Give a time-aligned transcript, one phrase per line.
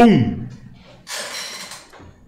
[0.00, 0.46] Um,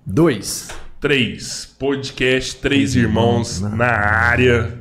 [0.06, 0.68] Dois.
[1.00, 1.74] três.
[1.78, 4.80] Podcast Três Irmãos na área.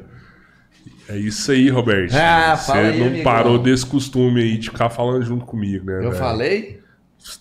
[1.09, 2.13] É isso aí, Roberto.
[2.15, 3.23] Ah, Você aí, não amigão.
[3.23, 5.97] parou desse costume aí de ficar falando junto comigo, né?
[5.97, 6.15] Eu velho?
[6.15, 6.79] falei?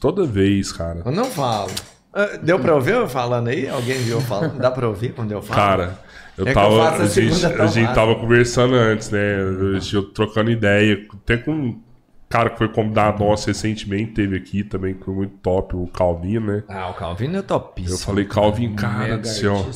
[0.00, 1.02] Toda vez, cara.
[1.05, 1.70] Eu não falo.
[2.12, 3.69] Ah, Deu pra ouvir eu falando aí?
[3.69, 4.58] Alguém viu eu falando?
[4.58, 5.61] Dá pra ouvir quando eu falo?
[5.61, 5.99] Cara,
[6.37, 6.76] eu É eu tava.
[6.79, 9.41] faço a a, gente, a gente tava conversando antes, né?
[9.41, 11.06] Eu, eu trocando ideia.
[11.14, 11.81] Até com
[12.31, 16.38] cara que foi convidado nosso recentemente, teve aqui também, que foi muito top, o Calvin,
[16.38, 16.62] né?
[16.69, 17.94] Ah, o Calvino é topíssimo.
[17.97, 19.67] Eu falei, Calvin, cara do céu.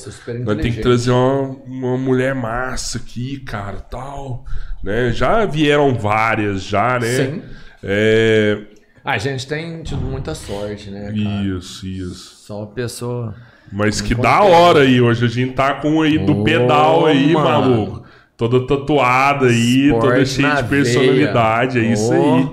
[0.45, 4.45] Nós tem que trazer uma, uma mulher massa aqui, cara, tal.
[4.85, 5.11] Né?
[5.11, 7.09] Já vieram várias, já, né?
[7.09, 7.43] Sim.
[7.83, 8.63] É,
[9.05, 11.45] A gente tem tido muita sorte, né, cara?
[11.45, 12.37] Isso, isso.
[12.47, 13.35] Só uma pessoa...
[13.73, 15.01] Mas que da hora aí.
[15.01, 17.49] Hoje a gente tá com aí do Ô, pedal aí, mano.
[17.49, 18.05] maluco.
[18.37, 21.79] Toda tatuada aí, toda cheia de personalidade.
[21.79, 21.91] veia.
[21.91, 22.35] É isso Ô.
[22.37, 22.51] aí.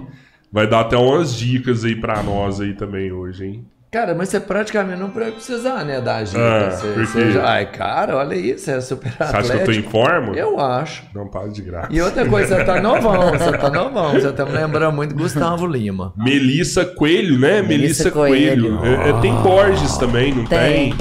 [0.52, 3.66] Vai dar até umas dicas aí pra nós aí também hoje, hein?
[3.92, 6.68] Cara, mas você praticamente não vai precisar, né, da ajuda.
[6.68, 7.46] Ah, você, por você já...
[7.46, 9.90] Ai, cara, olha isso, você é super Você acha que eu tô em atlético.
[9.92, 10.34] forma?
[10.34, 11.04] Eu acho.
[11.14, 11.88] Não, para de graça.
[11.92, 14.14] E outra coisa, você tá novão, você tá novão.
[14.14, 16.14] Você tá me lembrando muito de Gustavo Lima.
[16.16, 17.62] Melissa Coelho, né?
[17.62, 18.78] Melissa, Melissa Coelho.
[18.78, 19.02] Coelho.
[19.02, 20.94] É, tem Borges também, não tem?
[20.94, 20.96] Tem.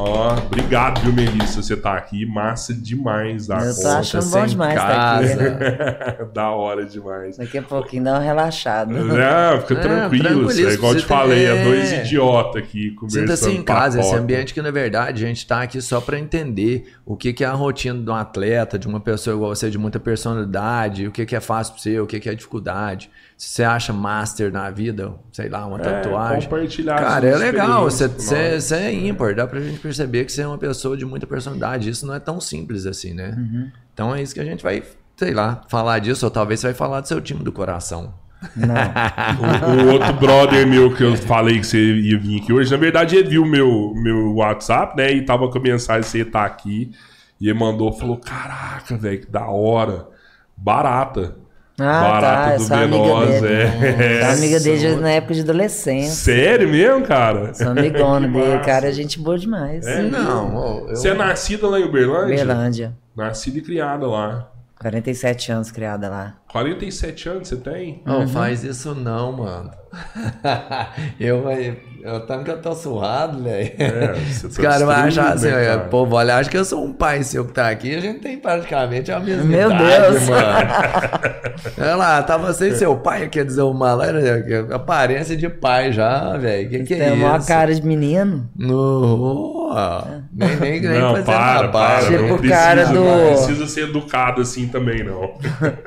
[0.00, 1.60] Ó, obrigado, viu, Melissa?
[1.60, 2.24] Você tá aqui.
[2.24, 3.98] Massa demais da Eu tô conta.
[3.98, 5.34] achando bom demais estar aqui.
[5.34, 6.26] né?
[6.32, 7.36] da hora demais.
[7.36, 8.92] Daqui a pouquinho dá uma relaxada.
[8.92, 10.50] Não, fica É, tranquilo.
[10.50, 13.22] É igual eu te você falei, é dois idiotas aqui conversando.
[13.36, 16.92] Sinta-se em casa, esse ambiente que na verdade a gente tá aqui só para entender
[17.04, 19.78] o que, que é a rotina de um atleta, de uma pessoa igual você, de
[19.78, 23.10] muita personalidade, o que, que é fácil para você, o que, que é dificuldade.
[23.38, 26.42] Se você acha master na vida, sei lá, uma É, tatuagem.
[26.48, 30.42] compartilhar Cara, é legal, você, você, você é ímpar, dá pra gente perceber que você
[30.42, 31.88] é uma pessoa de muita personalidade.
[31.88, 33.36] Isso não é tão simples assim, né?
[33.38, 33.70] Uhum.
[33.94, 34.82] Então é isso que a gente vai,
[35.16, 38.12] sei lá, falar disso, ou talvez você vai falar do seu time do coração.
[38.56, 38.74] Não.
[39.84, 42.76] O, o outro brother meu que eu falei que você ia vir aqui hoje, na
[42.76, 45.12] verdade, ele viu meu, meu WhatsApp, né?
[45.12, 46.90] E tava com a mensagem, você tá aqui.
[47.40, 50.08] E ele mandou, falou: Caraca, velho, que da hora.
[50.56, 51.36] Barata.
[51.80, 52.52] Ah, tá.
[52.52, 53.62] Eu do sou amiga Venosa, dele.
[53.62, 54.22] é.
[54.24, 56.10] Sou amiga dele já na época de adolescência.
[56.34, 57.54] Sério mesmo, cara?
[57.54, 58.58] Sou amigona dele.
[58.64, 59.86] Cara, é gente boa demais.
[59.86, 60.02] É?
[60.02, 60.96] Não, eu...
[60.96, 62.36] Você é nascida lá em Uberlândia?
[62.36, 62.92] Berlândia.
[63.16, 64.50] Nascida e criada lá.
[64.80, 66.34] 47 anos criada lá.
[66.48, 68.02] 47 anos você tem?
[68.06, 69.70] Não faz isso não, mano.
[71.18, 71.44] eu,
[72.02, 73.72] eu tanto que eu tô suado, velho.
[73.78, 75.78] É, você Os tá caras vão achar assim, né, cara?
[75.86, 78.20] o povo olha, acha que eu sou um pai seu que tá aqui, a gente
[78.20, 80.28] tem praticamente a mesma Meu idade, Deus.
[80.28, 80.46] mano.
[81.78, 85.90] Olha lá, tá você e seu pai, quer dizer, uma lá, né, aparência de pai
[85.92, 86.68] já, velho.
[86.68, 87.24] Que que é Tem isso?
[87.26, 88.48] uma cara de menino.
[88.56, 89.68] No,
[90.32, 92.00] nem, nem, nem Não, fazer para, para.
[92.06, 95.32] Tipo não o precisa, cara do- não precisa ser educado assim também, não.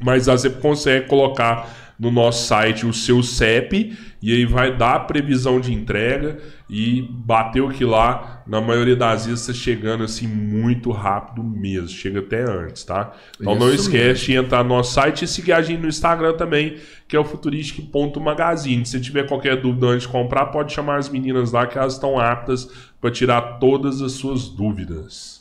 [0.00, 5.00] Mas você consegue colocar no nosso site o seu CEP e aí vai dar a
[5.00, 6.38] previsão de entrega
[6.68, 12.20] e bateu que lá, na maioria das vezes, está chegando assim muito rápido mesmo, chega
[12.20, 13.12] até antes, tá?
[13.40, 16.34] Então não Isso esquece de entrar no nosso site e seguir a gente no Instagram
[16.34, 16.76] também,
[17.06, 18.84] que é o futuristic.magazine.
[18.84, 22.18] Se tiver qualquer dúvida antes de comprar, pode chamar as meninas lá que elas estão
[22.18, 22.68] aptas
[23.00, 25.35] para tirar todas as suas dúvidas.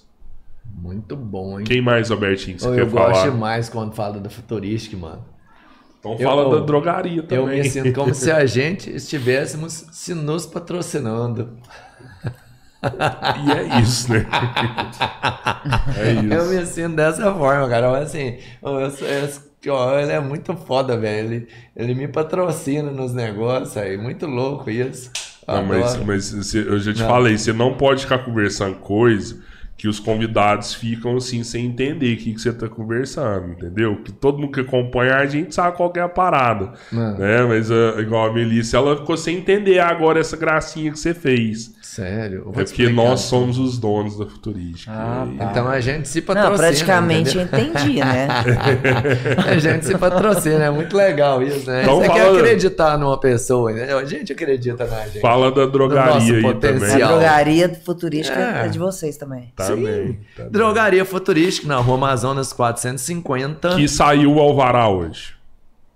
[0.77, 1.65] Muito bom, hein?
[1.65, 3.11] Quem mais, Albertinho, você Ô, quer eu falar?
[3.11, 5.23] gosto demais quando fala da Futuristic, mano.
[5.99, 7.37] Então Eu- fala eu- da drogaria também.
[7.39, 11.57] Eu me sinto como se a gente estivéssemos se nos patrocinando.
[13.33, 14.25] E é isso, né?
[15.95, 16.33] é isso.
[16.33, 17.91] Eu me sinto dessa forma, cara.
[17.91, 19.29] Mas, assim, eu, eu,
[19.63, 21.33] eu, ele é muito foda, velho.
[21.33, 23.97] Ele, ele me patrocina nos negócios aí.
[23.97, 25.11] Muito louco isso.
[25.47, 27.07] Não, mas, mas eu já te Não.
[27.07, 29.43] falei, você não pode ficar conversando coisa
[29.77, 33.97] que os convidados ficam assim sem entender o que, que você tá conversando, entendeu?
[34.03, 37.17] Que todo mundo que acompanha a gente sabe qual que é a parada, Mano.
[37.19, 37.43] né?
[37.43, 41.73] Mas ah, igual a Melissa, ela ficou sem entender agora essa gracinha que você fez.
[41.81, 42.41] Sério.
[42.41, 42.93] É porque explicar.
[42.93, 44.91] nós somos os donos da Futurística.
[44.93, 45.45] Ah, E- tá.
[45.51, 46.49] Então a gente se patrocina.
[46.51, 47.67] Não, praticamente eu entendeu?
[47.67, 48.27] entendi, né?
[49.47, 51.83] A gente se patrocina, é muito legal isso, né?
[51.83, 53.93] Então Você quer fala- acreditar numa pessoa, né?
[53.93, 55.19] A gente acredita na gente.
[55.21, 56.89] Fala da drogaria aí A potencial.
[56.89, 57.07] também.
[57.07, 58.65] drogaria futurística É.
[58.65, 59.53] é de vocês também.
[59.67, 60.19] Também.
[60.35, 60.51] também.
[60.51, 63.75] Drogaria Futurística na Rua Amazonas 450.
[63.75, 65.33] Que saiu o Alvará hoje.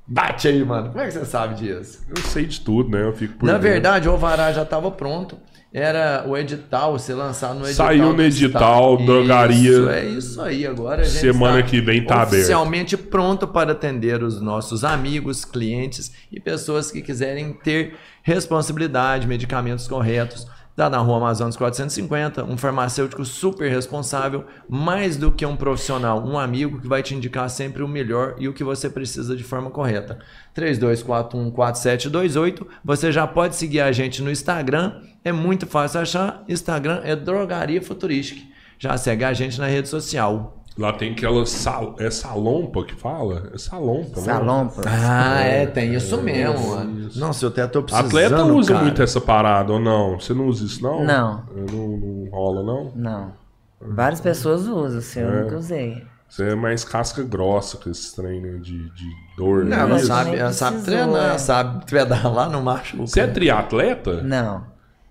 [0.07, 0.89] Bate aí, mano.
[0.89, 1.99] Como é que você sabe disso?
[2.09, 3.03] Eu sei de tudo, né?
[3.03, 3.69] Eu fico por Na dentro.
[3.69, 5.37] verdade, o Alvará já estava pronto.
[5.71, 7.85] Era o edital, ser lançado no edital.
[7.85, 9.69] Saiu no edital, drogaria.
[9.69, 10.65] Isso, é isso aí.
[10.65, 12.33] Agora a gente Semana está que vem tá aberto.
[12.33, 19.87] Oficialmente pronto para atender os nossos amigos, clientes e pessoas que quiserem ter responsabilidade, medicamentos
[19.87, 20.47] corretos.
[20.79, 26.39] Está na Rua Amazonas 450, um farmacêutico super responsável, mais do que um profissional, um
[26.39, 29.69] amigo que vai te indicar sempre o melhor e o que você precisa de forma
[29.69, 30.19] correta.
[30.55, 32.65] 32414728.
[32.81, 36.45] Você já pode seguir a gente no Instagram, é muito fácil achar.
[36.47, 38.39] Instagram é Drogaria Futurística.
[38.77, 40.58] Já segue a gente na rede social.
[40.79, 41.93] Lá tem aquela sal...
[41.99, 43.51] É salompa que fala?
[43.53, 44.25] É salompa, né?
[44.25, 44.81] Salompa.
[44.87, 47.09] Ah, é, tem isso mesmo, mano.
[47.17, 48.85] Não, se eu até tô precisando, Atleta usa cara.
[48.85, 50.17] muito essa parada, ou não?
[50.17, 51.03] Você não usa isso, não?
[51.03, 51.43] Não.
[51.53, 52.91] Não, não rola, não?
[52.95, 53.33] Não.
[53.81, 55.43] Várias pessoas usam, assim, eu É.
[55.43, 56.01] nunca usei.
[56.29, 59.05] Você é mais casca grossa com esse treino de, de
[59.35, 59.65] dor.
[59.65, 59.79] Não, né?
[59.81, 61.37] ela sabe, ela sabe treinar, é.
[61.39, 62.95] sabe pedalar no macho.
[62.97, 64.21] Você é triatleta?
[64.21, 64.63] Não.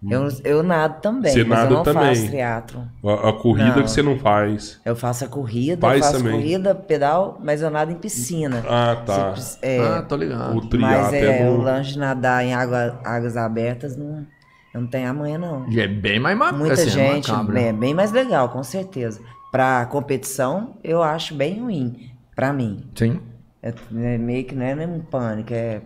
[0.09, 2.15] Eu, eu nado também, Você mas nada eu não também.
[2.15, 2.89] faço triatlo.
[3.05, 3.83] A, a corrida Não.
[3.83, 4.81] que você não faz.
[4.85, 6.33] Eu faço a corrida, Faz eu faço também.
[6.41, 8.63] corrida, pedal, mas eu nado em piscina.
[8.69, 9.35] Ah, tá.
[9.35, 10.53] Se- é, Ah, tô ligado.
[10.53, 11.63] O mas triatlo é, é o no...
[11.65, 14.25] lance de nadar em água, águas abertas, não,
[14.73, 15.69] eu não tenho amanhã, não.
[15.69, 16.59] E é bem mais macabro.
[16.61, 17.59] Muita assim, é gente, macabro.
[17.59, 19.21] é bem mais legal, com certeza.
[19.51, 22.85] Pra competição, eu acho bem ruim, pra mim.
[22.95, 23.21] Sim.
[23.61, 25.81] É, é meio que não é nem um pânico, é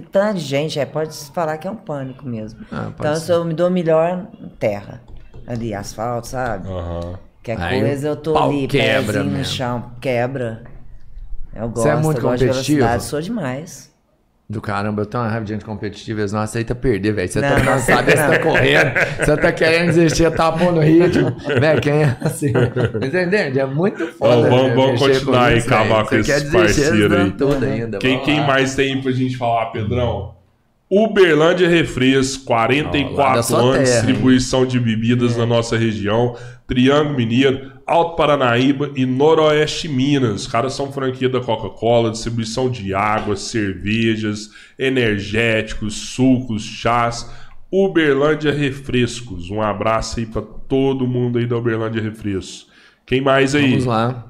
[0.00, 2.60] que tanta gente, é, pode se falar que é um pânico mesmo.
[2.70, 3.32] Ah, então ser.
[3.32, 4.26] eu me dou melhor
[4.58, 5.02] terra,
[5.46, 6.68] ali, asfalto, sabe?
[6.68, 7.18] Aham.
[7.42, 9.44] Que Aí coisa eu tô ali, quebra pezinho no mesmo.
[9.44, 10.62] chão, quebra.
[11.54, 12.78] Eu gosto, Você é muito eu gosto de competitivo?
[12.78, 13.87] velocidade, sou demais.
[14.50, 17.28] Do caramba, eu tenho uma raiva de gente competitiva, eles não aceitam perder, velho.
[17.28, 21.36] Você Não, tá não cansado, você tá correndo, você tá querendo desistir, tá pondo ritmo.
[21.60, 22.52] Velho, quem é assim?
[23.04, 23.62] Entendeu?
[23.62, 24.36] É muito foda.
[24.36, 27.30] Ó, vamos- velho, vamos continuar aí, isso, acabar com esses parceiros aí.
[27.32, 27.98] tudo ainda.
[27.98, 30.34] Quem, quem mais tem pra gente falar, Pedrão?
[30.90, 33.92] Uberlândia lá 44 da sua anos, terra, hein?
[34.06, 36.34] distribuição de bebidas na nossa região,
[36.66, 40.42] Triângulo Mineiro, Alto Paranaíba e Noroeste Minas.
[40.42, 47.30] Os caras são franquia da Coca-Cola, distribuição de água, cervejas, energéticos, sucos, chás.
[47.72, 49.50] Uberlândia Refrescos.
[49.50, 52.68] Um abraço aí pra todo mundo aí da Uberlândia Refrescos.
[53.06, 53.70] Quem mais aí?
[53.70, 54.26] Vamos lá.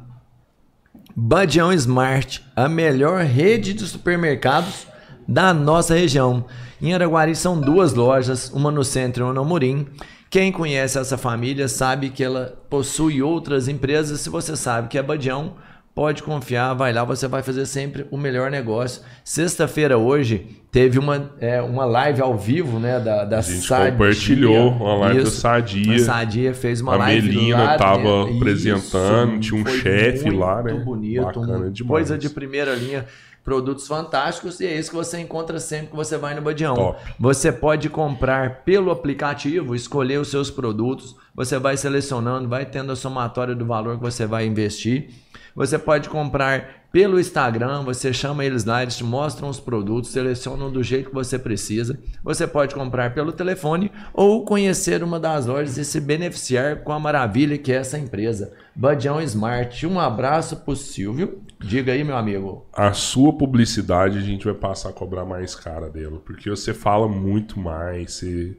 [1.15, 4.87] Badião Smart, a melhor rede de supermercados
[5.27, 6.47] da nossa região.
[6.81, 9.87] Em Araguari são duas lojas, uma no centro e uma no Murim.
[10.31, 14.21] Quem conhece essa família sabe que ela possui outras empresas.
[14.21, 15.55] Se você sabe que é Badião,
[15.95, 19.03] pode confiar, vai lá, você vai fazer sempre o melhor negócio.
[19.25, 23.91] Sexta-feira hoje teve uma, é, uma live ao vivo, né, da, da A gente Sadia.
[23.93, 25.97] compartilhou uma live da Sadia.
[25.97, 28.37] A Sadia fez uma A live Melina lá tava dentro.
[28.37, 30.75] apresentando, Isso, tinha um chefe muito lá, né?
[30.75, 31.81] bonito, Bacana demais.
[31.89, 33.07] coisa de primeira linha,
[33.49, 36.75] produtos fantásticos e é isso que você encontra sempre que você vai no Badião.
[36.75, 37.01] Top.
[37.19, 42.97] Você pode comprar pelo aplicativo, escolher os seus produtos, você vai selecionando, vai tendo a
[42.97, 45.09] somatória do valor que você vai investir.
[45.57, 50.71] Você pode comprar pelo Instagram, você chama eles lá, eles te mostram os produtos, selecionam
[50.71, 51.99] do jeito que você precisa.
[52.25, 56.99] Você pode comprar pelo telefone ou conhecer uma das lojas e se beneficiar com a
[56.99, 58.53] maravilha que é essa empresa.
[58.75, 59.87] Badião Smart.
[59.87, 61.43] Um abraço pro Silvio.
[61.61, 62.67] Diga aí, meu amigo.
[62.73, 66.23] A sua publicidade a gente vai passar a cobrar mais cara dela.
[66.25, 68.57] Porque você fala muito mais, você.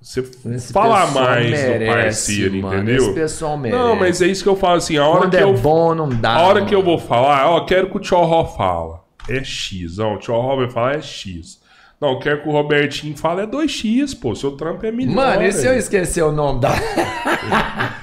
[0.00, 0.20] Você
[0.54, 2.74] Esse fala mais do merece, parceiro, mano.
[2.76, 2.96] entendeu?
[2.96, 3.82] Esse pessoal merece.
[3.82, 5.54] Não, mas é isso que eu falo assim, a hora Quando que é eu.
[5.54, 6.34] bom, não dá.
[6.34, 6.96] A hora que eu mano.
[6.96, 9.02] vou falar, ó, quero que o Tchorró fala.
[9.28, 9.98] É X.
[9.98, 11.58] Ó, o Tchorró vai falar é X.
[12.00, 14.32] Não, eu quero que o Robertinho fale é 2X, pô.
[14.32, 15.16] Seu trampo é melhor.
[15.16, 16.70] Mano, e se eu esquecer o nome da.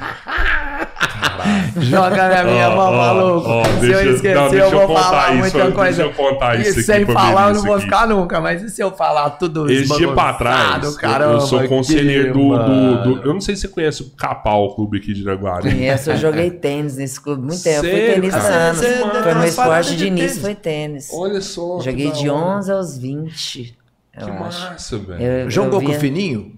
[1.78, 3.50] Joga na minha Ó, mão, ó, maluco.
[3.50, 6.02] ó, se deixa- eu esquecer, não, deixa eu vou eu falar isso, muita deixa coisa.
[6.04, 8.40] eu contar isso e aqui sem falar, eu não vou ficar nunca.
[8.40, 12.34] Mas e se eu falar tudo Esse dia pra trás, eu- caramba, eu sou conselheiro
[12.34, 15.22] do, do, do- Eu não sei se você conhece o Capal, o clube aqui de
[15.22, 15.70] Iraguari.
[15.70, 17.82] Conheço, eu joguei tênis nesse clube muito tempo.
[17.82, 18.54] Fui Sério, tenista cara?
[18.56, 18.78] anos.
[18.80, 20.42] Você- Foi meu esporte de início, tênis.
[20.42, 21.10] foi tênis.
[21.14, 21.80] Olha só.
[21.82, 22.58] Joguei de da hora.
[22.58, 23.76] 11 aos 20,
[24.18, 25.22] eu Que massa, velho.
[25.22, 26.54] Eu- Jogou eu com o Fininho?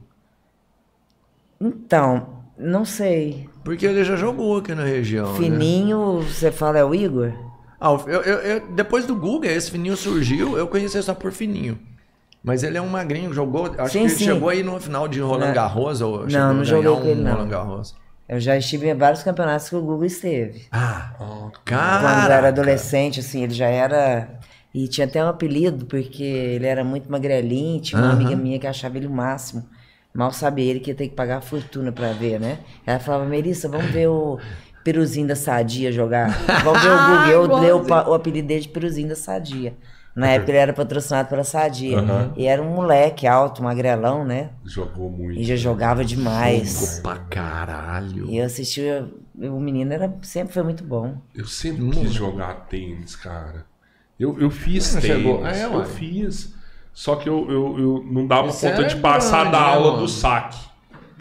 [1.60, 3.48] Então, Não sei.
[3.68, 5.34] Porque ele já jogou aqui na região.
[5.34, 5.38] né?
[5.40, 7.34] Fininho, você fala é o Igor?
[7.82, 11.78] Ah, eu, eu- eu- depois do Google, esse Fininho surgiu, eu conheci só por Fininho.
[12.42, 13.66] Mas ele é um magrinho, jogou.
[13.78, 14.24] Acho Sim, que ele sim.
[14.24, 15.54] chegou aí no final de Roland Não.
[15.54, 16.00] Garros.
[16.00, 16.64] Ou Não, não
[16.96, 17.34] com um ele, não.
[17.34, 17.96] Roland Garros.
[18.30, 20.66] Eu já estive em vários campeonatos que o Google esteve.
[20.72, 21.12] Ah,
[21.66, 22.00] cara.
[22.02, 24.30] Quando eu era adolescente, assim, ele já era.
[24.74, 27.82] E tinha até um apelido, porque ele era muito magrelinho.
[27.82, 29.66] Tinha uma amiga minha que achava ele o máximo.
[30.18, 32.58] Mal sabia ele que ia ter que pagar a fortuna pra ver, né?
[32.88, 34.40] Ela falava, Melissa, vamos ver o
[34.84, 36.30] Peruzinho da Sadia jogar.
[36.64, 36.98] Vamos ver o
[37.48, 37.64] Google.
[37.64, 39.76] Eu dei o, o apelido dele de Peruzinho da Sadia.
[40.16, 42.00] Na época ele era patrocinado pela Sadia.
[42.00, 42.34] Aham.
[42.36, 44.50] E era um moleque alto, magrelão, né?
[44.66, 45.40] Jogou muito.
[45.40, 46.80] E já jogava demais.
[46.80, 48.26] Jogou pra caralho.
[48.28, 49.08] E eu assistia.
[49.36, 51.16] O menino era, sempre foi muito bom.
[51.36, 53.66] Eu sempre quis jogar tênis, cara.
[54.20, 55.06] Eu, eu fiz tênis.
[55.06, 55.46] chegou?
[55.46, 56.57] É, eu fiz.
[56.98, 59.66] Só que eu, eu, eu não dava Isso conta é de passar grande, da né,
[59.68, 60.02] aula mano?
[60.02, 60.58] do saque.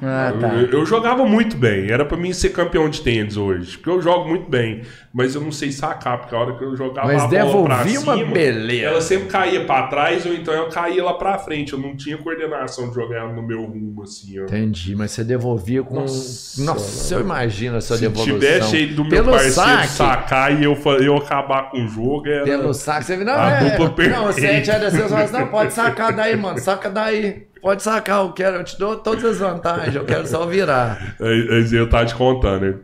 [0.02, 0.54] Ah, tá.
[0.54, 1.90] Eu, eu jogava muito bem.
[1.90, 3.76] Era pra mim ser campeão de tênis hoje.
[3.76, 4.80] Porque eu jogo muito bem.
[5.16, 7.76] Mas eu não sei sacar, porque a hora que eu jogava Mas a bola pra
[7.82, 8.84] devolvi uma cima, beleza.
[8.86, 11.72] ela sempre caía pra trás ou então eu caía lá pra frente.
[11.72, 14.38] Eu não tinha coordenação de jogar no meu rumo, assim.
[14.38, 14.42] ó.
[14.42, 15.94] Entendi, mas você devolvia com.
[16.00, 18.34] Nossa, Nossa, eu imagino a sua Se devolução.
[18.34, 22.44] tivesse do meu Pelo parceiro saque, sacar e eu, eu acabar com o jogo, era...
[22.44, 24.20] Pelo saque, você não, A é, dupla Não, perfeita.
[24.32, 27.46] você tinha descer, você fala assim, não, pode sacar daí, mano, saca daí.
[27.62, 31.16] Pode sacar, eu quero, eu te dou todas as vantagens, eu quero só virar.
[31.18, 32.74] É, é, Eu tava te contando, né?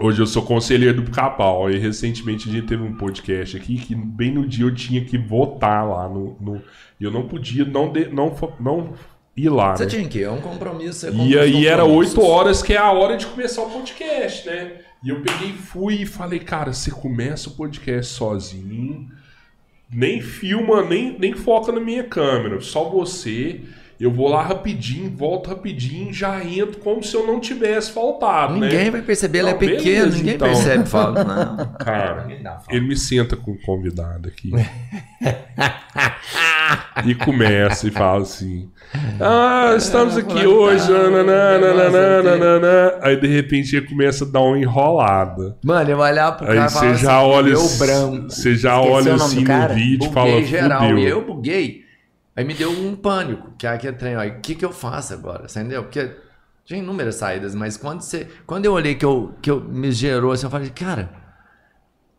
[0.00, 1.70] Hoje eu sou conselheiro do Capau.
[1.70, 5.18] E recentemente a gente teve um podcast aqui que bem no dia eu tinha que
[5.18, 6.36] votar lá no.
[6.40, 6.62] no-
[6.98, 8.94] e eu não podia não, de- não, não
[9.36, 9.76] ir lá.
[9.76, 9.90] Você né?
[9.90, 11.06] tinha que, é um compromisso.
[11.06, 12.18] Você E aí era compromissos.
[12.18, 14.78] 8 horas, que é a hora de começar o podcast, né?
[15.04, 19.08] E eu peguei, fui e falei, cara, você começa o podcast sozinho,
[19.90, 23.60] nem filma, nem, nem foca na minha câmera, só você.
[24.00, 28.86] Eu vou lá rapidinho, volto rapidinho, já entro como se eu não tivesse faltado, Ninguém
[28.86, 28.90] né?
[28.90, 30.48] vai perceber, ele é Não, pequeno, beleza, ninguém então.
[30.48, 30.84] percebe.
[30.88, 31.74] Fala, não.
[31.74, 32.26] Cara,
[32.70, 34.50] ele me senta com o convidado aqui.
[37.04, 38.70] e começa e fala assim:
[39.20, 40.86] Ah, estamos aqui hoje.
[40.86, 42.92] tá, nananã, negócio nananã, aqui." nananã.
[43.02, 45.56] Aí de repente ele começa a dar uma enrolada.
[45.62, 48.76] Mano, eu vou olhar pro cara Aí e falar você já assim, olha, você já
[48.80, 50.98] Esqueceu olha assim no vídeo e fala: geral.
[50.98, 51.89] E eu buguei.
[52.36, 53.52] Aí me deu um pânico.
[53.58, 54.16] Que é aquele trem.
[54.16, 55.44] O que, que eu faço agora?
[55.44, 55.82] Entendeu?
[55.82, 56.16] Porque
[56.64, 60.32] tinha inúmeras saídas, mas quando, você, quando eu olhei que eu, que eu me gerou
[60.32, 61.10] assim, eu falei, cara.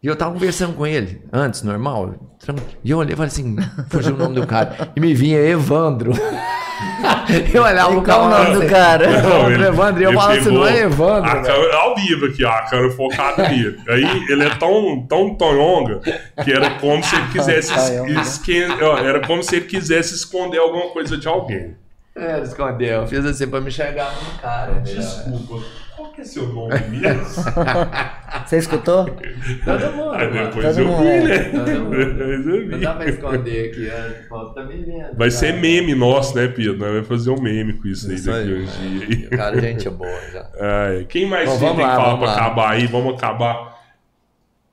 [0.03, 2.37] E eu tava conversando com ele antes, normal.
[2.83, 3.55] E eu olhei e falei assim,
[3.89, 4.91] fugiu o nome do cara.
[4.95, 6.11] E me vinha Evandro.
[7.53, 8.43] eu olhava o qual o cara.
[8.49, 9.05] nome do cara?
[9.11, 10.01] Evandro, Evandro.
[10.01, 11.29] E eu falava assim, não é Evandro.
[11.31, 13.79] A câmera, ao vivo aqui, ó, a câmera focada nele.
[13.89, 15.99] Aí ele é tão, tão tonhonga
[16.43, 17.73] que era como se ele quisesse
[18.19, 21.75] esque- ó, Era como se ele quisesse esconder alguma coisa de alguém.
[22.15, 23.01] É, escondeu.
[23.01, 24.71] Eu fiz assim pra me chegar no cara.
[24.73, 25.01] entendeu?
[25.01, 25.65] Desculpa,
[26.11, 27.25] qual que é seu nome mesmo?
[28.45, 29.05] Você escutou?
[29.05, 30.11] Todo mundo.
[30.13, 30.47] Aí mano.
[30.47, 31.21] depois Todo eu mundo vi, é.
[31.23, 31.37] né?
[31.63, 32.83] Depois eu Não vi.
[32.85, 33.89] dá pra esconder aqui.
[33.89, 34.99] é, pô, Tá me vendo.
[35.01, 35.31] Vai cara.
[35.31, 36.77] ser meme nosso, né, Pedro?
[36.77, 38.63] Nós vamos fazer um meme com isso aí Isso daqui aí.
[38.63, 39.29] uns dias.
[39.29, 40.47] Cara, gente é boa já.
[40.59, 42.33] Ai, quem mais Bom, tem, vamos tem lá, que falar pra lá.
[42.35, 42.87] acabar aí?
[42.87, 43.81] Vamos acabar.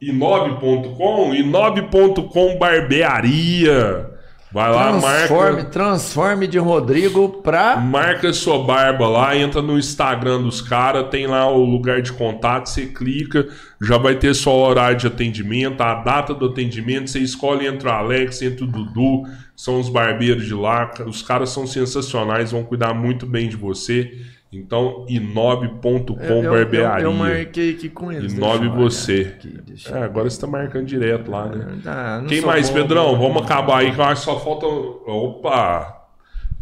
[0.01, 4.18] Inob.com, inob.com barbearia.
[4.51, 7.77] Vai lá, Transforme, marca, transforme de Rodrigo pra.
[7.77, 12.67] marca sua barba lá, entra no Instagram dos caras, tem lá o lugar de contato,
[12.67, 13.47] você clica,
[13.81, 17.89] já vai ter só o horário de atendimento, a data do atendimento, você escolhe entre
[17.89, 22.65] o Alex, entre o Dudu, são os barbeiros de lá, os caras são sensacionais, vão
[22.65, 24.17] cuidar muito bem de você.
[24.51, 27.05] Então, inob.com Eu, eu, barbearia.
[27.05, 28.37] eu marquei aqui com eles.
[28.39, 29.35] Olhar você.
[29.37, 29.61] aqui,
[29.93, 31.79] É, agora você tá marcando direto lá, né?
[31.85, 33.13] Ah, não Quem mais, bobo, Pedrão?
[33.13, 33.19] né?
[33.19, 34.67] Vamos acabar aí que eu acho que só falta.
[34.67, 35.95] Opa!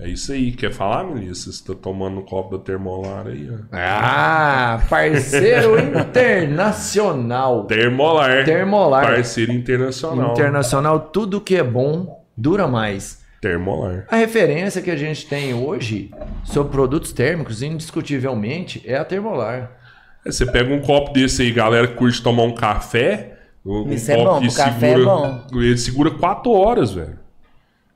[0.00, 0.50] É isso aí.
[0.52, 1.50] Quer falar, Melissa?
[1.50, 3.64] Você tá tomando um copo da termolar aí, ó.
[3.72, 7.64] Ah, parceiro internacional.
[7.66, 8.44] Termolar.
[8.44, 9.06] Termolar.
[9.06, 10.32] Parceiro internacional.
[10.32, 13.24] Internacional, tudo que é bom dura mais.
[13.46, 14.04] Termolar.
[14.10, 16.10] A referência que a gente tem hoje
[16.44, 19.70] sobre produtos térmicos, indiscutivelmente, é a Termolar.
[20.24, 23.38] É, você pega um copo desse aí, galera que curte tomar um café.
[23.64, 25.46] Um Isso é bom, que o café é bom.
[25.52, 27.18] Ele segura 4 horas, velho.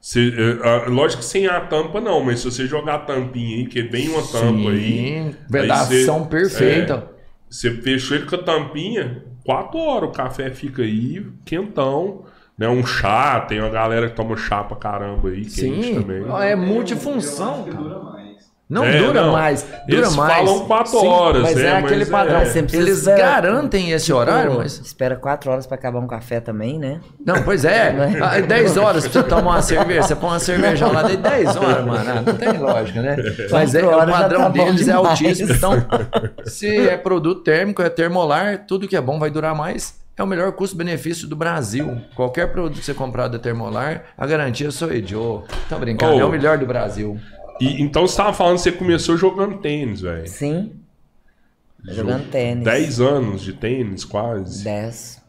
[0.00, 0.32] Você,
[0.62, 3.82] é, lógico que sem a tampa não, mas se você jogar a tampinha aí, que
[3.82, 5.34] vem uma tampa aí.
[5.48, 7.06] vedação você- perfeita.
[7.50, 12.24] Você fechou ele com a tampinha, 4 horas o café fica aí, quentão.
[12.60, 16.22] Né, um chá, tem uma galera que toma chá pra caramba aí, quente Sim, também.
[16.42, 17.64] é multifunção.
[17.64, 17.76] cara.
[17.78, 18.20] dura mais.
[18.68, 19.32] Não É, dura não.
[19.32, 19.62] mais.
[19.62, 20.34] Dura Eles mais.
[20.46, 22.10] falam quatro Sim, horas, Mas é, é, aquele mas é.
[22.12, 22.38] padrão.
[22.40, 24.78] Mas você Eles precisa, garantem esse horário, Pô, mas.
[24.78, 27.00] Espera quatro horas pra acabar um café também, né?
[27.24, 27.94] Não, pois é.
[28.22, 30.02] Ah, 10 horas pra você tomar uma cerveja.
[30.02, 32.10] Você põe uma cerveja lá de 10 horas, mano.
[32.10, 33.16] Ah, Não tem lógica, né?
[33.50, 35.52] Mas é, o horas já padrão tá deles é altíssimo.
[35.54, 35.72] Então,
[36.44, 39.98] se é produto térmico, é termolar, tudo que é bom vai durar mais.
[40.20, 41.98] É o melhor custo-benefício do Brasil.
[42.14, 45.44] Qualquer produto que você comprar da Termolar, a garantia sou eu.
[45.66, 46.12] Tá brincando?
[46.14, 46.20] Oh.
[46.20, 47.18] É o melhor do Brasil.
[47.58, 50.28] E, então você tava falando que você começou jogando tênis, velho.
[50.28, 50.72] Sim.
[51.82, 52.64] Jogando Jo- tênis.
[52.64, 54.62] 10 anos de tênis, quase.
[54.62, 55.22] Dez.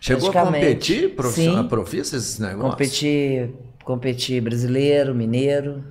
[0.00, 2.72] Chegou a competir profissional, profissa esses negócios?
[2.72, 3.48] Competi,
[3.84, 5.84] competi brasileiro, mineiro.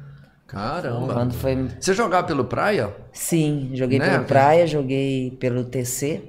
[0.45, 1.13] Caramba.
[1.13, 1.69] Quando foi.
[1.79, 2.93] Você jogava pelo praia?
[3.13, 4.09] Sim, joguei Né?
[4.09, 6.21] pelo Praia, joguei pelo TC,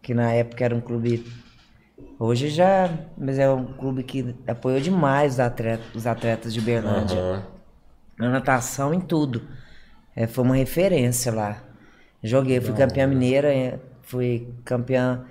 [0.00, 1.42] que na época era um clube.
[2.18, 2.90] Hoje já.
[3.16, 7.18] Mas é um clube que apoiou demais os atletas, os atletas de Berlândia.
[7.18, 7.42] Aham.
[8.18, 9.42] Na natação, em tudo.
[10.14, 11.62] É, foi uma referência lá.
[12.22, 15.24] Joguei, fui campeã mineira, é, fui campeã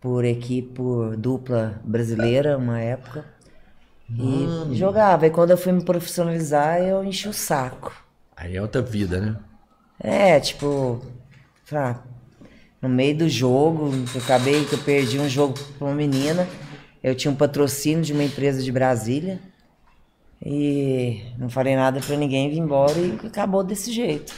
[0.00, 3.24] por equipe, por dupla brasileira, uma época.
[4.10, 5.26] E jogava.
[5.26, 7.92] E quando eu fui me profissionalizar, eu enchi o saco.
[8.36, 9.36] Aí é outra vida, né?
[10.00, 11.00] É, tipo,
[11.72, 12.00] ah,
[12.82, 16.46] no meio do jogo, eu acabei que eu perdi um jogo pra uma menina.
[17.02, 19.38] Eu tinha um patrocínio de uma empresa de Brasília.
[20.44, 24.32] E não falei nada pra ninguém, vim embora e acabou desse jeito.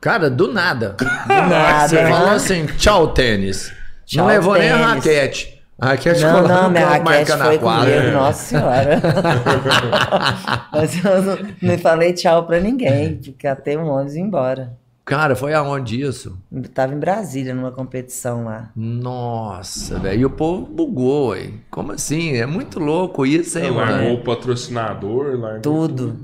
[0.00, 0.96] Cara, do nada.
[0.98, 1.88] Do nada.
[1.88, 2.10] Você né?
[2.10, 3.72] falou assim, tchau, tênis.
[4.04, 4.94] Tchau, não levou nem a tênis.
[4.94, 5.62] raquete.
[5.80, 7.94] A raquete Não, não, no minha raquete foi quadra.
[7.96, 9.00] comigo, nossa senhora.
[10.72, 14.76] Mas eu não, não falei tchau pra ninguém, porque até o ônibus ia embora.
[15.08, 16.38] Cara, foi aonde isso?
[16.52, 18.68] Eu tava em Brasília, numa competição lá.
[18.76, 20.20] Nossa, velho.
[20.20, 21.50] E o povo bugou, ué.
[21.70, 22.36] Como assim?
[22.36, 24.14] É muito louco isso, hein, Largou mano?
[24.16, 26.16] o patrocinador, largou Tudo.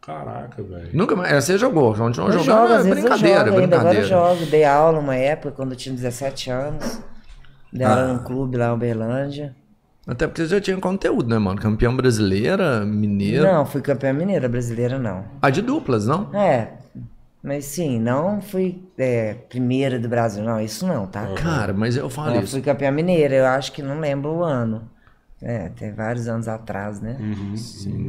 [0.00, 0.88] Caraca, velho.
[0.94, 1.30] Nunca mais.
[1.30, 2.44] é, Você jogou, continuou Eu jogando.
[2.68, 4.34] jogo, é vezes eu brincadeira, jogo ainda, agora eu brincadeira.
[4.38, 4.50] jogo.
[4.50, 7.00] Dei aula uma época, quando eu tinha 17 anos.
[7.70, 8.06] Dei aula Ah.
[8.14, 9.54] num clube lá em Uberlândia.
[10.06, 11.60] Até porque você já tinha conteúdo, né, mano?
[11.60, 13.44] Campeão brasileira, mineiro.
[13.44, 15.24] Não, fui campeã mineira, brasileira não.
[15.40, 16.34] A de duplas, não?
[16.34, 16.72] É,
[17.42, 21.26] mas sim, não fui é, primeira do Brasil, não, isso não, tá?
[21.34, 22.52] Cara, mas eu falo Eu isso.
[22.52, 24.88] fui campeã mineira, eu acho que não lembro o ano.
[25.40, 27.16] É, tem vários anos atrás, né?
[27.56, 28.06] Sim.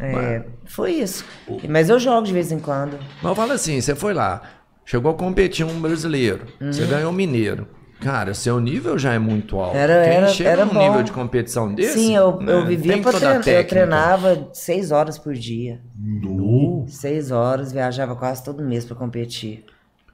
[0.00, 1.24] É, foi isso.
[1.68, 2.98] Mas eu jogo de vez em quando.
[3.22, 4.42] Mas eu falo assim, você foi lá,
[4.84, 6.72] chegou a competir um brasileiro, Uhum.
[6.72, 7.66] você ganhou um mineiro.
[8.02, 9.76] Cara, seu nível já é muito alto.
[9.76, 10.80] Era- Quem era- chega era num bom.
[10.88, 11.94] nível de competição desse...
[11.98, 13.48] Sim, eu, né, eu vivia pra treinar.
[13.48, 15.80] Eu treinava seis horas por dia.
[15.98, 16.84] Nu.
[16.88, 19.64] Seis horas, viajava quase todo mês pra competir.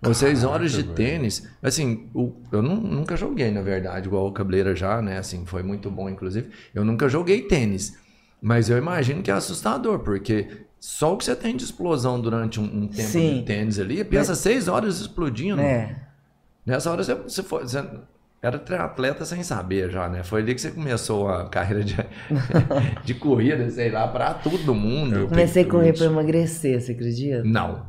[0.04, 1.48] Ou seis horas de tênis.
[1.62, 5.18] Assim, o- eu nu- nunca joguei, na verdade, igual o Cabeleira já, né?
[5.18, 6.50] Assim, foi muito bom, inclusive.
[6.74, 7.96] Eu nunca joguei tênis.
[8.40, 10.46] Mas eu imagino que é assustador, porque
[10.78, 13.38] só o que você tem de explosão durante um, um tempo Sim.
[13.40, 15.60] de tênis ali, pensa seis horas explodindo.
[15.60, 15.96] É.
[16.68, 17.82] Nessa hora você, você, foi, você
[18.42, 20.22] era triatleta sem saber já, né?
[20.22, 21.96] Foi ali que você começou a carreira de,
[23.04, 25.16] de corrida, sei lá, pra todo mundo.
[25.16, 27.42] Eu- Comecei a correr pra emagrecer, você acredita?
[27.44, 27.86] Não.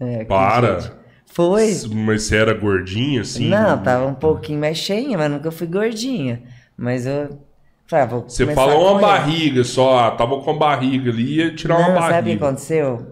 [0.00, 0.78] É, Para.
[1.26, 1.72] Foi.
[1.94, 3.48] Mas você era gordinho assim?
[3.48, 6.42] Não, tava um pouquinho mais cheinha, mas nunca fui gordinha.
[6.76, 7.38] Mas eu.
[7.86, 11.54] Falei, ah, vou Você falou a uma barriga só, tava com a barriga ali, ia
[11.54, 12.46] tirar uma Não, sabe o que barriga.
[12.46, 13.06] aconteceu?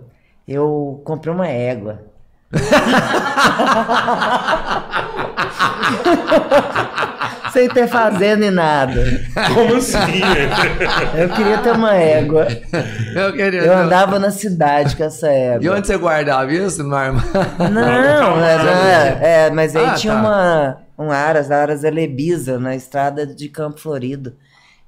[0.48, 2.10] Eu comprei uma égua.
[7.52, 9.02] Sem ter fazenda e nada.
[9.54, 9.98] Como assim?
[11.18, 12.46] Eu queria ter uma égua.
[13.14, 13.60] Eu queria.
[13.62, 15.76] Eu andava na cidade com essa E égua.
[15.76, 16.84] onde você guardava isso?
[16.84, 17.28] No armário?
[17.72, 18.70] Não, era,
[19.20, 20.20] é, mas aí Ah, tinha tá.
[20.20, 24.34] uma, um Aras, Aras Elebisa, na estrada de Campo Florido.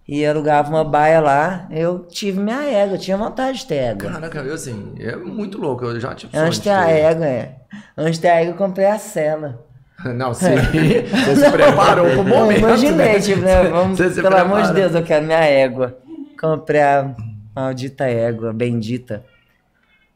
[0.07, 4.11] E alugava uma baia lá, eu tive minha égua, eu tinha vontade de ter égua.
[4.11, 5.85] Caraca, eu assim, é muito louco.
[5.85, 7.57] Eu já tive Antes de ter a égua, é.
[7.97, 9.65] Antes de ter a égua, eu comprei a cela.
[10.05, 10.57] Não, sim.
[10.57, 12.59] Você se preparou pro momento.
[12.59, 13.21] imaginei, né?
[13.21, 13.62] tipo, né?
[13.71, 14.73] Vamos, pelo amor de prepara.
[14.73, 15.97] Deus, eu quero minha égua.
[16.41, 17.15] Comprei a
[17.55, 19.25] maldita égua, bendita.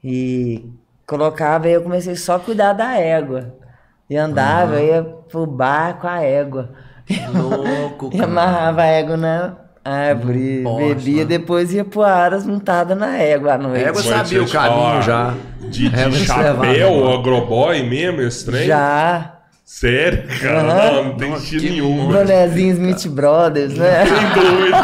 [0.03, 0.69] E
[1.07, 3.55] colocava e eu comecei só a cuidar da égua.
[4.11, 6.71] E andava, eu ia pro bar com a égua.
[7.33, 8.25] Louco, E cara.
[8.29, 11.25] amarrava a égua na árvore, Não posso, bebia, né?
[11.25, 13.85] depois ia pro Aras montada na égua à noite.
[13.85, 15.35] Égua Mas sabia o caminho já.
[15.61, 18.67] De, de chapéu, agroboy mesmo, esse trem?
[18.67, 19.33] Já,
[19.65, 20.63] Sério, cara?
[20.63, 22.07] Não, não tem estilo que nenhum.
[22.07, 24.05] bonezinho Smith Brothers, né?
[24.05, 24.77] Tem doido.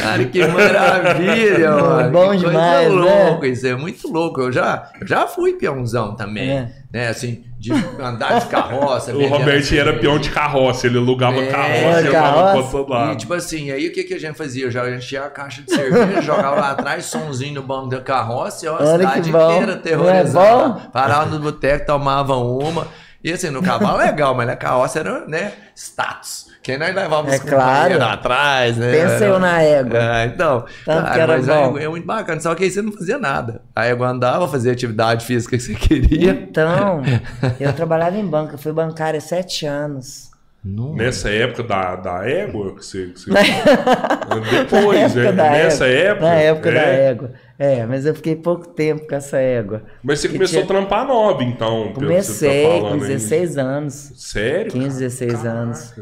[0.00, 2.10] Cara, que maravilha, mano.
[2.10, 3.24] Bom que demais, coisa né?
[3.24, 4.40] louco, isso é muito louco.
[4.40, 6.68] Eu já, eu já fui peãozão também, É.
[6.92, 7.08] né?
[7.08, 9.12] Assim, de andar de carroça.
[9.16, 10.00] O Robertinho era assim.
[10.00, 12.12] peão de carroça, ele alugava É, carroça e andava
[12.52, 12.84] carroça.
[12.84, 14.64] pra todo E tipo assim, aí o que, que a gente fazia?
[14.66, 18.66] Eu já enchia a caixa de cerveja, jogava lá atrás, sonzinho no banco da carroça
[18.66, 20.68] e ó, a Olha cidade inteira é terrorizada.
[20.68, 20.80] bom?
[20.92, 22.86] Parava no boteco, tomava uma.
[23.24, 26.50] E assim, no cavalo é legal, mas na carroça era, né, status.
[26.62, 28.02] Quem nós levava os É claro.
[28.02, 28.92] atrás, né?
[28.92, 29.98] Pensa eu na égua.
[29.98, 31.78] É, então, Tanto cara, que era mas bom.
[31.78, 33.62] é, é muito bacana, só que aí você não fazia nada.
[33.74, 36.30] A égua andava, fazia atividade física que você queria.
[36.30, 37.02] Então,
[37.58, 40.30] eu trabalhava em banco, eu fui bancária sete anos.
[40.64, 40.94] Não.
[40.94, 43.06] Nessa época da, da égua, que você.
[43.08, 43.30] que você-
[44.50, 46.10] Depois, é, nessa égua.
[46.10, 46.26] época.
[46.28, 46.72] Na época é.
[46.74, 47.30] da égua.
[47.64, 49.82] É, mas eu fiquei pouco tempo com essa égua.
[50.02, 51.88] Mas você começou tinha- a trampar nova, então.
[51.88, 53.08] tá Comecei com falando aí.
[53.10, 54.12] 16 anos.
[54.16, 54.72] Sério?
[54.72, 55.50] 15, 16 Caraca.
[55.50, 55.94] anos.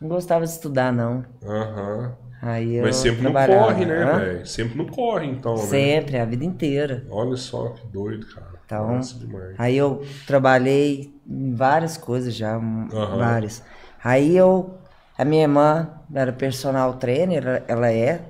[0.00, 1.24] Não gostava de estudar, não.
[1.44, 2.12] Aham.
[2.40, 4.46] Aí eu Mas sempre não corre, né, velho?
[4.46, 5.62] Sempre não corre, então, né?
[5.62, 7.04] Sempre, a vida inteira.
[7.10, 8.46] Olha só que doido, cara.
[8.64, 9.16] Então, Nossa.
[9.58, 13.16] Aí eu trabalhei em várias coisas já, m- Aham.
[13.16, 13.60] várias.
[14.04, 14.78] Aí eu,
[15.18, 18.20] a minha irmã era personal trainer, ela é.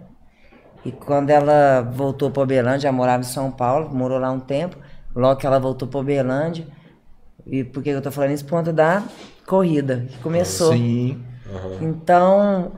[0.88, 4.76] E quando ela voltou para Uberlândia, ela morava em São Paulo, morou lá um tempo.
[5.14, 6.66] Logo que ela voltou para Uberlândia,
[7.46, 8.44] e por que eu tô falando isso?
[8.44, 9.02] Por conta da
[9.46, 10.72] corrida, que começou.
[10.72, 11.22] Sim.
[11.80, 12.72] Então,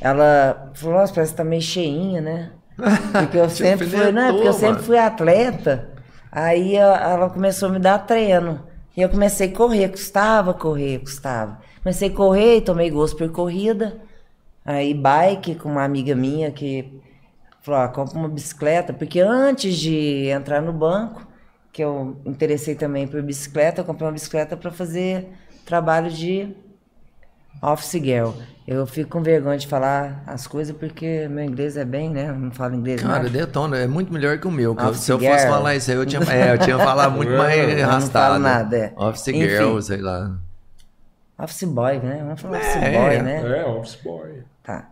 [0.00, 2.52] ela falou, nossa, parece que tá meio cheinha, né?
[3.12, 4.32] Porque eu sempre fui, né?
[4.32, 5.88] Porque eu sempre fui atleta.
[6.30, 8.60] Aí a- ela começou a me dar treino.
[8.96, 11.58] E eu comecei a correr, custava correr, custava.
[11.82, 13.96] Comecei a correr e tomei gosto por corrida.
[14.64, 17.00] Aí bike com uma amiga minha que
[17.66, 18.92] falou, ah, compra uma bicicleta.
[18.92, 21.26] Porque antes de entrar no banco,
[21.72, 25.28] que eu interessei também por bicicleta, eu comprei uma bicicleta para fazer
[25.66, 26.54] trabalho de
[27.62, 28.30] Office Girl.
[28.66, 32.28] Eu fico com vergonha de falar as coisas porque meu inglês é bem, né?
[32.30, 33.28] Eu não falo inglês Cara, nada.
[33.30, 34.72] detona, é muito melhor que o meu.
[34.72, 35.50] Office se eu fosse girl.
[35.52, 38.32] falar isso aí, eu tinha, é, eu tinha falado muito mais Eu não arrastado.
[38.32, 38.92] falo nada, é.
[38.96, 39.40] Office Enfim.
[39.48, 40.36] girl, sei lá.
[41.38, 42.18] Office Boy, né?
[42.24, 43.22] Vamos falar Office É, Boy, é.
[43.22, 43.58] né?
[43.60, 44.42] É, office boy.
[44.64, 44.88] Tá.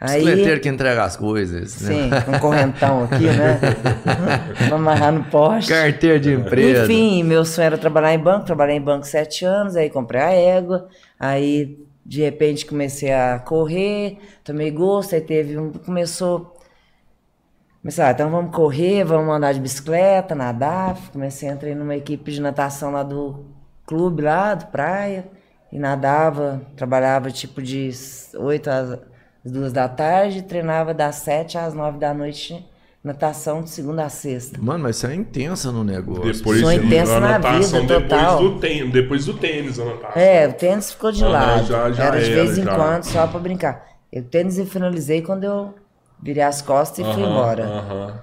[0.00, 1.72] Aí, Bicicleteiro que entrega as coisas.
[1.72, 2.24] sim, Né?
[2.26, 3.60] um correntão aqui, né?
[4.70, 5.70] Vamos amarrar no poste.
[5.70, 6.84] Carteira de empresa.
[6.84, 8.46] Enfim, meu sonho era trabalhar em banco.
[8.46, 10.88] Trabalhei em banco sete anos, aí comprei a égua.
[11.18, 15.70] Aí, de repente, comecei a correr, tomei gosto, aí teve um...
[15.70, 16.56] Começou...
[17.82, 20.96] Comecei, ah, então vamos correr, vamos andar de bicicleta, nadar.
[21.12, 23.44] Comecei a entrar numa equipe de natação lá do
[23.86, 25.26] clube, lá do praia.
[25.70, 27.90] E nadava, trabalhava tipo de
[28.34, 29.09] 8 às
[29.44, 32.64] 2 da tarde, treinava das 7 às 9 da noite,
[33.02, 34.58] natação de segunda a sexta.
[34.60, 36.32] Mano, mas você é intensa no negócio.
[36.32, 38.38] Depois Sou de intensa na vida, total.
[38.38, 40.22] Depois do, tênis, depois do tênis, a natação.
[40.22, 41.66] É, o tênis ficou de Aham, lado.
[41.66, 42.74] já- já era de era, vez em já.
[42.74, 43.86] quando, só pra brincar.
[44.12, 45.74] Eu tênis eu finalizei quando eu
[46.22, 47.64] virei as costas e fui Aham, embora.
[47.66, 48.22] aham.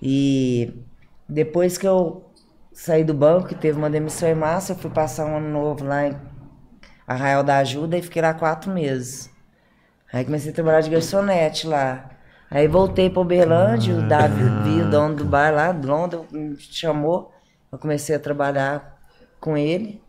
[0.00, 0.72] E
[1.28, 2.24] depois que eu
[2.72, 5.84] saí do banco, que teve uma demissão em massa, eu fui passar um ano novo
[5.84, 6.16] lá em
[7.06, 9.28] Arraial da Ajuda e fiquei lá quatro meses.
[10.12, 12.10] Aí comecei a trabalhar de garçonete lá.
[12.50, 14.42] Aí voltei para Uberlândia, o Davi,
[14.80, 17.30] o dono do bar lá, de Londres, me chamou.
[17.70, 18.98] Eu comecei a trabalhar
[19.38, 20.02] com ele.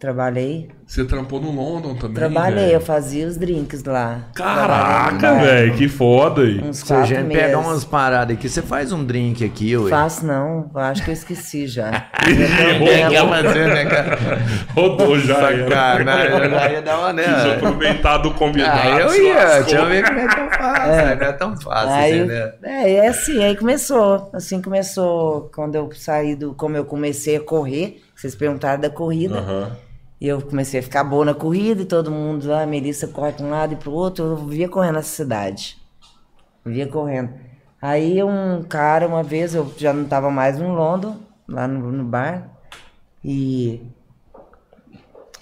[0.00, 0.70] Trabalhei.
[0.86, 2.72] Você trampou no London também, Trabalhei, velho?
[2.76, 4.30] eu fazia os drinks lá.
[4.34, 6.58] Caraca, velho, que foda aí.
[6.58, 7.42] Uns Se a quatro gente meses.
[7.44, 9.90] pegar umas paradas aqui, você faz um drink aqui, ué.
[9.90, 11.90] Faço não, eu acho que eu esqueci já.
[12.24, 13.28] Tempo.
[13.28, 14.18] fazer, né, cara?
[14.74, 15.34] Rodou já.
[15.34, 17.22] Sacanagem, já ia dar uma, né?
[17.44, 18.80] Quis aproveitar do convidado.
[18.82, 20.90] Ah, eu ia, eu ver como é que eu faço.
[20.92, 21.14] É.
[21.14, 22.52] Não é tão fácil, Aí, assim, né?
[22.62, 24.30] é, é assim, aí começou.
[24.32, 26.54] Assim começou quando eu saí do.
[26.54, 29.38] Como eu comecei a correr, vocês perguntaram da corrida.
[29.38, 29.89] Aham.
[30.20, 33.32] E eu comecei a ficar boa na corrida e todo mundo lá, a Melissa corre
[33.32, 34.24] para um lado e pro outro.
[34.24, 35.78] Eu via correndo nessa cidade.
[36.64, 37.32] Via correndo.
[37.80, 41.16] Aí um cara, uma vez, eu já não tava mais no London,
[41.48, 42.50] lá no, no bar.
[43.24, 43.82] E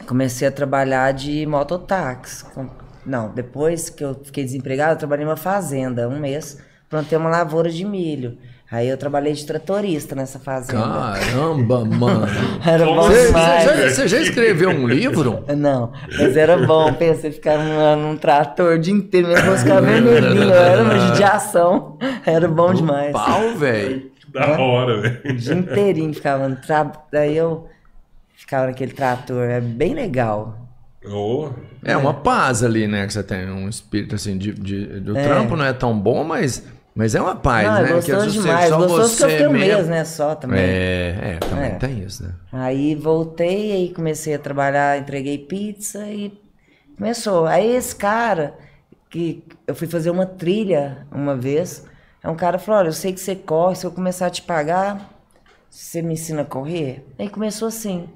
[0.07, 2.45] comecei a trabalhar de mototáxi.
[3.05, 6.63] Não, depois que eu fiquei desempregado, eu trabalhei numa fazenda, um mês.
[6.89, 8.39] Plantei uma lavoura de milho.
[8.71, 10.83] Aí eu trabalhei de tratorista nessa fazenda.
[10.83, 12.27] Caramba, mano.
[12.65, 13.03] Era bom?
[13.05, 13.65] Você, demais.
[13.65, 15.43] você já, você já escreveu um livro?
[15.57, 19.81] Não, mas era bom, pensa, ficar num, num trator o dia inteiro, minha voz ficava
[19.81, 23.13] vermelhinha, era uma judiação, era bom demais.
[23.13, 24.11] Pau, velho.
[24.29, 25.21] Da hora, velho.
[25.25, 27.67] O dia inteirinho ficava no trator, daí eu
[28.37, 30.59] ficava naquele trator, é bem legal.
[31.07, 31.49] Ô,
[31.83, 33.07] É uma paz ali, né?
[33.07, 34.53] Que você tem um espírito assim de.
[34.53, 35.23] de do É.
[35.23, 36.67] trampo não é tão bom, mas,
[36.99, 37.93] mas é uma paz, ah, né?
[37.93, 40.61] gostoso você- demais, só gostoso que eu você fiquei um mesmo- mês, né, só também.
[40.61, 41.75] É, é, também É.
[41.77, 42.35] tem isso, né?
[42.53, 46.33] Aí voltei, aí comecei a trabalhar, entreguei pizza e
[46.97, 47.47] começou.
[47.47, 48.55] Aí esse cara,
[49.09, 51.85] que eu fui fazer uma trilha uma vez.
[52.23, 54.43] Aí um cara falou: Olha, eu sei que você corre, se eu começar a te
[54.43, 55.09] pagar,
[55.71, 57.07] você me ensina a correr?
[57.19, 58.09] Aí começou assim.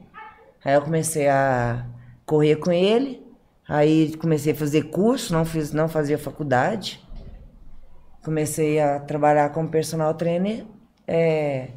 [0.64, 1.84] Aí eu comecei a
[2.26, 3.22] correr com ele.
[3.68, 7.01] Aí comecei a fazer curso, não, fiz, não fazia faculdade.
[8.24, 10.64] Comecei a trabalhar como personal trainer
[11.08, 11.68] é,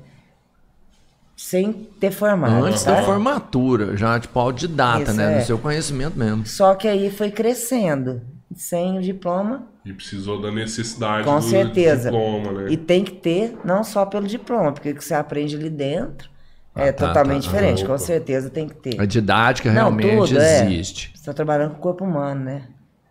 [1.36, 2.64] sem ter formado.
[2.66, 2.98] Antes sabe?
[2.98, 5.34] da formatura, já tipo autodidata, Isso, né?
[5.34, 5.40] é.
[5.40, 6.46] No seu conhecimento mesmo.
[6.46, 8.22] Só que aí foi crescendo.
[8.56, 9.64] Sem o diploma.
[9.84, 12.10] E precisou da necessidade Com do certeza.
[12.10, 12.72] diploma, né?
[12.72, 16.30] E tem que ter, não só pelo diploma, porque o que você aprende ali dentro
[16.76, 17.52] é Ah, tá, totalmente tá.
[17.52, 17.84] diferente.
[17.84, 17.94] Opa.
[17.94, 19.02] Com certeza tem que ter.
[19.02, 20.64] A didática Não, realmente tudo, é.
[20.64, 21.10] existe.
[21.14, 22.64] Você está trabalhando com o corpo humano, né?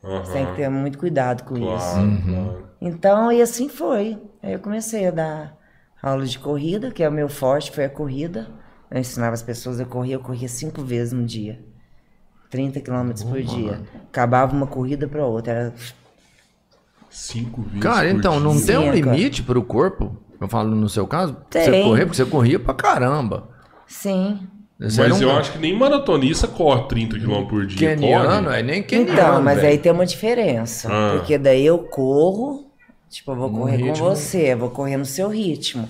[0.03, 0.25] Aham.
[0.25, 1.67] Você tem que ter muito cuidado com isso.
[1.67, 2.65] Claro, claro.
[2.87, 4.19] Então, e assim foi.
[4.43, 5.57] Aí eu comecei a dar
[6.03, 8.47] aula de corrida, que é o meu forte, foi a corrida.
[8.91, 11.59] Eu ensinava as pessoas a correr, eu corria cinco vezes no dia.
[12.51, 13.81] 30 quilômetros por dia.
[14.09, 15.53] Acabava uma corrida para outra.
[15.53, 15.75] Era
[17.11, 18.67] Cinco vezes Cara, então, não dia.
[18.67, 20.17] tem um limite pro corpo?
[20.41, 21.37] Eu falo no seu caso?
[21.51, 21.85] Você Tem.
[21.85, 23.49] correr, porque você corria pra caramba.
[23.87, 24.41] Sim.
[24.79, 27.95] Você Mas um eu acho que nem maratonista corre 30 km por dia.
[27.97, 28.59] Keniano, corre.
[28.61, 29.69] é nem keniano, Então, mas velho.
[29.69, 30.89] aí tem uma diferença.
[30.93, 31.17] Ah.
[31.17, 32.64] Porque daí eu corro,
[33.15, 33.93] tipo, eu vou No correr ritmo.
[33.93, 35.89] com você, eu vou correr no seu ritmo.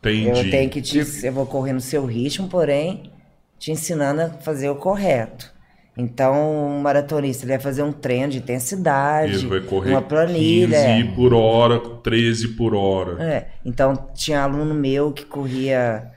[0.00, 0.28] Entendi.
[0.28, 3.10] Eu tenho que te, eu vou correr no seu ritmo, porém,
[3.58, 5.52] te ensinando a fazer o correto.
[5.96, 10.78] Então, um maratonista ele vai fazer um treino de intensidade, Ele vai correr uma planilha.
[11.02, 13.20] 15 por hora, 13 por hora.
[13.20, 13.48] É.
[13.64, 16.12] Então, tinha aluno meu que corria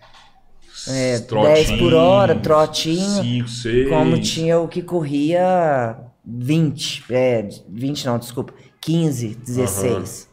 [0.88, 3.24] é, Trotinho, 10 por hora, trotinho.
[3.24, 3.90] 5, 6.
[3.90, 10.31] Como tinha o que corria 20, é, 20 não, desculpa, 15, 16.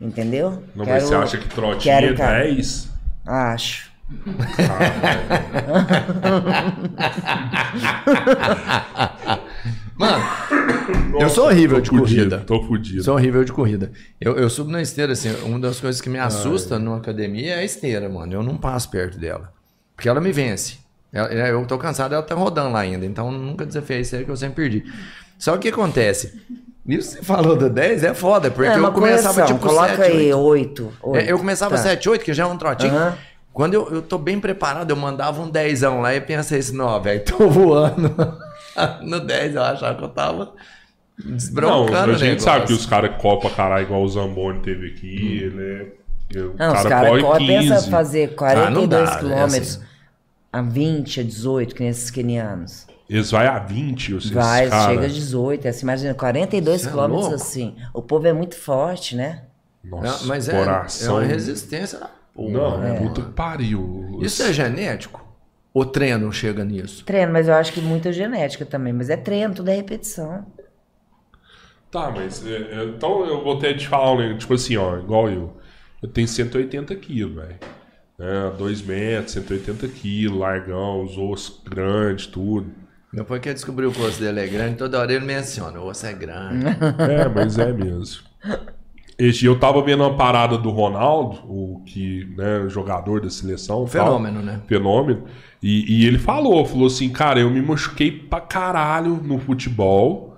[0.00, 0.62] Entendeu?
[0.74, 2.88] Não, Quero- mas você acha que trotinho quero é cara- 10?
[3.26, 3.88] Acho.
[9.96, 10.24] Mano,
[11.20, 12.38] eu sou horrível de fudido, corrida.
[12.46, 13.02] Tô fudido.
[13.02, 13.90] Sou horrível de corrida.
[14.20, 17.58] Eu, eu subo na esteira, assim, uma das coisas que me assusta numa academia é
[17.58, 18.32] a esteira, mano.
[18.32, 19.52] Eu não passo perto dela.
[19.96, 20.78] Porque ela me vence.
[21.12, 23.04] Ela- eu tô cansado, ela tá rodando lá ainda.
[23.04, 24.84] Então nunca desafiei a esteira que eu sempre perdi.
[25.36, 26.40] Só que o que acontece?
[26.86, 29.96] Isso que você falou do 10 é foda, porque é eu começava correção, tipo coloca
[29.96, 30.92] 7, aí 8.
[31.02, 31.16] 8.
[31.18, 31.82] É, eu começava tá.
[31.82, 32.94] 7, 8, que já é um trotinho.
[32.94, 33.14] Aham.
[33.52, 37.02] Quando eu, eu tô bem preparado, eu mandava um 10 lá e pensei assim, não,
[37.02, 38.14] velho, tô voando.
[39.02, 40.52] no 10 eu achava que eu tava
[41.18, 44.88] Não, desbroncando a o gente sabe que os caras copa caralho, igual o Zamboni teve
[44.88, 45.86] aqui, ele é.
[46.56, 47.68] Não, os cara caras corre correm, 15.
[47.74, 49.82] pensa fazer 42 Ah, não dá, quilômetros é assim.
[50.52, 52.86] a 20, a 18, que nem esses quenianos.
[53.08, 54.90] Eles vai a 20, esses Vai, cara.
[54.92, 57.42] chega a 18, é assim, imagina, 42 Cê é quilômetros louco?
[57.42, 57.76] assim.
[57.94, 59.44] O povo é muito forte, né?
[59.82, 61.16] Nossa, É, mas é, coração.
[61.16, 62.98] é uma resistência da porra, Não, né?
[62.98, 64.18] puta que pariu.
[64.20, 65.26] Isso é genético?
[65.72, 67.04] O treino chega nisso?
[67.04, 68.92] Treino, mas eu acho que muita genética também.
[68.92, 70.44] Mas é treino, tudo é repetição.
[71.90, 74.98] Tá, mas é, é, então eu vou até te falar um negócio, tipo assim, ó,
[74.98, 75.56] igual eu.
[76.02, 77.56] Eu tenho 180 quilos, velho.
[78.20, 82.70] É, 2 metros, 180 quilos, largão, os ossos grandes, tudo.
[83.12, 86.06] Depois que eu descobri o osso dele é grande, toda hora ele menciona, o osso
[86.06, 86.66] é grande.
[86.98, 88.22] É, mas é mesmo.
[89.18, 93.78] Dia eu tava vendo uma parada do Ronaldo, o que, né, jogador da seleção.
[93.78, 93.88] tal.
[93.88, 94.60] Fenômeno, né?
[94.68, 95.24] Fenômeno.
[95.60, 100.36] E, e ele falou, falou assim, cara, eu me machuquei pra caralho no futebol,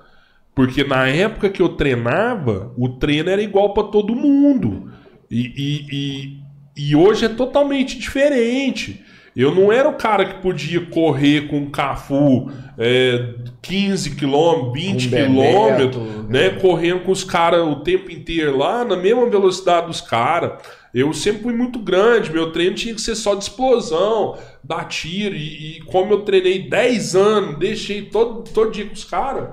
[0.55, 4.91] porque na época que eu treinava, o treino era igual pra todo mundo.
[5.31, 9.05] E, e, e, e hoje é totalmente diferente.
[9.35, 15.07] Eu não era o cara que podia correr com o Cafu é, 15 quilômetros, 20
[15.07, 16.51] Um quilômetros, né?
[16.51, 16.61] né?
[16.61, 20.63] Correndo com os caras o tempo inteiro lá, na mesma velocidade dos caras.
[20.93, 25.37] Eu sempre fui muito grande, meu treino tinha que ser só de explosão, dar tiro.
[25.37, 29.51] E, e como eu treinei 10 anos, deixei todo, todo dia com os caras,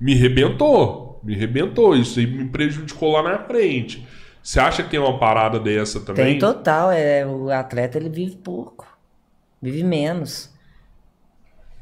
[0.00, 1.20] me rebentou.
[1.22, 1.96] Me rebentou.
[1.96, 4.04] Isso aí me prejudicou lá na frente.
[4.44, 6.26] Você acha que tem uma parada dessa também?
[6.26, 6.92] Tem total.
[6.92, 8.86] É, o atleta ele vive pouco.
[9.60, 10.50] Vive menos.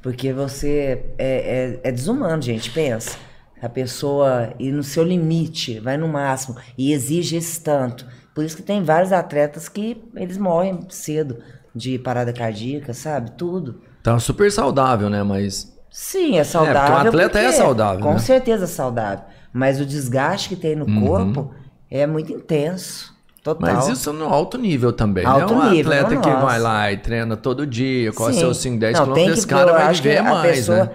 [0.00, 2.70] Porque você é, é, é desumano, gente.
[2.70, 3.18] Pensa.
[3.60, 8.06] A pessoa ir no seu limite, vai no máximo e exige esse tanto.
[8.32, 11.38] Por isso que tem vários atletas que eles morrem cedo
[11.74, 13.32] de parada cardíaca, sabe?
[13.32, 13.80] Tudo.
[14.04, 15.22] Tá super saudável, né?
[15.24, 16.94] Mas Sim, é saudável.
[16.94, 18.18] porque o atleta é saudável, Com né?
[18.18, 19.24] certeza é saudável.
[19.52, 21.52] Mas o desgaste que tem no corpo
[22.00, 23.12] é muito intenso.
[23.42, 23.74] Total.
[23.74, 25.26] Mas isso no alto nível também.
[25.26, 26.46] Alto não é um nível, atleta que nossa.
[26.46, 28.38] vai lá e treina todo dia, corre Sim.
[28.38, 30.90] seus 5, 10 Não, quilômetros, esse cara vai acho que viver a mais, pessoa né?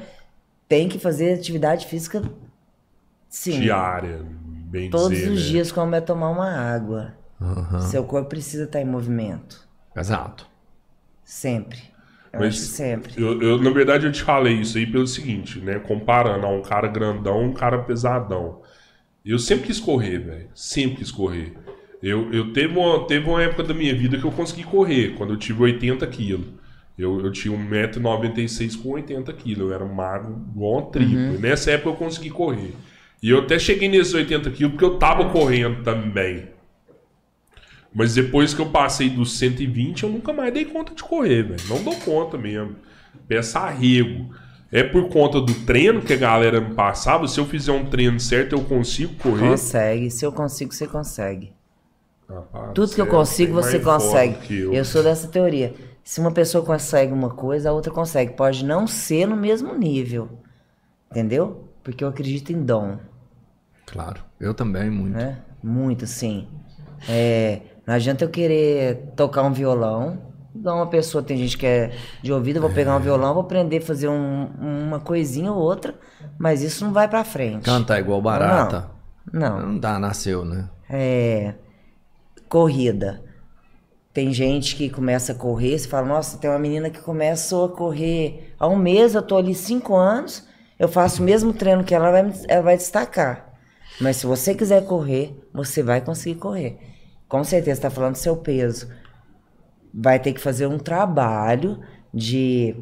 [0.68, 2.22] Tem que fazer atividade física,
[3.30, 4.22] sim, Diária,
[4.70, 5.50] bem todos dizer, os né?
[5.50, 7.14] dias, como é tomar uma água.
[7.40, 7.82] Aham.
[7.82, 10.48] Seu corpo precisa estar em movimento, Exato.
[11.24, 11.80] sempre.
[12.34, 13.22] Eu acho que sempre.
[13.22, 15.80] Eu, eu, na verdade, eu te falei isso aí pelo seguinte, né?
[15.80, 18.62] Comparando a um cara grandão um cara pesadão.
[19.28, 20.50] Eu sempre quis correr, velho.
[20.56, 21.54] Sempre quis correr.
[22.02, 25.34] Eu, eu teve, uma, teve uma época da minha vida que eu consegui correr, quando
[25.34, 26.48] eu tive 80 quilos.
[26.98, 29.70] Eu, eu tinha 1,96m com 80 quilos.
[29.70, 31.18] Eu era magro, igual uma tribo.
[31.18, 31.36] Uhum.
[31.36, 32.74] E nessa época eu consegui correr.
[33.22, 36.46] E eu até cheguei nesses 80 quilos porque eu tava correndo também.
[37.94, 41.62] Mas depois que eu passei dos 120, eu nunca mais dei conta de correr, velho.
[41.68, 42.76] Não dou conta mesmo.
[43.28, 44.34] Peça arrego.
[44.72, 47.28] É por conta do treino que a galera me passava.
[47.28, 49.50] Se eu fizer um treino certo, eu consigo correr.
[49.50, 50.12] Consegue.
[50.12, 51.54] Se eu consigo, você consegue.
[52.30, 54.38] Ah, Tudo que eu consigo, você consegue.
[54.54, 54.74] Eu.
[54.74, 55.74] eu sou dessa teoria.
[56.04, 58.34] Se uma pessoa consegue uma coisa, a outra consegue.
[58.34, 60.30] Pode não ser no mesmo nível.
[61.10, 61.70] Entendeu?
[61.84, 62.98] Porque eu acredito em dom.
[63.86, 64.22] Claro.
[64.40, 65.18] Eu também, muito.
[65.18, 65.38] É?
[65.64, 66.48] Muito, sim.
[67.08, 70.27] É, não adianta eu querer tocar um violão.
[70.60, 71.92] Igual uma pessoa, tem gente que é
[72.22, 75.96] de ouvido, vou pegar um violão, vou aprender a fazer um, uma coisinha ou outra,
[76.38, 77.64] mas isso não vai pra frente.
[77.64, 78.90] Cantar igual barata.
[79.32, 79.40] Não.
[79.40, 80.70] Não, não dá, nasceu, né?
[80.90, 81.54] É.
[82.48, 83.24] Corrida.
[84.14, 87.70] Tem gente que começa a correr, você fala, nossa, tem uma menina que começou a
[87.70, 90.48] correr há um mês, eu tô ali cinco anos,
[90.80, 93.54] eu faço o mesmo treino que ela, ela vai, ela vai destacar.
[94.02, 96.80] Mas se você quiser correr, você vai conseguir correr
[97.28, 98.88] com certeza está falando do seu peso.
[99.94, 101.80] Vai ter que fazer um trabalho
[102.14, 102.76] de.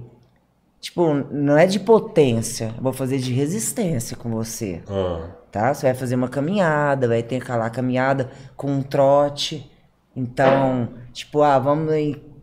[0.79, 4.83] Tipo, não é de potência, vou fazer de resistência com você.
[4.87, 5.29] Ah.
[5.51, 5.73] Tá?
[5.73, 9.71] Você vai fazer uma caminhada, vai ter que a caminhada com um trote.
[10.15, 11.91] Então, tipo, ah, vamos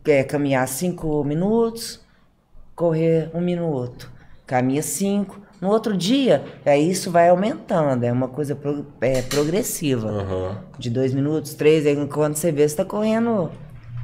[0.05, 2.01] é, caminhar cinco minutos,
[2.75, 4.11] correr um minuto.
[4.45, 10.11] Caminha cinco, no outro dia, é, isso vai aumentando, é uma coisa pro, é, progressiva.
[10.11, 10.57] Uhum.
[10.77, 13.49] De dois minutos, três, aí quando você vê, você está correndo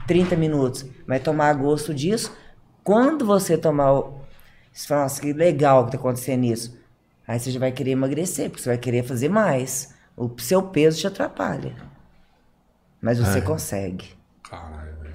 [0.10, 0.84] 30 minutos.
[1.05, 2.36] Vai tomar gosto disso.
[2.84, 4.20] Quando você tomar o.
[4.74, 6.76] Você fala, nossa, que legal que está acontecendo isso.
[7.28, 9.93] Aí você já vai querer emagrecer, porque você vai querer fazer mais.
[10.18, 11.76] O seu peso te atrapalha.
[12.99, 13.41] Mas você é.
[13.41, 14.10] consegue.
[14.49, 15.14] Caralho, velho.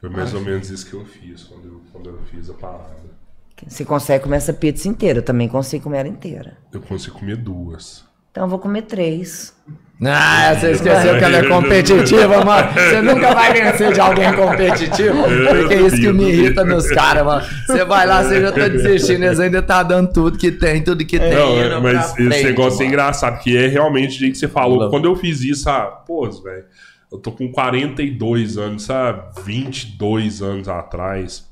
[0.00, 3.18] Foi mais ou menos isso que eu fiz quando eu, quando eu fiz a parada.
[3.66, 6.56] Você consegue comer essa pizza inteira, eu também consigo comer ela inteira.
[6.72, 8.07] Eu consigo comer duas.
[8.30, 9.54] Então eu vou comer três.
[10.00, 12.72] Ah, você esqueceu que ela é competitiva, mano.
[12.72, 15.24] Você nunca vai vencer de alguém competitivo.
[15.24, 17.44] Porque é isso que me irrita nos caras, mano.
[17.66, 21.04] Você vai lá, você já tá desistindo, eles ainda tá dando tudo que tem, tudo
[21.04, 21.34] que tem.
[21.34, 22.82] Não, mas esse frente, negócio é mano.
[22.82, 24.82] é engraçado, que é realmente o que você falou.
[24.82, 24.90] Não.
[24.90, 26.64] Quando eu fiz isso, ah, pô, velho,
[27.10, 29.42] eu tô com 42 anos, sabe?
[29.42, 31.44] 22 anos atrás.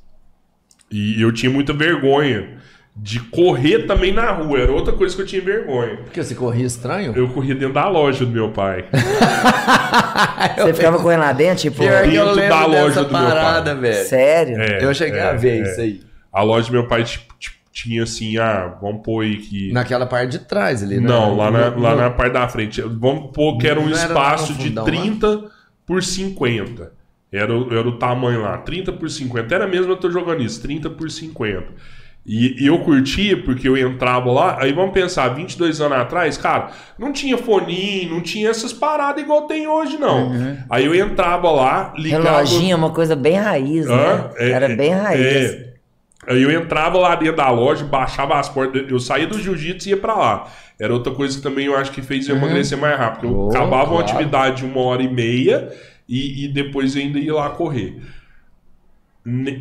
[0.89, 2.59] E eu tinha muita vergonha
[2.97, 4.61] de correr também na rua.
[4.61, 5.99] Era outra coisa que eu tinha vergonha.
[5.99, 7.13] Porque você corria estranho?
[7.15, 8.87] Eu corria dentro da loja do meu pai.
[10.57, 13.93] você ficava correndo lá dentro, tipo, dentro da loja do parada, meu pai.
[13.93, 14.09] Velho.
[14.09, 14.61] Sério?
[14.61, 15.63] É, eu cheguei é, a ver é.
[15.63, 16.01] isso aí.
[16.33, 19.71] A loja do meu pai tipo, tipo, tinha assim, ah, vamos pôr aí que.
[19.73, 21.07] Naquela parte de trás ali, né?
[21.07, 22.81] Não, lá, na, lá na parte da frente.
[22.81, 25.51] Vamos pôr que era um espaço de 30 lá?
[25.87, 26.93] por 50.
[27.31, 29.55] Era, era o tamanho lá, 30 por 50.
[29.55, 31.67] Era mesmo eu tô jogando isso, 30 por 50.
[32.27, 34.57] E, e, eu curtia porque eu entrava lá.
[34.61, 39.43] Aí vamos pensar, 22 anos atrás, cara, não tinha foninho, não tinha essas paradas igual
[39.43, 40.31] tem hoje, não.
[40.31, 40.57] Uhum.
[40.69, 42.25] Aí eu entrava lá, ligava.
[42.25, 44.31] Reloginho é uma coisa bem raiz, né?
[44.39, 45.53] É, Era bem raiz.
[45.53, 45.67] É.
[46.27, 48.85] Aí eu entrava lá dentro da loja, baixava as portas.
[48.91, 50.49] Eu saía do jiu-jitsu e ia pra lá.
[50.81, 52.43] Era outra coisa que também eu acho que fez eu uhum.
[52.43, 53.29] emagrecer mais rápido.
[53.29, 53.93] Eu oh, acabava claro.
[53.93, 55.73] uma atividade de uma hora e meia
[56.09, 58.01] e, e depois ainda ia lá correr.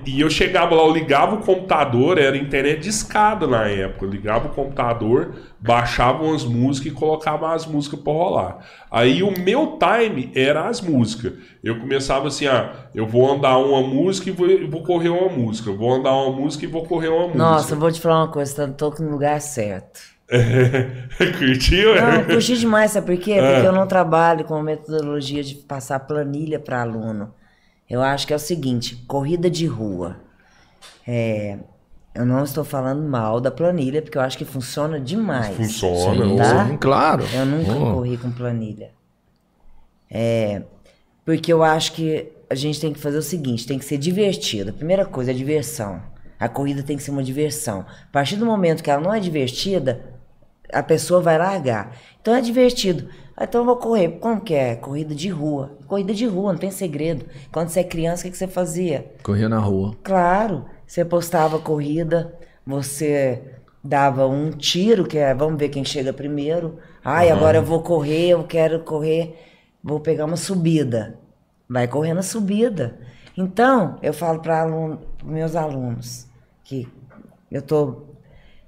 [0.05, 4.05] E eu chegava lá, eu ligava o computador, era internet de escada na época.
[4.05, 8.59] Eu ligava o computador, baixava umas músicas e colocava as músicas para rolar.
[8.91, 11.34] Aí o meu time era as músicas.
[11.63, 15.72] Eu começava assim: ah, eu vou andar uma música e vou, vou correr uma música.
[15.72, 17.38] Eu vou andar uma música e vou correr uma música.
[17.39, 19.99] Nossa, eu vou te falar uma coisa, tô no lugar certo.
[21.39, 21.95] Curtiu?
[21.95, 23.34] Não, curti demais, sabe por quê?
[23.41, 23.63] Porque ah.
[23.63, 27.34] eu não trabalho com metodologia de passar planilha para aluno.
[27.90, 30.18] Eu acho que é o seguinte, corrida de rua.
[31.08, 31.60] É,
[32.16, 35.56] eu não estou falando mal da planilha, porque eu acho que funciona demais.
[35.56, 36.78] Funciona, sim, tá?
[36.80, 37.24] claro.
[37.34, 37.94] Eu nunca oh.
[37.94, 38.92] corri com planilha.
[40.10, 40.64] É,
[41.26, 44.70] porque eu acho que a gente tem que fazer o seguinte, tem que ser divertido.
[44.70, 46.02] A primeira coisa é diversão.
[46.40, 47.82] A corrida tem que ser uma diversão.
[47.82, 50.06] A partir do momento que ela não é divertida,
[50.72, 51.98] a pessoa vai largar.
[52.22, 53.10] Então é divertido.
[53.38, 54.10] Ah, então eu vou correr.
[54.20, 54.76] Como que é?
[54.76, 55.78] Corrida de rua.
[55.88, 57.26] Corrida de rua, não tem segredo.
[57.52, 59.14] Quando você é criança, o que, que você fazia?
[59.24, 59.96] Corria na rua.
[60.04, 60.66] Claro.
[60.88, 62.34] Você postava corrida,
[62.66, 63.42] você
[63.84, 66.78] dava um tiro, que é, vamos ver quem chega primeiro.
[67.04, 67.38] Ai, uhum.
[67.38, 69.36] agora eu vou correr, eu quero correr,
[69.84, 71.20] vou pegar uma subida.
[71.68, 73.00] Vai correndo a subida.
[73.38, 76.28] Então, eu falo para aluno, meus alunos
[76.64, 76.88] que
[77.52, 78.04] eu tô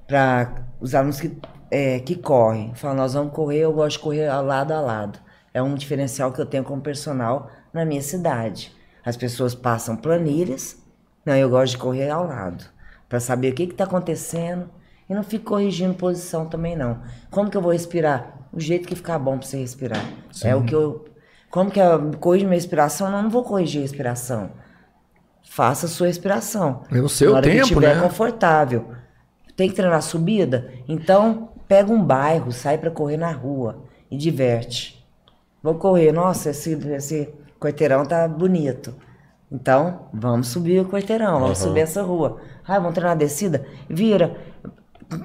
[0.07, 1.38] para os alunos que,
[1.70, 5.20] é, que correm, falo, nós vamos correr, eu gosto de correr lado a lado.
[5.53, 8.72] É um diferencial que eu tenho como personal na minha cidade.
[9.03, 10.78] As pessoas passam planilhas,
[11.26, 12.65] não, eu gosto de correr ao lado,
[13.09, 14.70] para saber o que está acontecendo
[15.09, 17.01] e não fico corrigindo posição também não.
[17.30, 18.47] Como que eu vou respirar?
[18.51, 20.03] O jeito que ficar bom para você respirar.
[20.32, 20.47] Sim.
[20.49, 21.05] É o que eu
[21.49, 23.09] como que eu corrijo minha respiração?
[23.09, 24.51] Não, não vou corrigir a respiração.
[25.49, 26.84] Faça a sua respiração.
[26.91, 28.01] É o seu Na hora tempo, que estiver né?
[28.01, 28.91] confortável.
[29.55, 30.72] Tem que treinar subida?
[30.88, 35.05] Então, pega um bairro, sai para correr na rua e diverte.
[35.61, 38.95] Vou correr, nossa, esse, esse quarteirão tá bonito.
[39.51, 41.68] Então, vamos subir o quarteirão, vamos uhum.
[41.68, 42.39] subir essa rua.
[42.65, 43.65] Ah, vamos treinar a descida?
[43.89, 44.36] Vira.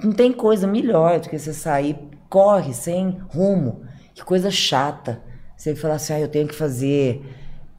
[0.02, 3.82] Não tem coisa melhor do que você sair, corre sem rumo.
[4.14, 5.20] Que coisa chata.
[5.56, 7.24] Você fala assim, ah, eu tenho que fazer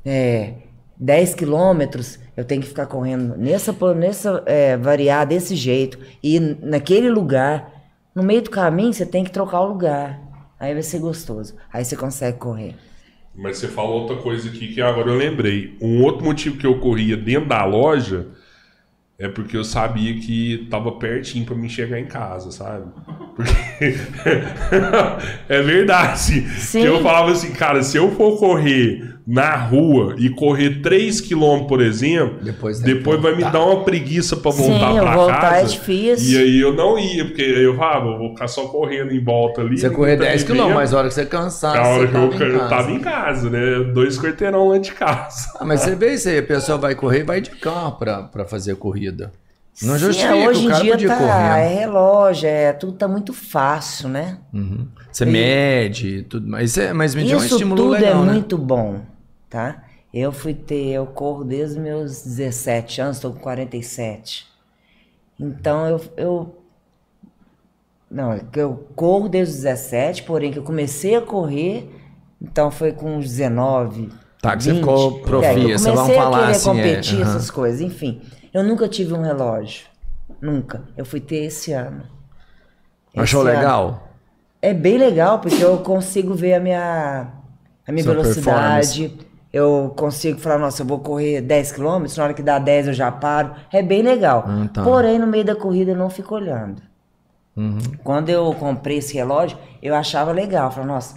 [0.06, 0.56] é,
[0.98, 5.98] 10 quilômetros, eu tenho que ficar correndo nessa, nessa é, variar desse jeito.
[6.22, 7.73] E naquele lugar,
[8.16, 10.20] no meio do caminho, você tem que trocar o lugar.
[10.60, 11.56] Aí vai ser gostoso.
[11.72, 12.76] Aí você consegue correr.
[13.36, 15.76] Mas você falou outra coisa aqui que agora eu lembrei.
[15.82, 18.28] Um outro motivo que eu corria dentro da loja
[19.18, 22.92] é porque eu sabia que tava pertinho para me chegar em casa, sabe?
[23.36, 23.54] Porque
[25.50, 26.48] é verdade.
[26.60, 26.82] Sim.
[26.82, 31.66] Que eu falava assim, cara, se eu for correr na rua e correr 3 km,
[31.68, 35.56] por exemplo, depois, depois vai me dar uma preguiça para voltar para casa.
[35.56, 36.40] É difícil.
[36.40, 39.62] E aí eu não ia, porque eu falava, eu vou ficar só correndo em volta
[39.62, 39.78] ali.
[39.78, 42.68] Você correr 10 km, mas a hora que você cansar, a hora que eu, eu
[42.68, 43.92] tava em casa, né?
[43.94, 45.52] Dois quarteirão lá de casa.
[45.60, 48.74] Ah, mas você vê se a pessoa vai correr e vai de carro para fazer
[48.74, 49.32] a corrida.
[49.82, 51.62] Não Sim, justifica, hoje em dia tá, correr.
[51.62, 54.38] é relógio, é, tudo tá muito fácil, né?
[54.54, 54.88] Uhum.
[55.12, 58.34] Você e, mede, tudo, mas, é, mas medir é um estímulo tudo legal, é né?
[58.34, 59.02] muito bom,
[59.50, 59.84] tá?
[60.14, 64.46] Eu fui ter, eu corro desde meus 17 anos, estou com 47.
[65.40, 66.64] Então eu, eu
[68.12, 71.90] não, eu corro desde os 17, porém que eu comecei a correr,
[72.40, 74.10] então foi com uns 19.
[74.40, 76.70] Tá, que 20, você ficou profia, é, você vamos falar assim.
[76.70, 78.22] Eu comecei a competir, é, essas coisas, enfim.
[78.54, 79.88] Eu nunca tive um relógio.
[80.40, 80.84] Nunca.
[80.96, 82.04] Eu fui ter esse ano.
[83.16, 83.88] Achou esse legal?
[83.88, 84.02] Ano.
[84.62, 87.28] É bem legal, porque eu consigo ver a minha,
[87.86, 89.18] a minha velocidade.
[89.52, 92.94] Eu consigo falar, nossa, eu vou correr 10 km, na hora que dá 10 eu
[92.94, 93.54] já paro.
[93.72, 94.46] É bem legal.
[94.48, 94.84] Ah, tá.
[94.84, 96.82] Porém, no meio da corrida eu não fico olhando.
[97.56, 97.78] Uhum.
[98.04, 100.72] Quando eu comprei esse relógio, eu achava legal.
[100.72, 101.16] Falei, nossa,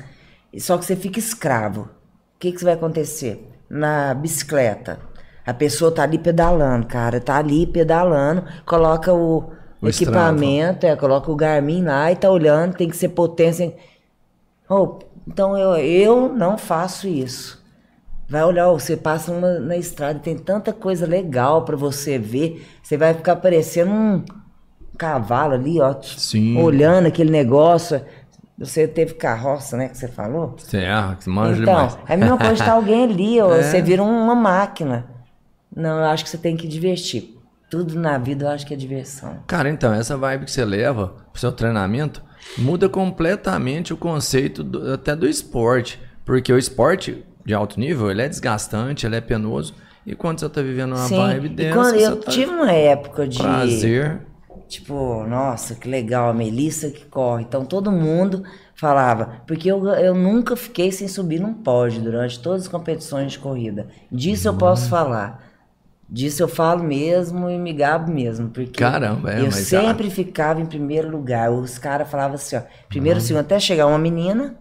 [0.59, 1.83] só que você fica escravo.
[1.83, 3.51] O que, que vai acontecer?
[3.71, 5.01] Na bicicleta,
[5.47, 9.45] a pessoa tá ali pedalando, cara, tá ali pedalando, coloca o,
[9.81, 13.73] o equipamento, é, coloca o Garmin lá e tá olhando, tem que ser potência.
[14.69, 17.65] Oh, então eu, eu não faço isso.
[18.29, 22.97] Vai olhar, você passa uma, na estrada, tem tanta coisa legal para você ver, você
[22.97, 24.25] vai ficar parecendo um
[24.99, 26.61] cavalo ali, ó, Sim.
[26.61, 28.03] olhando aquele negócio.
[28.59, 30.57] Você teve carroça, né, que você falou?
[30.59, 31.99] Certo, que manja então, demais.
[32.09, 33.63] é a mesma coisa estar alguém ali, ó, é.
[33.63, 35.16] você vira uma máquina.
[35.77, 37.37] Não, eu acho que você tem que divertir.
[37.69, 39.41] Tudo na vida eu acho que é diversão.
[39.47, 42.23] Cara, então, essa vibe que você leva pro seu treinamento
[42.57, 46.01] muda completamente o conceito do, até do esporte.
[46.25, 49.75] Porque o esporte de alto nível, ele é desgastante, ele é penoso.
[50.07, 51.17] E quando você tá vivendo uma Sim.
[51.17, 51.75] vibe dessa...
[51.75, 53.39] Quando eu tá tive uma época de...
[53.39, 54.21] Prazer.
[54.69, 57.45] Tipo, nossa, que legal, a Melissa que corre.
[57.45, 58.43] Então todo mundo
[58.75, 63.39] falava, porque eu, eu nunca fiquei sem subir num pódio durante todas as competições de
[63.39, 63.89] corrida.
[64.11, 64.53] Disso hum.
[64.53, 65.45] eu posso falar.
[66.09, 68.49] Disso eu falo mesmo e me gabo mesmo.
[68.49, 71.51] Porque Caramba, é, eu mas sempre ficava em primeiro lugar.
[71.51, 73.25] Os caras falavam assim, ó, primeiro, uhum.
[73.25, 74.55] segundo, até chegar uma menina,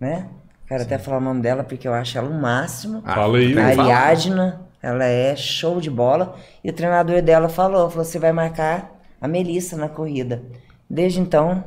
[0.00, 0.28] né?
[0.66, 0.86] Quero Sim.
[0.86, 3.02] até falar o nome dela porque eu acho ela o máximo.
[3.04, 3.56] Ah, fala aí.
[3.56, 6.36] A Ariadna, ela é show de bola.
[6.62, 10.42] E o treinador dela falou, falou, você vai marcar a Melissa na corrida.
[10.90, 11.64] Desde então,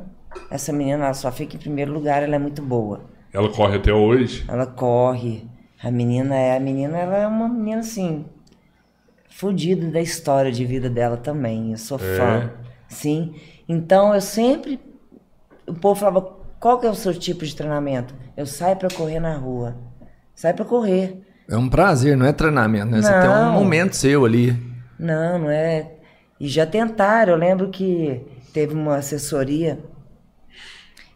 [0.50, 3.02] essa menina ela só fica em primeiro lugar, ela é muito boa.
[3.34, 4.44] Ela corre até hoje?
[4.48, 5.48] Ela corre.
[5.82, 8.26] A menina é, a menina ela é uma menina assim,
[9.32, 11.72] fudido da história de vida dela também.
[11.72, 12.18] Eu sou é.
[12.18, 12.52] fã.
[12.88, 13.36] Sim.
[13.68, 14.80] Então eu sempre.
[15.66, 16.22] O povo falava:
[16.60, 18.14] qual que é o seu tipo de treinamento?
[18.38, 19.76] Eu saio para correr na rua.
[20.36, 21.22] Sai para correr.
[21.50, 22.98] É um prazer, não é treinamento, né?
[22.98, 24.56] Não, Você tem um momento seu ali.
[24.98, 25.92] Não, não é.
[26.40, 27.34] E já tentaram.
[27.34, 28.22] Eu lembro que
[28.54, 29.80] teve uma assessoria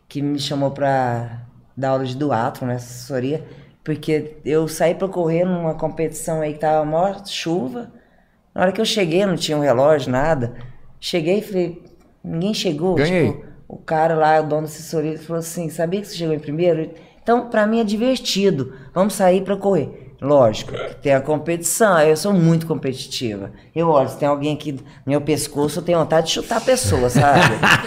[0.08, 1.46] que me chamou para
[1.76, 2.76] dar aula de duato, né?
[2.76, 3.46] Assessoria.
[3.84, 7.92] Porque eu saí para correr numa competição aí que tava maior chuva.
[8.56, 10.54] Na hora que eu cheguei, não tinha um relógio, nada.
[11.00, 11.84] Cheguei e falei,
[12.24, 12.96] ninguém chegou.
[12.96, 13.28] Ganhei.
[13.34, 16.40] Tipo, o cara lá, o dono da assessoria, falou assim: sabia que você chegou em
[16.40, 16.90] primeiro?
[17.22, 18.74] Então, para mim é divertido.
[18.94, 20.04] Vamos sair para correr.
[20.22, 22.00] Lógico, tem a competição.
[22.00, 23.52] Eu sou muito competitiva.
[23.76, 26.62] Eu olho, se tem alguém aqui no meu pescoço, eu tenho vontade de chutar a
[26.62, 27.42] pessoa, sabe?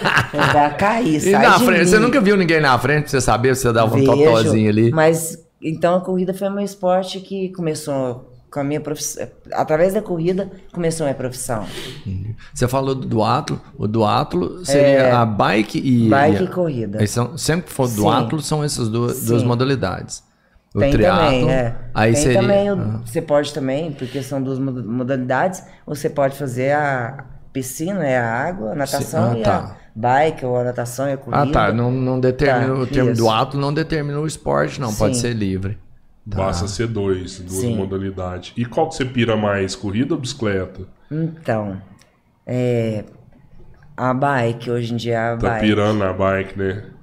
[0.53, 1.85] Vai cair, E sai na de frente, mim.
[1.87, 4.69] você nunca viu ninguém na frente pra você saber se você dava um Vejo, totozinho
[4.69, 4.91] ali?
[4.91, 9.27] Mas então a corrida foi meu esporte que começou com a minha profissão.
[9.53, 11.65] Através da corrida começou a minha profissão.
[12.53, 13.61] Você falou do duatlo.
[13.77, 15.11] O duatlo seria É.
[15.11, 16.09] a bike e.
[16.09, 17.07] Bike e, e corrida.
[17.07, 17.95] São, sempre que for Sim.
[17.97, 19.27] duatlo, são essas duas, Sim.
[19.27, 20.23] duas modalidades.
[20.73, 21.75] O Tem triatlo, também, é.
[21.95, 22.41] Aí Tem seria.
[22.41, 23.01] também, Ah.
[23.03, 28.31] você pode também, porque são duas moda- modalidades, você pode fazer a piscina, é a
[28.31, 29.57] água, a natação ah, e tá.
[29.57, 31.41] a bike, ou a natação e a corrida.
[31.41, 31.73] Ah, tá.
[31.73, 32.75] Não, não determina.
[32.75, 33.19] Tá, o termo isso.
[33.21, 34.93] duatlo não determina o esporte, não.
[34.93, 35.21] Pode Sim.
[35.21, 35.79] ser livre.
[36.29, 36.37] Tá.
[36.37, 37.75] Basta ser dois, duas Sim.
[37.75, 38.53] modalidades.
[38.57, 40.87] E qual que você pira mais, corrida ou bicicleta?
[41.11, 41.81] Então,
[42.45, 43.05] é,
[43.97, 45.61] a bike, hoje em dia a Tá bike.
[45.61, 46.93] pirando na bike, né?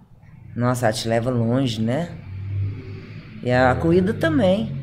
[0.57, 2.09] Nossa, ela te leva longe, né?
[3.43, 4.75] E a corrida também.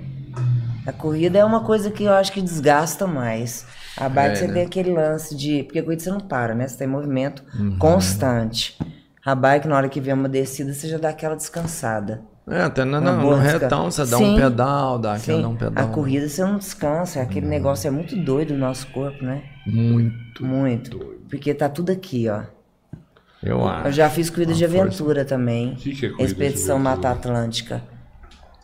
[0.85, 3.65] A corrida é uma coisa que eu acho que desgasta mais.
[3.97, 4.53] A bike É, você né?
[4.55, 5.63] tem aquele lance de.
[5.63, 6.67] Porque a corrida você não para, né?
[6.67, 7.77] Você tem movimento Uhum.
[7.79, 8.77] constante.
[9.25, 12.23] A bike, na hora que vem uma descida, você já dá aquela descansada.
[12.45, 14.35] É, até no, Uma no, retão você dá um Sim.
[14.35, 15.85] pedal, dá aquele dá um pedal.
[15.85, 17.21] a corrida você não descansa.
[17.21, 19.43] Aquele negócio é muito doido no nosso corpo, né?
[19.65, 20.45] Muito.
[20.45, 20.97] Muito.
[21.29, 22.41] Porque tá tudo aqui, ó.
[23.41, 23.87] Eu acho.
[23.87, 24.85] Eu já fiz corrida de Uma força.
[24.87, 25.71] aventura também.
[25.73, 26.95] O que que é corrida Expedição aventura?
[26.95, 27.83] Mata Atlântica.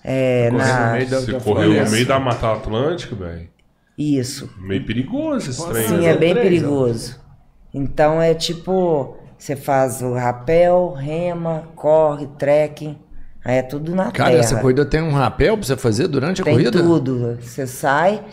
[0.04, 0.86] É, na...
[0.88, 1.96] no meio da- Você da correu no floresta.
[1.96, 3.50] meio da Mata Atlântica, velho.
[3.98, 4.50] Isso.
[4.58, 5.88] Meio perigoso esse trem.
[5.88, 6.06] Sim, né?
[6.06, 7.20] é bem três, perigoso.
[7.74, 12.98] Então é tipo, você faz o rapel, rema, corre, trekking.
[13.50, 14.40] Aí é tudo na Cara, terra.
[14.44, 16.72] essa corrida tem um rapel pra você fazer durante a Tem corrida?
[16.72, 17.40] tudo.
[17.42, 18.24] Você sai.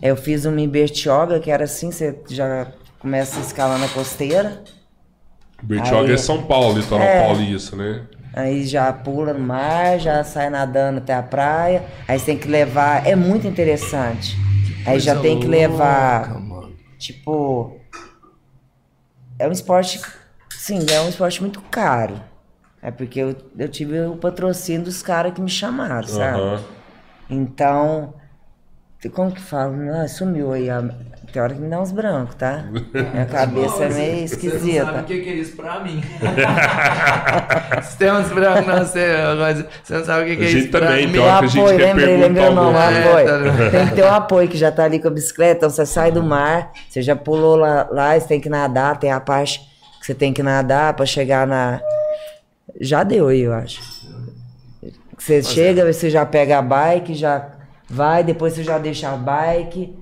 [0.00, 4.62] Eu fiz uma em Bertioga, que era assim, você já começa a escalar na costeira.
[5.62, 7.26] Bertioga Aí- é São Paulo, litoral É.
[7.26, 8.06] paulista, né?
[8.32, 11.84] Aí já pula no mar, já sai nadando até a praia.
[12.08, 13.06] Aí você tem que levar.
[13.06, 14.34] É muito interessante.
[14.86, 16.40] Aí já tem que levar.
[16.40, 16.68] louca.
[16.98, 17.76] Tipo.
[19.38, 20.00] É um esporte.
[20.56, 22.18] Sim, é um esporte muito caro.
[22.86, 26.38] É porque eu, eu tive o patrocínio dos caras que me chamaram, sabe?
[26.38, 26.60] Aham.
[27.30, 28.12] Então.
[29.14, 30.02] Como que fala?
[30.02, 30.68] Ah, sumiu aí.
[30.68, 30.82] A...
[31.32, 32.64] Tem hora que me dá uns brancos, tá?
[33.12, 34.84] Minha cabeça é meio Você esquisita.
[34.84, 36.02] não sabe o que é isso pra mim.
[37.82, 39.06] Se tem uns brancos, não sei.
[39.38, 41.12] mas Você não sabe o que é gente isso pra também, mim.
[41.12, 43.18] tem O apoio, lembrei, lembrei o nome, apoio.
[43.18, 45.70] É, tá- Tem que ter um apoio que já tá ali com a bicicleta, então
[45.70, 49.20] você sai do mar, você já pulou lá, lá você tem que nadar, tem a
[49.20, 49.60] parte
[50.00, 51.80] que você tem que nadar pra chegar na.
[52.80, 53.80] Já deu aí, eu acho.
[55.18, 57.46] Você chega, você já pega a bike, já
[57.88, 59.96] vai, depois você já deixa a bike.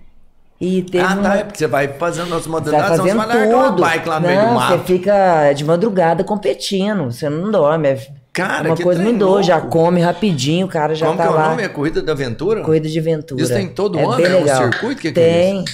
[0.61, 1.37] E teve Ah, uma- tá.
[1.39, 3.81] É porque você vai fazendo as modalidades, você fazendo vai largar uma tudo.
[3.83, 4.85] bike lá no meio do Não, você mato.
[4.85, 7.89] fica de madrugada competindo, você não dorme.
[7.89, 11.29] É Cara, uma que coisa doida, já come rapidinho, o cara já Como tá que
[11.29, 11.49] é o lá.
[11.51, 11.63] nome?
[11.65, 12.63] É Corrida da Aventura?
[12.63, 13.43] Corrida de aventura.
[13.43, 14.17] Isso tem todo é ano?
[14.17, 14.63] Bem É um legal.
[14.73, 15.03] circuito?
[15.03, 15.65] Que que é tem.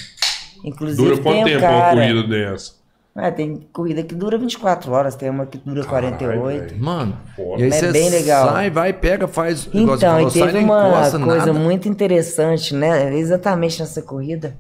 [0.65, 1.95] Inclusive Dura tem quanto o tempo cara.
[1.95, 2.73] uma corrida dessa?
[3.21, 6.43] É, tem corrida que dura 24 horas, tem uma que dura 48.
[6.45, 6.79] velho.
[6.83, 7.19] Mano,
[7.57, 8.49] e aí É você bem legal.
[8.51, 9.69] sai, vai, pega, faz...
[9.75, 11.53] Então, falou, e sai, teve nem uma encosta, coisa nada.
[11.53, 13.13] muito interessante, né?
[13.17, 14.55] Exatamente nessa corrida,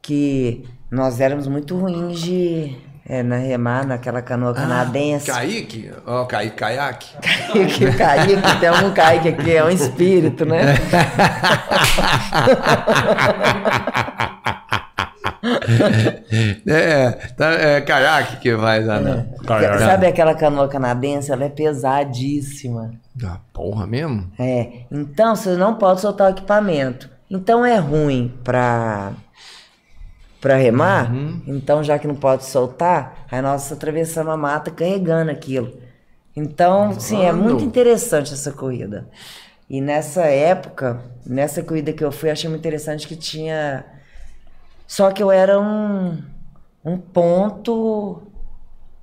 [0.00, 2.76] que nós éramos muito ruins de
[3.06, 5.28] é, na remar, naquela canoa canadense.
[5.32, 5.90] Ah, Kaique?
[6.06, 7.08] Ó, Kaique, caiaque.
[7.52, 10.76] que Kaique, tem um Kaique aqui, é um espírito, né?
[16.66, 19.26] É, tá, é caiaque que faz lá, né?
[19.46, 19.78] Caiaque.
[19.78, 21.32] Sabe aquela canoa canadense?
[21.32, 22.92] Ela é pesadíssima.
[23.24, 24.30] Ah, porra mesmo?
[24.38, 27.08] É, então você não pode soltar o equipamento.
[27.30, 29.12] Então é ruim pra,
[30.40, 31.12] pra remar.
[31.12, 31.42] Uhum.
[31.46, 35.72] Então, já que não pode soltar, aí nós atravessamos a mata carregando aquilo.
[36.34, 37.44] Então, sim, é Mano.
[37.44, 39.08] muito interessante essa corrida.
[39.68, 43.84] E nessa época, nessa corrida que eu fui, achei muito interessante que tinha.
[44.90, 46.20] Só que eu era um,
[46.84, 48.22] um ponto.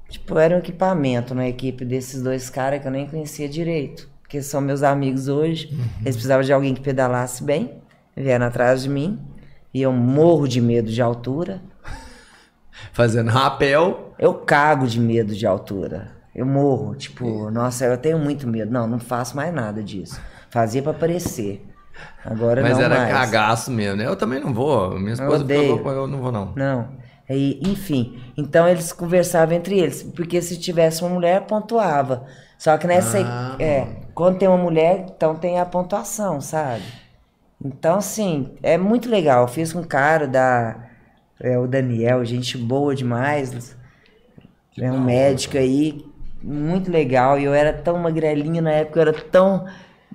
[0.10, 4.10] Tipo, era um equipamento na equipe desses dois caras que eu nem conhecia direito.
[4.22, 5.70] Porque são meus amigos hoje.
[6.02, 7.82] Eles precisavam de alguém que pedalasse bem.
[8.14, 9.18] Vieram atrás de mim.
[9.74, 11.62] E eu morro de medo de altura.
[12.92, 14.14] Fazendo rapel.
[14.20, 16.12] Eu cago de medo de altura.
[16.36, 16.96] Eu morro.
[16.96, 18.70] Tipo, nossa, eu tenho muito medo.
[18.70, 20.20] Não, não faço mais nada disso.
[20.50, 21.66] Fazia pra aparecer.
[22.24, 23.12] Agora Mas não era mais.
[23.12, 24.06] cagaço mesmo, né?
[24.06, 25.00] Eu também não vou.
[25.00, 25.82] Minha esposa odeio.
[25.84, 26.54] falou, eu não vou não.
[26.56, 26.89] Não.
[27.30, 32.26] Aí, enfim, então eles conversavam entre eles, porque se tivesse uma mulher, pontuava.
[32.58, 33.20] Só que nessa.
[33.20, 36.84] Ah, é, quando tem uma mulher, então tem a pontuação, sabe?
[37.64, 39.43] Então, assim, é muito legal.
[39.43, 40.76] Eu fiz com um cara da.
[41.39, 43.76] É, o Daniel, gente boa demais.
[44.80, 46.06] É um médico aí,
[46.41, 47.39] muito legal.
[47.39, 49.66] E eu era tão magrelinho na época, eu era tão.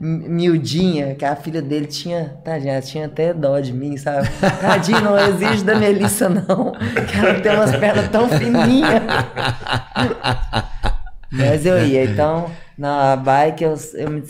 [0.00, 4.28] Mi- miudinha, que a filha dele tinha, tadinha, tinha até dó de mim, sabe?
[4.60, 6.72] Tadinho, não exige da Melissa, não.
[6.72, 9.02] Que ela tem umas pernas tão fininhas.
[11.30, 14.22] Mas eu ia, então, na bike eu, eu, me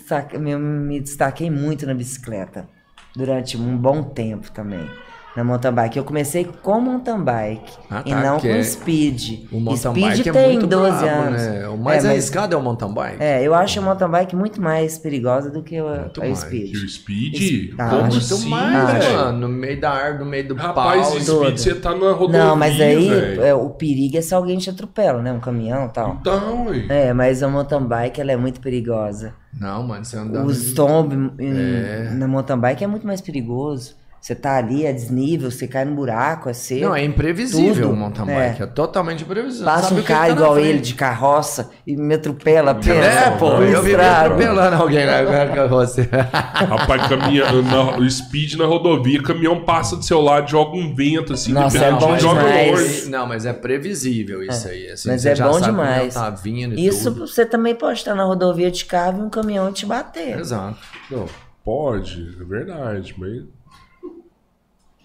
[0.52, 2.66] eu me destaquei muito na bicicleta.
[3.14, 4.88] Durante um bom tempo também.
[5.34, 5.96] Na mountain bike.
[5.96, 9.46] Eu comecei com mountain bike Ah, e tá, não que com é- speed.
[9.50, 11.40] O mountain speed bike é tem muito 12 brabo, anos.
[11.42, 11.68] né?
[11.68, 13.16] O mais É, mas- arriscado é o mountain bike.
[13.22, 16.38] É, eu acho a mountain bike muito mais perigosa do que a, Muito a mais.
[16.40, 16.74] speed.
[16.74, 17.74] E o Speed?
[17.78, 19.16] Ah, Como assim, mais, velho?
[19.16, 19.38] mano.
[19.38, 21.16] No meio da árvore, no meio do Rapaz, pau.
[21.16, 21.44] o todo.
[21.46, 23.08] Speed você tá na rodovia, Não, mas aí
[23.42, 25.32] é, o perigo é se alguém te atropela, né?
[25.32, 26.18] Um caminhão e tal.
[26.20, 26.84] Então, ué.
[26.90, 29.32] É, mas a mountain bike ela é muito perigosa.
[29.58, 30.42] Não, mano, você anda...
[30.44, 32.10] Os tombos É.
[32.14, 33.94] na mountain bike é muito mais perigoso.
[34.22, 36.82] Você tá ali, é desnível, você cai no buraco, é seco.
[36.82, 37.92] Não, é imprevisível Tudo.
[37.92, 38.50] o mountain É.
[38.50, 38.62] bike.
[38.62, 39.64] É, totalmente imprevisível.
[39.66, 42.92] Passa Sabe um cara tá igual ele de carroça e me atropela, pensa.
[42.92, 44.26] É, pô, eu estrado.
[44.34, 46.08] atropelando alguém na carroça.
[46.12, 51.32] Rapaz, caminha, na, o Speed na rodovia, caminhão passa do seu lado, joga um vento
[51.32, 53.08] assim, Nossa, de é bom joga demais.
[53.08, 54.88] Não, mas é previsível isso aí.
[54.88, 56.14] assim, Mas é bom demais.
[56.14, 57.26] Tá vindo e Isso tudo.
[57.26, 60.38] você também pode estar na rodovia de carro e um caminhão te bater.
[60.38, 60.76] Exato.
[61.10, 61.26] Não,
[61.64, 63.42] pode, é verdade, mas.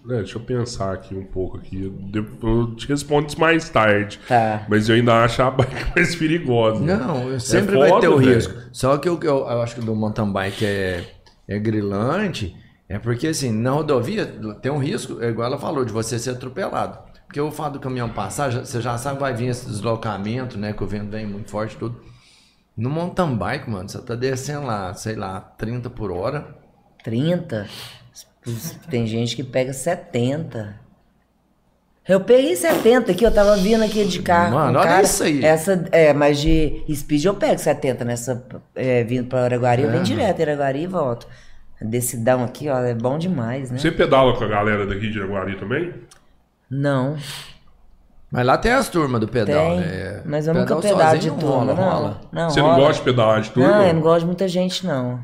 [0.08, 1.92] É, deixa eu pensar aqui um pouco aqui.
[2.42, 4.18] Eu te respondo isso mais tarde.
[4.26, 4.64] Tá.
[4.68, 6.80] Mas eu ainda acho a bike mais perigosa.
[6.80, 8.54] Não, sempre É vai foda, ter o risco.
[8.72, 11.04] Só que o que eu, eu acho que do mountain bike é,
[11.46, 12.56] é grilante,
[12.88, 14.24] é porque assim, na rodovia
[14.62, 16.98] tem um risco, é igual ela falou, de você ser atropelado.
[17.26, 20.72] Porque o fato do caminhão passar, você já sabe que vai vir esse deslocamento, né?
[20.72, 22.00] Que o vento vem muito forte e tudo.
[22.74, 26.56] No mountain bike, mano, você tá descendo lá, sei lá, 30 por hora.
[27.04, 27.68] 30.
[28.90, 30.74] Tem gente que pega 70.
[32.08, 34.54] Eu peguei 70 aqui, eu tava vindo aqui de carro.
[34.54, 35.44] Mano, com olha cara, isso aí.
[35.44, 38.42] Essa, é, mas de speed eu pego 70 nessa,
[38.74, 40.04] é, vindo pra Araguari, eu venho É.
[40.04, 41.26] direto em Araguari e volto.
[41.80, 43.78] Decidão aqui, ó, é bom demais, né?
[43.78, 45.92] Você pedala com a galera daqui de Araguari também?
[46.70, 47.16] Não,
[48.30, 50.22] Mas lá tem as turmas do pedal, tem, né?
[50.24, 51.90] mas eu Pedal nunca pedalo de turma, rola, não.
[51.90, 52.20] rola.
[52.32, 52.78] não Você não rola.
[52.80, 53.68] gosta de pedalar de turma?
[53.70, 55.20] Não, eu não gosto de muita gente, não.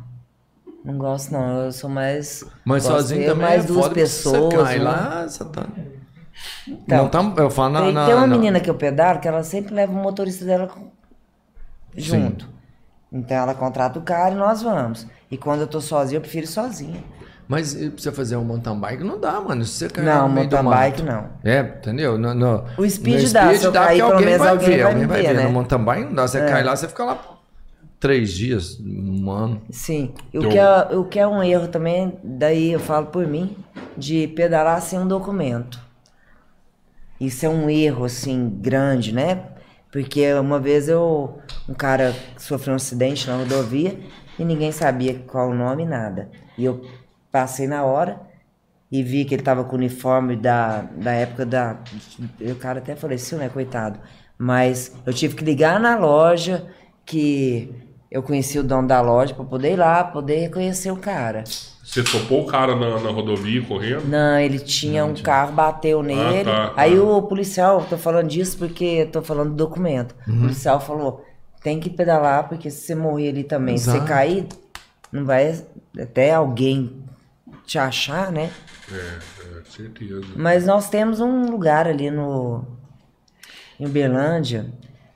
[0.85, 1.65] Não gosto, não.
[1.65, 2.45] Eu sou mais.
[2.65, 4.53] Mas sozinho também mais é duas pessoas.
[4.55, 4.85] Você cai né?
[4.85, 5.67] lá, você tá...
[6.69, 9.21] Então, não tá, eu falo na, tem, na- tem uma na- menina que eu pedalo
[9.21, 10.69] que ela sempre leva o motorista dela
[11.97, 12.49] junto.
[13.13, 15.07] Então ela contrata o cara e nós vamos.
[15.31, 17.03] E quando eu tô sozinha, eu prefiro ir sozinha.
[17.47, 19.65] Mas e pra você fazer um mountain bike não dá, mano.
[19.65, 21.27] Se você cair Não, no meio mountain bike não.
[21.45, 22.19] É, entendeu?
[22.19, 25.07] No, no- O speed no dá, se eu cair, alguém menos vai alguém ver, alguém
[25.07, 25.43] vai ver, né?
[25.43, 25.47] É.
[25.47, 26.27] No mountain bike não dá.
[26.27, 27.19] Você cai lá, você fica lá
[28.05, 29.63] três dias, um ano.
[29.71, 30.13] Sim.
[30.31, 33.27] E Então- o, que é, o que é um erro também, daí eu falo por
[33.27, 33.57] mim,
[33.97, 35.81] de pedalar sem um documento.
[37.19, 39.45] Isso é um erro, assim, grande, né?
[39.91, 41.39] Porque uma vez eu.
[41.67, 43.99] Um cara sofreu um acidente na rodovia
[44.39, 46.29] e ninguém sabia qual o nome, nada.
[46.59, 46.85] E eu
[47.33, 48.21] passei na hora
[48.93, 51.79] e vi que ele tava com o uniforme da, da época da.
[52.53, 53.49] O cara até faleceu, né?
[53.49, 53.99] Coitado.
[54.37, 56.67] Mas eu tive que ligar na loja
[57.07, 57.84] que
[58.15, 61.43] eu conheci o dono da loja pra poder ir lá, poder reconhecer o cara.
[61.83, 64.07] Você topou o cara na, na rodovia correndo?
[64.07, 66.45] Não, ele tinha um carro, bateu nele.
[66.45, 66.73] tá, tá.
[66.77, 70.15] Aí o policial, tô falando disso porque tô falando do documento.
[70.29, 70.37] Uhum.
[70.37, 71.27] O policial falou:
[71.61, 74.47] tem que pedalar, porque se você morrer ali também, se você cair,
[75.11, 75.61] não vai
[76.01, 77.03] até alguém
[77.67, 78.49] te achar, né?
[78.93, 80.25] É, é, certeza.
[80.37, 82.65] Mas nós temos um lugar ali no.
[83.81, 84.73] Em Uberlândia,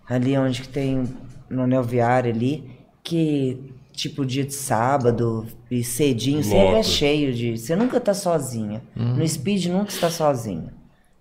[0.08, 1.04] ali onde que tem.
[1.48, 2.77] No anel viário ali,
[3.08, 6.82] que tipo dia de sábado e cedinho, sempre é Lota.
[6.84, 7.56] cheio de.
[7.58, 8.82] Você nunca tá sozinha.
[8.96, 9.16] Uhum.
[9.16, 10.72] No speed nunca está sozinha.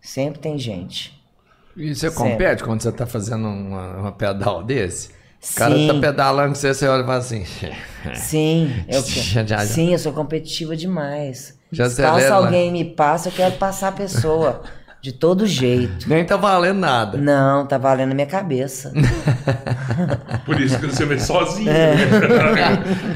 [0.02, 1.18] Sempre tem gente.
[1.76, 2.16] E você Certo.
[2.16, 5.10] compete quando você tá fazendo uma, uma pedal desse?
[5.52, 5.88] O cara Sim.
[5.88, 7.46] tá pedalando com você, você olha e fala assim.
[8.16, 9.60] Sim, eu, Já, já.
[9.60, 11.58] sim, eu sou competitiva demais.
[11.72, 12.36] Já Se passa acelera.
[12.36, 14.62] alguém me passa, eu quero passar a pessoa.
[15.08, 16.10] de todo jeito.
[16.10, 17.18] Nem tá valendo nada.
[17.18, 18.91] Não, tá valendo a minha cabeça.
[20.45, 21.70] Por isso que você vem sozinho.
[21.70, 21.95] É.
[21.95, 22.03] né?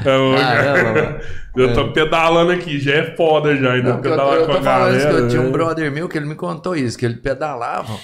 [0.06, 1.20] Eu- mano.
[1.54, 3.72] eu tô pedalando aqui, já é foda já.
[3.74, 5.24] Ainda Não, porque eu, pedalar eu com tô a falando isso que galera.
[5.24, 5.50] eu tinha um né?
[5.52, 7.94] brother meu que ele me contou isso, que ele pedalava.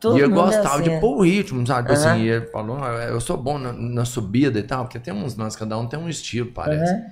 [0.00, 1.00] Todo e ele mundo é gostava assim, de é.
[1.00, 1.88] pôr o ritmo, sabe?
[1.88, 2.12] Tipo Aham.
[2.12, 5.12] Assim, e ele falou, "Ah, eu sou bom na, na subida e tal, porque tem
[5.12, 6.92] uns, nós, cada um tem um estilo, parece.
[6.92, 7.02] Aham.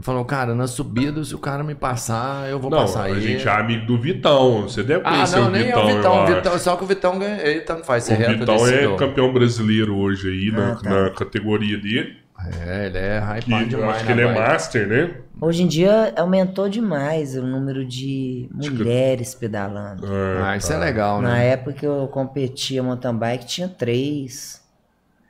[0.00, 3.20] Falou, cara, na subida, se o cara me passar, eu vou Não, passar a ele.
[3.20, 4.62] gente é amigo do Vitão.
[4.62, 6.34] Você deve Ah, conhecer não, o nem Vitão, é o Vitão, eu o acho.
[6.36, 6.58] Vitão.
[6.58, 8.96] Só que o Vitão ganha, ele tanto faz ser O Vitão é decidor.
[8.96, 10.90] campeão brasileiro hoje aí na, Ah, tá.
[10.90, 12.16] na categoria dele.
[12.64, 13.96] É, ele é Que hypado eu demais.
[13.96, 15.10] acho que na ele é master, né?
[15.40, 20.06] Hoje em dia aumentou demais o número de mulheres pedalando.
[20.06, 21.48] É, Ah, isso é legal, Na né?
[21.48, 24.57] época que eu competia mountain bike, tinha três.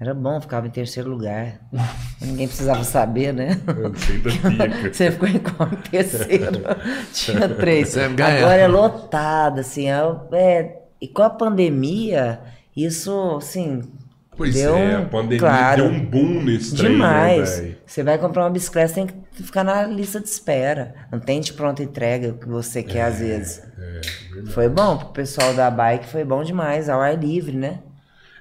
[0.01, 1.61] Era bom, ficava em terceiro lugar.
[2.23, 3.61] Ninguém precisava saber, né?
[3.67, 4.93] Eu sei da pica.
[4.95, 5.69] Você ficou em qual?
[5.91, 6.63] Terceiro.
[7.13, 7.97] Tinha três.
[7.97, 9.89] Agora é lotado, assim.
[9.91, 9.99] É,
[10.33, 12.41] é- e com a pandemia,
[12.77, 13.83] isso, assim.
[14.37, 17.59] Pois deu é, um- a pandemia claro, deu um boom nesse trem, né, Demais.
[17.59, 17.77] velho?
[17.85, 20.95] você vai comprar uma bicicleta, você tem que ficar na lista de espera.
[21.11, 23.63] Não tem de pronta entrega o que você quer às vezes.
[23.77, 24.01] É,
[24.53, 27.81] Foi bom pro pessoal da bike, foi bom demais, ao ar livre, né?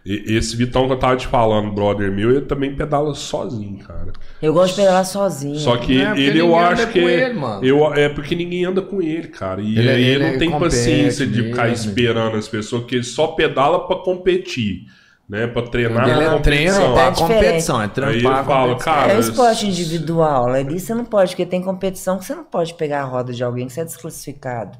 [0.09, 4.13] E- Esse Vitão que eu tava te falando, brother meu, ele também pedala sozinho, cara.
[4.41, 5.59] Eu gosto de pedalar sozinho.
[5.59, 6.99] Só que é ele eu acho que.
[6.99, 7.65] ele, mano.
[7.65, 9.59] eu, é porque ninguém anda com ele, cara.
[9.61, 11.89] E Ele- aí ele, ele não tem compete paciência de ficar mesmo.
[11.89, 14.83] esperando as pessoas, porque ele só pedala pra competir,
[15.27, 15.45] né?
[15.47, 17.17] Pra treinar Ele na é treino É diferente.
[17.17, 18.93] competição, é Aí trampar eu a falo, competição.
[18.93, 19.11] cara.
[19.11, 20.47] É um esporte individual.
[20.47, 23.43] Ali você não pode, porque tem competição que você não pode pegar a roda de
[23.43, 24.77] alguém que você é desclassificado.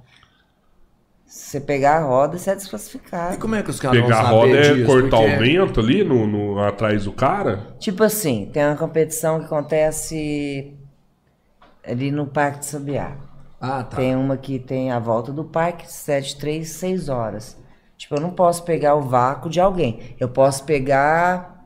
[1.37, 3.37] Se você pegar a roda, você é E desclassificado.
[3.37, 4.85] como é que os caras vão Pegar a roda é disso?
[4.87, 7.75] cortar Porque- o vento ali no, no- atrás do cara.
[7.77, 10.75] Tipo assim, tem uma competição que acontece
[11.87, 13.15] ali no Parque de Sabiá.
[13.61, 13.97] Ah, tá.
[13.97, 17.55] Tem uma que tem a volta do parque, 7, 3, 6 horas.
[17.97, 20.15] Tipo, eu não posso pegar o vácuo de alguém.
[20.19, 21.65] Eu posso pegar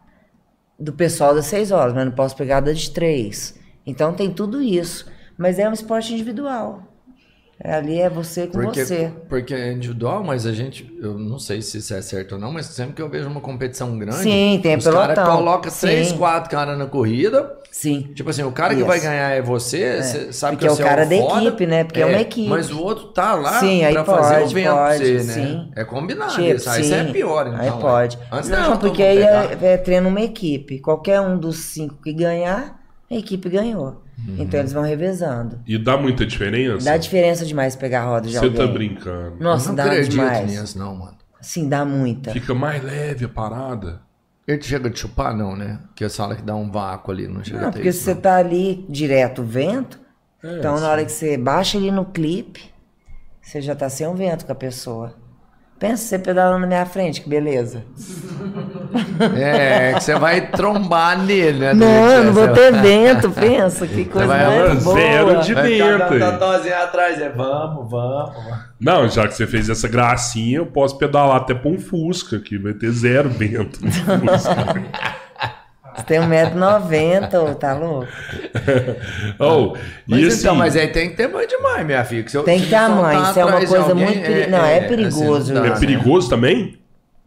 [0.80, 3.57] do pessoal das 6 horas, mas não posso pegar da de 3.
[3.86, 5.09] Então tem tudo isso.
[5.38, 6.84] Mas é um esporte individual.
[7.64, 9.12] É, Ali é você com Porque, você.
[9.30, 12.51] porque é individual, mas a gente, eu não sei se isso é certo ou não,
[12.51, 15.38] mas sempre que eu vejo uma competição grande, Sim, tem os caras pelotão.
[15.38, 16.18] colocam três, Sim.
[16.18, 17.57] quatro caras na corrida.
[17.72, 18.12] Sim.
[18.14, 18.88] Tipo assim, o cara que Isso.
[18.88, 21.16] vai ganhar é você, você sabe Porque que é o você cara é o da
[21.18, 21.84] foda, equipe, né?
[21.86, 22.49] Porque é uma equipe.
[22.49, 25.22] Mas o outro tá lá Sim, aí pra fazer o pode, vento pode, você, né?
[25.34, 25.72] sim.
[25.76, 26.70] É combinado Tipo, isso.
[26.70, 27.12] Aí é sim.
[27.14, 27.59] pior, então.
[27.62, 27.80] Aí ué.
[27.80, 28.20] pode.
[28.32, 30.80] Antes não, deixa porque aí é, é treino uma equipe.
[30.80, 32.81] Qualquer um dos cinco que ganhar,
[33.16, 34.01] a equipe ganhou.
[34.28, 34.36] Uhum.
[34.39, 35.59] Então eles vão revezando.
[35.68, 36.86] E dá muita diferença?
[36.86, 38.57] Dá diferença demais pegar a roda de Você alguém.
[38.59, 39.38] tá brincando.
[39.39, 40.49] Nossa, eu não dá acredito demais.
[40.49, 41.18] nisso, não, mano.
[41.41, 42.32] Sim, dá muita.
[42.32, 44.01] Fica mais leve a parada.
[44.47, 45.80] Ele chega de chupar, não, né?
[45.88, 48.05] Porque você fala que dá um vácuo ali, não chega Não, a porque se isso,
[48.05, 48.22] você não.
[48.22, 49.99] tá ali direto o vento,
[50.43, 50.84] É, então sim.
[50.84, 52.70] na hora que você baixa ali no clipe,
[53.41, 55.16] você já tá sem o vento com a pessoa.
[55.82, 57.84] Pensa você pedalando na minha frente, que beleza.
[59.38, 61.74] É, que você vai trombar nele, né?
[61.74, 64.96] Não, não vou ter vento, pensa, que coisa vai mais boa.
[65.00, 66.20] zero de- dando Dentro.
[66.20, 68.36] totozinho atrás, é vamos, vamos.
[68.80, 72.58] Não, já que você fez essa gracinha, eu posso pedalar até pra um Fusca, que
[72.58, 74.84] vai ter zero vento no Fusca.
[75.96, 78.08] Você tem 1,90m, tá louco?
[79.39, 79.76] oh,
[80.08, 82.24] Mas e assim, então, mas aí tem que ter mãe demais, minha filha.
[82.24, 84.82] que Tem que ter a mãe, isso é uma coisa alguém, muito peri- não, é
[84.82, 85.80] perigoso, assim, não dá, é né?
[85.80, 86.78] perigoso também?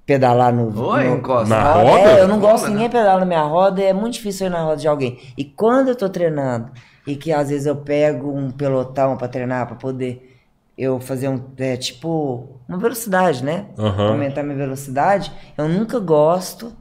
[0.06, 0.64] Pedalar no.
[0.88, 1.48] Oi, no encosta.
[1.54, 1.88] Na roda.
[1.90, 2.10] roda?
[2.10, 4.62] É, eu não gosto de ninguém pedalar na minha roda, é muito difícil ir na
[4.62, 5.18] roda de alguém.
[5.36, 6.70] E quando eu tô treinando,
[7.06, 10.30] e que às vezes eu pego um pelotão pra treinar, pra poder
[10.76, 13.66] eu fazer um, é, tipo, uma velocidade, né?
[13.78, 14.08] Aham.
[14.10, 16.72] Aumentar minha velocidade, eu nunca gosto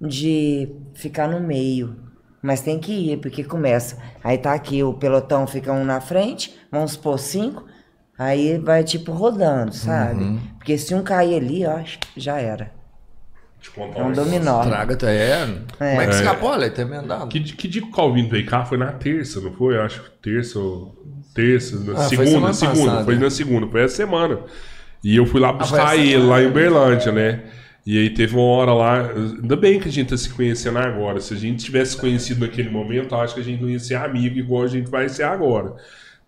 [0.00, 1.96] de ficar no meio.
[2.40, 3.98] Mas tem que ir, porque começa.
[4.22, 7.64] Aí tá aqui, o pelotão fica um na frente, vamos supor cinco,
[8.16, 10.22] aí vai tipo rodando, sabe?
[10.22, 10.40] Uhum.
[10.56, 11.80] Porque se um cair ali, ó,
[12.16, 12.76] já era.
[13.74, 14.62] Contar É um dominó.
[14.62, 15.30] Traga até.
[15.30, 15.46] É.
[15.76, 16.18] Como é que É.
[16.18, 16.54] escapou?
[16.54, 17.26] Ele tem emendado.
[17.26, 18.64] Que, que dia que o Calvin veio cá?
[18.64, 19.74] Foi na terça, não foi?
[19.76, 20.96] Eu acho que terça ou.
[21.34, 22.86] Terça, na Ah, segunda, segunda.
[22.86, 23.04] passada.
[23.04, 24.38] Foi na segunda, foi essa semana.
[25.02, 27.44] E eu fui lá foi buscar essa ele lá em Uberlândia, né?
[27.88, 29.12] E aí teve uma hora lá.
[29.16, 31.22] Ainda bem que a gente tá se conhecendo agora.
[31.22, 33.94] Se a gente tivesse conhecido naquele momento, eu acho que a gente não ia ser
[33.94, 35.74] amigo igual a gente vai ser agora.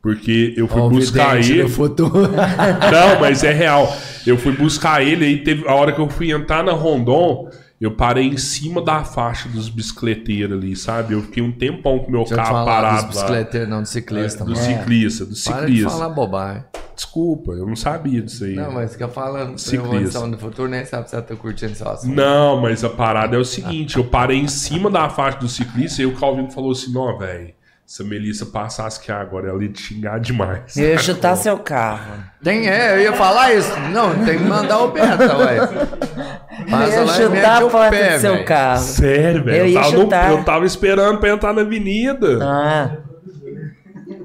[0.01, 1.69] Porque eu fui buscar ele.
[1.69, 2.31] futuro.
[2.33, 3.95] Não, mas é real.
[4.27, 7.91] Eu fui buscar ele aí teve a hora que eu fui entrar na Rondon, eu
[7.91, 11.13] parei em cima da faixa dos bicicleteiros ali, sabe?
[11.13, 13.09] Eu fiquei um tempão com meu Deixa eu carro falar dos parado lá.
[13.09, 14.45] bicicleteiros, não, do ciclista.
[14.47, 14.65] Do mano.
[14.65, 15.91] ciclista, do Para de ciclista.
[15.91, 16.65] falar bobagem.
[17.01, 18.55] Desculpa, eu não sabia disso aí.
[18.55, 20.21] Não, mas fica falando Ciclista.
[20.29, 22.15] do futuro, nem sabe se você tá curtindo seu assunto.
[22.15, 26.03] Não, mas a parada é o seguinte, eu parei em cima da faixa do ciclista
[26.03, 27.55] e o Calvino falou assim, não, velho,
[27.87, 30.77] se a Melissa passasse aqui agora, ela ia te xingar demais.
[30.77, 32.23] Eu ia chutar seu carro.
[32.45, 33.73] Tem, é, eu ia falar isso.
[33.93, 35.59] Não, tem que mandar o beta, ué.
[35.59, 38.83] Eu Passa ia chutar a o porta pé, do seu carro.
[38.83, 39.75] Sério, velho.
[39.75, 42.39] Eu Eu, tava no- eu tava esperando pra entrar na avenida.
[42.43, 42.91] Ah.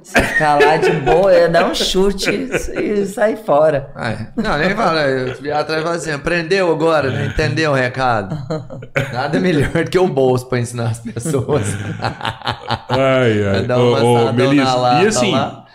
[0.06, 3.90] Se ficar lá de boa, eu ia dar um chute e sair fora.
[3.96, 5.02] Ai, não, nem fala.
[5.02, 8.38] Eu vi atrás e fala assim: aprendeu agora, não entendeu o recado.
[9.12, 11.76] Nada melhor do que o bolso pra ensinar as pessoas.
[12.88, 13.66] Ai, ai.
[13.66, 15.66] Dar Ô, uma ô, Melissa, na lata e assim, lá.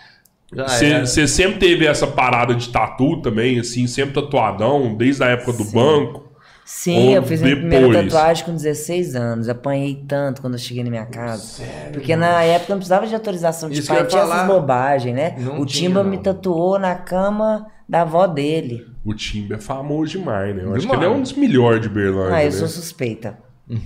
[0.53, 1.05] Já era.
[1.05, 5.65] você sempre teve essa parada de tatu também, assim, sempre tatuadão, desde a época do
[5.65, 6.30] banco.
[6.73, 8.05] Sim, Ou eu fiz minha primeira depois?
[8.11, 9.49] tatuagem com 16 anos.
[9.49, 11.61] Apanhei tanto quando eu cheguei na minha casa.
[11.91, 14.35] Porque na época não precisava de autorização de Isso pai, tinha falar.
[14.37, 15.35] essas bobagens, né?
[15.37, 16.09] Não o tinha, Timba não.
[16.09, 18.87] me tatuou na cama da avó dele.
[19.05, 20.63] O Timba é famoso demais, né?
[20.63, 21.01] Eu acho que Demais.
[21.03, 22.51] ele é um dos melhores de Berlândia, Ah, eu né?
[22.51, 23.37] sou suspeita.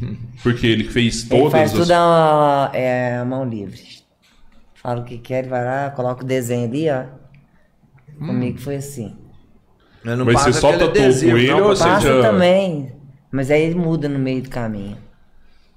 [0.43, 1.77] Porque ele fez Ele todas faz as...
[1.79, 3.81] tudo a, é, a mão livre.
[4.75, 7.03] Fala o que quer, ele vai lá, coloca o desenho ali, ó.
[8.19, 9.17] Comigo foi assim.
[10.05, 12.91] Eu não Mas você só tatuou com ele não, ou você Passa já- também.
[13.31, 14.97] Mas aí ele muda no meio do caminho.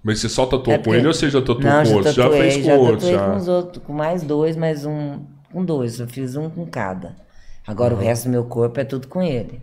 [0.02, 1.96] Mas você só tatuou É com porque- ele ou você já tatuou Não, com já
[1.96, 2.14] outros?
[2.14, 3.30] Já fez com já outros, tatuei já.
[3.30, 5.20] com os outros, com mais dois, mais um
[5.52, 5.98] com dois.
[5.98, 7.16] Eu fiz um com cada.
[7.66, 9.60] Agora o resto do meu corpo é tudo com ele.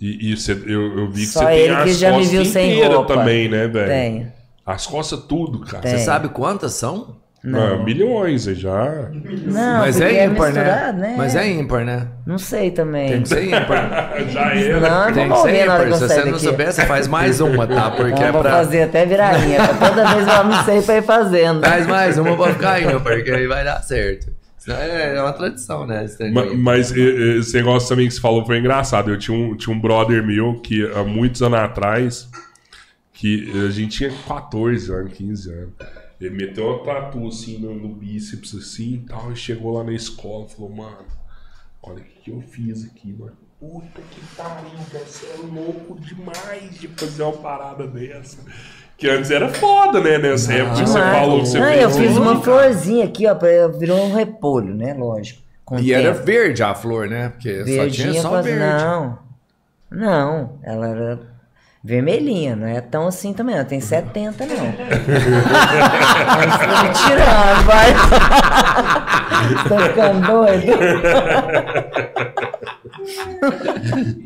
[0.00, 2.16] E, e você, eu, eu vi que Só você tem ele que as já me
[2.18, 3.14] costas viu sem roupa.
[3.16, 3.88] também, né, velho?
[3.88, 4.32] Tenho.
[4.66, 5.82] As costas tudo, cara.
[5.82, 5.92] Tem.
[5.92, 7.16] Você sabe quantas são?
[7.54, 9.10] Ah, milhões, aí já.
[9.12, 11.14] Não, Mas porque é ímpar, misturado, né?
[11.16, 12.08] Mas é ímpar, né?
[12.26, 13.08] Não sei também.
[13.10, 14.14] Tem que ser ímpar.
[14.28, 14.80] já era.
[14.80, 15.92] Não, Tem que ser ímpar.
[15.92, 17.90] Se você não souber, você faz mais uma, tá?
[17.96, 18.50] Porque Não, é vou pra...
[18.50, 19.58] fazer até virainha.
[19.78, 21.60] Toda vez eu almocei pra ir fazendo.
[21.64, 24.38] Faz mais uma pra ficar ímpar, porque aí vai dar certo.
[24.68, 26.04] É é uma tradição, né?
[26.56, 29.10] Mas e- esse negócio também que você falou foi engraçado.
[29.10, 32.28] Eu tinha um, tinha um brother meu que há muitos anos atrás,
[33.12, 35.70] que a gente tinha 14 anos, 15 anos.
[36.20, 39.92] Ele meteu uma tatu assim no, no bíceps assim e tal, e chegou lá na
[39.92, 41.06] escola e falou, mano,
[41.82, 43.36] olha o que, que eu fiz aqui, mano.
[43.60, 48.38] Puta que pariu, você é louco demais de fazer uma parada dessa.
[48.96, 50.18] Que antes era foda, né?
[50.18, 51.18] Nessa época que você Demais.
[51.18, 51.82] falou que você Não, fez.
[51.82, 54.92] eu fiz uma florzinha aqui, ó, pra, virou um repolho, né?
[54.94, 55.40] Lógico.
[55.80, 56.24] E era tempo.
[56.26, 57.28] verde a flor, né?
[57.30, 58.64] Porque só verdinha tinha só quase- verde.
[58.64, 59.18] Não.
[59.90, 61.20] Não, ela era
[61.84, 64.56] vermelhinha, não é tão assim também, ela tem 70 não.
[64.66, 64.72] Me
[66.94, 67.94] tirando, vai.
[69.68, 70.66] Tá ficando doido?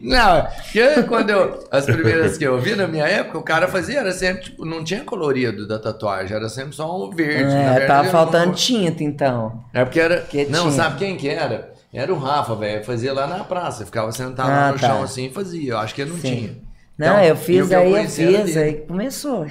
[0.03, 1.65] Não, porque quando eu.
[1.71, 4.83] As primeiras que eu vi na minha época, o cara fazia, era sempre, tipo, não
[4.83, 7.53] tinha colorido da tatuagem, era sempre só um verde.
[7.53, 9.63] É, verdade, tava faltando uma- tinta então.
[9.73, 10.21] É porque era.
[10.23, 10.73] Que não, tinha.
[10.73, 11.73] sabe quem que era?
[11.93, 12.85] Era o Rafa, velho.
[12.85, 13.85] Fazia lá na praça.
[13.85, 14.89] Ficava sentado Ah, no tá.
[14.89, 15.73] chão assim e fazia.
[15.73, 16.37] Eu acho que ele não Sim.
[16.37, 16.57] tinha.
[17.03, 19.47] Não, Então, eu e o fiz eu aí, eu fiz, aí começou.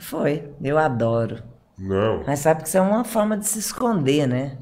[0.00, 1.42] Foi, eu adoro.
[1.76, 2.22] Não.
[2.24, 4.58] Mas sabe que isso é uma forma de se esconder, né?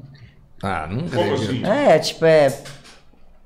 [0.63, 1.51] Ah, Como acredito.
[1.51, 1.65] assim?
[1.65, 2.47] É, tipo, é.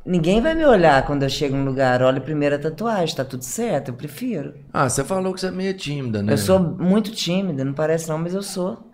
[0.06, 2.02] Ninguém vai me olhar quando eu chego num lugar.
[2.02, 4.54] Olha primeiro a tatuagem, tá tudo certo, eu prefiro.
[4.72, 6.32] Ah, você falou que você é meio tímida, né?
[6.34, 8.88] Eu sou muito tímida, não parece não, mas eu sou.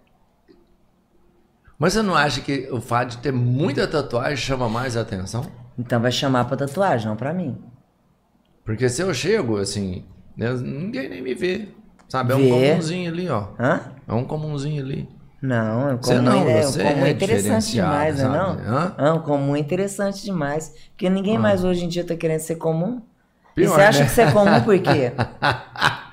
[1.77, 5.45] Mas você não acha que o fato de ter muita tatuagem chama mais atenção?
[5.77, 7.55] Então vai chamar pra tatuagem, não pra mim.
[8.67, 10.03] Porque se eu chego, assim,
[10.35, 11.69] ninguém nem me vê.
[12.09, 12.33] Sabe?
[12.33, 12.49] É um Vê.
[12.49, 13.47] comunzinho ali, ó.
[13.57, 13.81] Hã?
[14.05, 15.07] É um comunzinho ali.
[15.41, 18.37] Não, o Você comum, não, é, você o comum é é interessante demais, não é
[18.37, 18.49] não?
[18.55, 18.67] sabe?
[18.67, 18.95] Hã?
[18.97, 20.73] Não, o comum é interessante demais.
[20.89, 23.01] Porque ninguém mais hoje em dia tá querendo ser comum.
[23.55, 24.05] e Pior, você acha né?
[24.05, 25.13] que você é comum por quê?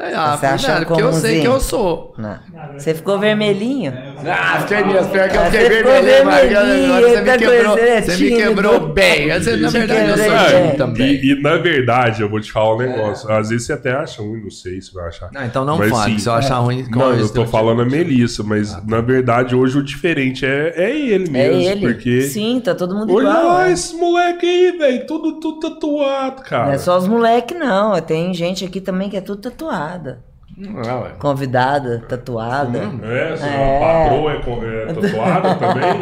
[0.00, 2.14] É, ah, Você acha verdade, porque eu sei que eu sou.
[2.16, 2.38] Não.
[2.78, 3.92] Você ficou vermelhinho?
[4.24, 7.76] Ah, fiquei mesmo, pior que eu Ah, fiquei vermelhinho, mas agora você me tá quebrou,
[7.76, 9.32] coisa, é você me quebrou bem.
[9.32, 10.76] Você, na verdade, eu sou tímido bem.
[10.76, 11.06] também.
[11.14, 13.28] E, e, na verdade, eu vou te falar um negócio.
[13.32, 15.30] Às vezes você até acha ruim, não sei se vai achar.
[15.32, 16.86] Não, então não Mas, fale, sim, se eu achar ruim...
[16.90, 18.82] Não, eu tô falando a Melissa, mas Ah, tá.
[18.86, 21.60] na verdade hoje o diferente é, é ele É mesmo.
[21.62, 21.80] ele.
[21.92, 22.22] Porque.
[22.22, 23.58] Sim, tá todo mundo Olha igual.
[23.58, 23.72] né?
[23.72, 25.06] esse moleque aí, velho.
[25.08, 26.66] Tudo, tudo tatuado, cara.
[26.66, 28.00] Não é só os moleque, não.
[28.00, 29.40] Tem gente aqui também que é tudo
[29.88, 30.24] tatuada.
[30.56, 31.10] Não, é, ué.
[31.18, 32.78] Convidada, tatuada.
[33.02, 33.80] É, sua É.
[33.80, 35.98] patroa é, é tatuada também.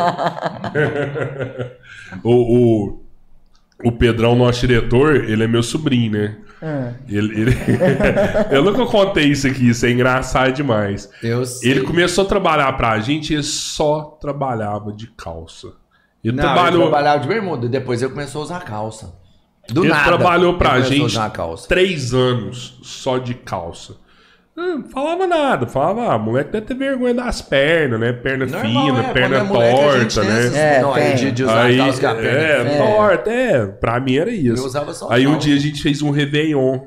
[2.22, 2.30] o,
[2.94, 3.00] o,
[3.84, 6.36] o Pedrão, nosso diretor, ele é meu sobrinho, né?
[6.62, 6.92] Ah.
[7.08, 7.56] Ele, ele-
[8.50, 11.10] eu nunca contei isso aqui, isso é engraçado demais.
[11.22, 11.70] Eu sei.
[11.72, 15.72] Ele começou a trabalhar pra gente e ele só trabalhava de calça.
[16.24, 19.12] Ele Não, trabalhou, eu trabalhava de bermuda, depois eu comecei a usar calça.
[19.70, 20.04] Do ele nada.
[20.04, 21.68] trabalhou pra gente usar calça.
[21.68, 23.94] três anos só de calça.
[24.58, 28.12] Hum, falava nada, falava, ah, moleque deve ter vergonha das pernas, né?
[28.14, 30.76] Perna Normal, fina, é, perna quando é moleque, a gente torta, né?
[30.76, 34.00] É, não, aí de, de usar Aí, calça com a perna é, torta, é, pra
[34.00, 34.62] mim era isso.
[34.62, 36.80] Eu usava só Aí um dia a gente fez um Réveillon.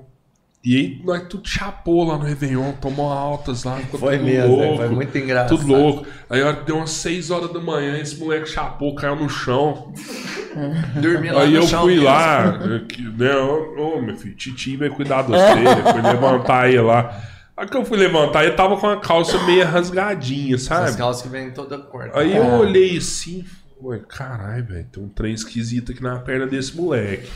[0.61, 4.55] E aí nós tudo chapou lá no Réveillon, tomou altas lá, ficou Foi tudo mesmo,
[4.57, 5.57] louco, é, foi muito engraçado.
[5.57, 6.05] Tudo louco.
[6.29, 9.93] Aí hora que deu umas 6 horas da manhã, esse moleque chapou, caiu no chão.
[11.01, 12.05] Dormi lá Aí no eu chão fui mesmo.
[12.05, 13.35] lá, eu que- né?
[13.37, 15.91] Ô, ô, meu filho, Titi vai cuidar de você.
[15.93, 17.21] fui levantar ele lá.
[17.55, 20.97] Aí que eu fui levantar, ele tava com a calça meio rasgadinha, Essas sabe?
[20.97, 22.19] calças que vêm toda corta.
[22.19, 23.45] Aí eu olhei assim,
[23.81, 27.29] ué, caralho, velho, tem um trem esquisito aqui na perna desse moleque.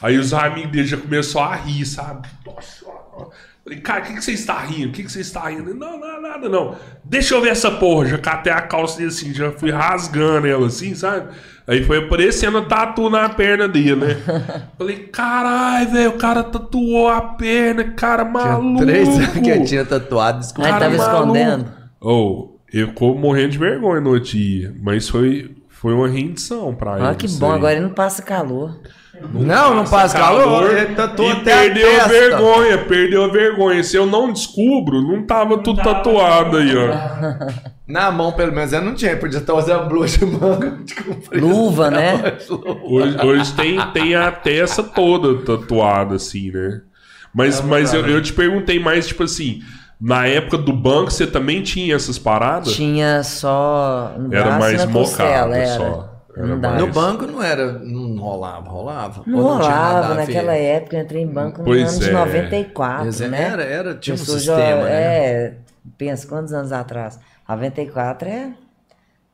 [0.00, 2.28] Aí os amigos dele já começaram a rir, sabe?
[2.46, 2.86] Nossa.
[3.68, 4.88] Falei, cara, o que, que você está rindo?
[4.88, 5.68] O que, que você está rindo?
[5.68, 6.74] Ele, Não, não, nada, não.
[7.04, 8.06] Deixa eu ver essa porra.
[8.06, 11.28] Já catei a calça dele assim, já fui rasgando ela assim, sabe?
[11.66, 14.16] Aí foi aparecendo tatu na perna dele, né?
[14.78, 18.86] Falei, caralho, velho, o cara tatuou a perna, cara Tinha maluco.
[18.86, 20.72] três anos que eu tinha tatuado, desculpa.
[20.72, 21.70] Aí tava escondendo.
[22.00, 26.96] Ou, eu ficou morrendo de vergonha no outro dia, mas foi, foi uma rendição pra
[26.96, 27.02] ele.
[27.02, 27.56] Olha que bom, aí.
[27.56, 28.80] agora ele não passa calor.
[29.32, 30.70] Não, não passa calor.
[30.74, 33.82] Ele tatuou e até a perdeu a vergonha, perdeu a vergonha.
[33.82, 35.94] Se eu não descubro, não tava tudo tava.
[35.96, 37.68] tatuado aí, ó.
[37.88, 39.16] Na mão, pelo menos, eu não tinha.
[39.16, 40.78] Podia estar usando blusa de manga.
[41.32, 42.36] Luva, né?
[42.84, 46.82] Hoje, hoje tem, tem a testa toda tatuada, assim, né?
[47.34, 49.62] Mas, mas eu, eu te perguntei mais, tipo assim,
[50.00, 52.72] na época do banco você também tinha essas paradas?
[52.74, 55.76] Tinha só no Era mais e mocado era.
[55.76, 56.07] só.
[56.38, 57.72] Era Não mais- No banco não era.
[57.80, 59.22] Não rolava, rolava.
[59.26, 62.12] Não nada rolava naquela época, eu entrei em banco no Pois ano de é.
[62.12, 63.42] 94, Exa- né?
[63.42, 64.90] Era, era, tinha um Pessoa já- sistema, né?
[64.92, 65.54] É,
[65.96, 67.18] pensa, quantos anos atrás?
[67.48, 68.50] 94 é...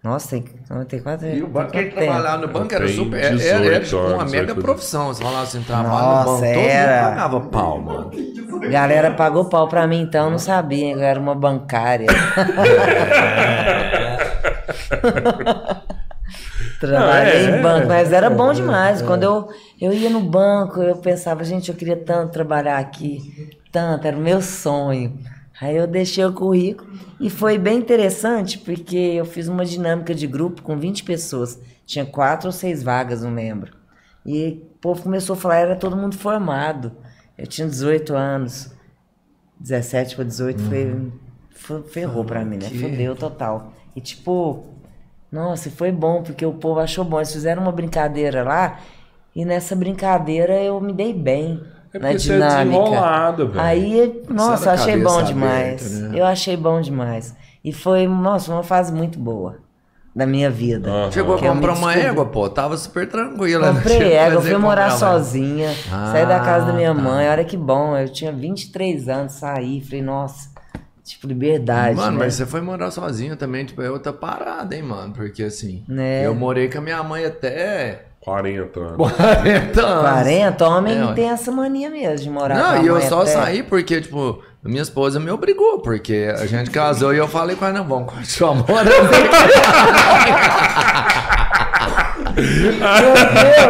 [0.03, 1.35] Nossa, tem 94 é...
[1.37, 3.19] E o banco, quem trabalhava no banco era super.
[3.23, 5.07] Era, era, era 18 tipo uma anos, mega profissão.
[5.09, 7.03] Você falava assim, trabalho no banco, todo era.
[7.03, 8.11] mundo pagava pau, mano.
[8.71, 12.07] Galera pagou pau pra mim, então eu não sabia, eu era uma bancária.
[16.87, 19.03] Trabalhei Não, é, em banco, mas era bom é, demais.
[19.03, 19.49] Quando eu,
[19.81, 24.21] eu ia no banco, eu pensava, gente, eu queria tanto trabalhar aqui, tanto, era o
[24.21, 25.19] meu sonho.
[25.61, 30.27] Aí eu deixei o currículo e foi bem interessante porque eu fiz uma dinâmica de
[30.27, 31.61] grupo com 20 pessoas.
[31.87, 33.73] Tinha quatro ou seis vagas, não lembro.
[34.27, 36.93] E o povo começou a falar, era todo mundo formado.
[37.39, 38.73] Eu tinha 18 anos.
[39.61, 41.13] 17 para 18 foi,
[41.51, 42.69] foi- ferrou pra mim, né?
[42.69, 43.73] que- Fudeu total.
[43.95, 44.65] E tipo,
[45.35, 47.19] nossa, e foi bom, porque o povo achou bom.
[47.19, 48.79] Eles fizeram uma brincadeira lá,
[49.35, 51.61] e nessa brincadeira eu me dei bem.
[51.93, 53.33] É na é dinâmica.
[53.33, 53.61] velho.
[53.61, 55.83] Aí, nossa, eu é achei bom demais.
[55.83, 56.19] aberta, né?
[56.21, 57.35] Eu achei bom demais.
[57.65, 59.57] E foi, nossa, uma fase muito boa
[60.15, 60.89] da minha vida.
[60.89, 61.11] Aham.
[61.13, 62.49] Chegou a comprar uma égua, pô.
[62.49, 63.73] Tava super tranquila.
[63.73, 63.79] né?
[63.81, 65.73] Comprei égua, fui morar sozinha.
[66.13, 67.01] saí da casa da minha Ah, tá.
[67.01, 67.97] mãe, olha que bom.
[67.97, 70.51] Eu tinha 23 anos, saí, falei, nossa,
[71.05, 71.97] tipo, liberdade.
[71.97, 72.25] Mano, né?
[72.25, 75.13] mas você foi morar sozinho também, tipo, é outra parada, hein, mano?
[75.13, 76.27] Porque assim, Né?
[76.27, 78.97] eu morei com a minha mãe até 40 anos.
[78.97, 80.03] 40 anos.
[80.03, 83.33] 40, homem É, tem essa mania mesmo de morar com Não, e eu só até-
[83.33, 87.67] saí porque, tipo, minha esposa me obrigou, porque a gente casou e eu falei com
[87.67, 88.91] ela, não, vamos continuar morando.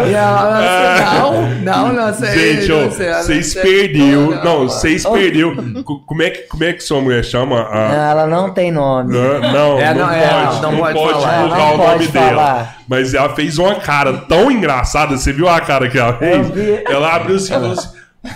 [0.04, 2.56] Não, não, não sei.
[2.60, 2.88] Gente, ó,
[3.22, 4.42] vocês perdeu.
[4.44, 5.54] Não, vocês perdeu.
[5.84, 7.66] Co- Como é, que, como é que sua mulher chama?
[7.70, 9.12] A- Ela não tem nome.
[9.12, 11.36] Não, não, É, não, não, é, pode, não não, pode pode falar.
[11.42, 12.28] divulgar Não o nome pode dela.
[12.30, 12.76] falar.
[12.88, 15.16] Mas ela fez uma cara tão engraçada.
[15.16, 16.46] Você viu a cara que ela fez?
[16.88, 17.88] Ela abriu assim e falou assim: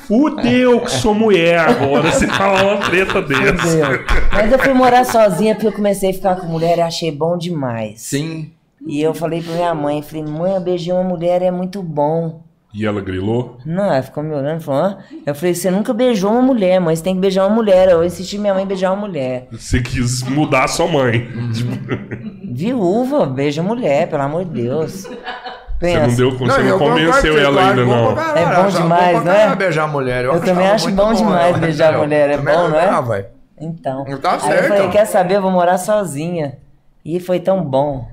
[0.07, 2.11] Fudeu que sou mulher agora.
[2.11, 4.01] Você fala uma treta dessa.
[4.33, 7.37] Mas eu fui morar sozinha porque eu comecei a ficar com mulher e achei bom
[7.39, 8.01] demais.
[8.03, 8.51] Sim.
[8.89, 12.43] E eu falei pra minha mãe, falei, mãe, eu beijei uma mulher é muito bom.
[12.73, 13.57] E ela grilou?
[13.65, 14.99] Não, ela ficou me olhando e falou, Hã?
[15.27, 17.89] eu falei, você nunca beijou uma mulher, mãe, você tem que beijar uma mulher.
[17.89, 19.47] Eu insisti minha mãe beijar uma mulher.
[19.53, 21.29] Você quis mudar a sua mãe.
[22.51, 24.93] Viúva, beija mulher, pelo amor de Deus.
[25.03, 25.17] Você
[25.79, 26.07] Pensa.
[26.09, 28.15] não deu você não eu convenceu você, ela claro, ainda, não.
[28.17, 29.33] caralho, É bom eu demais, né?
[29.35, 30.25] caralho beijar mulher.
[30.25, 32.03] Eu também achava acho bom demais eu beijar achava.
[32.05, 32.79] mulher, é Também bom, não
[33.15, 33.27] é?
[33.61, 34.05] Então.
[34.21, 34.69] Tá Aí eu certo.
[34.69, 36.59] falei, quer saber, eu vou morar sozinha.
[37.05, 38.09] E foi tão bom.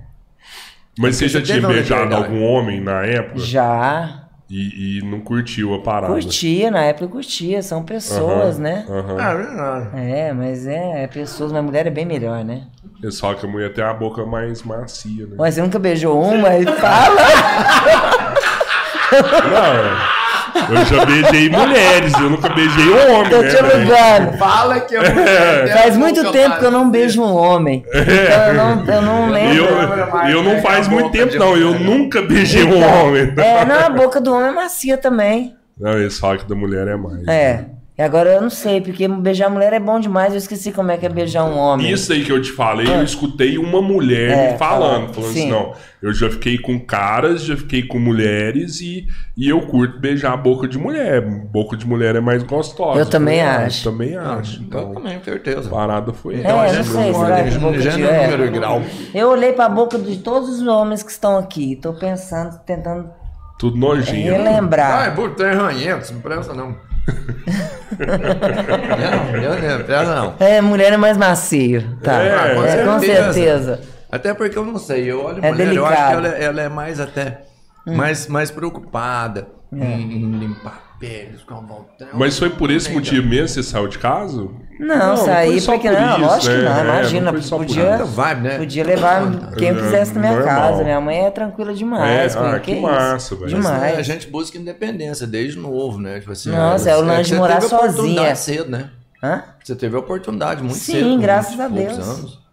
[0.97, 3.39] Mas você já tinha beijado algum homem na época?
[3.39, 4.21] Já.
[4.49, 6.13] E, e não curtiu a parada?
[6.13, 8.85] Curtia, na época eu curtia, são pessoas, né?
[8.87, 9.17] aham.
[9.19, 9.89] Ah, verdade.
[9.95, 12.67] É, mas é, é pessoas, mas mulher é bem melhor, né?
[13.03, 15.35] É só que a mulher tem a boca mais macia, né?
[15.37, 17.21] Mas você nunca beijou uma e fala.
[19.11, 20.24] Não,
[20.69, 23.49] eu já beijei mulheres, eu nunca beijei um homem, Tô né?
[23.49, 24.37] te alugando.
[24.37, 25.01] Fala que eu
[25.73, 27.83] Faz muito tempo que eu não beijo um homem.
[27.87, 29.55] Então eu não, eu não lembro.
[29.55, 31.55] Eu, eu não faz muito tempo, não.
[31.57, 33.33] Eu nunca beijei um Então, homem.
[33.37, 35.55] É, não, a boca do homem é macia também.
[35.79, 37.27] Não, eles falam que da mulher é mais.
[37.27, 37.65] É.
[37.97, 40.97] E agora eu não sei, porque beijar mulher é bom demais, eu esqueci como é
[40.97, 41.89] que é beijar um homem.
[41.89, 45.31] Isso aí que eu te falei, eu escutei uma mulher É, me falando, falando, falando
[45.31, 45.39] sim.
[45.43, 49.97] assim, não, eu já fiquei com caras, já fiquei com mulheres e, e eu curto
[49.97, 51.21] beijar a boca de mulher.
[51.21, 52.99] Boca de mulher é mais gostosa.
[52.99, 53.89] Eu também ah, acho.
[53.89, 54.57] também acho.
[54.59, 55.69] Eu Então, também, certeza.
[55.69, 56.75] a parada foi É, essa.
[56.75, 58.27] não sei, boca de é é.
[58.27, 58.81] número grau.
[59.13, 61.77] Eu olhei pra boca de todos os homens que estão aqui.
[61.77, 63.09] Tô pensando, tentando
[63.57, 64.11] Tudo nojento.
[64.33, 65.15] Ah, é relembrar.
[65.15, 66.75] burro, tem ranhento, não presta não.
[70.05, 70.33] não, não.
[70.39, 71.83] É, mulher é mais macio.
[72.01, 72.21] Tá.
[72.21, 73.33] É, É, com com certeza.
[73.33, 73.81] certeza.
[74.11, 76.25] Até porque eu não sei, eu olho É mulher, eu acho que delicado.
[76.27, 77.41] ela, ela é mais até,
[77.85, 79.77] mais, mais preocupada É.
[79.83, 80.84] em, em limpar
[81.45, 81.85] com.
[82.13, 84.47] Mas foi por esse motivo mesmo que você saiu de casa?
[84.79, 86.69] Não, foi saí só porque por não, isso, lógico que né?
[86.69, 87.31] não, É, imagina.
[87.31, 88.57] não só por podia, vibe, né?
[88.57, 89.21] podia levar
[89.57, 90.55] quem eu É, quisesse na minha normal.
[90.55, 90.83] casa.
[90.83, 92.35] Minha mãe é tranquila demais.
[92.35, 93.51] É, com ah, que massa, velho.
[93.57, 93.99] Mas, né, Demais.
[93.99, 96.19] a gente busca independência desde novo, né?
[96.19, 97.89] Tipo assim, Nossa, é o lance de você morar teve sozinha.
[97.91, 98.89] oportunidade cedo, né?
[99.23, 99.43] Hã?
[99.63, 101.09] Você teve a oportunidade muito Sim, cedo.
[101.09, 101.93] com graças 20 a Deus.
[101.99, 102.44] anos.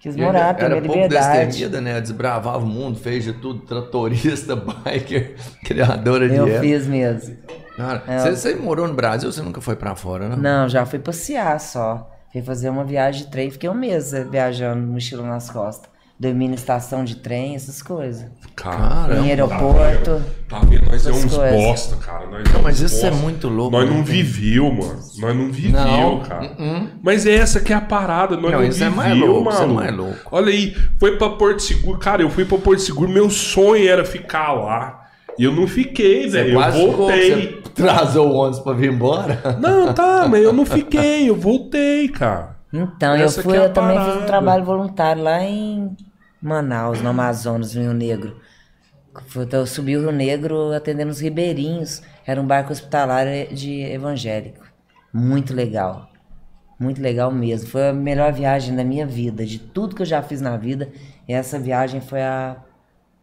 [0.00, 1.46] Quis morar, ter era minha pouco liberdade.
[1.48, 2.00] destemida, né?
[2.00, 6.60] Desbravava o mundo, fez de tudo, tratorista, biker, criadora de Eu época.
[6.60, 7.36] fiz mesmo.
[7.76, 10.36] Cara, você, você morou no Brasil, você nunca foi pra fora, não?
[10.38, 12.10] Não, já fui passear só.
[12.32, 15.90] Fui fazer uma viagem de trem, fiquei um mês eh, viajando, mochila nas costas.
[16.20, 18.26] Dormi na estação de trem, essas coisas.
[18.54, 20.22] Cara, em aeroporto.
[20.46, 20.84] tá vendo?
[20.90, 21.52] Nós é uns coisas.
[21.62, 22.26] bosta, cara.
[22.26, 23.74] Nós é Não, mas uns isso é muito louco.
[23.74, 25.00] Nós não viveu, mano.
[25.18, 26.20] Nós não viveu, Não.
[26.20, 26.42] cara.
[26.44, 26.88] Uh-uh.
[27.02, 28.36] Mas é essa que é a parada.
[28.36, 29.74] Nós Não, não, isso é viveu, mais louco, isso é mano.
[29.74, 30.18] mais louco.
[30.30, 31.98] Olha aí, foi pra Porto Seguro.
[31.98, 33.08] Cara, eu fui pra Porto Seguro.
[33.10, 35.06] Meu sonho era ficar lá.
[35.38, 36.60] E eu não fiquei, velho.
[36.60, 37.30] Eu ficou, voltei.
[37.64, 39.56] Você trazou o ônibus pra vir embora?
[39.58, 41.30] Não, tá, mas eu não fiquei.
[41.30, 42.56] Eu voltei, cara.
[42.70, 45.96] Então, Essa eu fui, é eu também fiz um trabalho voluntário lá em
[46.42, 48.40] Manaus, no Amazonas, no Rio Negro.
[49.28, 52.02] Fui- então, Eu subi o Rio Negro atendendo os ribeirinhos.
[52.26, 54.64] Era um barco hospitalar de evangélico.
[55.12, 56.10] Muito legal.
[56.78, 57.68] Muito legal mesmo.
[57.70, 59.44] Foi a melhor viagem da minha vida.
[59.46, 60.90] De tudo que eu já fiz na vida,
[61.28, 62.56] essa viagem foi a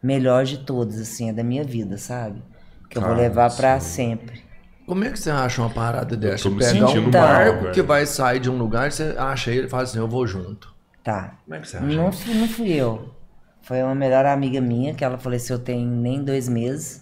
[0.04, 2.44] melhor de todas, assim, a da minha vida, sabe?
[2.90, 4.44] Que eu vou Cara, levar pra sempre.
[4.88, 6.44] Como é que você acha uma parada dessa?
[6.44, 9.52] tô me Você pega sentindo um barco que vai sair de um lugar, você acha
[9.52, 10.74] ele e fala assim, eu vou junto.
[11.08, 11.38] Tá.
[11.46, 11.86] Como é que você acha?
[11.86, 13.16] Não fui, não fui eu.
[13.62, 17.02] Foi uma melhor amiga minha, que ela faleceu tem nem dois meses.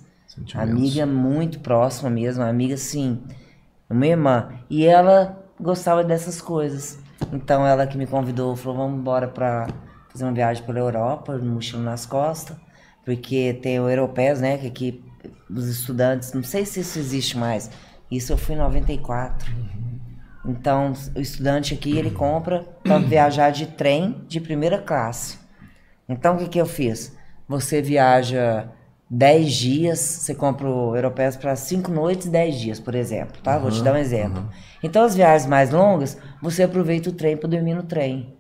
[0.53, 3.23] Amiga muito próxima mesmo, amiga assim,
[3.89, 4.49] uma irmã.
[4.69, 6.99] E ela gostava dessas coisas.
[7.33, 9.65] Então ela que me convidou, falou, vamos embora pra
[10.11, 12.55] fazer uma viagem pela Europa, mochila nas costas.
[13.03, 15.03] Porque tem o Europeus, né, que aqui
[15.49, 17.71] os estudantes, não sei se isso existe mais.
[18.11, 19.51] Isso eu fui em 94.
[20.47, 25.37] Então, o estudante aqui, ele compra para viajar de trem de primeira classe.
[26.07, 27.15] Então, o que, que eu fiz?
[27.47, 28.69] Você viaja
[29.09, 33.57] 10 dias, você compra o Europeus para 5 noites e 10 dias, por exemplo, tá?
[33.57, 34.47] Vou te dar um exemplo.
[34.83, 38.35] Então, as viagens mais longas, você aproveita o trem para dormir no trem,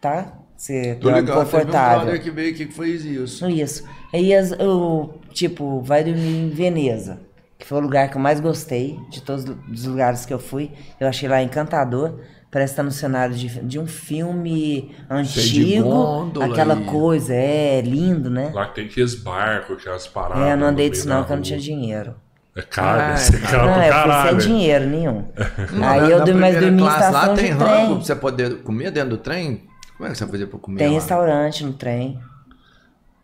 [0.00, 0.32] tá?
[0.56, 2.20] Você Tô dorme ligado, teve um confortável.
[2.20, 3.48] que veio aqui que fez isso.
[3.48, 3.84] Isso.
[4.12, 7.18] Aí, as, o, tipo, vai dormir em Veneza,
[7.64, 10.70] que foi o lugar que eu mais gostei de todos os lugares que eu fui.
[11.00, 12.20] Eu achei lá encantador.
[12.52, 15.88] Parece estar no cenário de, de um filme antigo.
[15.88, 18.50] gôndola aquela e- coisa, é lindo, né?
[18.52, 20.46] Lá tem aqueles barcos, aquelas paradas.
[20.46, 22.14] É, eu não andei disso não, da que eu não tinha dinheiro.
[22.54, 23.50] É caro, Ah, ser cara.
[23.50, 24.38] caro não, pra eu fui sem caralho.
[24.38, 25.24] dinheiro nenhum.
[25.72, 27.68] Não, Aí na- eu dormi, mas primeira dormi em classe estação lá de tem trem.
[27.68, 29.64] rango pra você poder comer dentro do trem?
[29.96, 30.94] Como é que você vai fazer pra comer Tem lá?
[30.94, 32.20] restaurante no trem.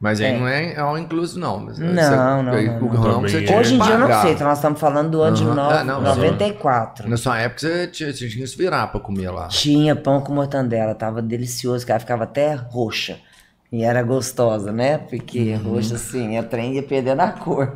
[0.00, 0.38] Mas aí É.
[0.38, 1.58] não é all inclusive não.
[1.60, 3.20] Mas Não, você- não, não, O não.
[3.20, 3.42] você é.
[3.44, 5.54] tinha Hoje em dia eu não sei, então nós estamos falando do ano de Aham.
[5.54, 7.08] no- Ah, não, mas- 94.
[7.08, 9.48] Na sua época você tinha, você tinha que se virar pra comer lá.
[9.48, 13.18] Tinha pão com mortandela, tava delicioso, que ela ficava até roxa.
[13.72, 14.98] E era gostosa, né?
[14.98, 15.74] Porque Uhum.
[15.74, 17.70] roxa assim, a trem ia perdendo a cor.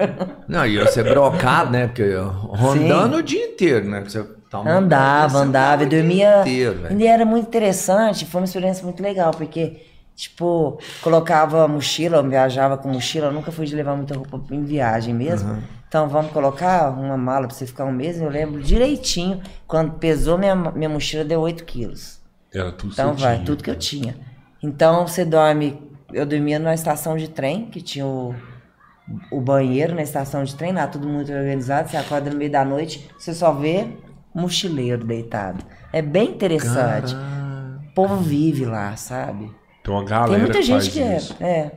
[0.49, 1.87] Não, e você brocado, né?
[1.89, 4.01] Porque rondando o dia inteiro, né?
[4.03, 4.25] Você
[4.67, 6.41] andava, andava e dormia.
[6.41, 9.77] inteiro, e era muito interessante, foi uma experiência muito legal, porque,
[10.15, 14.63] tipo, colocava mochila, eu viajava com mochila, eu nunca fui de levar muita roupa em
[14.65, 15.63] viagem mesmo.
[15.89, 20.37] Então vamos colocar uma mala pra você ficar um mês, eu lembro direitinho, quando pesou
[20.37, 22.21] minha, minha mochila deu 8 quilos.
[22.53, 23.47] Era tudo Então vai, tinha.
[23.47, 24.17] tudo que eu tinha.
[24.63, 25.81] Então você dorme.
[26.13, 28.35] Eu dormia numa estação de trem, que tinha o,
[29.33, 31.89] o banheiro na estação de trem, lá tudo muito organizado.
[31.89, 33.89] Você acorda no meio da noite, você só vê
[34.33, 35.65] mochileiro deitado.
[35.93, 37.15] É bem interessante.
[37.15, 39.51] O povo vive lá, sabe?
[39.85, 41.17] Tem uma galera Tem muita que gente faz que é.
[41.17, 41.37] isso.
[41.41, 41.71] é.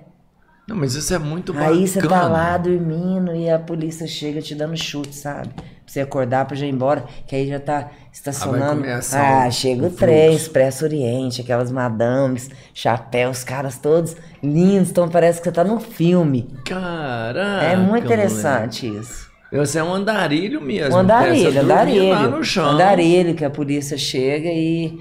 [0.67, 1.71] Não, mas isso é muito bacana.
[1.71, 5.47] Aí você tá lá dormindo e a polícia chega te dando chute, sabe?
[5.53, 8.81] Pra você acordar pra já ir embora, que aí já tá estacionando.
[8.81, 10.45] começar Ah, o- chega o o trem, fluxo.
[10.45, 16.49] Expresso Oriente, aquelas madames, chapéus, caras todos lindos, então parece que você tá num filme.
[16.65, 18.05] Caraca, é muito moleque.
[18.07, 19.27] interessante isso.
[19.53, 20.93] Você é um andarilho mesmo.
[20.93, 22.09] Um andarilho, andarilho.
[22.09, 22.71] lá no chão.
[22.71, 24.99] Andarilho, que a polícia chega e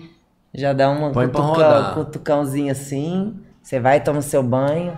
[0.56, 4.96] já dá uma Põe cutucão, cutucãozinho assim, você vai, toma seu banho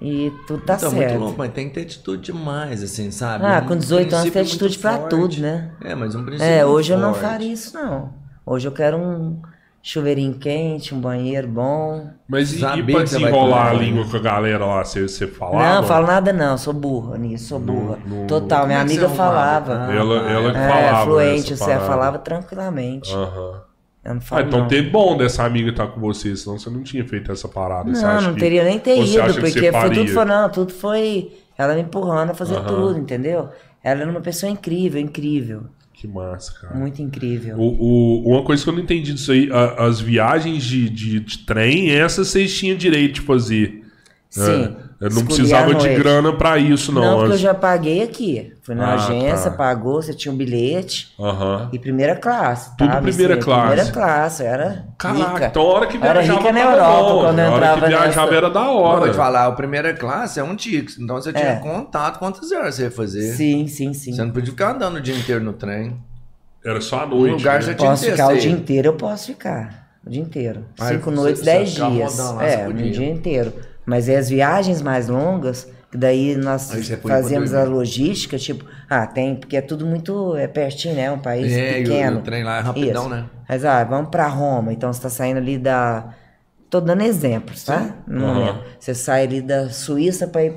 [0.00, 1.10] e tudo tá Então, certo.
[1.10, 3.44] muito louco, mas tem que ter atitude demais, assim, sabe?
[3.46, 5.10] Ah, Um com 18 anos tem atitude pra forte.
[5.10, 5.70] tudo, né?
[5.82, 7.22] É, mas um princípio É, muito hoje eu não forte.
[7.22, 8.12] faria isso não.
[8.46, 9.40] Hoje eu quero um
[9.82, 12.10] chuveirinho quente, um banheiro bom.
[12.28, 15.76] Mas e, e pra desenrolar a língua com a galera lá, você, você falava?
[15.76, 17.98] Não, falo nada não, sou burra nisso, sou burra.
[18.06, 19.74] no- Total, minha Como é que amiga falava.
[19.74, 21.04] Ah, Ela, ela que é, falava.
[21.04, 23.10] fluente, você falava tranquilamente.
[23.10, 23.73] Aham.
[24.04, 24.68] Eu não Ah, falo então não.
[24.68, 27.90] tem bom dessa amiga estar com você, senão você não tinha feito essa parada.
[27.90, 31.80] Não, não teria nem ter ido, porque foi tudo foi, não, tudo foi ela me
[31.82, 32.66] empurrando a fazer Aham.
[32.66, 33.48] tudo, entendeu?
[33.82, 35.64] Ela era uma pessoa incrível, incrível.
[35.92, 36.74] Que massa, cara.
[36.74, 37.56] Muito incrível.
[37.56, 41.20] O, o- uma coisa que eu não entendi disso aí, a- as viagens de, de,
[41.20, 43.84] de trem, essas vocês tinham direito de fazer.
[44.28, 44.64] Sim.
[44.64, 47.02] É, Eu não precisava de grana pra isso, não.
[47.02, 48.52] Não, porque eu já paguei aqui.
[48.62, 49.56] Fui na Ah, agência, tá.
[49.56, 51.12] pagou, você tinha um bilhete.
[51.20, 51.68] Aham.
[51.72, 52.74] E primeira classe.
[52.76, 53.02] Tudo tá?
[53.02, 53.44] primeira Vicente?
[53.44, 53.66] classe.
[53.66, 55.46] Primeira classe, era Caraca, rica.
[55.48, 57.20] então a hora que Eu era viajava rica na Europa bom.
[57.20, 58.34] quando eu A hora que entrava viajava nessa.
[58.36, 59.10] era da Vou hora.
[59.10, 60.98] te falar, a primeira classe é um Tix.
[60.98, 61.56] Então você tinha É.
[61.56, 63.32] contato quantas horas você ia fazer.
[63.34, 64.14] Sim, sim, sim.
[64.14, 65.96] Você não podia ficar andando o dia inteiro no trem.
[66.64, 67.32] Era só Um noite.
[67.32, 67.60] lugar né?
[67.66, 69.84] já tinha Posso ficar o dia inteiro, eu posso ficar.
[70.06, 70.64] O dia inteiro.
[70.80, 72.18] Cinco você- noites, você dez dias.
[72.18, 72.90] lá, É, podia.
[72.90, 73.52] dia inteiro.
[73.86, 76.70] Mas é as viagens mais longas, que daí nós
[77.02, 81.10] fazemos a logística, tipo, ah, tem, porque é tudo muito é pertinho, né?
[81.10, 82.18] Um país É, e o- pequeno.
[82.18, 83.10] o trem lá é rapidão, Isso.
[83.10, 83.24] né?
[83.48, 86.08] Mas, ah, vamos pra Roma, então você tá saindo ali da.
[86.70, 87.94] Tô dando exemplos, tá?
[88.06, 88.34] No Aham.
[88.34, 88.60] momento.
[88.80, 90.52] Você sai ali da Suíça pra ir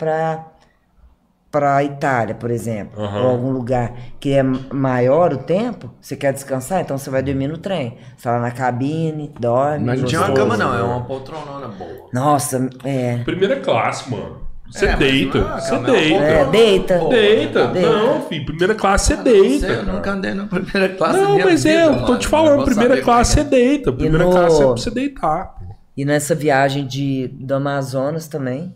[1.60, 1.68] pra.
[1.78, 3.22] Pra Itália, por exemplo, Aham.
[3.24, 7.48] ou algum lugar que é maior o tempo, você quer descansar, então você vai dormir
[7.48, 7.98] no trem.
[8.16, 9.86] Você tá lá na cabine, dorme.
[9.86, 10.74] Mas não tinha uma cama, não.
[10.78, 12.10] É uma poltronona boa.
[12.14, 13.18] Nossa, é.
[13.26, 14.38] Primeira classe, mano.
[14.70, 15.38] Você É, deita.
[15.38, 16.24] é, Você é deita.
[16.24, 17.00] É, deita.
[17.00, 17.68] Pô, Deita.
[17.68, 17.90] Deita.
[17.92, 18.46] Não, filho.
[18.46, 19.66] Primeira classe você Você, deita.
[19.68, 23.02] eu nunca andei na primeira classe Não, mas é, vida, eu tô te falando, primeira
[23.02, 23.92] classe você é deita.
[23.94, 25.56] Primeira no- classe é pra você deitar.
[25.96, 28.76] E nessa viagem de, do Amazonas também.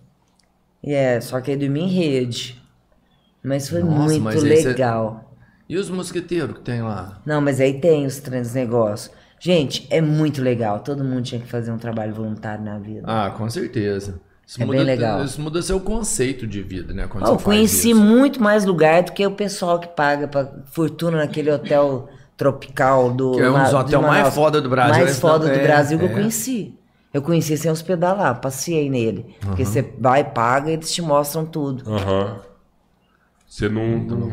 [0.84, 2.61] E é, só que aí dormi em rede.
[3.44, 5.34] Mas foi Nossa, muito mas legal.
[5.68, 7.22] E os mosqueteiros que tem lá?
[7.26, 9.12] Não, mas aí tem os três negócios.
[9.40, 10.80] Gente, é muito legal.
[10.80, 13.04] Todo mundo tinha que fazer um trabalho voluntário na vida.
[13.06, 14.20] Ah, com certeza.
[14.46, 15.24] Isso É muda, bem legal.
[15.24, 17.08] Isso muda seu conceito de vida, né?
[17.08, 18.00] Quando eu você faz conheci isso.
[18.00, 23.32] muito mais lugar do que o pessoal que paga pra fortuna naquele hotel tropical do.
[23.32, 26.06] Que é um dos hotel mais foda do Brasil, Mais foda do é, Brasil que
[26.06, 26.14] eu é.
[26.14, 26.78] conheci.
[27.14, 29.36] Eu conheci sem hospedar lá, passei nele.
[29.40, 31.90] Porque você vai, paga e eles te mostram tudo.
[31.90, 32.51] Aham.
[33.52, 33.84] Você não.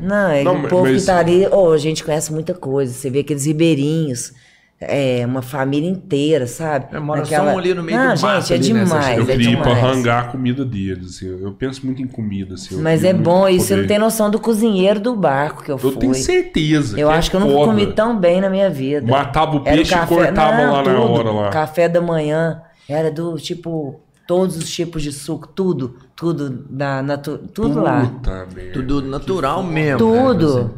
[0.01, 2.93] Não, é Não, o povo mas- que tá ali, oh, a gente conhece muita coisa.
[2.93, 4.33] Você vê aqueles ribeirinhos,
[4.81, 6.95] é, uma família inteira, sabe?
[6.97, 9.19] É, mora só um ali no meio Não, do mato gente, é ali, né, demais,
[9.19, 9.97] Eu é queria ir pra demais.
[9.97, 11.17] rangar a comida deles.
[11.17, 11.27] Assim.
[11.43, 12.55] Eu penso muito em comida.
[12.55, 12.77] Assim.
[12.77, 15.75] eu Mas é bom, e você não tem noção do cozinheiro do barco que eu,
[15.75, 15.97] Eu fui.
[15.97, 16.97] tenho certeza.
[16.97, 17.67] Eu que é acho que eu nunca foda.
[17.73, 19.05] comi tão bem na minha vida.
[19.11, 21.51] Matava o peixe e cortava lá na hora lá.
[21.51, 23.99] Café da manhã, era do tipo,
[24.29, 28.05] todos os tipos de suco, tudo, tudo, da, natu, tudo lá.
[28.05, 28.73] Puta merda.
[28.75, 29.99] Tudo natural mesmo.
[29.99, 30.65] Tudo.
[30.65, 30.71] Né?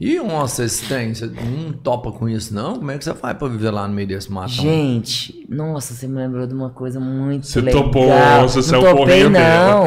[0.00, 2.76] E uma assistência, não topa com isso, não?
[2.76, 4.48] Como é que você faz pra viver lá no meio desse matão?
[4.48, 7.84] Gente, nossa, você me lembrou de uma coisa muito Você legal.
[7.84, 8.08] topou,
[8.48, 9.86] você não saiu topei, correndo não.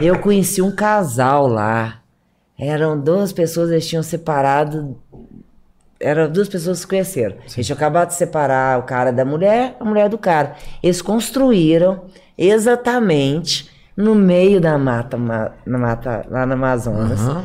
[0.00, 2.00] Eu conheci um casal lá.
[2.58, 4.96] Eram duas pessoas, eles tinham separado.
[5.98, 7.36] Eram duas pessoas que se conheceram.
[7.42, 10.56] Eles tinham acabado de separar o cara da mulher, a mulher do cara.
[10.82, 12.04] Eles construíram
[12.48, 17.44] exatamente no meio da mata, ma- na mata lá no Amazonas Aham.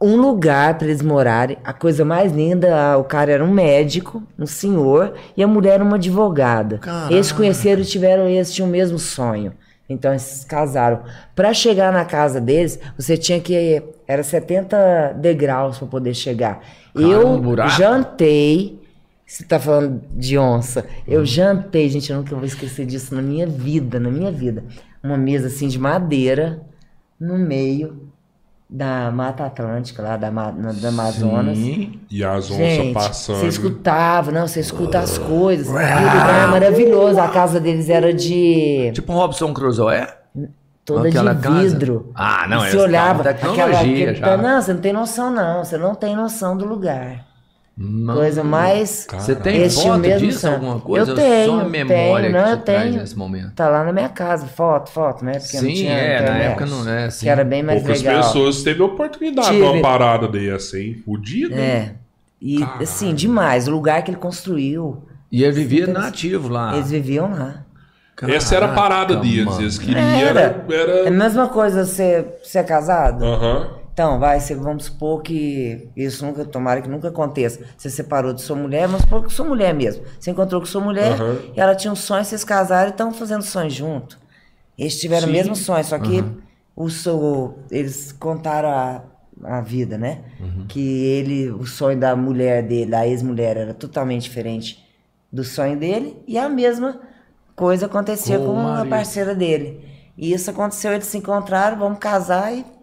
[0.00, 1.58] um lugar para eles morarem.
[1.64, 5.84] A coisa mais linda, o cara era um médico, um senhor, e a mulher era
[5.84, 6.78] uma advogada.
[6.78, 7.12] Caraca.
[7.12, 9.52] Eles conheceram e tiveram, eles tinham o mesmo sonho.
[9.88, 11.00] Então eles casaram.
[11.34, 16.60] Para chegar na casa deles, você tinha que era 70 degraus para poder chegar.
[16.94, 18.80] Cara, eu um jantei
[19.26, 20.86] você tá falando de onça.
[21.06, 24.64] Eu jantei, gente, eu nunca vou esquecer disso na minha vida, na minha vida.
[25.02, 26.60] Uma mesa assim de madeira
[27.18, 28.06] no meio
[28.68, 31.56] da Mata Atlântica, lá da, na- do Amazonas.
[31.56, 32.00] Sim.
[32.10, 33.36] E as onças Gente, passando.
[33.38, 35.66] você escutava, não, você escuta as coisas.
[35.68, 37.20] E o lugar é maravilhoso.
[37.20, 38.90] A casa deles era de.
[38.92, 40.06] Tipo um Robson Crusoe?
[40.84, 41.68] toda aquela de casa?
[41.68, 42.12] vidro.
[42.14, 43.28] Ah, não, E essa você olhava.
[43.28, 44.36] Aquela, aquele- já.
[44.36, 45.64] Não, você não tem noção, não.
[45.64, 47.24] Você não tem noção do lugar.
[47.78, 48.14] Não.
[48.14, 49.06] Coisa mais.
[49.12, 50.54] Você tem tinham foto mesmo disso, sangue.
[50.54, 51.10] alguma coisa?
[51.10, 52.92] Eu tenho, Só a memória tenho, não, que eu tenho.
[52.94, 53.52] nesse momento.
[53.54, 55.32] Tá lá na minha casa, foto, foto, né?
[55.38, 57.26] Porque não Sim, tinha é, na internet, época não é, sim.
[57.26, 58.22] Que era bem mais Poucas legal.
[58.22, 59.66] pessoas teve oportunidade de Tive.
[59.66, 61.02] uma parada dessa, hein?
[61.04, 61.54] Fudido.
[61.54, 61.94] É.
[62.40, 63.68] E assim, demais.
[63.68, 66.74] O lugar que ele construiu, E ele vivia nativo lá.
[66.76, 67.62] eles viviam lá.
[68.22, 69.44] Essa era a parada Caraca, deles.
[69.44, 69.60] mano.
[69.60, 70.00] Eles queriam.
[70.00, 70.40] Era.
[70.40, 70.92] Era.
[70.92, 71.10] É a era...
[71.10, 73.22] mesma coisa você, você é casado?
[73.22, 73.68] Aham.
[73.96, 77.64] Então, vai, vamos supor que isso nunca, tomara que nunca aconteça.
[77.78, 80.04] Você separou de sua mulher, vamos supor que sua mulher mesmo.
[80.20, 81.38] Você encontrou com sua mulher Aham.
[81.56, 84.18] e ela tinha um sonho, vocês casaram e estão fazendo sonho junto.
[84.76, 85.30] Eles tiveram Sim.
[85.30, 86.22] o mesmo sonho, só que
[86.76, 89.02] o seu, eles contaram a,
[89.42, 90.24] a vida, né?
[90.68, 94.86] Que ele, o sonho da mulher dele, da ex-mulher, era totalmente diferente
[95.32, 97.00] do sonho dele e a mesma
[97.54, 99.80] coisa acontecia Com com a parceira dele.
[100.18, 102.75] E isso aconteceu, eles se encontraram, vamos casar e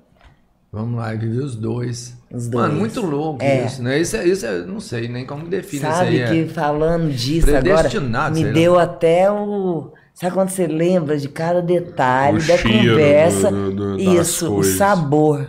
[0.74, 2.18] Vamos lá, viver os dois.
[2.32, 2.80] Os Mano, dois.
[2.80, 3.64] muito louco É.
[3.68, 4.00] isso, né?
[4.00, 6.46] Isso é, isso é, não sei nem como define Sabe isso aí.
[6.46, 6.54] que é.
[6.54, 7.90] falando disso agora,
[8.32, 8.52] me lá.
[8.52, 9.92] deu até o.
[10.16, 13.52] Sabe quando você lembra de cada detalhe O da conversa?
[13.52, 15.48] do- do- das Isso, o sabor.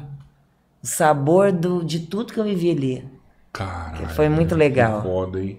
[0.82, 3.04] O sabor do, de tudo que eu vivi ali.
[3.50, 4.08] Caralho.
[4.10, 5.02] Foi muito legal.
[5.02, 5.58] Foda, hein?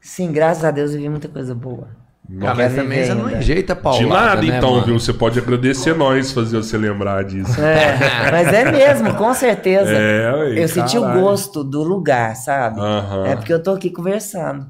[0.00, 1.88] Sim, graças a Deus eu vi muita coisa boa.
[2.28, 3.96] Mas também você não enjeita pau.
[3.96, 4.84] De nada, né, então, mano?
[4.84, 5.00] viu?
[5.00, 7.58] Você pode agradecer nós fazer você lembrar disso.
[7.58, 7.98] É,
[8.30, 9.90] mas é mesmo, com certeza.
[9.90, 11.20] É, eu senti o caralho.
[11.22, 12.80] gosto do lugar, sabe?
[13.26, 14.66] É porque eu tô aqui conversando.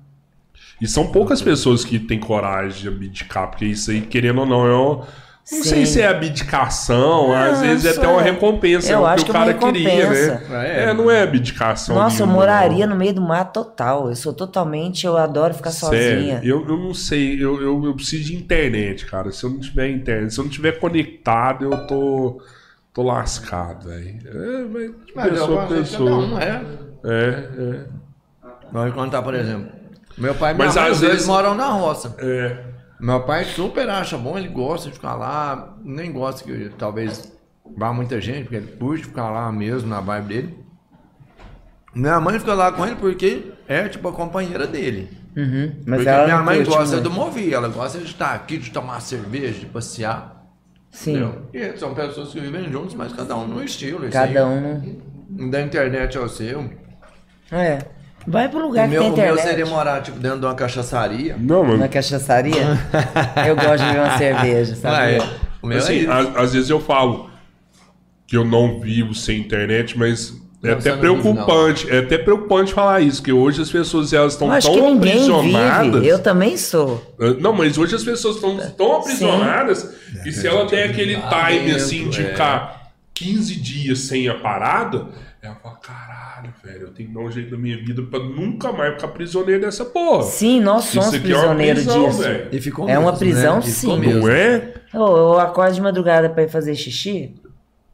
[0.80, 4.66] E são poucas pessoas que têm coragem de abdicar, porque isso aí, querendo ou não,
[4.66, 5.02] é um.
[5.50, 9.00] Não sei se é abdicação, às Não, vezes é até uma é- recompensa, eu é
[9.02, 10.14] o acho que o é uma cara queria, né?
[10.14, 10.54] recompensa.
[10.56, 11.94] É, É, não é abdicação.
[11.96, 12.92] Nossa, eu nenhuma, moraria não.
[12.94, 14.10] no meio do mato total.
[14.10, 16.40] Eu sou totalmente, eu adoro ficar Sério, sozinha.
[16.44, 19.32] eu, eu não sei, eu, eu, eu preciso de internet, cara.
[19.32, 22.42] Se eu não tiver internet, se eu não tiver conectado, eu tô,
[22.92, 24.18] tô lascado, velho.
[24.26, 26.42] É, mas Mas eu pessoa pessoa.
[26.42, 26.62] é.
[27.04, 27.80] É, é.
[28.70, 29.68] Vamos contar, por exemplo.
[30.18, 32.14] Meu pai e Mas minha mãe, às os dois vezes- moram na roça.
[32.18, 32.67] É.
[33.00, 37.32] Meu pai super acha bom, ele gosta de ficar lá, nem gosta que talvez
[37.76, 40.58] vá muita gente, porque ele curte ficar lá mesmo na vibe dele.
[41.94, 45.16] Minha mãe fica lá com ele porque é tipo a companheira dele.
[45.36, 47.08] Uhum, mas porque minha mãe curte gosta muito.
[47.08, 50.36] do mover, ela gosta de estar aqui, de tomar cerveja, de passear.
[50.90, 51.48] Sim, Entendeu?
[51.52, 54.08] E são pessoas que vivem juntos, mas cada um no estilo.
[54.10, 55.00] cada aí.
[55.30, 55.50] um.
[55.50, 56.68] Da internet ao seu.
[57.52, 57.97] É.
[58.28, 59.48] Vai pro lugar o que meu, tem o meu internet.
[59.48, 61.36] seria morar tipo, dentro de uma cachaçaria.
[61.38, 61.78] Não, mano.
[61.78, 62.78] Na cachaçaria?
[63.46, 65.12] eu gosto de ver uma cerveja, Ah, sabe?
[65.14, 65.28] é.
[65.62, 66.10] O meu é Assim, isso.
[66.10, 67.30] às, às vezes eu falo
[68.26, 71.90] que eu não vivo sem internet, mas é Não, até não preocupante.
[71.90, 75.94] É até preocupante falar isso, que hoje as pessoas elas estão tão aprisionadas.
[75.94, 76.06] vive.
[76.08, 77.14] Eu também sou.
[77.40, 81.70] Não, mas hoje as pessoas estão tão aprisionadas que se ela tem aquele Lá time
[81.72, 82.24] assim de é.
[82.30, 85.06] ficar 15 dias sem a parada,
[85.40, 88.72] ela fala, caralho, velho, eu tenho que dar um jeito na minha vida pra nunca
[88.72, 90.22] mais ficar prisioneiro dessa porra.
[90.24, 92.22] Sim, nós Isso somos é uma prisioneiros prisão, disso.
[92.22, 92.48] velho.
[92.52, 93.60] E ficou É uma mesmo, prisão, né?
[93.66, 94.14] E ficou sim.
[94.14, 94.74] Não é?
[94.92, 97.36] Eu, eu acordo de madrugada pra ir fazer xixi,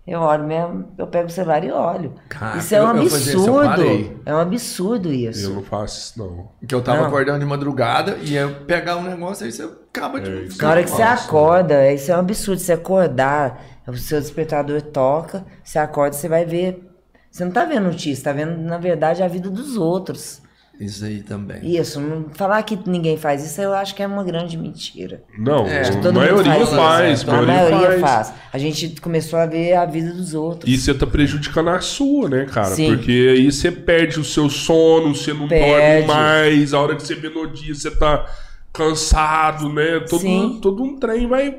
[0.06, 2.14] eu olho mesmo, eu pego o celular e olho.
[2.28, 3.68] Cara, isso é um eu- eu isso, eu absurdo.
[3.68, 4.16] parei.
[4.26, 5.46] é um absurdo isso.
[5.50, 6.48] Eu não faço isso, não.
[6.66, 7.06] Que eu tava Não.
[7.08, 10.30] acordando de madrugada e eu pegar um negócio aí você acaba de.
[10.30, 11.24] É, isso Na hora que você Nossa.
[11.26, 12.58] acorda, isso é um absurdo.
[12.60, 16.90] Você acordar, o seu despertador toca, você acorda, você vai ver.
[17.34, 20.40] Você não tá vendo notícia, tá vendo, na verdade, a vida dos outros.
[20.78, 21.58] Isso aí também.
[21.76, 22.00] Isso,
[22.34, 25.20] falar que ninguém faz isso, eu acho que é uma grande mentira.
[25.36, 27.30] Não, É, a maioria faz, faz, isso.
[27.30, 28.28] a A maioria, maioria faz.
[28.28, 28.40] faz.
[28.52, 30.72] A gente começou a ver a vida dos outros.
[30.72, 32.68] E você tá prejudicando a sua, né, cara?
[32.68, 32.94] Sim.
[32.94, 36.06] Porque aí você perde o seu sono, você não Perde.
[36.06, 38.26] dorme mais, a hora que você vê no dia você tá
[38.72, 39.98] cansado, né?
[40.08, 40.58] Todo, Sim.
[40.62, 41.58] todo um trem vai.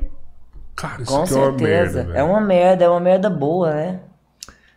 [0.74, 2.04] Cara, isso Com aqui é uma certeza.
[2.04, 2.18] merda.
[2.18, 4.00] é uma merda, é uma merda boa, né?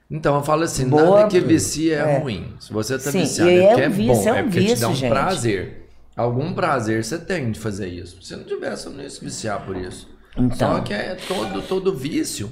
[0.09, 2.17] Então eu falo assim, Boa- nada que vicia é, é.
[2.19, 2.53] ruim.
[2.59, 4.43] Se você tá Sim, viciado, é é porque um é vício, bom, é um é
[4.43, 5.09] porque te vício, dá um gente.
[5.09, 5.89] prazer.
[6.15, 8.21] Algum prazer você tem de fazer isso.
[8.21, 10.09] Se não tivesse, eu não ia se viciar por isso.
[10.35, 10.57] Então.
[10.75, 12.51] Só que é todo, todo vício,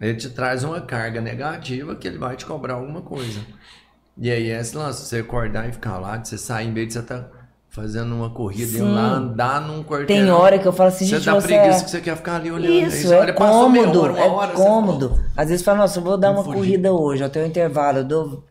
[0.00, 3.40] ele te traz uma carga negativa que ele vai te cobrar alguma coisa.
[4.16, 6.88] E aí é esse lance, você acordar e ficar lá, de você sair, em vez
[6.88, 7.41] de você estar
[7.72, 8.92] fazendo uma corrida e Sim.
[8.92, 10.06] lá andar num quarteirão.
[10.06, 11.84] Tem hora que eu falo assim, Você gente, dá você preguiça é...
[11.84, 12.70] que você quer ficar ali olhando.
[12.70, 15.08] Isso, aí, é olha, cômodo, hora, é hora, você cômodo.
[15.08, 16.56] fala, Às vezes fala, nossa, eu vou dar uma fugir.
[16.58, 18.44] corrida hoje, eu tenho um intervalo, eu dou...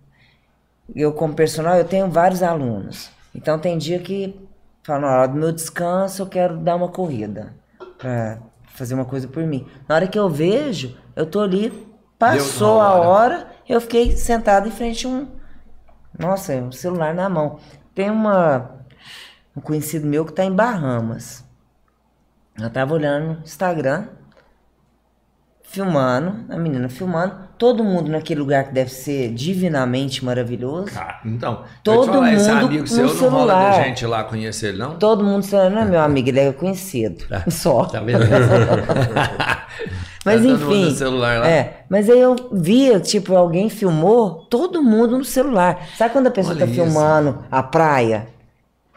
[0.93, 3.11] Eu como personal, eu tenho vários alunos.
[3.34, 4.35] Então tem dia que
[4.84, 7.53] falo, na hora do meu descanso, eu quero dar uma corrida.
[7.99, 8.39] Pra
[8.73, 9.68] fazer uma coisa por mim.
[9.88, 11.72] Na hora que eu vejo, eu tô ali,
[12.18, 13.07] passou na a hora.
[13.07, 15.27] hora, eu fiquei sentado em frente a um...
[16.18, 17.60] Nossa, um celular na mão.
[17.93, 18.80] Tem uma...
[19.56, 21.44] Um conhecido meu que tá em Bahamas.
[22.60, 24.07] Eu tava olhando no Instagram,
[25.64, 30.91] filmando, a menina filmando, todo mundo naquele lugar que deve ser divinamente maravilhoso.
[30.91, 33.72] Cara, então, Todo falar, esse mundo amigo no seu não rola celular.
[33.78, 34.98] da gente lá conhecer ele, não?
[34.98, 37.23] Todo mundo não é meu amigo, ele é conhecido.
[37.49, 37.86] Só.
[37.86, 38.19] Tá vendo?
[40.23, 40.95] Mas Tá todo mundo enfim.
[40.95, 41.49] celular lá.
[41.49, 45.88] É, mas aí eu via, tipo, alguém filmou, todo mundo no celular.
[45.98, 46.76] Sabe quando a pessoa Olha tá isso.
[46.84, 48.28] filmando a praia?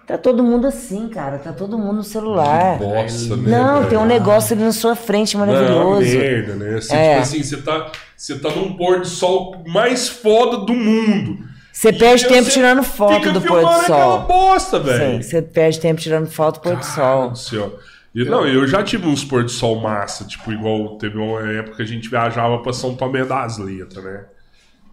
[0.07, 2.79] Tá todo mundo assim, cara, tá todo mundo no celular.
[2.79, 3.51] Bosta, né?
[3.51, 6.19] Não, tem um negócio ali na sua frente Não, é uma maravilhoso.
[6.19, 6.77] merda, né?
[6.77, 7.09] Assim, É.
[7.11, 11.39] Tipo assim, você tá, você tá num pôr do sol mais foda do mundo.
[11.73, 14.19] Você perde tempo você tirando foto do pôr do aquela sol.
[14.27, 15.23] bosta, Sim, velho.
[15.23, 17.31] você perde tempo tirando foto do pôr do sol.
[17.31, 17.79] do céu.
[18.15, 21.79] E, não, eu já tive uns pôr do sol massa, tipo, igual teve uma época
[21.79, 24.21] que a gente viajava pra São Tomé das Letras, né?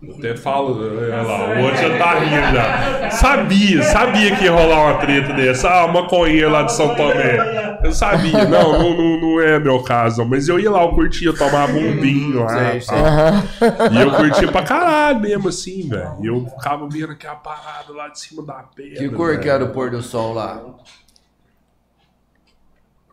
[0.01, 3.11] Eu até falo, olha lá, o outro já tá rindo já.
[3.11, 5.69] Sabia, sabia que ia rolar uma treta dessa.
[5.69, 7.79] Ah, uma maconheira lá de São Tomé.
[7.83, 11.29] Eu sabia, não, não, não, não é meu caso, mas eu ia lá, eu curtia,
[11.29, 12.79] eu tomava um vinho lá.
[12.79, 13.95] Sei, e.
[13.95, 16.17] E eu curtia pra caralho mesmo, assim, velho.
[16.21, 18.97] E eu ficava vendo aquela parada lá de cima da pedra.
[18.97, 19.51] Que cor que velho.
[19.51, 20.61] era o pôr do sol lá?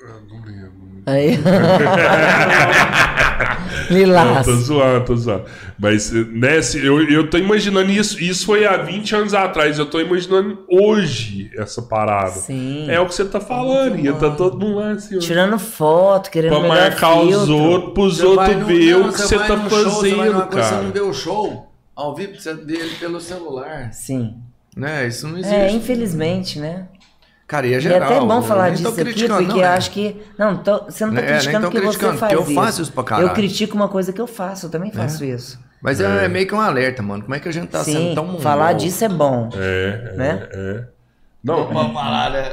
[0.09, 0.73] Eu não lembro.
[1.07, 1.39] Aí,
[3.91, 4.47] Lilás.
[4.47, 5.45] Não, tô zoando, tô zoando.
[5.79, 8.23] Mas, né, eu, eu tô imaginando isso.
[8.23, 9.79] Isso foi há 20 anos atrás.
[9.79, 12.33] Eu tô imaginando hoje essa parada.
[12.33, 12.91] Sim.
[12.91, 13.99] É o que você tá falando.
[13.99, 15.19] Ia tá todo mundo lá assim.
[15.19, 17.57] Tirando foto, querendo Pra marcar os filtro.
[17.57, 20.49] outros, pros outros ver não, o que você tá show, você fazendo, coisa, Você não
[20.49, 20.91] cara.
[20.91, 23.91] vê o show ao vivo, você vê ele pelo celular.
[23.93, 24.37] Sim.
[24.77, 25.09] Né?
[25.09, 25.55] Isso não existe.
[25.55, 26.87] É, infelizmente, né?
[27.49, 28.03] Cara, e é E é geral.
[28.13, 29.69] até bom falar disso aqui, porque não, eu é.
[29.69, 30.15] acho que.
[30.39, 32.93] Não, tô- você não tá É, criticando porque você criticando, faz porque eu faço isso
[32.93, 33.29] pra caralho.
[33.29, 35.59] Eu critico uma coisa que eu faço, eu também faço isso.
[35.83, 36.27] Mas é.
[36.27, 37.23] é meio que um alerta, mano.
[37.23, 38.79] Como é que a gente tá Sim, sendo tão falar mongol?
[38.81, 39.49] disso é bom.
[39.55, 40.49] É, é, Né?
[40.53, 40.85] é.
[41.43, 42.53] Não, Pode falar, né?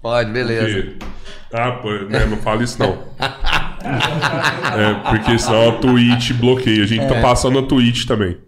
[0.00, 0.82] Pode, beleza.
[0.82, 1.06] porque...
[1.52, 2.98] Ah, pô, né, não fala isso não.
[3.20, 6.82] é, porque senão a Twitch bloqueia.
[6.82, 7.08] A gente É.
[7.08, 8.38] tá passando a Twitch também.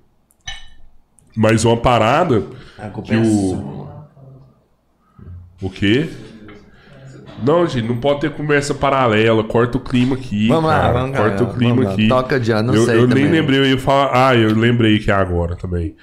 [1.37, 2.45] Mas uma parada
[2.78, 3.80] A culpa que é o...
[5.61, 6.09] O quê?
[7.45, 9.43] Não, gente, não pode ter conversa paralela.
[9.45, 10.49] Corta o clima aqui.
[10.49, 10.93] Vamos lá, cara.
[10.93, 11.93] vamos lá, Corta o clima vamos lá.
[11.95, 12.09] aqui.
[12.09, 13.31] Toca já, não eu, sei Eu nem também.
[13.31, 14.28] lembrei, eu ia falar.
[14.28, 15.95] Ah, eu lembrei que é agora também.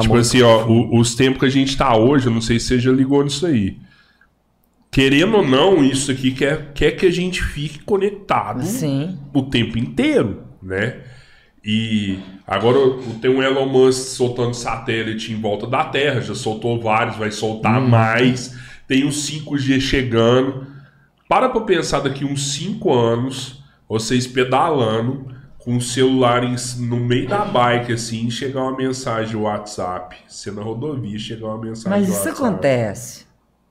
[0.00, 2.66] Tipo assim, ó, o- os tempos que a gente tá hoje, eu não sei se
[2.68, 3.76] você já ligou nisso aí.
[4.90, 9.18] Querendo ou não, isso aqui quer, quer que a gente fique conectado Sim.
[9.34, 10.98] o tempo inteiro, né?
[11.64, 12.78] E agora
[13.20, 17.80] tem um Elon Musk soltando satélite em volta da Terra, já soltou vários, vai soltar
[17.80, 18.54] mais.
[18.86, 20.66] Tem os 5G chegando.
[21.28, 26.42] Para pra pensar daqui uns 5 anos, vocês pedalando com o celular
[26.78, 30.16] no meio da bike, assim, chegar uma mensagem WhatsApp.
[30.28, 32.36] Você na rodovia chegar uma mensagem Mas isso WhatsApp.
[32.46, 33.24] acontece.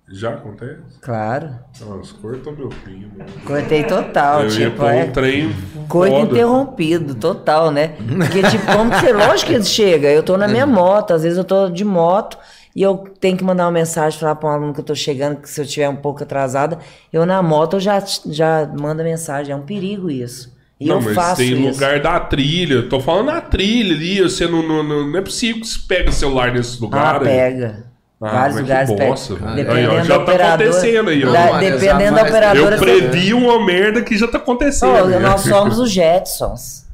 [0.09, 0.99] Já acontece?
[0.99, 1.49] Claro.
[1.79, 3.11] Nossa, cortou meu primo.
[3.45, 5.55] Cortei total, Eu ia tipo, pôr é um trem
[5.87, 7.95] coito interrompido, total, né?
[8.17, 9.13] Porque, tipo, como que você.
[9.13, 10.09] Lógico que ele chega.
[10.09, 12.37] Eu tô na minha moto, às vezes eu tô de moto
[12.75, 15.37] e eu tenho que mandar uma mensagem falar pra um aluno que eu tô chegando,
[15.41, 16.79] que se eu tiver um pouco atrasada,
[17.11, 19.53] eu na moto eu já, já mando a mensagem.
[19.53, 20.51] É um perigo isso.
[20.79, 21.73] E não, eu mas faço tem isso.
[21.75, 22.73] lugar da trilha.
[22.73, 24.21] Eu Tô falando na trilha ali.
[24.21, 27.15] Você não, não, não, não é possível que você pega celular nesse Ah, lugar.
[27.21, 27.23] aí.
[27.27, 27.83] pega.
[28.21, 29.07] Ah, Vários lugares pegam.
[29.09, 29.35] bosta.
[29.35, 30.69] Dependendo Aí, ó, já da tá operadora.
[30.69, 31.31] acontecendo aí, ó.
[31.31, 32.75] da- dependendo da operadora.
[32.75, 35.19] Eu previ uma merda que já tá acontecendo.
[35.19, 36.85] Nós somos os Jetsons.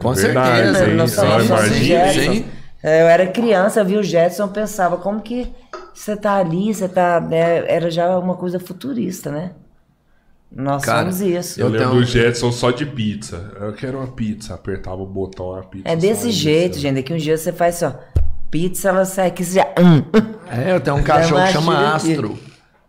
[0.00, 0.90] Com Verdade, certeza.
[0.90, 0.96] hein?
[0.96, 2.44] Nós somos os Jetsons.
[2.82, 5.52] É, Eu era criança, eu vi o Jetson, eu pensava, como que
[5.94, 7.20] você tá ali, você tá.
[7.20, 9.52] né, Era já uma coisa futurista, né?
[10.54, 11.58] Nós Cara, somos isso.
[11.60, 13.52] Eu lembro tenho- do Jetson só de pizza.
[13.58, 14.52] Eu quero uma pizza.
[14.54, 15.88] Apertava o botão, a pizza.
[15.88, 16.82] É desse saía, jeito, sabe?
[16.82, 16.94] gente.
[16.96, 18.20] Daqui uns dias você faz assim, ó.
[18.50, 19.66] Pizza, ela sai aqui, você já.
[19.80, 20.02] Hum.
[20.50, 21.94] É, eu tenho um cachorro que chama.
[21.94, 22.38] Astro.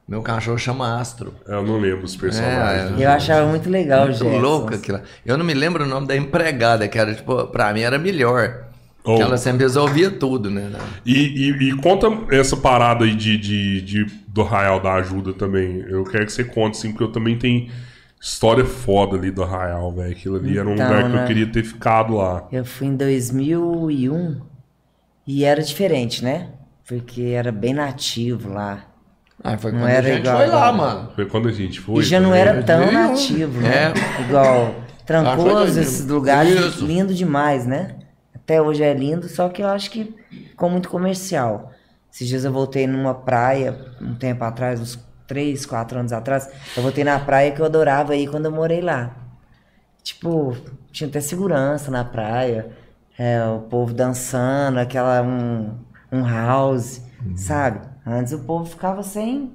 [0.06, 1.34] Meu cachorro chama Astro.
[1.48, 3.00] Eu não lembro os personagens.
[3.00, 4.38] É, Eu achava muito legal Muito Jetson.
[4.40, 5.00] louco aquilo.
[5.26, 8.66] Eu não me lembro o nome da empregada, que era, tipo, pra mim era melhor.
[9.06, 9.16] Oh.
[9.16, 10.72] Que ela sempre resolvia tudo, né?
[11.06, 11.14] E,
[11.50, 15.84] e- e conta essa parada aí de, de, de- do Arraial da Ajuda também.
[15.90, 17.70] Eu quero que você conte, assim, porque eu também tenho
[18.22, 20.12] história foda ali do Arraial, velho.
[20.12, 21.28] Aquilo ali era um Então, lugar que eu né?
[21.28, 22.48] queria ter ficado lá.
[22.52, 24.40] Eu fui em 2001
[25.28, 26.50] e era diferente, né?
[26.88, 28.86] Porque era bem nativo lá.
[29.44, 31.10] Ah, foi Não quando era a gente igual foi lá, mano.
[31.16, 32.02] Foi quando a gente foi.
[32.02, 33.10] e já não era tão 2001.
[33.10, 33.70] nativo, né?
[34.18, 34.22] É.
[34.22, 37.96] Igual Ah, Trancoso, esses lugares lindo demais, né?
[38.44, 40.14] Até hoje é lindo, só que eu acho que
[40.50, 41.72] ficou muito comercial.
[42.12, 46.84] Esses dias eu voltei numa praia, um tempo atrás, uns 3, 4 anos atrás, eu
[46.84, 49.16] voltei na praia que eu adorava ir quando eu morei lá.
[50.04, 50.56] Tipo,
[50.92, 52.70] tinha até segurança na praia,
[53.18, 55.78] é, o povo dançando, aquela um,
[56.12, 57.02] um house,
[57.36, 57.80] sabe?
[58.06, 59.54] Antes o povo ficava sem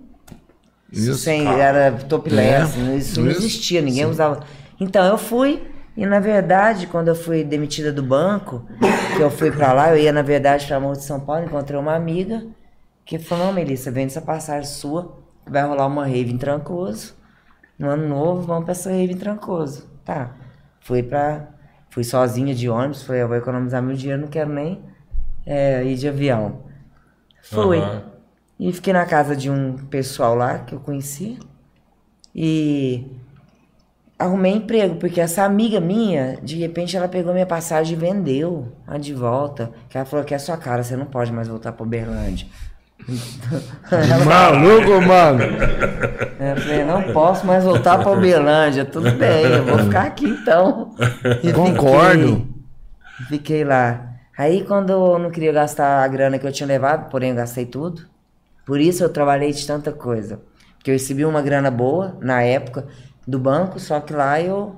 [0.91, 1.15] Isso.
[1.17, 4.41] sem era topless, É, isso não existia, ninguém usava.
[4.81, 5.68] Então eu fui
[5.99, 8.65] e na verdade quando eu fui demitida do banco,
[9.17, 11.77] que eu fui pra lá, eu ia na verdade pra Morro de São Paulo, encontrei
[11.77, 12.47] uma amiga
[13.05, 17.17] que falou: "Não, Melissa, vende essa passagem sua, vai rolar uma rave em Trancoso.
[17.77, 19.91] No ano novo, vamos pra essa rave em Trancoso".
[20.05, 20.37] Tá.
[20.81, 21.49] Fui pra
[21.91, 24.81] fui sozinha de ônibus, falei: "Eu vou economizar meu dinheiro, não quero nem
[25.45, 26.61] é, ir de avião".
[27.43, 27.79] Fui.
[27.79, 28.05] Aham.
[28.61, 31.39] E fiquei na casa de um pessoal lá que eu conheci.
[32.33, 33.05] E
[34.19, 38.99] arrumei emprego, porque essa amiga minha, de repente, ela pegou minha passagem e vendeu a
[38.99, 39.71] de volta.
[39.89, 42.49] Que ela falou que é sua cara, você não pode mais voltar pra Uberlândia.
[44.27, 45.41] Maluco, mano.
[46.41, 48.85] Eu falei, não posso mais voltar pra Uberlândia.
[48.85, 50.95] Tudo bem, eu vou ficar aqui então.
[51.43, 52.47] E Concordo.
[53.27, 54.09] Fiquei, fiquei lá.
[54.37, 57.67] Aí quando eu não queria gastar a grana que eu tinha levado, porém eu gastei
[57.67, 58.03] tudo.
[58.65, 60.41] Por isso eu trabalhei de tanta coisa.
[60.77, 62.87] Porque eu recebi uma grana boa na época
[63.29, 64.75] do banco, só que lá eu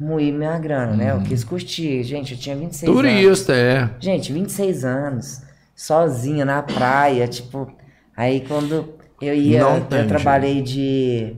[0.00, 1.10] moí minha grana, né?
[1.12, 2.02] Eu quis curtir.
[2.02, 3.02] Gente, eu tinha 26 anos.
[3.02, 3.90] Turista, é.
[4.00, 5.42] Gente, 26 anos,
[5.76, 7.70] sozinha na praia, tipo.
[8.16, 11.36] Aí quando eu ia, Não tem eu trabalhei de.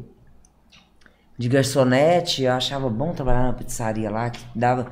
[1.37, 4.87] de garçonete, eu achava bom trabalhar na pizzaria lá, que dava.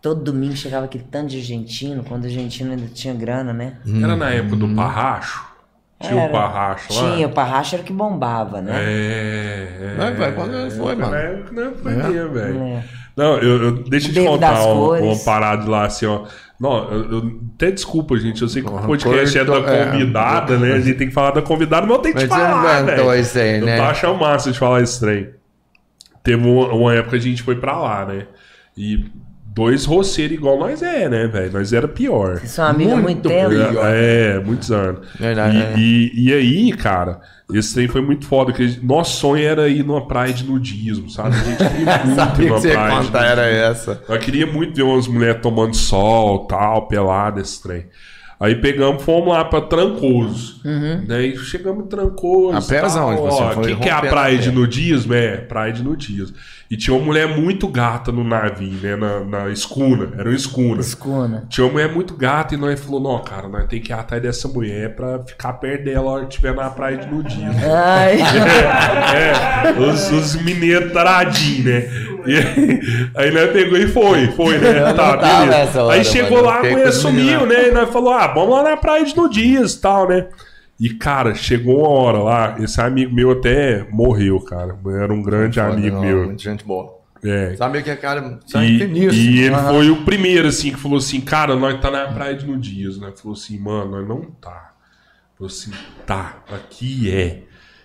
[0.00, 3.78] Todo domingo chegava aquele tanto de argentino, quando o argentino ainda tinha grana, né?
[4.02, 5.49] Era na época do Parracho?
[6.00, 6.32] Tinha o Era.
[6.32, 7.12] Parracho lá?
[7.12, 8.72] Tinha, o parracho era o que bombava, né?
[8.74, 9.94] É, é.
[9.96, 11.10] Vai, vai, quando foi, mano.
[11.10, 11.96] Na época não foi É.
[11.96, 12.62] mesmo, velho.
[12.62, 12.84] É.
[13.16, 15.04] Não, eu, eu, deixa eu te contar uma, cores.
[15.04, 16.24] uma parada lá assim, ó.
[16.58, 18.40] Não, eu, eu- até desculpa, gente.
[18.40, 19.86] Eu sei que o podcast é da cortou, é.
[19.90, 20.72] convidada, né?
[20.74, 23.14] A gente tem que falar da convidada, mas eu tenho que te falar, velho.
[23.14, 23.76] isso aí, Eu né?
[23.76, 25.30] tô achando massa de falar esse trem.
[26.22, 28.26] Teve uma, uma época que a gente foi pra lá, né?
[28.76, 29.04] E
[29.52, 31.52] dois roceiros igual nós é, né, velho?
[31.52, 32.38] Nós era pior.
[32.38, 33.78] Vocês são amigos há muito Muito tempo.
[33.84, 35.06] É, muitos anos.
[35.18, 35.74] Verdade, é.
[35.76, 37.20] E, e, e aí, cara,
[37.52, 38.52] esse trem foi muito foda.
[38.52, 41.34] Que gente- nosso sonho era ir numa praia de nudismo, sabe?
[41.36, 42.74] A gente queria muito ir que numa você ia
[43.10, 44.02] praia era essa.
[44.08, 47.86] eu queria muito ver umas mulheres tomando sol, tal, pelada, esse trem.
[48.38, 50.62] Aí pegamos, fomos lá pra Trancoso.
[50.64, 51.26] Né?
[51.26, 52.56] E chegamos em Trancoso.
[52.56, 55.12] A pézão, tal, tipo assim, ó, foi que, que é a praia de nudismo?
[55.12, 56.34] É, praia de nudismo.
[56.70, 58.94] E tinha uma mulher muito gata no navio, né?
[58.94, 60.10] Na, na escuna.
[60.16, 60.80] Era uma escuna.
[60.80, 61.44] Escuna.
[61.48, 64.22] Tinha uma mulher muito gata e nós falou, não, cara, nós tem que ir atrás
[64.22, 67.50] dessa mulher pra ficar perto dela a hora que estiver na praia de nudismo.
[67.74, 68.18] Ai,
[69.10, 71.90] É, os, os mineiros taradinhos, né?
[72.24, 72.80] E aí,
[73.16, 74.92] aí nós pegou e foi, foi, né?
[74.92, 75.82] Tá, beleza.
[75.82, 76.46] hora, aí chegou mano.
[76.46, 77.68] lá, a mulher sumiu, né?
[77.68, 80.26] E nós falou, ah, vamos lá na praia de nudismo e tal, né?
[80.80, 84.74] E, cara, chegou uma hora lá, esse amigo meu até morreu, cara.
[84.98, 86.24] Era um grande amigo não, meu.
[86.24, 86.98] Muita gente boa.
[87.22, 87.54] É.
[87.54, 89.12] Sabia que é cara E, sangue finíssimo.
[89.12, 89.68] e ele Aham.
[89.74, 93.12] foi o primeiro, assim, que falou assim, cara, nós tá na praia de nudismo, né?
[93.14, 94.72] Falou assim, mano, nós não tá.
[95.36, 95.70] Falou assim,
[96.06, 97.42] tá, aqui é.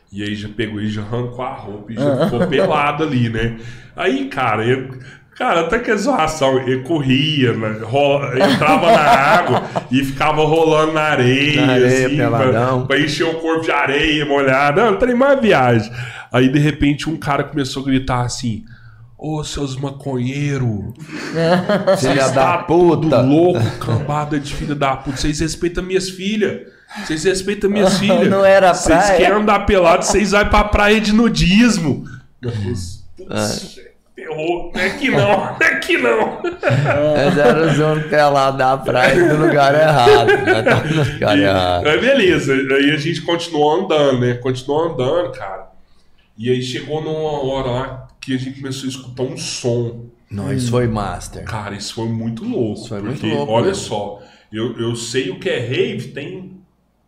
[0.09, 3.59] E aí já pegou e já arrancou a roupa e já ficou pelado ali, né?
[3.93, 4.97] Aí, cara, ele,
[5.37, 7.79] cara, até que a zoação, ele corria, né?
[7.83, 12.77] rola- entrava na água e ficava rolando na areia, Na areia, assim, peladão.
[12.85, 14.83] pra, pra encher o corpo de areia molhada.
[14.85, 15.91] Não, tem mais viagem.
[16.31, 18.63] Aí, de repente, um cara começou a gritar assim.
[19.17, 20.93] Ô, seus maconheiros,
[21.99, 23.01] Filha tá da puta.
[23.01, 25.17] tudo louco, cambada de filha da puta.
[25.17, 26.67] Vocês respeitam minhas filhas.
[27.03, 28.29] Vocês respeitam minhas filhas.
[28.29, 29.17] Não era a Vocês praia.
[29.17, 32.03] querem andar pelado, vocês vão pra praia de nudismo.
[32.41, 32.73] Eu falei,
[34.35, 36.41] Não é que não, não é que não.
[36.43, 40.27] Mas era os homens pelados da praia do lugar errado.
[40.27, 40.61] né?
[40.61, 41.87] Tá no lugar errado.
[41.87, 44.33] Aí beleza, aí a gente continuou andando, né?
[44.35, 45.69] Continuou andando, cara.
[46.37, 50.05] E aí chegou numa hora lá que a gente começou a escutar um som.
[50.29, 51.43] Não, isso foi master.
[51.45, 52.79] Cara, isso foi muito louco.
[52.79, 53.83] Isso foi porque, muito louco olha mesmo.
[53.83, 54.21] só,
[54.51, 56.57] eu, eu sei o que é rave, tem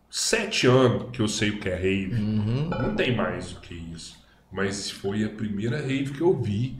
[0.09, 2.15] sete anos que eu sei o que é rave.
[2.15, 2.69] Uhum.
[2.69, 4.15] Não tem mais do que isso.
[4.51, 6.77] Mas foi a primeira rave que eu vi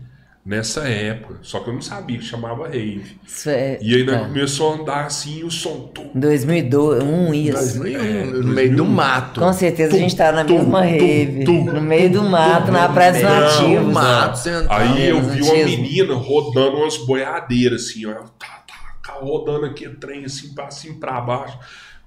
[0.48, 1.40] nessa época.
[1.42, 3.20] Só que eu não sabia que chamava rave.
[3.48, 3.78] é.
[3.82, 4.18] E aí é.
[4.20, 5.92] começou a andar assim, o som.
[5.94, 7.52] Tum, Em 2002, um isso.
[7.80, 9.42] 2001, no meio do mato.
[9.42, 11.44] Com certeza a gente tá na Tum, mesma tum, rave.
[11.44, 13.94] tum, no meio do mato, na Praia dos Nativos.
[13.94, 14.68] mato, sentado.
[14.72, 18.12] Aí eu vi uma menina rodando umas boiadeiras assim, ó.
[18.12, 21.60] Ela Tá, tá, tá rodando aqui, trem assim, pra cima pra baixo.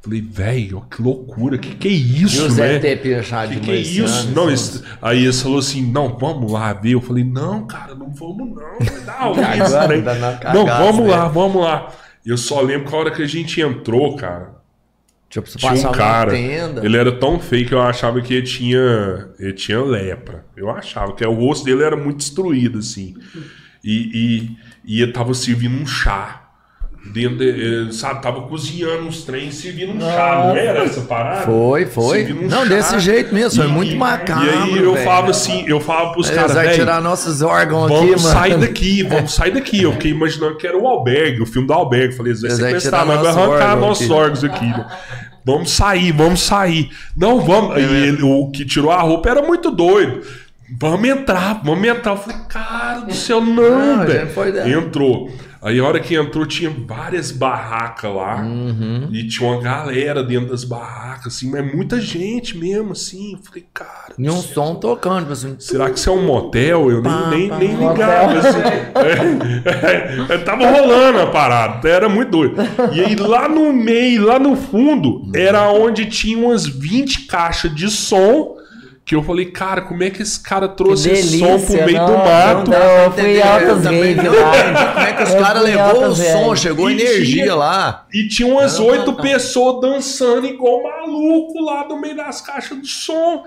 [0.03, 2.79] Falei, velho, que loucura, que que é isso, José né?
[2.79, 4.31] Tepe Que de que é isso?
[4.31, 6.93] Não, isso- aí eles falou assim, não, vamos lá ver.
[6.95, 8.79] Eu falei, não, cara, não vamos não.
[8.79, 10.55] Vai dar ruim isso, né?
[10.55, 11.11] Não, vamos né?
[11.11, 11.93] lá, vamos lá.
[12.25, 14.61] Eu só lembro que a hora que a gente entrou, cara,
[15.29, 19.53] Tipo, tinha um cara, ele era tão feio que eu achava que ele tinha, ele
[19.53, 20.45] tinha lepra.
[20.57, 23.15] Eu achava que o rosto dele era muito destruído, assim.
[23.85, 24.51] E,
[24.85, 26.50] e, e ele tava servindo um chá.
[27.03, 31.43] Dentro, de- eh, sabe, tava cozinhando uns trens, servindo um chá, não era essa parada?
[31.47, 32.31] Foi, foi.
[32.33, 32.65] Um Não, chá.
[32.69, 35.05] desse jeito mesmo, foi E- muito e- macabro, E aí eu velho.
[35.05, 38.35] falava assim, eu falava pros caras, velho, tirar nossos órgãos aqui, Vamos mano.
[38.35, 39.83] sair daqui, vamos sair daqui.
[39.83, 42.15] Eu fiquei imaginando que era o albergue, o filme do albergue.
[42.15, 44.13] Falei, eles vão sequestrar, nós vai nosso arrancar órgão nossos aqui.
[44.13, 44.67] órgãos aqui.
[44.67, 44.87] né?
[45.43, 46.91] Vamos sair, vamos sair.
[47.17, 47.77] Não, vamos.
[47.77, 50.21] É E ele- o que tirou a roupa era muito doido.
[50.79, 52.13] Vamos entrar, vamos entrar.
[52.13, 54.29] Eu falei, cara do céu, não, velho.
[54.31, 54.71] foi dentro.
[54.71, 55.31] Entrou.
[55.63, 58.41] Aí a hora que entrou, tinha várias barracas lá.
[58.41, 59.09] Uhum.
[59.13, 63.33] E tinha uma galera dentro das barracas, assim, mas muita gente mesmo, assim.
[63.33, 64.15] Eu falei, cara.
[64.19, 65.57] E um som tocando, tipo assim.
[65.59, 66.91] Será que isso é um motel?
[66.91, 67.93] Eu nem, Pá, nem, pá, nem motel.
[67.93, 68.39] ligava.
[68.39, 68.59] Assim.
[70.31, 72.57] É, é, tava rolando a parada, era muito doido.
[72.93, 77.91] E aí lá no meio, lá no fundo, era onde tinha umas 20 caixas de
[77.91, 78.57] som.
[79.05, 81.99] Que eu falei, cara, como é que esse cara trouxe esse som pro delícia, meio
[81.99, 82.57] não, do mato?
[82.57, 82.79] não dá.
[83.05, 84.93] Eu fui em altas vezes não lá.
[84.93, 86.61] Como é que os caras levou o som, vezes.
[86.61, 88.07] chegou E energia tinha- lá.
[88.13, 89.23] E tinha umas Não, oito não, não.
[89.23, 93.43] pessoas dançando igual maluco lá no meio das caixas de som.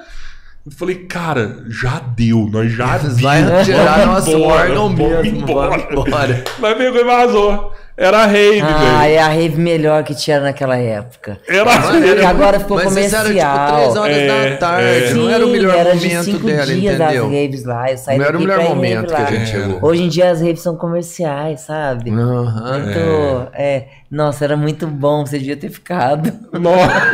[0.65, 3.23] Eu falei, cara, já deu, nós já Eles deu.
[3.23, 6.43] vai tirar nosso embora, órgão vamos mesmo, embora.
[6.59, 7.73] Mas pegou e vazou.
[7.95, 9.13] Era a rave, Ah, velho.
[9.13, 11.37] é a rave melhor que tinha naquela época.
[11.47, 13.65] Era Mano, Porque era agora ficou mas isso era comercial.
[13.67, 15.13] tipo 3 horas É, da tarde, é.
[15.13, 17.25] não era o Sim, melhor era de momento cinco dela, dias entendeu?
[17.27, 17.91] as raves lá.
[17.91, 19.79] Eu saí Não era o melhor momento rave que a gente chegou.
[19.83, 22.09] Hoje em dia as raves são comerciais, sabe?
[22.09, 22.79] Aham.
[22.79, 23.49] Muito.
[23.53, 23.85] É.
[24.13, 26.31] Nossa, era muito bom, você devia ter ficado.
[26.53, 27.09] Nossa.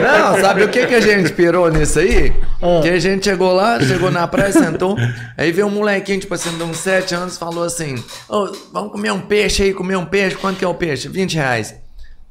[0.00, 2.32] Não, sabe o que, que a gente pirou nisso aí?
[2.62, 2.78] Ah.
[2.80, 4.96] Que a gente chegou lá, chegou na praia, sentou,
[5.36, 7.96] aí veio um molequinho, tipo assim, de uns 7 anos, falou assim:
[8.28, 11.08] Ô, vamos comer um peixe aí, comer um peixe, quanto que é o peixe?
[11.08, 11.74] 20 reais.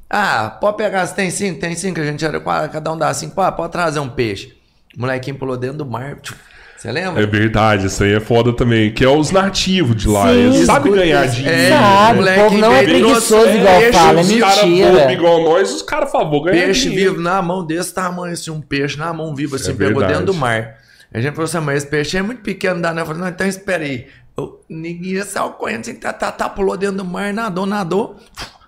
[0.08, 1.60] Ah, pode pegar, você tem cinco?
[1.60, 4.56] Tem cinco, a gente era quatro, cada um dá cinco, ah, pode trazer um peixe.
[4.96, 6.34] O molequinho pulou dentro do mar, tchum.
[6.78, 7.22] Você lembra?
[7.22, 8.92] É verdade, isso aí é foda também.
[8.92, 10.28] Que é os nativos de lá.
[10.28, 10.38] Sim.
[10.38, 11.34] Eles sabem ganhar isso.
[11.36, 11.58] dinheiro.
[11.58, 14.92] É, Sabe, o moleque povo não é preguiçoso igual peixe, fala, é os caras mentira.
[14.92, 17.10] bobos igual nós, os caras favor ganhar Peixe dinheiro.
[17.12, 20.12] vivo na mão desse tamanho, assim, um peixe na mão vivo, assim, É pegou verdade.
[20.12, 20.76] dentro do mar.
[21.12, 23.00] A gente falou assim, mas esse peixe é muito pequeno, dá não.
[23.02, 24.06] Eu falei, não, então espera aí.
[24.36, 28.16] Eu, ninguém saiu correndo, assim, tá, tá, tá, pulou dentro do mar, nadou, nadou,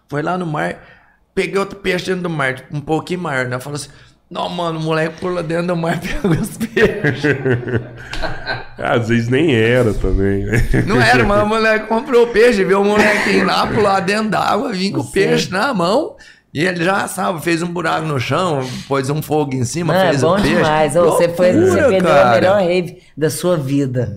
[0.09, 0.83] foi lá no mar,
[1.33, 3.61] peguei outro peixe dentro do mar, tipo, um pouquinho maior, né?
[3.61, 3.89] Falou assim,
[4.31, 7.37] não, mano, o moleque pulou dentro do mar, pegou os peixes.
[8.79, 10.45] Às vezes nem era também.
[10.45, 10.63] né?
[10.87, 14.41] Não era, mas o moleque comprou o peixe, viu o molequinho lá pular dentro da
[14.41, 16.15] água, vinha com o peixe na mão.
[16.53, 20.01] E ele já, sabe, fez um buraco no chão, pôs um fogo em cima, Não,
[20.01, 20.57] é fez bom o peixe.
[20.57, 20.97] demais.
[20.97, 22.31] Ô, você, foi, você perdeu a cara.
[22.35, 24.17] melhor rave da sua vida.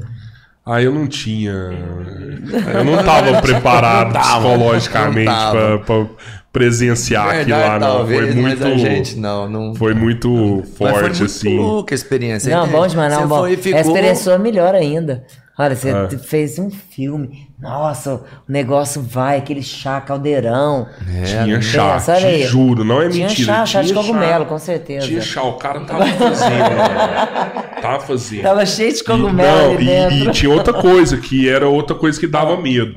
[0.66, 1.52] Ah, eu não tinha.
[1.52, 6.10] Eu não tava preparado Não tava, psicologicamente não
[6.54, 7.88] presenciar aquilo Verdade, lá, não.
[7.98, 8.60] talvez, foi muito.
[8.62, 9.76] mas a gente não, não.
[9.76, 11.58] Foi muito Mas foi forte, muito assim.
[11.58, 12.56] louca a experiência.
[12.56, 13.40] Não, bom demais, não, bom.
[13.40, 13.80] foi e ficou...
[13.80, 15.26] Essa experiência é melhor ainda.
[15.58, 16.10] Olha, você É.
[16.18, 17.48] fez um filme.
[17.60, 20.88] Nossa, o negócio vai, aquele chá caldeirão.
[21.26, 22.44] Tinha chá, Pensa, te aí.
[22.44, 23.54] juro, não é Tinha mentira.
[23.54, 25.08] chá, chá de cogumelo, com certeza.
[25.08, 26.60] Tinha chá, o cara tava fazendo.
[26.60, 27.64] mano.
[27.82, 28.42] tava fazendo.
[28.44, 30.28] Tava cheio de E- cogumelo não, ali e-.
[30.28, 32.96] E, tinha outra coisa, que era outra coisa que dava medo.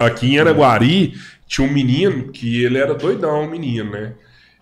[0.00, 1.14] Aqui em Araguari,
[1.48, 4.14] tinha um menino que ele era doidão, um menino, né?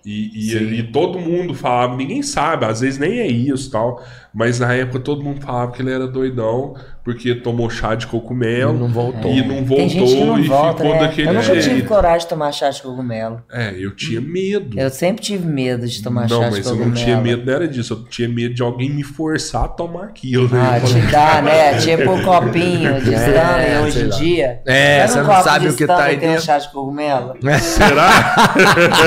[0.04, 4.04] E, e, ele- todo mundo falava, ninguém sabe, às vezes nem é isso tal,
[4.36, 8.74] mas na época todo mundo falava que ele era doidão, porque tomou chá de cogumelo
[8.74, 9.30] E não voltou.
[9.30, 11.00] e não voltou Tem gente que não e volta, ficou né?
[11.00, 11.88] daquele Eu nunca tive jeito.
[11.88, 13.42] coragem de tomar chá de cogumelo.
[13.50, 14.78] É, eu tinha medo.
[14.78, 16.90] Eu sempre tive medo de tomar não, chá de mas eu cogumelo.
[16.90, 17.92] não tinha medo, não era disso.
[17.94, 20.48] Eu tinha medo de alguém me forçar a tomar aquilo.
[20.52, 20.60] né?
[20.76, 21.78] Ah, te dá, né?
[21.78, 24.60] Tipo o copinho de Stanley É, hoje em dia.
[24.66, 26.44] É, você um não sabe o que tá aí tem um dentro.
[26.46, 27.34] chá de cogumelo.
[27.60, 28.08] Será?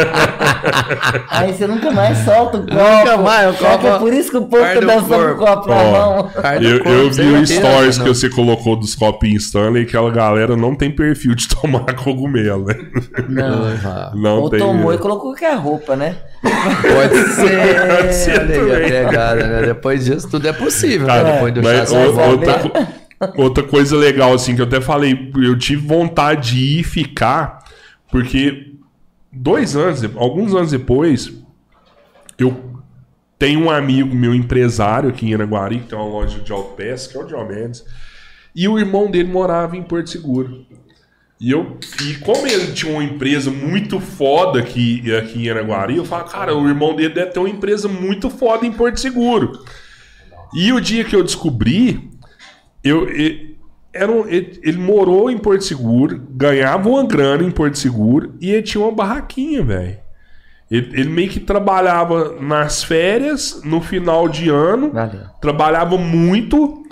[1.29, 2.73] Aí você nunca mais solta o copo.
[2.73, 5.45] Nunca mais, o que copo é por isso que o povo tá dançando corpo.
[5.45, 6.31] copo na Ó, mão.
[6.61, 8.05] Eu, corpo, eu vi o stories não.
[8.05, 12.65] que você colocou dos copinhos Stanley, que aquela galera não tem perfil de tomar cogumelo,
[12.65, 12.75] né?
[13.27, 14.13] Não.
[14.15, 14.59] Não Ou tem.
[14.59, 16.15] tomou e colocou qualquer roupa, né?
[16.41, 17.97] Pode ser.
[17.97, 19.61] Pode ser a pegada, né?
[19.67, 21.07] Depois disso, tudo é possível.
[21.07, 21.13] né?
[21.13, 22.71] Cara, Depois do mas chá, o- vai outra, co-
[23.41, 27.59] outra coisa legal, assim, que eu até falei, eu tive vontade de ir ficar,
[28.11, 28.73] porque
[29.31, 31.31] dois anos, alguns anos depois,
[32.37, 32.68] eu
[33.39, 37.17] tenho um amigo meu empresário aqui em Araguari, que tem uma loja de autopeças, que
[37.17, 37.83] é o Diomedes,
[38.53, 40.65] e o irmão dele morava em Porto Seguro.
[41.39, 46.03] E eu, e como ele tinha uma empresa muito foda aqui, aqui em Araguari, eu
[46.03, 49.53] falo, cara, o irmão dele deve ter uma empresa muito foda em Porto Seguro.
[50.53, 52.09] E o dia que eu descobri,
[52.83, 53.57] eu, e-
[53.93, 58.51] era um- ele, ele morou em Porto Seguro, ganhava uma grana em Porto Seguro e
[58.51, 59.97] ele tinha uma barraquinha, velho.
[60.69, 65.21] Ele, ele meio que trabalhava nas férias, no final de ano, Valeu.
[65.41, 66.83] trabalhava muito.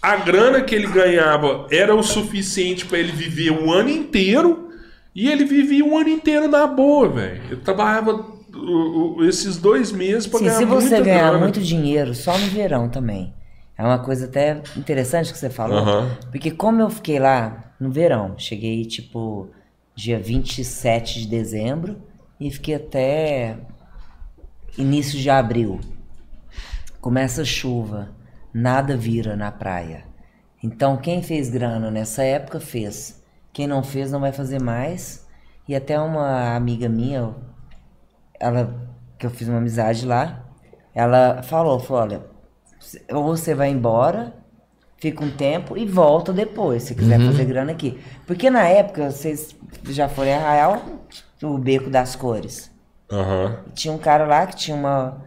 [0.00, 4.68] A grana que ele ganhava era o suficiente para ele viver o ano inteiro.
[5.14, 7.42] E ele vivia o ano inteiro na boa, velho.
[7.50, 8.24] Ele trabalhava
[8.54, 11.38] o- o- esses dois meses para ganhar se você ganhar grana.
[11.38, 13.34] muito dinheiro só no verão também.
[13.76, 15.78] É uma coisa até interessante que você falou.
[15.78, 16.10] Aham.
[16.30, 19.48] Porque como eu fiquei lá no verão, cheguei tipo
[19.94, 21.96] dia 27 de dezembro
[22.40, 23.58] e fiquei até
[24.76, 25.80] início de abril.
[27.00, 28.10] Começa a chuva,
[28.52, 30.04] nada vira na praia.
[30.62, 33.22] Então quem fez grana nessa época fez.
[33.52, 35.26] Quem não fez não vai fazer mais.
[35.66, 37.34] E até uma amiga minha,
[38.40, 38.88] ela
[39.18, 40.44] que eu fiz uma amizade lá,
[40.94, 42.22] ela falou, falou, olha,
[43.12, 44.34] ou você vai embora,
[44.96, 48.00] fica um tempo e volta depois, se quiser fazer grana aqui.
[48.26, 49.54] Porque na época, vocês
[49.84, 50.82] já foram em Arraial,
[51.42, 52.70] o Beco das Cores.
[53.10, 53.64] Aham.
[53.74, 55.24] Tinha um cara lá que tinha uma,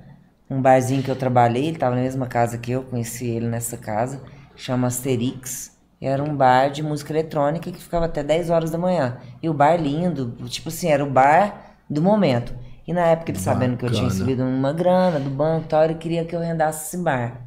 [0.49, 3.77] um barzinho que eu trabalhei, ele tava na mesma casa que eu, conheci ele nessa
[3.77, 4.21] casa,
[4.55, 5.71] chama Asterix.
[6.01, 9.17] Era um bar de música eletrônica que ficava até 10 horas da manhã.
[9.41, 12.53] E o bar lindo, tipo assim, era o bar do momento.
[12.88, 14.09] E na época ele sabendo que eu tinha Bacana.
[14.09, 17.39] recebido uma grana do banco e tal, ele queria que eu rendasse esse bar.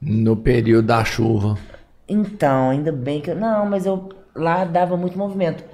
[0.00, 1.56] No período da chuva.
[2.08, 3.36] Então, ainda bem que eu.
[3.36, 4.08] Não, mas eu.
[4.34, 5.64] lá dava muito movimento.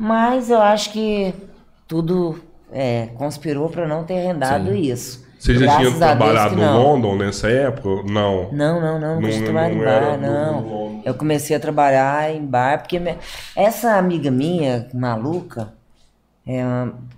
[0.00, 1.34] Mas eu acho que
[1.88, 2.40] tudo
[2.72, 5.26] é, conspirou para não ter rendado isso.
[5.36, 6.82] Você já Graças tinha trabalhado não.
[6.82, 7.88] London nessa época?
[8.10, 8.48] Não.
[8.52, 10.60] Não, não, não, Não- não, não trabalhar em era bar, não.
[10.60, 11.02] no.
[11.04, 13.18] Eu comecei a trabalhar em bar, porque minha-
[13.56, 15.72] essa amiga minha, maluca,
[16.46, 16.62] é,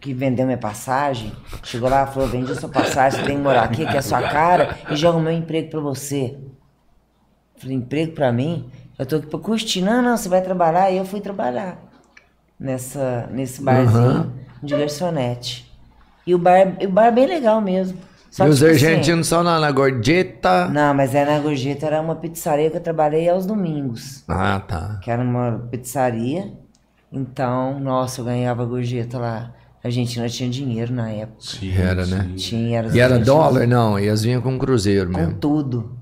[0.00, 1.32] que vendeu minha passagem,
[1.62, 4.02] chegou lá e falou, vendi sua passagem, você tem que morar aqui, que é a
[4.02, 6.36] sua cara, e já arrumei um emprego pra você.
[7.56, 8.70] Falei, emprego pra mim?
[8.98, 9.80] Eu tô aqui pra curtir.
[9.82, 11.78] Não, não, você vai trabalhar, e eu fui trabalhar
[12.60, 14.32] nessa, nesse barzinho
[14.62, 15.70] de garçonete.
[16.26, 17.98] E o bar, o bar é bem legal mesmo.
[18.30, 20.68] Só e os tipo assim, argentinos só na, na gorjeta.
[20.68, 24.22] não, mas é na Gorjeta, era uma pizzaria que eu trabalhei aos domingos.
[24.28, 25.00] Ah, tá.
[25.02, 26.52] Que era uma pizzaria.
[27.10, 29.52] Então, nossa, eu ganhava gorjeta lá.
[29.82, 31.40] A Argentina tinha dinheiro na época.
[31.40, 32.30] Sim, Era, né?
[32.36, 33.66] Tinha, era E era dólar?
[33.66, 35.34] Não, e as vinham com cruzeiro Com mesmo.
[35.34, 35.98] tudo.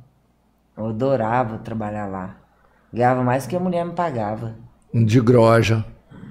[0.76, 2.36] Eu adorava trabalhar lá.
[2.92, 4.54] Ganhava mais que a mulher me pagava.
[4.92, 5.82] De groja.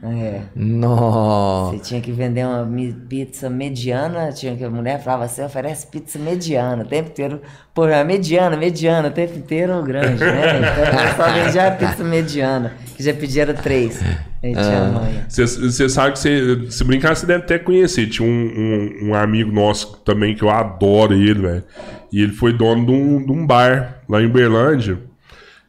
[0.03, 0.41] É.
[0.55, 1.77] Nossa.
[1.77, 2.67] Você tinha que vender uma
[3.09, 7.41] pizza mediana, tinha que a mulher falava, você oferece pizza mediana, o tempo inteiro,
[7.73, 10.61] pô, é mediana, mediana, o tempo inteiro grande, né?
[11.17, 14.01] Então só vendia a pizza mediana, que já pediram três.
[14.03, 14.27] Ah.
[15.27, 18.07] Você sabe que você, se brincar, você deve até conhecer.
[18.07, 21.63] Tinha um, um, um amigo nosso também que eu adoro ele, velho.
[22.11, 24.99] E ele foi dono de um, de um bar lá em Uberlândia.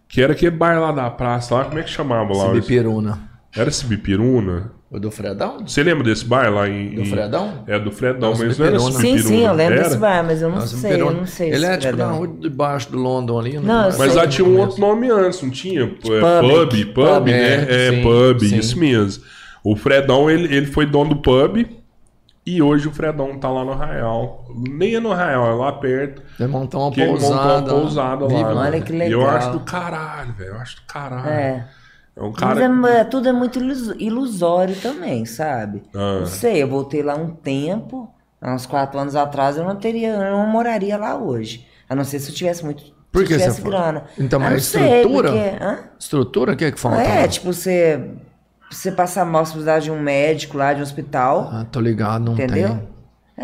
[0.07, 2.47] Que era aquele bar lá da praça, lá, como é que chamava lá?
[2.47, 3.28] Cibipiruna.
[3.59, 4.73] Era Cibipiruna?
[4.91, 5.59] O do Fredão?
[5.67, 6.95] Você lembra desse bar lá em.
[6.95, 7.63] Do em- Fredão?
[7.67, 8.79] É, do Fredão, Não, mas não era.
[8.79, 9.85] Sim, sim, eu lembro era?
[9.85, 12.17] desse bar, mas eu não Nossa, sei, eu não sei Ele é tipo na Fredão.
[12.17, 13.53] rua de baixo do London ali.
[13.59, 13.61] né?
[13.63, 14.13] Não, eu Mas sei.
[14.15, 15.83] lá tinha um outro nome antes, não tinha?
[15.83, 17.27] É, Pub, pub, Pub.
[17.27, 17.65] né?
[17.69, 18.57] É, É, sim, pub, sim.
[18.57, 19.23] isso mesmo.
[19.63, 21.67] O Fredão, ele, ele foi dono do pub
[22.47, 24.47] e hoje o Fredão tá lá no Arraial.
[24.57, 26.23] Nem é no Arraial, é lá perto.
[26.41, 27.75] Ele montou uma Que ele montou pousada.
[27.75, 28.55] uma pousada lá.
[28.55, 28.81] Olha né?
[28.81, 29.37] que E eu legal.
[29.37, 30.53] acho do caralho, velho.
[30.53, 31.29] Eu acho do caralho.
[31.29, 31.69] É.
[32.19, 32.61] É um Mas cara.
[32.65, 35.83] é, é- tudo é muito ilus- ilusório também, sabe?
[35.95, 36.19] Ah.
[36.21, 38.11] Não sei, eu voltei lá um tempo,
[38.43, 41.67] há uns quatro anos atrás, eu não teria, eu não moraria lá hoje.
[41.89, 42.83] A não ser se eu tivesse muito.
[43.13, 44.05] Por se que tivesse grana.
[44.19, 45.31] Então, Ah, mas sei, estrutura?
[45.33, 45.79] porque- hã?
[45.99, 47.01] Estrutura, o que é que falta?
[47.03, 47.29] É, lá?
[47.29, 48.11] tipo, você,
[48.71, 52.25] você passar mal, se precisar de um médico lá, de um hospital, Ah, tô ligado,
[52.25, 52.69] não entendeu?
[52.69, 52.89] tem.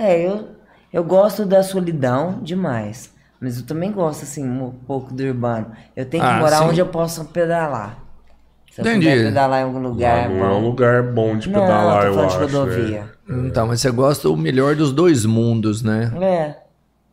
[0.04, 0.48] É, eu,
[0.92, 3.14] eu gosto da solidão demais.
[3.40, 5.70] Mas eu também gosto, assim, um pouco do urbano.
[5.94, 6.64] Eu tenho que Ah, morar sim.
[6.64, 7.98] onde eu possa pedalar.
[8.74, 9.06] Se eu Entendi.
[9.08, 10.68] puder pedalar em algum lugar, não é um bom.
[10.68, 12.38] lugar bom de Não, pedalar, tô eu acho.
[12.46, 13.04] de rodovia.
[13.28, 13.46] né?
[13.46, 16.12] Então, mas você gosta do melhor dos dois mundos, né?
[16.20, 16.54] É.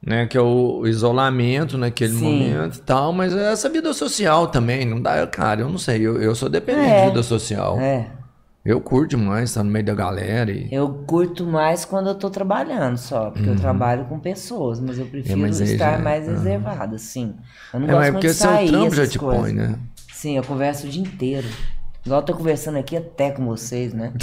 [0.03, 0.25] né?
[0.25, 2.49] Que é o isolamento naquele Sim.
[2.49, 6.01] momento e tal, mas é essa vida social também, não dá, cara, eu não sei,
[6.01, 7.01] eu, eu sou dependente É.
[7.03, 7.79] de vida social.
[7.79, 8.07] É.
[8.65, 10.67] Eu curto demais estar no meio da galera e...
[10.71, 15.05] Eu curto mais quando eu tô trabalhando só, porque eu trabalho com pessoas, mas eu
[15.05, 15.41] prefiro Uhum.
[15.47, 17.35] mas estar já- é- mais reservada, sim.
[17.73, 19.41] Eu não É, gosto mas muito porque de seu sair, trampo já te coisas.
[19.43, 19.75] põe, né?
[20.21, 21.47] Sim, eu converso o dia inteiro.
[22.05, 24.13] Igual eu tô conversando aqui até com vocês, né?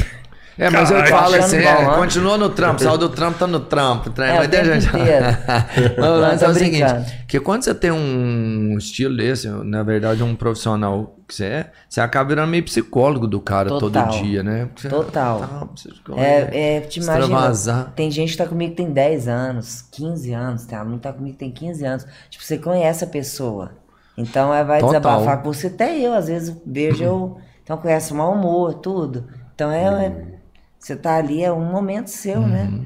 [0.56, 3.48] É, mas eu Caralho, falo achando assim, é, continua no trampo, saiu do trampo, tá
[3.48, 4.10] no trampo.
[4.10, 5.98] Tá, É, mas deixa eu-.
[5.98, 9.82] Mas o lance é Tô o seguinte, que quando você tem um estilo desse, na
[9.82, 14.08] verdade um profissional que você é, você acaba virando meio psicólogo do cara Total.
[14.08, 14.68] todo dia, né?
[14.76, 15.40] Você- Total.
[15.40, 15.68] Tá,
[16.16, 20.64] É, é, te imagina, tem gente que tá comigo que tem 10 anos, 15 anos,
[20.64, 22.06] tem aluno que tá comigo que tem 15 anos.
[22.30, 23.72] Tipo, você conhece a pessoa.
[24.18, 25.00] Então, ela vai Total.
[25.00, 25.68] desabafar com você.
[25.68, 27.38] Até eu, às vezes, vejo, eu...
[27.62, 29.28] Então, conhece o mau humor, tudo.
[29.54, 30.06] Então, é...
[30.06, 30.38] é-
[30.78, 32.68] você tá ali, é um momento seu, né?
[32.70, 32.84] Uhum.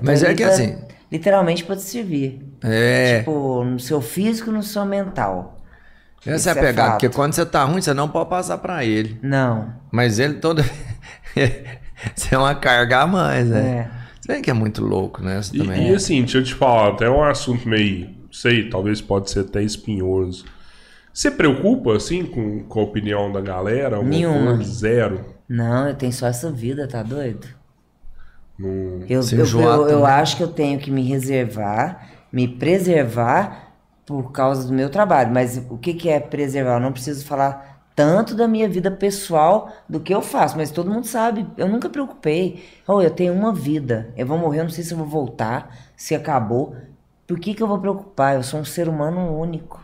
[0.00, 0.78] Mas é que pra- assim-
[1.10, 2.40] Literalmente pra te servir.
[2.62, 5.58] É, Tipo, no seu físico e no seu mental.
[6.24, 7.00] essa é a é pegada, fato.
[7.00, 9.18] porque quando você tá ruim, você não pode passar pra ele.
[9.22, 9.74] Não.
[9.90, 10.62] Mas ele todo.
[12.14, 13.60] você é uma carga a mais, né?
[13.60, 14.02] É.
[14.20, 15.42] Você vê que é muito louco, né?
[15.42, 15.90] Você E, também.
[15.90, 19.62] e assim, deixa eu te falar, até um assunto meio, sei, talvez pode ser até
[19.62, 20.44] espinhoso.
[21.12, 23.96] Você preocupa, assim, com, com a opinião da galera?
[23.96, 24.54] Alguma Nenhuma.
[24.54, 24.62] coisa?
[24.64, 25.24] Zero.
[25.48, 27.46] Não, eu tenho só essa vida, tá doido?
[28.58, 32.46] Não- Eu, Se eu, enjoar eu, eu acho que eu tenho que me reservar, me
[32.48, 33.72] preservar
[34.06, 35.32] por causa do meu trabalho.
[35.32, 36.74] Mas o que, que é preservar?
[36.76, 40.90] Eu não preciso falar tanto da minha vida pessoal do que eu faço, mas todo
[40.90, 41.46] mundo sabe.
[41.56, 42.64] Eu nunca preocupei.
[42.86, 44.12] Oh, eu tenho uma vida.
[44.16, 46.76] Eu vou morrer, eu não sei se eu vou voltar, se acabou.
[47.26, 48.36] Por que, que eu vou preocupar?
[48.36, 49.80] Eu sou um ser humano único.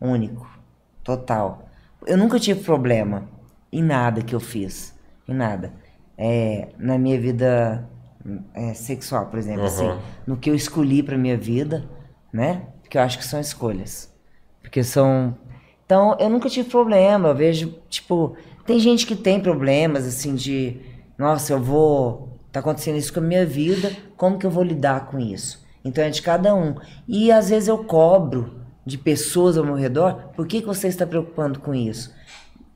[0.00, 0.59] Único.
[1.10, 1.68] Total.
[2.06, 3.28] Eu nunca tive problema
[3.72, 4.94] em nada que eu fiz.
[5.26, 5.72] Em nada.
[6.16, 7.84] É, na minha vida
[8.54, 9.62] é, sexual, por exemplo.
[9.62, 9.66] Aham.
[9.66, 11.84] assim, no que eu escolhi pra minha vida,
[12.32, 12.62] né?
[12.80, 14.14] Porque eu acho que são escolhas.
[14.62, 15.36] Porque são.
[15.84, 17.30] Então, eu nunca tive problema.
[17.30, 20.80] Eu vejo, tipo, tem gente que tem problemas, assim, de.
[21.18, 22.38] Nossa, eu vou.
[22.52, 25.66] Tá acontecendo isso com a minha vida, como que eu vou lidar com isso?
[25.84, 26.76] Então é de cada um.
[27.08, 28.59] E às vezes eu cobro
[28.90, 32.12] de pessoas ao meu redor, por que, que você está preocupando com isso?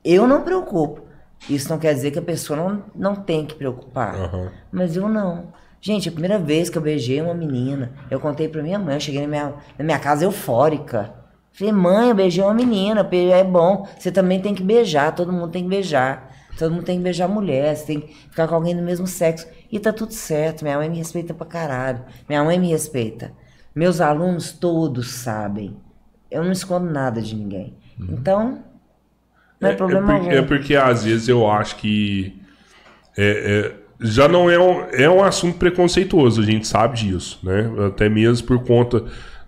[0.03, 1.03] Eu não preocupo,
[1.49, 4.15] Isso não quer dizer que a pessoa não, não tem que preocupar.
[4.15, 4.51] Aham.
[4.71, 5.53] Mas eu não.
[5.81, 8.99] Gente, a primeira vez que eu beijei uma menina, eu contei pra minha mãe, eu
[8.99, 11.13] cheguei na minha, na minha casa eufórica.
[11.51, 13.87] Falei, mãe, eu beijei uma menina, é bom.
[13.97, 16.31] Você também tem que beijar, todo mundo tem que beijar.
[16.57, 19.47] Todo mundo tem que beijar mulher, você tem que ficar com alguém do mesmo sexo.
[19.71, 22.03] E tá tudo certo, minha mãe me respeita pra caralho.
[22.27, 23.33] Minha mãe me respeita.
[23.75, 25.75] Meus alunos todos sabem.
[26.29, 27.73] Eu não escondo nada de ninguém.
[27.99, 28.63] Então,
[29.59, 30.31] não é, problema porque, algum.
[30.31, 32.41] é porque às vezes eu acho que
[33.17, 37.71] é- é- já não é um, é um assunto preconceituoso, a gente sabe disso, né?
[37.87, 39.05] Até mesmo por conta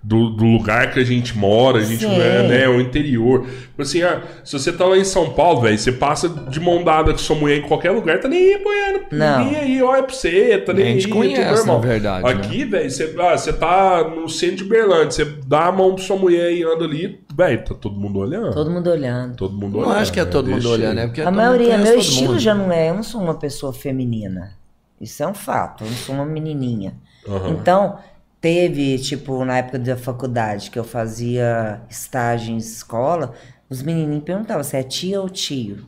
[0.07, 3.41] do, do lugar que a gente mora, a gente é, né, o interior.
[3.45, 6.81] Tipo Assim, ah, se você tá lá em São Paulo, velho, você passa de mão
[6.81, 9.43] dada com sua mulher em qualquer lugar, tá nem aí, boiando, Não.
[9.45, 11.75] nem aí, olha pra você, tá nem A aí, gente tudo conhece, normal.
[11.81, 12.31] na verdade, né?
[12.31, 16.03] Aqui, velho, você, ah, você tá no centro de Berlândia, você dá a mão pra
[16.05, 18.53] sua mulher e anda ali, velho, tá todo mundo olhando.
[18.53, 19.35] Todo mundo olhando.
[19.35, 19.99] Todo mundo Não olhando.
[20.01, 20.31] acho que é né?
[20.31, 20.99] todo mundo Deixa olhando, ele.
[21.01, 22.39] é porque A maioria, meu estilo mundo.
[22.39, 22.89] já não é.
[22.89, 24.53] Eu não sou uma pessoa feminina.
[25.01, 25.83] Isso é um fato.
[25.83, 26.93] Eu não sou uma menininha.
[27.27, 27.49] Aham.
[27.49, 27.97] Então,
[28.39, 33.33] teve, tipo, na época da faculdade, que eu fazia estágio em escola,
[33.69, 35.85] os menininhos perguntavam se é tia ou tio.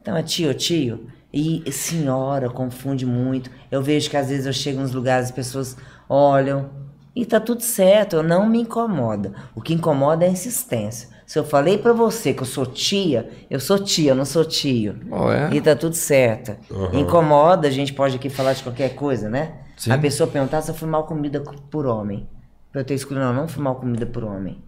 [0.00, 1.06] Então, é tia ou tio?
[1.32, 3.50] E senhora confunde muito.
[3.70, 5.76] Eu vejo que às vezes eu chego nos lugares, as pessoas
[6.08, 6.70] olham.
[7.16, 9.32] E tá tudo certo, eu não me incomoda.
[9.54, 11.08] O que incomoda é a insistência.
[11.26, 14.44] Se eu falei pra você que eu sou tia, eu sou tia, eu não sou
[14.44, 14.96] tio.
[15.10, 15.54] Oh, é?
[15.54, 16.56] E tá tudo certo.
[16.70, 16.98] Aham.
[17.00, 19.63] Incomoda, a gente pode aqui falar de qualquer coisa, né?
[19.76, 19.90] Sim.
[19.92, 21.40] A pessoa perguntar se eu fui mal comida
[21.70, 22.28] por homem.
[22.72, 24.62] Pra eu ter escolhido, não, não fui mal comida por homem.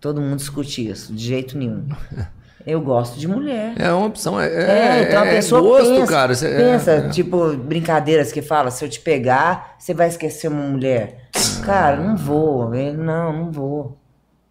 [0.00, 1.86] Todo mundo discute isso, de jeito nenhum.
[2.66, 3.72] Eu gosto de mulher.
[3.78, 6.34] É uma opção, é, É, é, então a é pessoa gosto, pensa, cara.
[6.34, 7.08] Cê- é- pensa é.
[7.08, 11.30] tipo, brincadeiras que fala, se eu te pegar, você vai esquecer uma mulher.
[11.64, 13.98] Cara, não vou, não, não vou.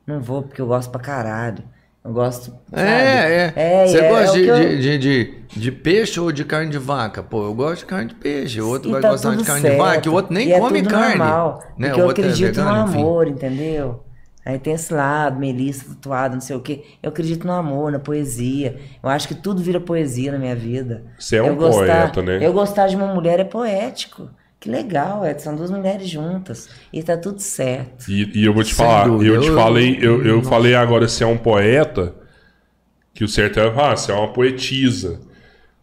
[0.08, 1.64] Não vou, porque eu gosto pra caralho.
[2.04, 2.82] Eu gosto, sabe?
[2.82, 3.84] É, é.
[3.84, 6.72] É, Você é- gosta é de, eu- de, de, de, de peixe ou de carne
[6.72, 7.22] de vaca?
[7.22, 8.62] Pô, eu gosto de carne de peixe.
[8.62, 10.06] O outro E vai tá gostar de carne de vaca, certo.
[10.06, 11.18] e o outro nem E é come tudo carne.
[11.18, 11.88] Normal, né?
[11.90, 13.00] Porque O eu é acredito vegano, no enfim.
[13.00, 14.04] amor, entendeu?
[14.46, 16.84] Aí tem esse lado, Melissa tatuada, não sei o quê.
[17.04, 18.80] Eu acredito no amor, na poesia.
[19.04, 21.04] Eu acho que tudo vira poesia na minha vida.
[21.20, 22.40] Você é um eu gostar, poeta, né?
[22.42, 24.30] Eu gostar de uma mulher é poético.
[24.60, 25.46] Que legal, Edson.
[25.46, 26.70] São duas mulheres juntas.
[26.92, 28.06] E tá tudo certo.
[28.08, 29.26] E, e eu vou te Sem falar, dúvida.
[29.26, 30.50] eu te falei, eu, eu Nossa.
[30.50, 32.16] falei agora se é um poeta,
[33.14, 35.20] que o certo é, ah, você é uma poetisa.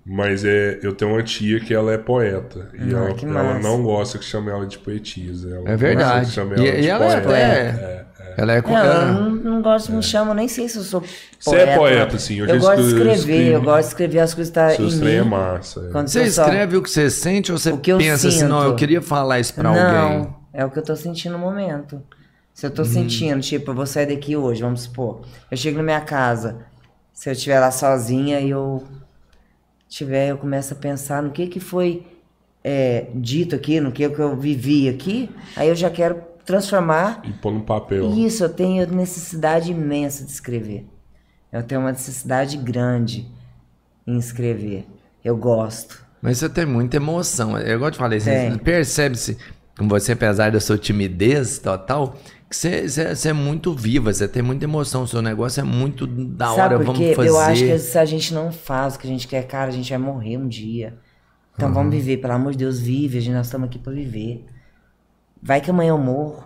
[0.04, 2.70] Mas é, eu tenho uma tia que ela é poeta.
[2.74, 5.50] E Ah, ela, ela não gosta que chame ela de poetisa.
[5.56, 6.26] Ela É gosta verdade.
[6.26, 7.28] que chame E, ela de e ela é, poeta.
[7.28, 8.06] é,
[8.36, 11.00] Ela é, Não, eu é- não, não gosto, me chamo, nem sei se eu sou
[11.00, 11.70] Você poeta.
[11.70, 14.50] é poeta, sim, eu Eu, gosto de escrevi- escrever, eu gosto de escrever as coisas
[14.50, 15.30] que tá Seus em trem é mim.
[15.30, 15.80] massa.
[15.88, 15.90] é.
[15.90, 18.70] Quando Você só- escreve o que você sente ou você pensa assim, não, sinto.
[18.70, 19.70] eu queria falar isso pra não,
[20.16, 20.34] alguém?
[20.52, 22.02] é o que eu tô sentindo no momento.
[22.52, 22.74] Se eu Hum.
[22.74, 25.22] tô sentindo, tipo, eu vou sair daqui hoje, vamos supor.
[25.50, 26.58] Eu chego na minha casa,
[27.14, 28.82] se eu estiver lá sozinha e eu
[29.88, 32.06] tiver, eu começo a pensar no que que foi
[32.68, 37.32] é, dito aqui, no que que eu vivi aqui, aí eu já quero transformar E
[37.32, 38.10] pôr no papel.
[38.14, 40.86] isso, eu tenho necessidade imensa de escrever.
[41.52, 43.26] Eu tenho uma necessidade grande
[44.06, 44.86] em escrever.
[45.24, 46.04] Eu gosto.
[46.22, 47.58] Mas você tem muita emoção.
[47.58, 48.58] Eu igual eu te falei, você Tem.
[48.58, 49.36] percebe-se
[49.78, 52.16] com você, apesar da sua timidez total,
[52.48, 55.64] que você, você, você é muito viva, você tem muita emoção, o seu negócio é
[55.64, 57.28] muito da Sabe hora, vamos fazer.
[57.28, 59.72] Eu acho que se a gente não faz o que a gente quer, cara, a
[59.72, 60.96] gente vai morrer um dia.
[61.54, 62.00] Então vamos Uhum.
[62.00, 63.18] viver, pelo amor de Deus, vive.
[63.18, 64.44] A gente, nós estamos aqui pra viver.
[65.46, 66.44] Vai que amanhã eu morro.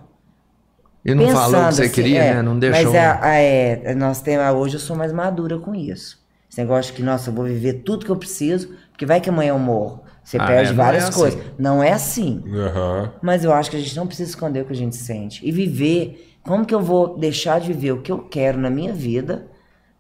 [1.05, 2.43] E não falou o que Pensando você assim, queria, é, né?
[2.43, 2.93] Não deixou.
[2.93, 6.19] Mas a, a- é, nós temos, hoje eu sou mais madura com isso.
[6.51, 9.29] Esse negócio de que, nossa, eu vou viver tudo que eu preciso, porque vai que
[9.31, 10.03] amanhã eu morro.
[10.23, 11.21] Você Ah, perde é, não é várias assim.
[11.21, 11.41] coisas.
[11.59, 12.43] Não é assim.
[12.55, 13.13] Aham.
[13.23, 15.47] Mas eu acho que a gente não precisa esconder o que a gente sente.
[15.47, 16.27] E viver.
[16.43, 19.47] Como que eu vou deixar de viver o que eu quero na minha vida?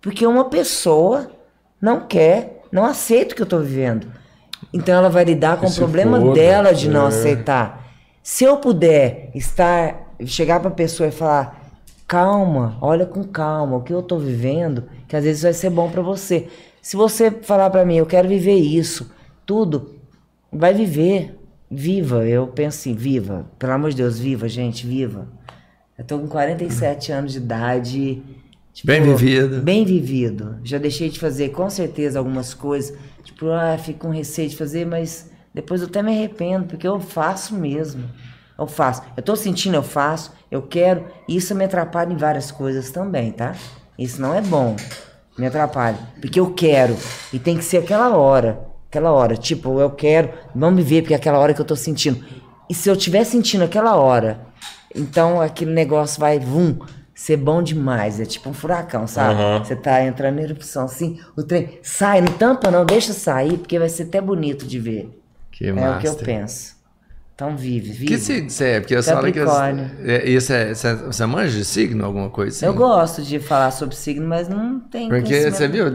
[0.00, 1.30] Porque uma pessoa
[1.80, 4.10] não quer, não aceita o que eu tô vivendo.
[4.72, 7.08] Então ela vai lidar com o problema foda, dela de não é.
[7.08, 7.89] aceitar.
[8.22, 11.72] Se eu puder estar, chegar pra pessoa e falar,
[12.06, 15.90] calma, olha com calma, o que eu tô vivendo, que às vezes vai ser bom
[15.90, 16.48] pra você.
[16.82, 19.10] Se você falar pra mim, eu quero viver isso,
[19.46, 19.96] tudo,
[20.52, 21.38] vai viver,
[21.70, 22.26] viva.
[22.26, 25.28] Eu penso assim, viva, pelo amor de Deus, viva, gente, viva.
[25.96, 28.22] Eu tô com 47 anos de idade.
[28.72, 29.60] tipo, Bem vivido.
[29.60, 30.58] Bem vivido.
[30.64, 32.96] Já deixei de fazer com certeza algumas coisas.
[33.22, 37.00] Tipo, ah, fico com receio de fazer, mas depois eu até me arrependo, porque eu
[37.00, 38.04] faço mesmo.
[38.58, 39.02] Eu faço.
[39.16, 41.06] Eu tô sentindo, eu faço, eu quero.
[41.26, 43.54] E isso me atrapalha em várias coisas também, tá?
[43.98, 44.76] Isso não é bom.
[45.38, 45.98] Me atrapalha.
[46.20, 46.96] Porque eu quero.
[47.32, 48.60] E tem que ser aquela hora.
[48.88, 49.36] Aquela hora.
[49.36, 50.30] Tipo, eu quero.
[50.54, 52.24] Vamos viver, porque é aquela hora que eu tô sentindo.
[52.68, 54.40] E se eu estiver sentindo aquela hora,
[54.94, 56.78] então aquele negócio vai, vum,
[57.14, 58.20] ser bom demais.
[58.20, 59.40] É tipo um furacão, sabe?
[59.40, 59.64] Aham.
[59.64, 63.78] Você tá entrando em erupção assim, o trem sai, não tampa não, deixa sair, porque
[63.78, 65.19] vai ser até bonito de ver.
[65.60, 66.80] Que é o que eu penso.
[67.34, 68.04] Então vive, vive.
[68.04, 68.80] Que signo você é?
[68.80, 69.32] Porque eu falo que...
[69.32, 69.90] Capricórnio.
[70.04, 72.66] É, Isso é, você, você manja de signo, alguma coisa assim?
[72.66, 75.86] Eu gosto de falar sobre signo, mas não tem Porque você viu...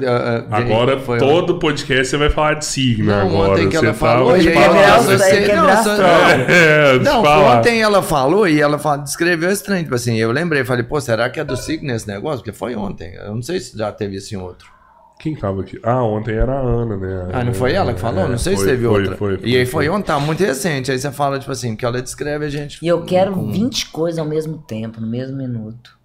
[0.50, 3.52] Agora, foi- todo podcast você vai falar de signo Não, agora.
[3.52, 7.20] ontem que você ela tá falou, e ela- quer Não.
[7.20, 7.60] É, falar.
[7.60, 9.84] ontem ela falou e ela fala, descreveu estranho.
[9.84, 12.40] Tipo assim, eu lembrei, falei, pô, será que é do signo esse negócio?
[12.40, 13.14] Porque foi ontem.
[13.16, 14.74] Eu não sei se já teve isso em outro.
[15.20, 15.80] Quem tava aqui?
[15.82, 17.30] Ah, ontem era a Ana, né?
[17.34, 18.26] Ah, não foi ela que falou?
[18.26, 19.18] É, não sei se foi, teve foi, outra.
[19.18, 20.92] Foi, e aí foi ontem, tá muito recente.
[20.92, 22.84] Aí você fala, tipo assim, que ela descreve a gente.
[22.84, 25.98] E eu quero com- 20 coisas ao mesmo tempo, no mesmo minuto.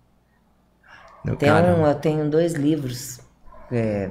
[1.24, 3.20] Meu Tem cara, um, eu tenho dois livros
[3.70, 4.10] é,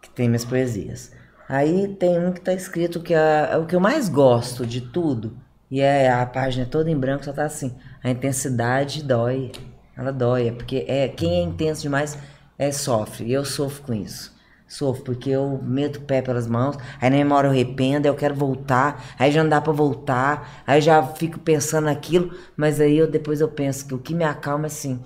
[0.00, 1.12] que tem minhas poesias.
[1.48, 4.80] Aí tem um que tá escrito que é, é o que eu mais gosto de
[4.80, 5.36] tudo.
[5.70, 7.74] E é a página é toda em branco, só tá assim.
[8.02, 9.50] A intensidade dói.
[9.96, 10.48] Ela dói.
[10.48, 12.16] É porque é, quem é intenso demais
[12.58, 13.26] é, sofre.
[13.26, 14.34] E eu sofro com isso.
[14.68, 18.16] Sofro, porque eu meto o pé pelas mãos, aí na hora eu arrependo, aí eu
[18.16, 22.98] quero voltar, aí já não dá pra voltar, aí já fico pensando naquilo, mas aí
[22.98, 25.00] eu depois eu penso que o que me acalma é assim,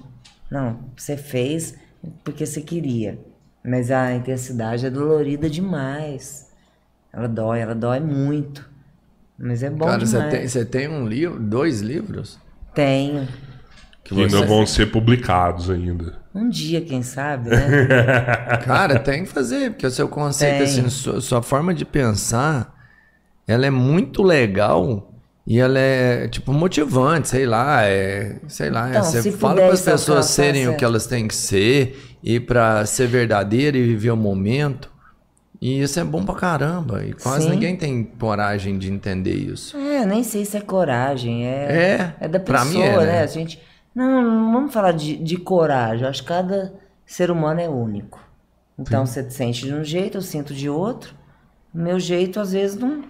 [0.51, 1.75] não, você fez
[2.25, 3.19] porque você queria.
[3.63, 6.51] Mas a intensidade é dolorida demais.
[7.13, 8.69] Ela dói, ela dói muito.
[9.39, 10.33] Mas é bom Cara, você demais.
[10.33, 12.39] tem, você tem um livro, dois livros?
[12.75, 13.29] Tenho.
[14.05, 16.20] Que Que ainda vão ser publicados ainda.
[16.35, 17.67] Um dia, quem sabe, né?
[18.65, 20.63] Cara, tem que fazer, porque o seu conceito, Tem.
[20.65, 22.73] assim, sua, sua forma de pensar,
[23.49, 25.13] ela é muito legal
[25.47, 29.57] e ela é, tipo, motivante, sei lá, é, sei lá, é, Então, você se fala
[29.57, 33.83] para as pessoas serem o que elas têm que ser e para ser verdadeira e
[33.85, 34.89] viver o momento.
[35.61, 37.51] E isso é bom pra caramba, e quase Sim.
[37.51, 39.77] ninguém tem coragem de entender isso.
[39.77, 43.07] É, nem sei se é coragem, é, É, é da pra pessoa, é, né?
[43.07, 43.23] né?
[43.23, 43.61] A gente,
[43.95, 48.21] não, não vamos falar de, de coragem, eu acho que cada ser humano é único.
[48.79, 51.15] Então você sente de um jeito, eu sinto de outro.
[51.73, 53.05] Meu jeito às vezes não,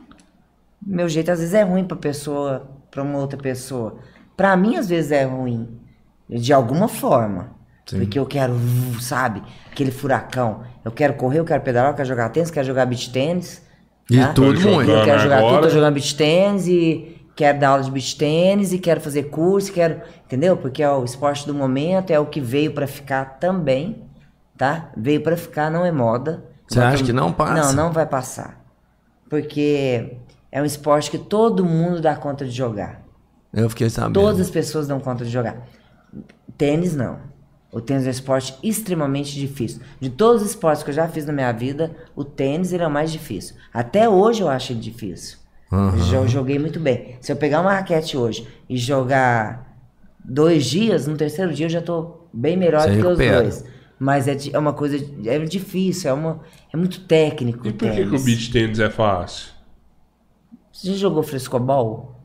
[0.85, 3.98] meu jeito às vezes é ruim pra pessoa, pra uma outra pessoa.
[4.36, 5.81] Pra mim às vezes é ruim,
[6.28, 7.59] de alguma forma.
[7.89, 8.55] Porque eu quero,
[9.01, 10.62] sabe, aquele furacão.
[10.85, 13.62] Eu quero correr, eu quero pedalar, eu quero jogar tênis, quero jogar beach tênis.
[14.09, 14.32] E tá?
[14.32, 14.90] tudo Tá muito.
[14.90, 15.62] Eu quero Jogando jogar tudo, agora.
[15.62, 19.73] tô jogando beach tênis e quero dar aula de beach tênis e quero fazer curso,
[19.73, 20.57] quero, entendeu?
[20.57, 24.05] Porque é o esporte do momento, é o que veio pra ficar também,
[24.57, 24.90] tá?
[24.97, 26.44] Veio pra ficar, não é moda.
[26.69, 27.73] Você acha que não passa?
[27.73, 28.61] Não, não vai passar.
[29.28, 30.16] Porque
[30.52, 33.02] é um esporte que todo mundo dá conta de jogar.
[33.52, 34.15] Eu fiquei sabendo.
[34.15, 35.66] Todas as pessoas dão conta de jogar.
[36.57, 37.19] Tênis não.
[37.73, 39.81] O tênis é um esporte extremamente difícil.
[40.01, 42.86] De todos os esportes que eu já fiz na minha vida, o tênis ele é
[42.86, 43.57] o mais difícil.
[43.73, 45.39] Até hoje eu acho ele difícil.
[46.12, 47.16] Eu joguei muito bem.
[47.20, 49.76] Se eu pegar uma raquete hoje e jogar
[50.24, 53.64] dois dias, no terceiro dia eu já tô bem melhor Você do que os dois.
[53.98, 54.97] Mas é, é uma coisa.
[55.24, 56.40] É difícil, é, uma,
[56.72, 57.66] é muito técnico.
[57.66, 58.24] E o por que, que o tênis.
[58.24, 59.52] beach tênis é fácil?
[60.72, 62.16] Você já jogou frescobol?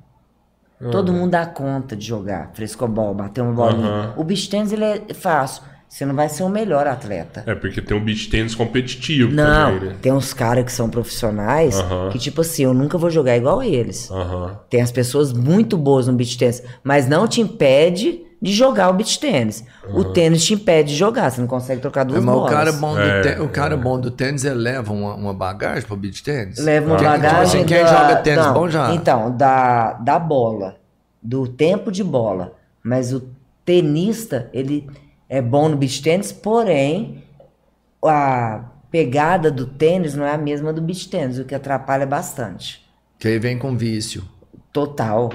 [0.92, 3.88] Todo mundo dá conta de jogar frescobol, bater uma bolinha.
[3.88, 4.14] Aham.
[4.18, 5.64] O beach tennis ele é fácil.
[5.88, 7.44] Você não vai ser o melhor atleta.
[7.48, 9.96] É porque tem um beach tênis competitivo Não, também, né?
[10.02, 12.10] tem uns caras que são profissionais Aham.
[12.12, 14.12] que, tipo assim, eu nunca vou jogar igual eles.
[14.12, 14.60] Aham.
[14.70, 18.94] Tem as pessoas muito boas no beach tennis, mas não te impede de jogar o
[18.94, 19.64] beach tennis.
[19.94, 22.52] O tênis te impede de jogar, você não consegue trocar É, duas mas o bolas.
[22.54, 25.96] cara, bom do É, o cara bom do tênis, ele leva uma, uma bagagem pro
[25.96, 26.58] beach tênis?
[26.60, 27.42] Leva uma Quem- tipo bagagem.
[27.62, 28.94] assim, quem da- joga tênis não, bom já...
[28.94, 30.76] Então, da, da bola,
[31.24, 32.54] do tempo de bola.
[32.84, 33.24] Mas o
[33.64, 34.88] tenista, ele
[35.30, 37.24] é bom no beach tênis, porém,
[38.04, 42.86] a pegada do tênis não é a mesma do beach tênis, o que atrapalha bastante.
[43.20, 44.24] Que aí vem com vício.
[44.72, 45.32] Total.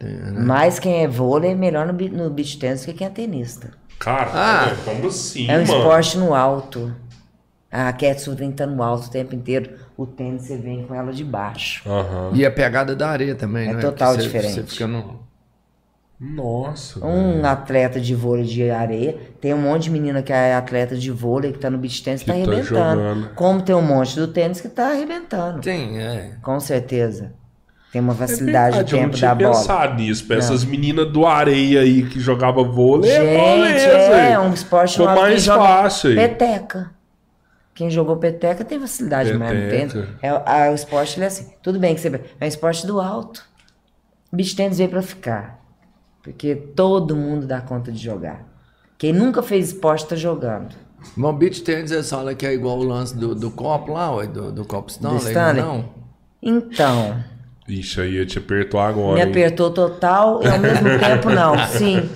[0.00, 0.32] né?
[0.44, 3.70] Mas quem é vôlei é melhor no, no beach tênis que quem é tenista.
[3.98, 4.76] Cara, Ah.
[4.84, 5.78] como assim, é um mano?
[5.78, 6.94] esporte no alto.
[7.70, 9.70] A raquete estar no alto o tempo inteiro.
[9.96, 11.88] O tênis você vem com ela de baixo.
[11.88, 12.30] Aham.
[12.34, 13.80] E a pegada da areia também, É né?
[13.80, 14.54] total Porque você- diferente.
[14.54, 15.20] Você fica no...
[16.34, 17.04] Nossa.
[17.04, 19.16] Um atleta de vôlei de areia.
[19.40, 22.20] Tem um monte de menina que é atleta de vôlei que tá no beach tennis
[22.22, 22.64] Que tá tá arrebentando.
[22.64, 23.30] jogando.
[23.34, 25.60] Como tem um monte do tênis que tá arrebentando.
[25.60, 26.32] Tem, é.
[26.42, 27.32] Com certeza.
[27.92, 29.54] Tem uma É facilidade verdade, de eu não tempo tinha da bola.
[29.56, 30.26] pensado nisso.
[30.26, 34.38] Pra essas meninas do areia aí que jogava vôlei, é Gente, é, aí.
[34.38, 36.16] um esporte Ficou mais fácil aí.
[36.16, 36.90] Peteca.
[37.74, 39.92] Quem jogou peteca tem facilidade mais no Peteca.
[39.92, 40.08] tênis.
[40.22, 41.48] É, a- o esporte ele é assim.
[41.62, 42.08] Tudo bem que você.
[42.40, 43.44] É um esporte do alto.
[44.32, 45.63] O beach tênis veio pra ficar.
[46.24, 48.44] Porque todo mundo dá conta de jogar.
[48.98, 50.74] Quem nunca fez esporte tá jogando.
[51.14, 54.26] Bom, beach tênis é só que é igual o lance do, do copo lá, ué,
[54.26, 55.62] do, do copo Stanley, Do Stanley?
[55.62, 55.84] não?
[56.42, 57.22] Então,
[57.68, 59.14] Ixi, aí eu te apertou agora.
[59.14, 59.28] me hein?
[59.28, 61.58] apertou total e ao mesmo tempo não.
[61.68, 62.08] Sim.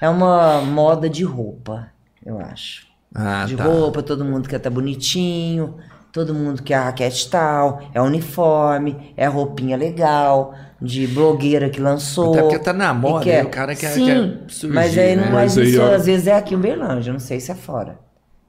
[0.00, 1.88] É uma moda de roupa,
[2.24, 2.86] eu acho.
[3.14, 3.64] Ah, de tá.
[3.64, 5.76] roupa, todo mundo quer estar bonitinho,
[6.12, 12.32] todo mundo quer a raquete tal, é uniforme, é roupinha legal, de blogueira que lançou.
[12.32, 14.98] Até porque tá na e moda, quer- aí o cara quer- Sim, quer surgir, mas
[14.98, 15.24] aí, né?
[15.24, 15.94] não- Mas mas aí, isso ó.
[15.94, 17.98] às vezes é aqui em Berlândia, não sei se é fora.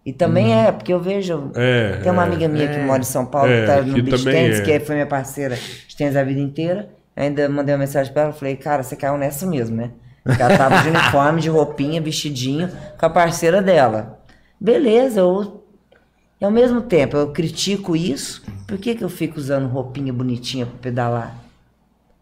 [0.06, 0.60] E também Hum.
[0.60, 1.52] é, porque eu vejo.
[1.56, 4.02] É, tem uma é, amiga minha que mora em São Paulo, É, que tá no
[4.04, 4.62] Beach Tennis, é.
[4.64, 5.56] que foi minha parceira
[5.88, 6.90] de tênis a vida inteira.
[7.16, 9.92] Ainda mandei uma mensagem pra ela, falei, cara, você caiu nessa mesmo, né?
[10.24, 14.20] Porque ela tava de uniforme, de roupinha, vestidinho, com a parceira dela.
[14.60, 15.64] Beleza, eu.
[16.40, 20.66] E ao mesmo tempo, eu critico isso, por que, que eu fico usando roupinha bonitinha
[20.68, 21.36] pra pedalar?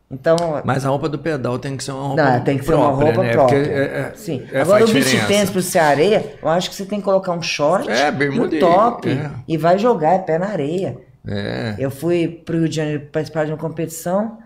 [0.10, 2.72] Então, Mas a roupa do pedal tem que ser uma roupa não, tem que ser
[2.74, 3.32] própria, uma roupa né?
[3.32, 3.58] própria.
[3.58, 4.44] É- é- Sim.
[4.52, 7.32] é, Agora o beach tênis pro ser areia, eu acho que você tem que colocar
[7.32, 9.32] um short É, e um e- top é.
[9.48, 10.98] e vai jogar é pé na areia.
[11.28, 11.76] É.
[11.80, 14.38] Eu fui pro Rio de Janeiro participar de uma competição,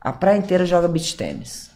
[0.00, 1.70] a praia inteira joga beach tênis.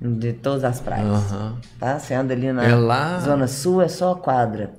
[0.00, 1.06] De todas as praias.
[1.08, 1.56] Aham.
[1.80, 1.98] Tá?
[1.98, 4.70] Você anda ali na É lá- Zona Sul, é só quadra.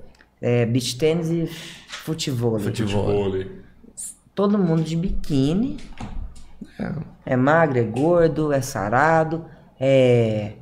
[0.41, 1.45] É beach tênis e
[1.89, 2.57] futebol.
[2.57, 3.33] Futebol.
[4.33, 5.77] Todo mundo de biquíni.
[7.25, 9.45] É magro, é gordo, é sarado,
[9.79, 10.53] é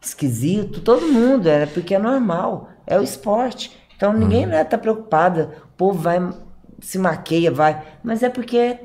[0.00, 3.76] esquisito, todo mundo, é porque é normal, é o esporte.
[3.96, 6.20] Então ninguém né, tá preocupado, o povo vai,
[6.80, 8.78] se maqueia, vai, mas é porque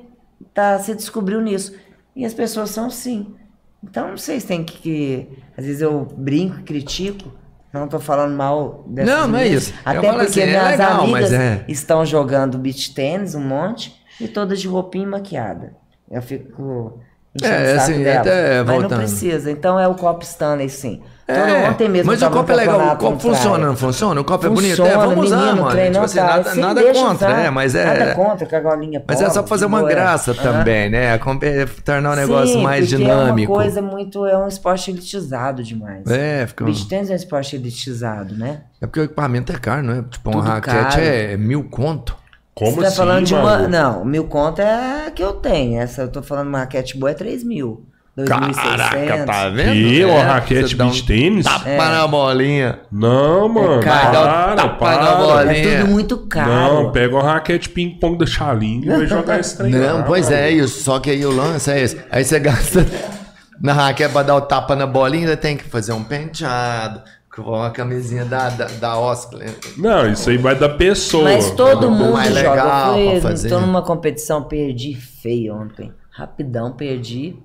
[0.54, 1.76] tá, se descobriu nisso.
[2.16, 3.36] E as pessoas são assim.
[3.84, 7.32] Então não sei se tem que, que- às vezes eu brinco, critico,
[7.72, 9.74] não tô falando mal dessas Não, não é isso.
[9.84, 14.28] Até porque assim, é minhas legal, amigas é- estão jogando beach tênis, um monte, e
[14.28, 15.76] todas de roupinha e maquiada.
[16.14, 17.00] Eu fico
[17.42, 18.20] É, assim, dela.
[18.22, 19.00] até Mas não voltando.
[19.00, 19.50] precisa.
[19.52, 21.02] Então é o copo Stanley, sim.
[21.26, 24.20] Então, É, ontem mesmo mas o copo é legal, o copo funciona, não funciona?
[24.20, 24.74] O copo é bonito?
[24.74, 25.70] É, Funciona, vamos usar, menino, mano.
[25.72, 26.24] trem Tipo não assim, tá.
[26.26, 27.40] nada, nada contra, usar.
[27.40, 27.86] é, mas é...
[27.86, 29.90] Nada contra com a golinha Mas é só polo, fazer uma boa.
[29.90, 31.16] graça também, né?
[31.16, 33.54] É, Tornar o negócio Sim, mais dinâmico.
[33.54, 34.26] É uma coisa muito.
[34.26, 36.06] É um esporte elitizado demais.
[36.08, 36.66] É, fica...
[36.66, 38.64] Beach tênis é um esporte elitizado, né?
[38.82, 40.02] É porque o equipamento é caro, não é?
[40.04, 41.02] Tipo, Tudo raquete caro.
[41.02, 42.18] é mil conto.
[42.56, 43.44] Como Você tá assim, falando de uma.
[43.44, 43.68] mano?
[43.68, 45.80] Não, mil conto é a que eu tenho.
[45.82, 47.86] Essa eu tô falando uma raquete boa é 3 mil.
[48.16, 48.54] 2.600.
[48.56, 49.72] Caraca, tá vendo?
[49.74, 50.06] Que?
[50.06, 51.46] Uma É, raquete dá um tênis?
[51.46, 51.78] Tapa É.
[51.78, 52.80] na bolinha.
[52.92, 53.82] Não, mano.
[53.82, 54.12] caro.
[54.12, 55.16] Dá um para, tapa na para.
[55.16, 55.52] bola.
[55.56, 56.52] É tudo muito caro.
[56.52, 59.72] Não, pega uma raquete ping-pong da Xaling e vai jogar esse trem.
[59.72, 60.38] Não, lá, pois mano.
[60.38, 60.84] é isso.
[60.84, 62.00] Só que aí o lance é esse.
[62.12, 62.86] Aí você gasta
[63.60, 67.02] na raquete pra dar o tapa na bolinha, ainda tem que fazer um penteado,
[67.36, 69.42] com a camisinha da, da, da Oscar.
[69.78, 71.24] Não, isso aí vai da pessoa.
[71.24, 72.50] Mas todo mundo mais joga.
[72.64, 75.92] legal eu tô numa competição, perdi feio ontem.
[76.12, 77.36] Rapidão, perdi.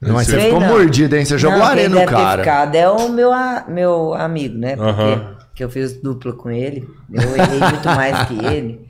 [0.00, 0.68] Mas você ficou não.
[0.68, 1.24] mordido, hein?
[1.24, 2.42] Você jogou Não, areia no deve ter cara.
[2.42, 4.76] ficado é o meu, a- meu amigo, né?
[4.76, 6.88] Porque que eu fiz dupla com ele.
[7.12, 8.86] Eu errei muito mais que ele.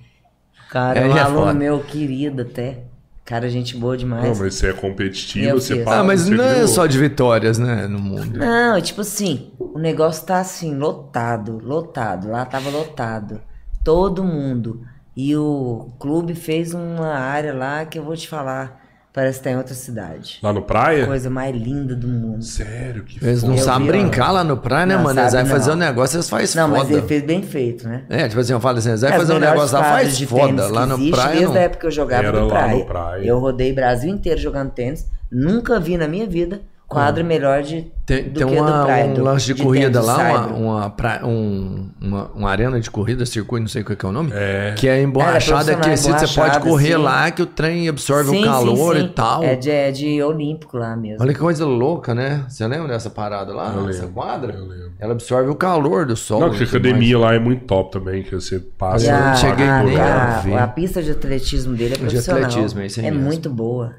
[0.69, 1.55] Cara, é um aluno foda.
[1.55, 2.81] meu querido até.
[3.29, 4.39] Cara, gente boa Não, demais.
[4.39, 6.01] mas você é competitivo, você passa.
[6.01, 7.87] Ah, mas não é só de vitórias, né?
[7.87, 8.39] No mundo.
[8.39, 12.31] Não, é tipo assim, o negócio tá assim, lotado, lotado.
[12.31, 13.43] Lá tava lotado.
[13.85, 14.81] Todo mundo.
[15.15, 18.88] E o clube fez uma área lá que eu vou te falar.
[19.19, 20.39] Parece que tá em outra cidade.
[20.41, 21.05] Lá no praia?
[21.05, 22.41] Coisa mais linda do mundo.
[22.45, 25.19] Sério, que Eles não sabem brincar lá no praia, né, Não, mano?
[25.19, 25.51] Eles vão não.
[25.51, 26.81] fazer um negócio, eles fazem Não, foda.
[26.85, 28.05] mas ele fez bem feito, né?
[28.09, 30.69] É, tipo assim, eu falo assim, eles vão fazer um negócio lá, faz de foda.
[30.69, 31.55] Lá no existe praia Desde não.
[31.57, 32.75] a época que eu jogava Era no lá praia.
[32.77, 33.25] no praia.
[33.27, 35.05] Eu rodei Brasil inteiro jogando tênis.
[35.33, 39.05] Nunca vi na minha vida quadra melhor de, Tem, do tem que uma, do praia.
[39.05, 40.57] um do- lance de, de corrida lá, uma, cyber.
[40.59, 44.13] uma, pra- um- uma, uma arena de corrida, circuito, não sei qual que é o
[44.13, 44.31] nome.
[44.33, 44.75] É.
[44.75, 46.97] Que é emborrachada, é aquecida, você pode correr sim.
[46.97, 49.43] lá que o trem absorve Sim, o calor sim, e tal.
[49.45, 51.23] É de, é de olímpico lá mesmo.
[51.23, 52.45] Olha que coisa louca, né?
[52.49, 53.71] Você lembra dessa parada lá?
[53.77, 54.53] Eu Essa lembro, quadra?
[54.55, 54.93] eu lembro.
[54.99, 56.41] Ela absorve o calor do sol.
[56.41, 59.05] Não, que a academia lá é muito top também, que você passa.
[59.05, 60.57] E a, cheguei a- a a- ver.
[60.59, 62.45] a pista de atletismo dele é De profissional.
[62.45, 63.27] atletismo, é isso aí é mesmo.
[63.27, 63.93] muito boa.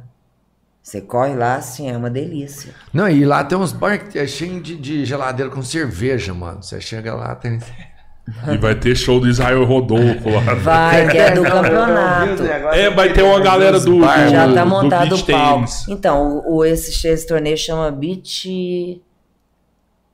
[0.90, 2.74] Você corre lá, assim, é uma delícia.
[2.92, 6.64] Não, e lá tem uns bar que é cheio de, de geladeira com cerveja, mano.
[6.64, 7.60] Você chega lá, tem.
[8.52, 10.42] E vai ter show do Israel Rodolfo lá.
[10.58, 12.44] Vai, que é do campeonato.
[12.74, 14.00] É, vai ter uma galera do.
[14.00, 15.68] do Já tá do montado beach o palco.
[15.90, 19.00] Então, o, esse, esse torneio chama Beach.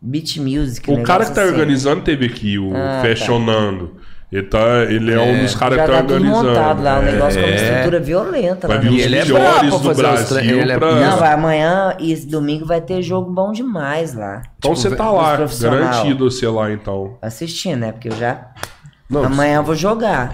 [0.01, 0.91] Beach Music.
[0.91, 1.51] O cara que tá assim.
[1.51, 3.87] organizando teve aqui, o Ah, tá.
[4.31, 6.47] Ele, tá, ele é, um dos caras que tá tá organizando.
[6.49, 7.11] montado lá, um É.
[7.11, 7.63] negócio com uma É.
[7.63, 8.81] estrutura violenta Vai lá.
[8.83, 10.95] vir E os ele é melhores pra do fazer os Brasil ele é- pra...
[10.95, 14.41] Não, vai amanhã e domingo vai ter jogo bom demais lá.
[14.57, 17.17] Então Tipo, você tá lá, garantido você lá então.
[17.21, 17.91] Assistindo, né?
[17.91, 18.47] Porque eu já.
[19.07, 20.31] Não, Amanhã eu vou jogar.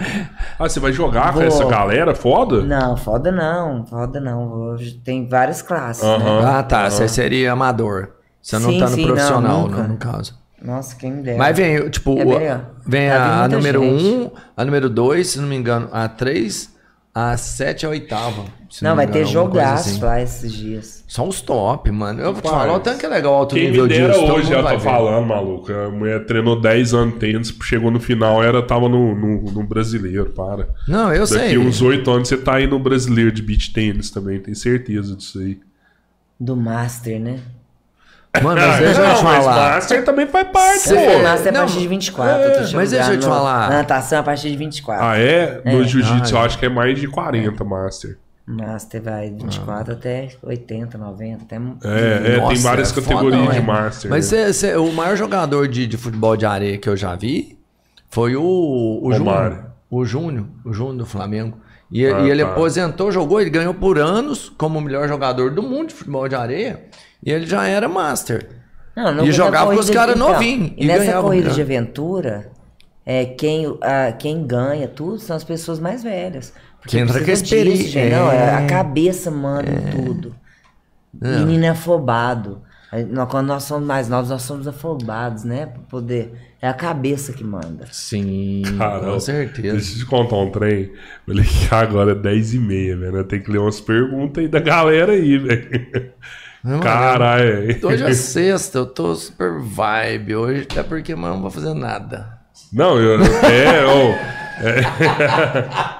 [0.58, 1.42] Ah, você vai jogar com Vou.
[1.46, 2.62] essa galera foda?
[2.62, 4.48] Não, foda não, foda não.
[4.48, 6.14] Vou- Tem várias classes, né?
[6.14, 6.40] Aham.
[6.58, 6.88] Ah, tá.
[6.88, 8.12] Você seria amador.
[8.40, 9.76] Você não Sim, tá no sim, não, profissional, nunca.
[9.82, 10.41] não, no caso.
[10.64, 11.38] Nossa, quem dera.
[11.38, 14.04] Mas vem, tipo, É o- vem a, a número gente.
[14.04, 16.70] 1, um, a número 2, se não me engano, a 3,
[17.14, 18.44] a 7 a oitava.
[18.70, 20.00] se Não, vai me ter engano, coisa jogaço assim.
[20.00, 21.04] lá esses dias.
[21.08, 22.20] Só os top, mano.
[22.22, 24.12] Eu vou te falar, o tanto que é legal o alto Quem nível me dera
[24.14, 24.24] disso.
[24.32, 24.82] hoje, ela tá ver.
[24.84, 25.70] falando, maluco.
[25.72, 29.62] A mulher treinou 10 anos de tênis, chegou no final, era, tava no, no, no
[29.64, 30.68] brasileiro, para.
[30.88, 31.58] Não, eu Daqui sei.
[31.58, 35.38] uns 8 anos você tá aí no brasileiro de beach tênis também, tenho certeza disso
[35.40, 35.58] aí.
[36.40, 37.40] Do Master, né?
[38.40, 39.74] Mano, mas deixa eu não, te mas falar.
[39.74, 41.22] Master também faz parte, Cê- O pô.
[41.22, 42.42] Master é a não, partir de 24.
[42.42, 43.68] é, mas deixa eu te falar.
[43.68, 45.04] Na natação é a partir de 24.
[45.04, 45.60] Ah, é?
[45.64, 46.46] No jiu-jitsu Ah, eu é.
[46.46, 48.16] acho que é mais de 40, Master.
[48.46, 51.56] Master vai de 24 até 80, 90, até.
[51.56, 51.58] É,
[52.34, 53.60] é Nossa, tem várias é categorias fodão, de é.
[53.60, 54.10] Master.
[54.10, 54.46] Mas né?
[54.46, 57.58] cê- cê- o maior jogador de, de futebol de areia que eu já vi
[58.08, 58.42] foi o,
[59.02, 59.12] o.
[59.12, 59.66] Júnior.
[59.90, 61.58] O Júnior, o Júnior do Flamengo.
[61.90, 62.50] E, Ah, e ele tá.
[62.50, 66.34] aposentou, jogou, ele ganhou por anos como o melhor jogador do mundo de futebol de
[66.34, 66.84] areia.
[67.24, 68.48] E ele já era master.
[68.96, 72.50] Não, E na jogava com os caras novinhos, E e nessa ganhava corrida de aventura,
[73.06, 76.52] é, quem, a, quem ganha tudo são as pessoas mais velhas.
[76.80, 78.12] Porque Que entra com precisa experi- disso, gente.
[78.12, 78.54] Não, é, é.
[78.54, 80.34] a cabeça manda em tudo.
[81.14, 82.62] Menino é afobado.
[83.30, 85.66] Quando nós somos mais novos, nós somos afobados, né?
[85.66, 86.32] Pra poder.
[86.60, 87.86] É a cabeça que manda.
[87.90, 89.76] Sim, Cara, com certeza.
[89.76, 90.92] Deixa eu te contar um trem.
[91.26, 93.24] Li que agora é 10 e meia, velho.
[93.24, 96.12] Tenho que ler umas perguntas aí da galera aí, velho.
[96.64, 97.76] Não, Caralho.
[97.82, 102.38] Hoje é sexta, eu tô super vibe hoje, até porque eu não vou fazer nada.
[102.72, 103.20] Não, eu.
[103.22, 104.14] É, ô,
[104.64, 104.82] é.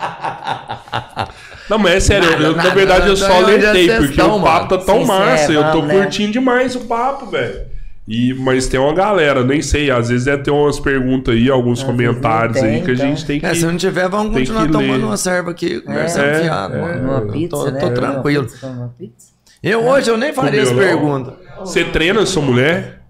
[1.68, 3.96] Não, mas é sério, eu- eu, na nada, verdade eu nada, só hoje é alertei,
[4.06, 5.94] porque o papo tá tão Sim, massa, sim, eu tô né?
[5.94, 7.60] curtindo demais o papo, velho.
[8.06, 11.78] E, mas tem uma galera, nem sei, às vezes deve ter umas perguntas aí, alguns
[11.80, 13.06] Às comentários não aí tem, que a então.
[13.06, 13.46] gente tem que.
[13.46, 15.04] É, se não tiver, vamos tem continuar tomando ler.
[15.04, 16.80] uma serva aqui, conversando É, fiado, é.
[16.80, 17.08] mano.
[17.10, 17.80] Uma pizza, tô, né?
[17.80, 18.46] tô tranquilo.
[18.64, 19.32] uma pizza.
[19.62, 21.36] Eu hoje eu nem faria essa pergunta.
[21.60, 23.00] Você treina sua mulher?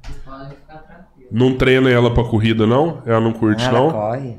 [1.31, 3.03] Não treina ela pra corrida, não?
[3.07, 3.91] Ela não curte, Ela não?
[3.91, 4.37] corre.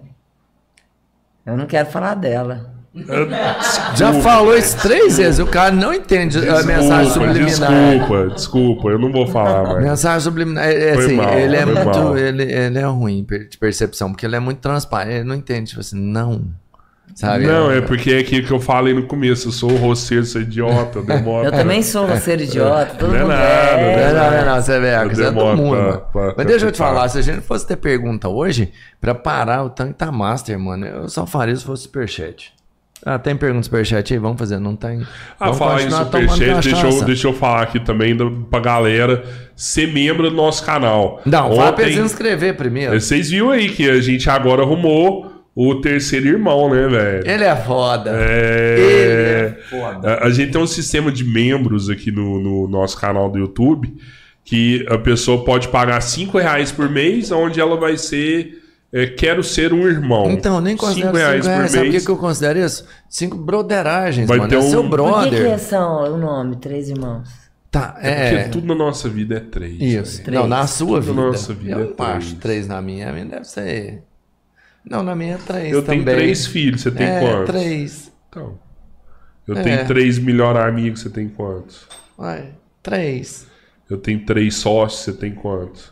[1.45, 2.72] Eu não quero falar dela.
[3.95, 7.72] Já falou isso três vezes, o cara não entende a mensagem Desculpa, subliminar.
[7.90, 9.84] desculpa, desculpa, eu não vou falar mais.
[9.84, 12.15] Mensagem subliminar, é, é Foi assim, mal, ele é foi muito, mal.
[12.18, 15.69] ele, ele é ruim per- de percepção, porque ele é muito transparente, ele não entende,
[15.69, 16.44] tipo assim, não,
[17.15, 17.45] sabe?
[17.45, 20.41] Não, é porque é aquilo que eu falei no começo, eu sou o roceiro, sou
[20.41, 21.45] idiota, eu demoro.
[21.48, 24.14] Eu também sou um ser idiota, todo Não é mundo nada, é.
[24.14, 26.45] Não, não, não, não, você vê, Eu isso é do demoro mundo, pra- pra- Mas
[26.48, 29.69] deixa eu te pra- falar, se a gente fosse ter pergunta hoje, pra parar o
[29.69, 32.53] tanque tá master, mano, eu só faria se fosse superchat.
[33.06, 34.18] Ah, tem pergunta no superchat aí?
[34.18, 35.02] Vamos fazer, não tem?
[35.38, 39.22] Ah, Vamos falar em superchat, deixa eu, deixa eu falar aqui também da- pra galera
[39.57, 41.19] ser membro do nosso canal.
[41.26, 42.98] Não, fala pra eles Ontem, inscrever primeiro.
[42.98, 47.27] vocês viram aí que a gente agora arrumou o terceiro irmão, né, velho?
[47.30, 48.11] Ele é foda.
[48.13, 48.75] É...
[48.80, 50.13] Ele é foda.
[50.15, 53.95] A, a gente tem um sistema de membros aqui no, no nosso canal do YouTube
[54.43, 58.61] que a pessoa pode pagar 5 reais por mês, onde ela vai ser
[58.91, 60.30] é, Quero ser um irmão.
[60.30, 62.05] Então, eu nem considero 5 reais por Sabe o que, mês.
[62.07, 62.85] eu considero isso?
[63.09, 64.49] Cinco brotheragens, Vai mano.
[64.49, 65.53] ter é um- seu Por Por que, brother.
[65.53, 66.57] que são o nome?
[66.57, 67.27] Três irmãos.
[67.71, 68.47] Tá, Porque é.
[68.49, 69.81] tudo na nossa vida é três.
[69.81, 70.23] Isso.
[70.23, 70.39] Três.
[70.39, 71.13] Não, na sua Tudo vida.
[71.21, 72.39] na nossa vida eu é acho três.
[72.39, 73.09] três na minha.
[73.09, 74.03] A minha deve ser.
[74.85, 76.03] Não, na minha é três Eu também.
[76.03, 77.45] tenho três filhos, você tem é, quantos?
[77.55, 78.11] três.
[78.30, 78.60] Então.
[79.47, 79.61] Eu É.
[79.64, 81.88] tenho três melhores amigos, você tem quantos?
[82.18, 83.47] Vai, três.
[83.89, 85.91] Eu tenho três sócios, você tem quantos?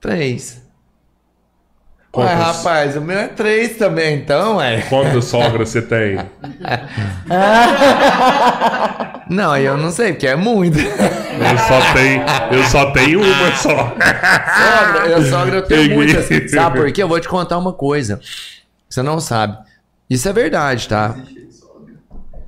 [0.00, 0.62] Três.
[2.12, 4.82] Quantas- Ué, rapaz, o meu é três também, então, é.
[4.82, 6.16] Quantas sogras você tem?
[9.28, 10.78] Não, eu não sei, porque é muito.
[10.78, 12.22] Eu só tenho,
[12.52, 13.68] eu só tenho uma só.
[13.68, 16.50] sogra, eu sogra eu tenho muitas.
[16.50, 17.02] Sabe por quê?
[17.02, 18.20] Eu vou te contar uma coisa.
[18.88, 19.58] Você não sabe.
[20.08, 21.16] Isso é verdade, tá?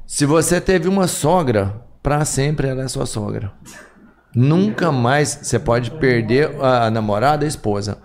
[0.07, 3.51] Se você teve uma sogra, pra sempre ela é sua sogra.
[4.35, 7.98] Nunca mais você pode perder a namorada, a esposa.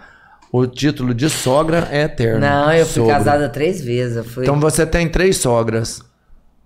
[0.52, 2.40] O título de sogra é eterno.
[2.40, 3.12] Não, eu fui Sogro.
[3.12, 4.18] casada três vezes.
[4.18, 4.44] Eu fui...
[4.44, 6.02] Então você tem três sogras.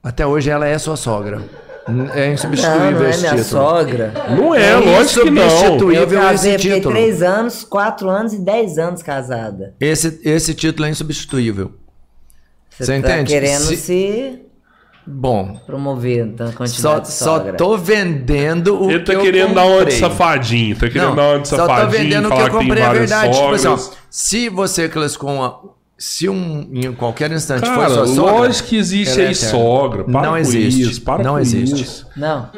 [0.03, 1.41] Até hoje ela é sua sogra.
[1.88, 1.91] É
[2.28, 3.45] não, insubstituível não é esse minha título.
[3.45, 4.14] sogra.
[4.30, 5.45] Não é, lógico que não.
[5.45, 6.95] insubstituível Eu casei, esse fiquei título.
[6.95, 9.76] três anos, quatro anos e dez anos casada.
[9.80, 11.74] Esse, esse título é insubstituível.
[12.72, 13.32] Você tá entende?
[13.32, 14.41] querendo Se- se
[15.07, 19.53] Bom, promover, então, só, quantidade de só tô vendendo o Ele que tá eu querendo
[19.53, 22.30] dar uma de safadinho, tá querendo Não, dar uma de só tô safadinho, vendendo o
[22.32, 23.34] que falar eu que, tem comprei, é verdade.
[23.38, 23.80] Tipo assim, ó,
[24.10, 25.60] se você classificou uma...
[25.97, 28.31] Se um, em qualquer instante for Cara, sua sogra...
[28.34, 29.49] lógico que existe é aí eterna.
[29.51, 30.03] sogra.
[30.03, 30.81] Para Não com existe.
[30.81, 31.81] isso, para Não com existe.
[31.84, 32.07] isso.
[32.17, 32.49] Não,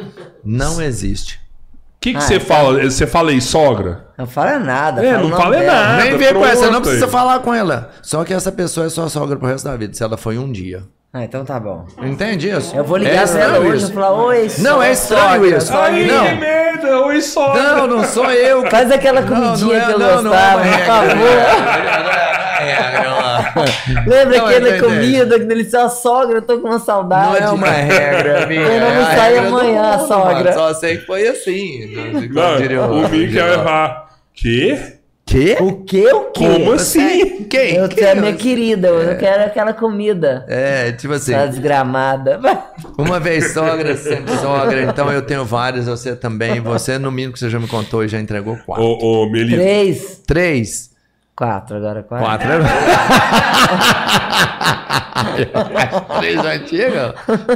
[0.44, 1.36] Não existe.
[1.36, 2.84] O que, que Ah, você então- fala?
[2.84, 4.08] Você fala aí, sogra?
[4.18, 5.06] não fala nada.
[5.06, 5.74] É, fala não fala dela.
[5.74, 6.04] nada.
[6.04, 7.92] Nem vem com essa, não precisa falar com ela.
[8.02, 10.52] Só que essa pessoa é sua sogra pro resto da vida, se ela foi um
[10.52, 10.84] dia.
[11.14, 11.86] Ah, então tá bom.
[12.04, 12.76] Entende isso?
[12.76, 13.92] Eu vou É ligar pra ela hoje isso.
[13.92, 15.68] e falar, oi, Não, é estranho sogra, isso.
[15.68, 15.86] sogra.
[15.88, 16.26] Aí, não.
[16.28, 17.00] que merda!
[17.06, 17.64] Oi, sogra!
[17.64, 18.70] Não, não sou eu.
[18.70, 23.08] Faz aquela Não, comidinha não é- que eu não, não é gostava, uma por regra.
[23.98, 24.82] É, Lembra Não, aquela é verdade.
[24.84, 26.38] comida que deliciosa sogra?
[26.38, 27.42] Eu tô com uma saudade.
[27.42, 28.62] Não é uma regra, minha.
[28.62, 30.34] Eu não é a saio amanhã, mundo, sogra.
[30.36, 30.54] mano.
[30.54, 31.94] Só sei que foi assim.
[32.32, 34.08] Não, diria o Mickey vai falar.
[34.34, 34.94] Quê?
[35.26, 35.58] Quê?
[35.60, 36.08] O que?
[36.08, 36.40] O que?
[36.48, 37.44] Como assim?
[37.50, 37.76] Quem?
[37.76, 37.98] Eu, Quem?
[37.98, 40.46] você é minha querida, eu quero aquela comida.
[40.48, 42.40] É, tipo assim, Tá desgramada.
[42.98, 46.62] uma vez sogra, sempre sogra, então eu tenho várias, você também.
[46.62, 48.86] Você, no mínimo que você já me contou, e já entregou quatro.
[48.86, 49.58] Ô, ô, Melissa.
[49.58, 50.22] Três.
[50.26, 50.90] Três.
[51.38, 52.26] Quatro, agora quatro.
[52.26, 52.50] Quatro
[55.38, 56.20] é...
[56.20, 57.14] Três antigas?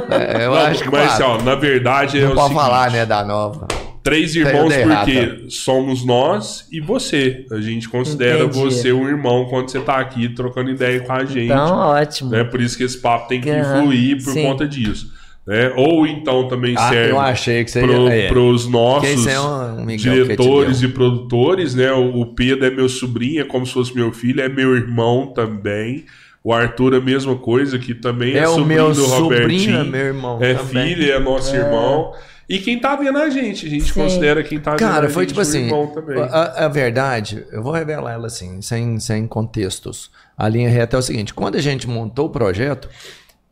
[0.08, 1.26] É, eu Não, acho que mas, quatro.
[1.26, 3.66] ó, na verdade é Não o pode seguinte, falar, né, da nova.
[4.04, 5.50] Três eu irmãos porque errado.
[5.50, 7.44] somos nós e você.
[7.52, 8.58] A gente considera Entendi.
[8.58, 11.46] você um irmão quando você tá aqui trocando ideia com a gente.
[11.46, 12.30] Então, ótimo.
[12.30, 12.42] né?
[12.44, 14.42] Por isso que esse papo tem que Aham, fluir por sim.
[14.44, 15.11] conta disso.
[15.46, 15.72] Né?
[15.76, 18.14] Ou então também Ah, serve eu achei que você pro, ia...
[18.14, 18.28] é.
[18.28, 18.34] Que
[18.70, 21.92] nossos é um que diretores e produtores, né?
[21.92, 25.32] O, o Pedro é meu sobrinho, é como se fosse meu filho, é meu irmão
[25.34, 26.04] também.
[26.44, 29.22] O Arthur é a mesma coisa, que também é, É o sobrinho meu do sobrinho,
[29.22, 29.76] Robertinho.
[29.78, 30.94] é meu irmão É também.
[30.94, 32.12] filho, é nosso irmão.
[32.48, 34.00] E quem tá vendo a gente, a gente Sim.
[34.00, 35.64] considera quem tá vendo Cara, a foi gente tipo assim.
[35.64, 36.20] irmão também.
[36.20, 40.10] A, a verdade, eu vou revelar ela assim, sem, sem contextos.
[40.36, 42.88] A linha reta é o seguinte: quando a gente montou o projeto,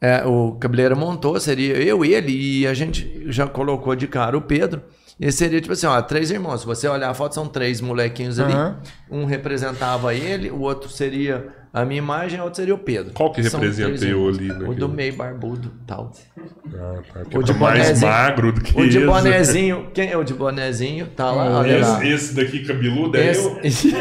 [0.01, 4.37] é, o Cabeleira montou, seria eu e ele, e a gente já colocou de cara
[4.37, 4.83] o Pedro.
[5.19, 6.63] E seria tipo assim, ó, três irmãos.
[6.63, 8.55] Se você olhar a foto, são três molequinhos ali.
[8.55, 8.79] Aham.
[9.11, 13.13] Um representava ele, o outro seria a minha imagem, o outro seria o Pedro.
[13.13, 16.11] Qual que São representa eu ali O do meio barbudo tal.
[16.75, 19.07] Ah, tá, o de tô mais bonezinho- magro do que O de esse.
[19.07, 21.07] bonezinho, quem é o de bonezinho?
[21.09, 21.69] Tá lá.
[21.69, 23.61] Esse, esse daqui cabeludo é Esse, eu?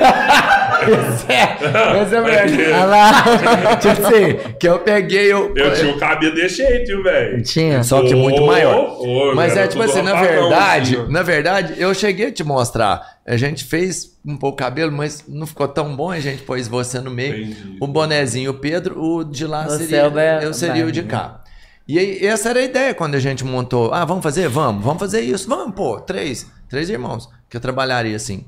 [0.84, 2.64] esse é, esse é verdade.
[2.64, 3.76] Olha lá.
[3.80, 5.54] Tipo assim, que eu peguei, eu.
[5.56, 7.42] Eu tinha o cabelo desse jeito, viu, velho?
[7.44, 7.84] Tinha.
[7.84, 8.98] Só que muito maior.
[9.00, 12.44] ô, Mas era é tipo assim, na verdade, assim, na verdade, eu cheguei a te
[12.44, 13.20] mostrar.
[13.26, 16.68] A gente fez um pouco o cabelo, mas não ficou tão bom, a gente pôs
[16.68, 17.44] você no meio.
[17.44, 17.78] Entendi.
[17.80, 20.12] O bonezinho, o Pedro, o de lá Você seria.
[20.22, 21.44] é eu seria o de cá.
[21.88, 23.92] E aí, essa era a ideia quando a gente montou.
[23.94, 24.48] Ah, vamos fazer?
[24.48, 25.50] Vamos, vamos fazer isso.
[25.50, 26.46] Vamos, pô, três.
[26.70, 27.28] Três irmãos.
[27.50, 28.46] Que eu trabalharia assim.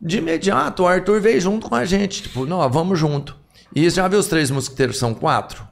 [0.00, 2.22] De imediato, o Arthur veio junto com a gente.
[2.22, 3.36] Tipo, não, vamos junto.
[3.74, 5.66] E já viu os três mosquiteiros são quatro?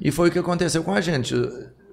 [0.00, 1.34] E foi o que aconteceu com a gente.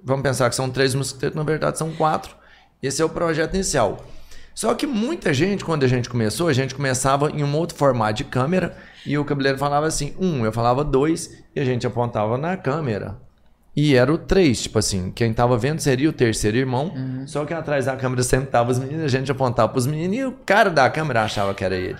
[0.04, 2.36] Vamos pensar que são três mosquiteiros, na verdade são quatro.
[2.82, 4.04] Esse é o projeto inicial.
[4.54, 8.14] Só que muita gente, quando a gente começou, a gente começava em um outro formato
[8.14, 12.38] de câmera e o cabeleireiro falava assim, um, eu falava dois e a gente apontava
[12.38, 13.18] na câmera.
[13.76, 16.94] E era o três, tipo assim, quem tava vendo seria o terceiro irmão,
[17.26, 20.24] só que atrás da câmera sempre tava os meninos, a gente apontava pros meninos e
[20.24, 21.98] o cara da câmera achava que era ele.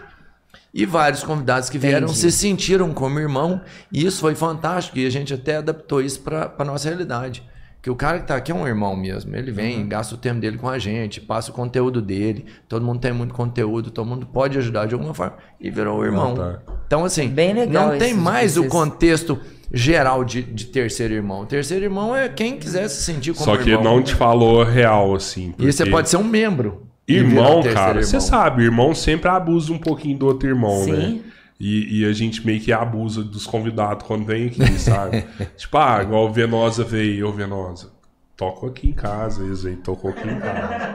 [0.73, 2.19] E vários convidados que vieram Entendi.
[2.19, 3.61] se sentiram como irmão,
[3.93, 7.43] e isso foi fantástico, e a gente até adaptou isso para a nossa realidade.
[7.83, 9.89] Que o cara que tá aqui é um irmão mesmo, ele vem, Uhum.
[9.89, 13.33] gasta o tempo dele com a gente, passa o conteúdo dele, todo mundo tem muito
[13.33, 16.59] conteúdo, todo mundo pode ajudar de alguma forma, e virou o irmão.
[16.87, 19.39] Então, assim, Bem legal não tem mais o contexto
[19.73, 21.45] geral de, de terceiro irmão.
[21.45, 23.85] Terceiro irmão é quem quiser se sentir como Só que irmão.
[23.97, 25.55] não te falou real, assim.
[25.59, 26.87] E você porque pode ser um membro.
[27.07, 30.93] e Irmão, cara, você sabe, irmão sempre abusa um pouquinho do outro irmão, Sim.
[30.93, 31.21] né?
[31.59, 35.25] E, e a gente meio que abusa dos convidados quando vem aqui, sabe?
[35.57, 37.91] tipo, ah, igual o Venosa veio, ô Venosa,
[38.37, 40.95] toco aqui em casa, eles aí, tocou aqui em casa.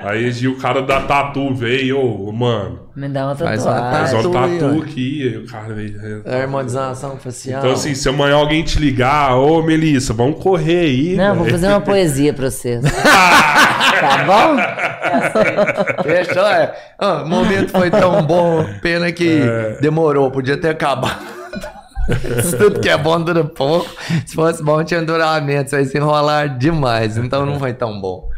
[0.00, 3.64] Aí e o cara da tatu veio, ô, mano, Me dá uma uma tatuagem.
[3.64, 6.22] faz um Tatu aqui, aí o cara veio.
[6.24, 7.58] É harmonização facial.
[7.58, 11.16] Então, assim, se amanhã alguém te ligar, ô Melissa, vamos correr aí.
[11.16, 12.80] Não, vou velho." fazer uma poesia pra vocês.
[14.00, 16.02] tá bom?
[16.04, 16.72] Fechou, é.
[16.98, 19.40] Ah, o momento foi tão bom, pena que
[19.80, 21.35] demorou, podia ter acabado.
[22.38, 23.88] Isso tudo que é bom dura pouco.
[24.24, 27.16] Se fosse bom, tinha duramento, vai se enrolar demais.
[27.16, 28.28] Então não foi tão bom.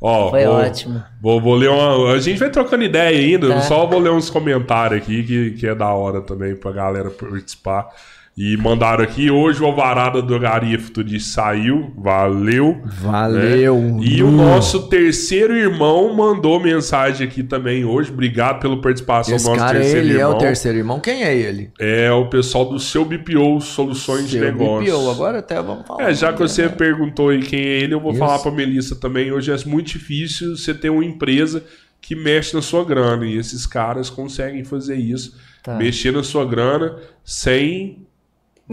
[0.00, 1.02] Ó, Foi vou- ótimo.
[1.22, 2.12] Vou, vou ler uma.
[2.12, 3.48] A gente vai trocando ideia ainda.
[3.48, 3.60] Tá.
[3.62, 7.88] Só vou ler uns comentários aqui que, que é da hora também pra galera participar.
[8.36, 9.30] E mandaram aqui.
[9.30, 11.92] Hoje o Alvarada do Garifto disse saiu.
[11.96, 12.82] Valeu.
[12.84, 13.80] Valeu.
[13.80, 14.00] né?
[14.04, 18.10] E o nosso terceiro irmão mandou mensagem aqui também hoje.
[18.10, 20.34] Obrigado pela participação Esse do nosso cara, terceiro ele é irmão.
[20.34, 20.98] o terceiro irmão.
[21.00, 21.70] Quem é ele?
[21.78, 24.92] É o pessoal do seu BPO Soluções de Seu Negócios.
[24.92, 25.10] BPO.
[25.10, 26.10] Agora até vamos falar.
[26.10, 28.18] É, já que você perguntou aí quem é ele, eu vou Isso.
[28.18, 29.30] falar pra Melissa também.
[29.30, 31.62] Hoje é muito difícil você ter uma empresa
[32.00, 33.24] que mexe na sua grana.
[33.24, 35.36] E esses caras conseguem fazer isso.
[35.62, 35.76] Tá.
[35.76, 38.03] Mexer na sua grana sem,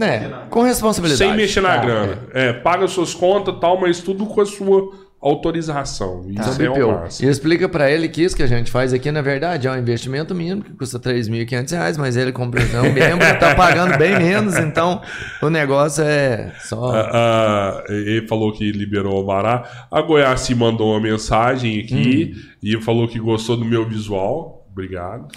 [0.00, 1.30] É, com responsabilidade.
[1.30, 2.18] sem mexer na Tá, grana.
[2.32, 2.52] É.
[2.52, 4.90] paga suas contas e tal, mas tudo com a sua
[5.20, 6.24] autorização.
[6.34, 6.48] Tá.
[6.50, 7.28] Isso é o máximo.
[7.28, 9.78] E explica pra ele que isso que a gente faz aqui, na verdade, é um
[9.78, 14.18] investimento mínimo que custa 3.500 reais, mas ele compra um membro e tá pagando bem
[14.18, 15.00] menos, então
[15.42, 16.90] o negócio é só.
[16.92, 19.86] Ah, ah, ele falou que liberou o Alvará.
[19.90, 22.40] A Goiás mandou uma mensagem aqui Hum.
[22.62, 24.66] e falou que gostou do meu visual.
[24.72, 25.28] Obrigado.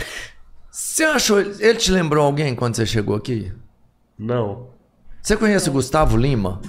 [0.72, 1.40] Você achou.
[1.40, 3.52] Ele te lembrou alguém quando você chegou aqui?
[4.18, 4.68] Não.
[5.22, 6.62] Você conhece o Gustavo Lima?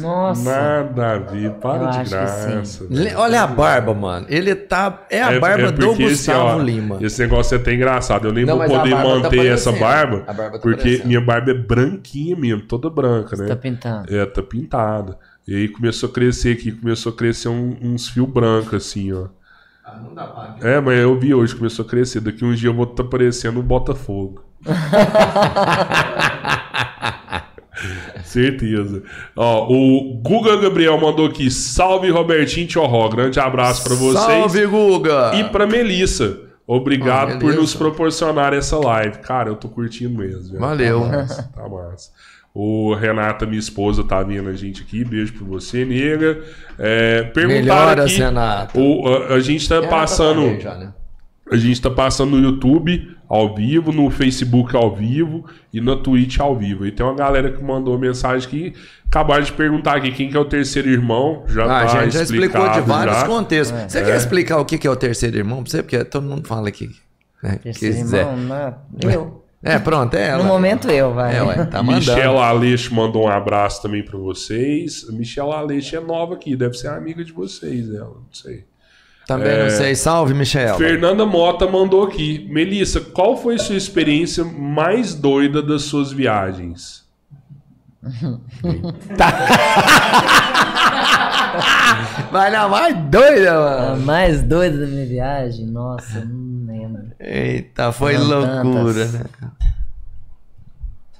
[0.00, 0.42] Nossa.
[0.50, 1.44] Nada a ver.
[1.44, 2.88] Eu Para acho de graça.
[3.16, 4.26] Olha a barba, mano.
[4.30, 5.04] Ele tá.
[5.10, 6.98] É a É- barba é do porque esse, Gustavo ó, Lima.
[7.02, 8.26] Esse negócio é até engraçado.
[8.28, 11.06] Eu nem Não, vou poder barba tá manter essa barba, barba tá porque aparecendo.
[11.06, 13.46] minha barba é branquinha mesmo, toda branca, né?
[13.46, 14.14] Tá pintando.
[14.14, 15.18] É, tá pintada.
[15.46, 19.26] E aí começou a crescer aqui, começou a crescer um- uns fios brancos assim, ó.
[20.62, 22.20] É, mas eu vi hoje, começou a crescer.
[22.20, 24.42] Daqui uns dias eu vou estar parecendo o Botafogo.
[28.24, 29.02] Certeza.
[29.36, 31.50] Ó, o Guga Gabriel mandou aqui.
[31.50, 33.08] Salve Robertinho Tchorró.
[33.08, 34.24] Grande abraço pra vocês.
[34.24, 35.32] Salve, Guga!
[35.34, 36.38] E pra Melissa.
[36.66, 39.18] Obrigado Ah, por nos proporcionar essa live.
[39.18, 40.58] Cara, eu tô curtindo mesmo.
[40.58, 41.02] Valeu.
[41.02, 42.10] Tá massa, tá massa.
[42.54, 45.04] O Renata, minha esposa, tá vendo a gente aqui.
[45.04, 46.40] Beijo pra você, nega.
[46.78, 48.16] É, perguntaram Melhoras, aqui.
[48.22, 48.78] Renata.
[48.80, 50.58] O, a, a gente tá passando.
[50.60, 50.92] Já, né?
[51.50, 56.38] A gente tá passando no YouTube ao vivo, no Facebook ao vivo e na Twitch
[56.40, 56.86] ao vivo.
[56.86, 58.72] E tem uma galera que mandou mensagem aqui.
[59.06, 61.44] Acabaram de perguntar aqui quem que é o terceiro irmão.
[61.46, 63.26] Já Ah, a tá gente já explicou de vários já.
[63.26, 63.78] contextos.
[63.92, 65.82] Você quer explicar o que que é o terceiro irmão pra você?
[65.82, 66.90] Porque todo mundo fala aqui.
[67.42, 67.58] Né?
[67.62, 68.20] Terceiro Quiser.
[68.26, 68.36] irmão,
[69.02, 69.44] não, eu.
[69.62, 70.42] É, pronto, é ela.
[70.42, 71.36] No momento eu, vai.
[71.36, 71.82] É, ué, tá.
[71.82, 75.06] Michela Aleixo mandou um abraço também pra vocês.
[75.08, 78.64] A Michela Aleixo é nova aqui, deve ser amiga de vocês, ela, não sei.
[79.26, 79.94] Também não sei.
[79.94, 80.76] Salve, Michela.
[80.76, 82.46] Fernanda Mota mandou aqui.
[82.50, 87.04] Melissa, qual foi sua experiência mais doida das suas viagens?
[92.30, 94.04] Vai na mais doida, A mano.
[94.04, 97.02] mais doida da minha viagem, nossa, não lembro.
[97.20, 99.12] Eita, foi Foram loucura, tantas.
[99.12, 99.24] né?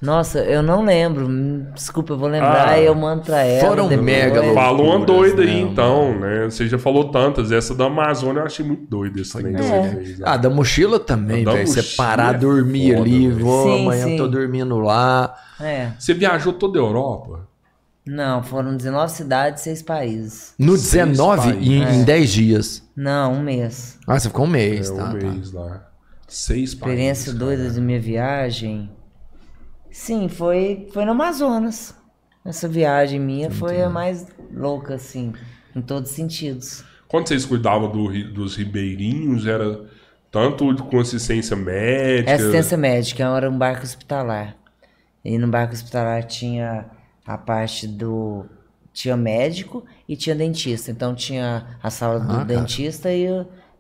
[0.05, 1.26] Nossa, eu não lembro.
[1.74, 3.68] Desculpa, eu vou lembrar Ah, e eu mando pra ela.
[3.68, 4.05] foram depois.
[4.05, 4.55] mega loucas.
[4.55, 6.44] Fala uma Loucuras, doida aí né, então, né?
[6.44, 7.51] Você já falou tantas.
[7.51, 9.90] Essa da Amazônia eu achei muito doida que É.
[9.90, 10.18] fez.
[10.18, 10.24] né?
[10.28, 11.66] Ah, da mochila também, velho.
[11.66, 14.16] Você parar, é dormir foda, ali, vou, Sim, amanhã sim.
[14.16, 15.35] tô dormindo lá.
[15.59, 15.89] É.
[15.98, 17.48] Você viajou toda a Europa?
[18.06, 20.52] Não, foram 19 cidades, 6 países.
[20.59, 21.66] No Seis 19 países.
[21.66, 21.94] em, É.
[21.94, 22.82] em 10 dias.
[22.94, 23.98] Não, um mês.
[24.06, 25.05] Ah, você ficou um mês, É tá?
[25.05, 25.26] um tá.
[25.26, 25.89] mês lá.
[26.28, 27.74] Seis Experiência países, doida cara.
[27.74, 28.90] da minha viagem.
[29.95, 31.95] Sim, foi, foi no Amazonas.
[32.45, 35.33] Essa viagem minha foi a mais louca, assim,
[35.75, 36.85] em todos os sentidos.
[37.07, 39.85] Quando vocês cuidavam do dos ribeirinhos, era
[40.33, 42.29] tanto com assistência médica...
[42.29, 44.57] É assistência médica, era um barco hospitalar.
[45.25, 46.87] E no barco hospitalar tinha
[47.25, 48.45] a parte do.
[48.93, 50.91] Tinha médico e tinha dentista.
[50.91, 53.27] Então tinha a sala do Ah, dentista e,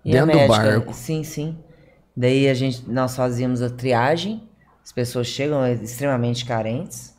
[0.04, 0.62] e Dentro a do médica.
[0.62, 0.94] barco.
[0.94, 1.58] Sim, sim.
[2.16, 4.48] Daí a gente, nós fazíamos a triagem.
[4.84, 7.14] As pessoas chegam extremamente carentes,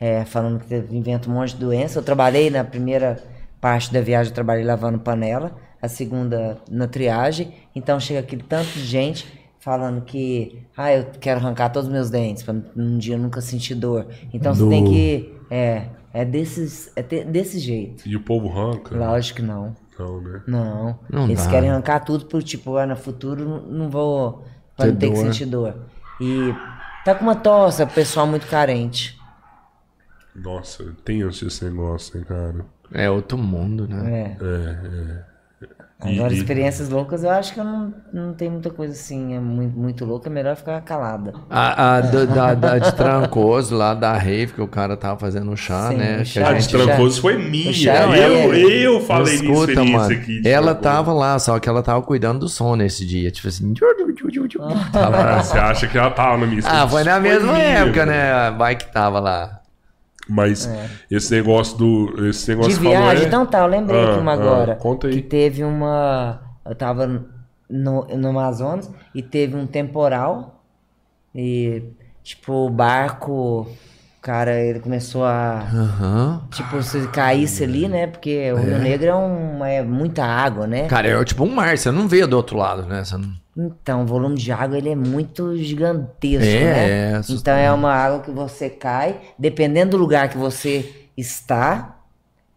[0.00, 1.98] é, falando que inventa um monte de doença.
[1.98, 3.22] Eu trabalhei na primeira
[3.60, 5.52] parte da viagem, eu trabalhei lavando panela.
[5.80, 7.52] A segunda na triagem.
[7.74, 9.26] Então chega aquele tanto de gente
[9.58, 13.40] falando que ah, eu quero arrancar todos os meus dentes para um dia eu nunca
[13.40, 14.06] sentir dor.
[14.32, 18.08] Então você tem que é é desses é te- desse jeito.
[18.08, 18.96] E o povo ranca?
[18.96, 19.74] Lógico que não.
[19.98, 20.42] Não, né?
[20.46, 20.98] Não.
[21.10, 21.50] Não Eles dá.
[21.50, 24.44] querem arrancar tudo por tipo, ah, no futuro não- vou
[24.76, 25.24] pra Ter não ter que dor.
[25.24, 25.74] sentir dor.
[26.20, 26.54] E
[27.04, 29.18] tá com uma tosse, é pessoal muito carente.
[30.34, 32.66] Nossa, tenso esse negócio, hein, cara?
[32.90, 34.36] É outro mundo, né?
[34.40, 34.44] É.
[34.44, 35.31] É, E-
[36.04, 39.40] Agora, e- experiências loucas, eu acho que eu não, não tem muita coisa assim, é
[39.40, 41.32] muito, muito louca, é melhor ficar calada.
[41.48, 45.56] A, a do- da, da de Trancoso, lá da Rave, que o cara tava fazendo
[45.56, 46.24] chá, Sim, né?
[46.24, 46.46] chá.
[46.46, 47.72] A a de gente Tran- Trancoso foi minha.
[47.72, 50.14] Chá eu, é- eu falei minha Escuta, experiência mano.
[50.14, 50.40] aqui.
[50.40, 50.82] de Ela Trancoso.
[50.82, 53.30] tava lá, só que ela tava cuidando do som nesse dia.
[53.30, 53.72] Tipo assim.
[54.92, 58.06] Ah, você acha que ela tava na minha Ah, foi na mesma minha, época, velho.
[58.06, 58.50] né?
[58.56, 59.60] Vai que tava lá.
[60.28, 60.70] Mas
[61.10, 62.28] esse negócio do.
[62.28, 64.76] Esse negócio De viagem, é- então tá, eu lembrei Ah, aqui uma ah, agora.
[64.76, 65.14] conta aí.
[65.14, 66.40] Que teve uma.
[66.64, 67.06] Eu tava
[67.68, 70.62] no, no Amazonas e teve um temporal.
[71.34, 71.82] E,
[72.22, 73.66] tipo, o barco.
[74.22, 75.66] Cara, ele começou a.
[75.74, 76.42] Aham.
[76.52, 78.06] Tipo, se caísse ali, né?
[78.06, 80.86] Porque o Rio Negro é, um, é muita água, né?
[80.86, 83.02] Cara, é tipo um mar, você não vê do outro lado, né?
[83.12, 83.42] Não...
[83.66, 87.12] Então, o volume de água ele é muito gigantesco, É, né?
[87.18, 91.96] é então é uma água que você cai, dependendo do lugar que você está,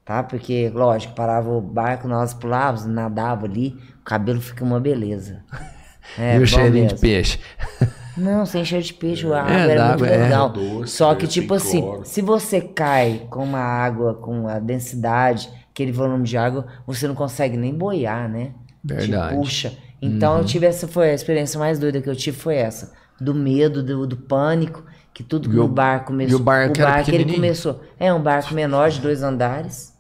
[0.06, 0.22] tá?
[0.22, 5.40] Porque, lógico, parava o barco, nós pulávamos, nadava ali, o cabelo fica uma beleza.
[6.20, 7.00] É, e o cheirinho de mesmo.
[7.00, 7.40] peixe.
[8.18, 10.18] Não, sem cheiro de peixe, a água É, era muito água é.
[10.24, 10.50] legal.
[10.50, 12.06] Doce, Só que, tipo assim, cloro.
[12.06, 17.16] se você cai com uma água, com a densidade, aquele volume de água, você não
[17.16, 18.52] consegue nem boiar, né?
[18.84, 19.34] Verdade.
[19.34, 19.74] Te puxa.
[20.02, 22.94] Então eu tive essa, foi a experiência mais doida que eu tive foi essa.
[23.20, 24.84] Do medo, do, do pânico,
[25.14, 26.38] que tudo que o- o barco começou.
[26.38, 27.36] e o barco era ele pequenininho?
[27.36, 27.82] começou.
[28.00, 29.94] É um barco menor de dois andares.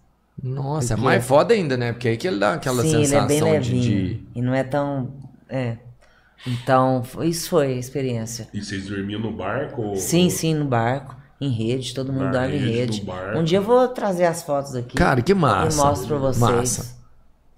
[0.43, 1.93] Nossa, é mais foda ainda, né?
[1.93, 3.81] Porque aí que ele dá aquela Sim, ele é sensação bem de, levinho.
[3.81, 5.13] de- E não é tão.
[5.49, 5.77] É.
[6.47, 8.47] Então, isso foi a experiência.
[8.53, 9.81] E vocês dormiam no barco?
[9.81, 12.99] ou- Sim, sim, no barco, em rede, todo mundo Na dorme em rede, rede.
[13.01, 13.39] no barco.
[13.39, 14.95] Um dia eu vou trazer as fotos aqui.
[14.95, 15.75] Cara, que massa.
[15.81, 16.39] E mostro pra vocês.
[16.39, 16.95] Massa.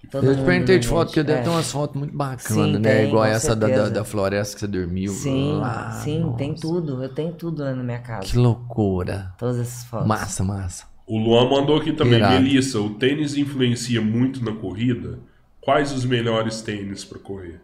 [0.10, 1.10] Todo Eu te perguntei de foto, rede.
[1.10, 1.44] porque deve É.
[1.44, 2.96] ter umas fotos muito bacanas, Sim, né?
[3.00, 5.12] tem, Igual essa da, da, da floresta que você dormiu.
[5.12, 5.92] Sim, lá.
[5.92, 7.04] sim, tem Nossa, tudo.
[7.04, 8.22] Eu tenho tudo lá na minha casa.
[8.26, 9.34] Que loucura.
[9.38, 10.08] Todas essas fotos.
[10.08, 10.86] Massa, massa.
[11.06, 12.20] O Luan mandou aqui também.
[12.20, 12.42] Irado.
[12.42, 15.20] Melissa, o tênis influencia muito na corrida?
[15.60, 17.60] Quais os melhores tênis pra correr?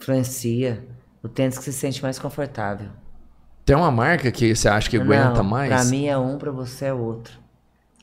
[0.00, 0.84] Influencia.
[1.22, 2.88] O tênis que se sente mais confortável.
[3.64, 5.68] Tem uma marca que você acha que aguenta Não, mais?
[5.68, 7.38] Pra mim é um, pra você é outro.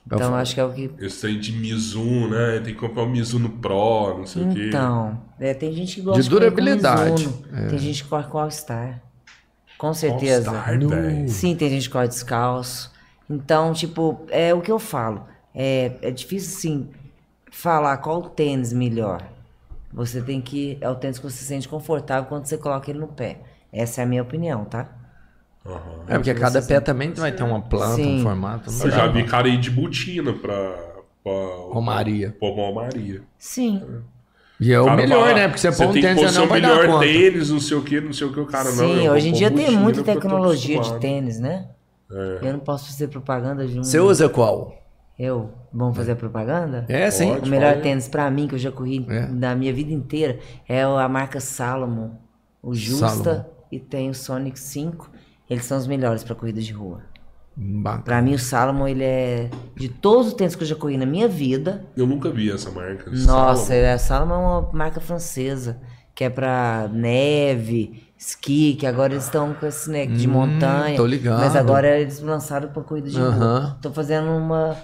[0.06, 0.90] Então acho que é o que.
[1.00, 2.60] Esse trem de Mizuno, né?
[2.60, 4.68] Tem que comprar o Mizuno Pro, não sei o quê.
[4.68, 7.28] Então, é, tem gente que gosta De com durabilidade.
[7.28, 7.68] Mizuno, É.
[7.68, 9.02] Tem gente que corre com All-Star.
[9.78, 10.52] Com certeza.
[10.52, 11.28] All-Star.
[11.28, 12.94] Sim, tem gente que corre descalço.
[13.30, 15.26] Então, tipo, é o que eu falo.
[15.54, 16.90] É, é difícil, assim,
[17.52, 19.22] falar qual o tênis melhor.
[19.94, 20.78] Você tem que.
[20.82, 23.40] É o tênis que você se sente confortável quando você coloca ele no pé.
[23.72, 24.90] Essa é a minha opinião, tá?
[25.66, 26.04] Aham.
[26.08, 28.20] É porque cada pé também vai ter uma planta, Sim.
[28.20, 28.72] um formato.
[28.72, 30.76] não Eu já vi cara ir de botina pra.
[31.24, 31.32] pra
[31.72, 32.36] Romaria.
[32.40, 33.22] Pra Romaria.
[33.38, 33.84] Sim.
[34.60, 35.48] E é o cara melhor, né?
[35.48, 37.06] Porque você põe um tênis e não vai dar melhor conta.
[37.06, 38.76] tênis, não sei o que, não sei o que, o cara não.
[38.76, 41.70] Sim, hoje em dia tem muita tecnologia de tênis, né?
[42.10, 42.40] É.
[42.42, 43.84] Eu não posso fazer propaganda de um.
[43.84, 44.74] Você usa qual?
[45.20, 45.52] Eu?
[45.78, 46.86] Vamos fazer propaganda?
[46.90, 47.30] É, sim.
[47.34, 47.48] Pode.
[47.48, 47.84] O melhor pode.
[47.84, 49.28] tênis pra mim, que eu já corri É.
[49.28, 52.12] na minha vida inteira, é a marca Salomon.
[52.64, 53.46] O Justa Salomon.
[53.72, 55.10] e tem o Sonic 5.
[55.50, 57.02] Eles são os melhores pra corrida de rua.
[57.56, 58.04] Bacana.
[58.04, 59.50] Pra mim, o Salomon, ele é.
[59.76, 61.86] De todos os tênis que eu já corri na minha vida.
[61.96, 63.10] Eu nunca vi essa marca.
[63.10, 63.74] Nossa, Salomon.
[63.86, 65.78] é, a Salomon é uma marca francesa.
[66.14, 70.98] Que é pra neve, esqui, que agora eles estão com esse né, de Hum, montanha.
[70.98, 71.40] tô ligado.
[71.40, 73.74] Mas agora eles lançaram pra corrida de rua.
[73.76, 74.76] Estão fazendo uma.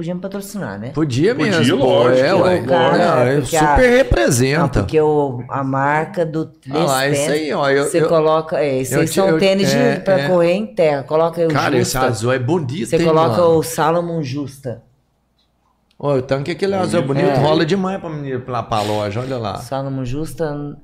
[0.00, 0.92] Podiam me patrocinar, né?
[0.94, 1.78] Podia Podia, mesmo.
[1.78, 2.60] pô, lógico, é, ué.
[2.60, 2.72] lógico.
[2.72, 4.60] É, super a- representa.
[4.62, 8.08] Não, porque o, a marca do Ah lá, esse tênis, aí, ó, eu- você eu-
[8.08, 8.58] coloca.
[8.58, 10.28] É, esses eu são eu- tênis de- é, pra é.
[10.28, 11.02] correr em terra.
[11.02, 12.06] Coloca o Cara, esse Justa.
[12.06, 13.58] azul é bonito, Você hein, coloca mano?
[13.58, 14.82] o Salomon Justa.
[15.98, 17.36] Ó, o tanque aquele azul é bonito, É.
[17.36, 19.58] rola demais pra pra loja, olha lá.
[19.58, 20.78] Salomon Justa.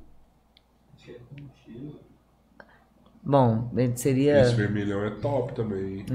[3.29, 4.41] Bom, ele seria.
[4.43, 6.07] Esse vermelhão é top também.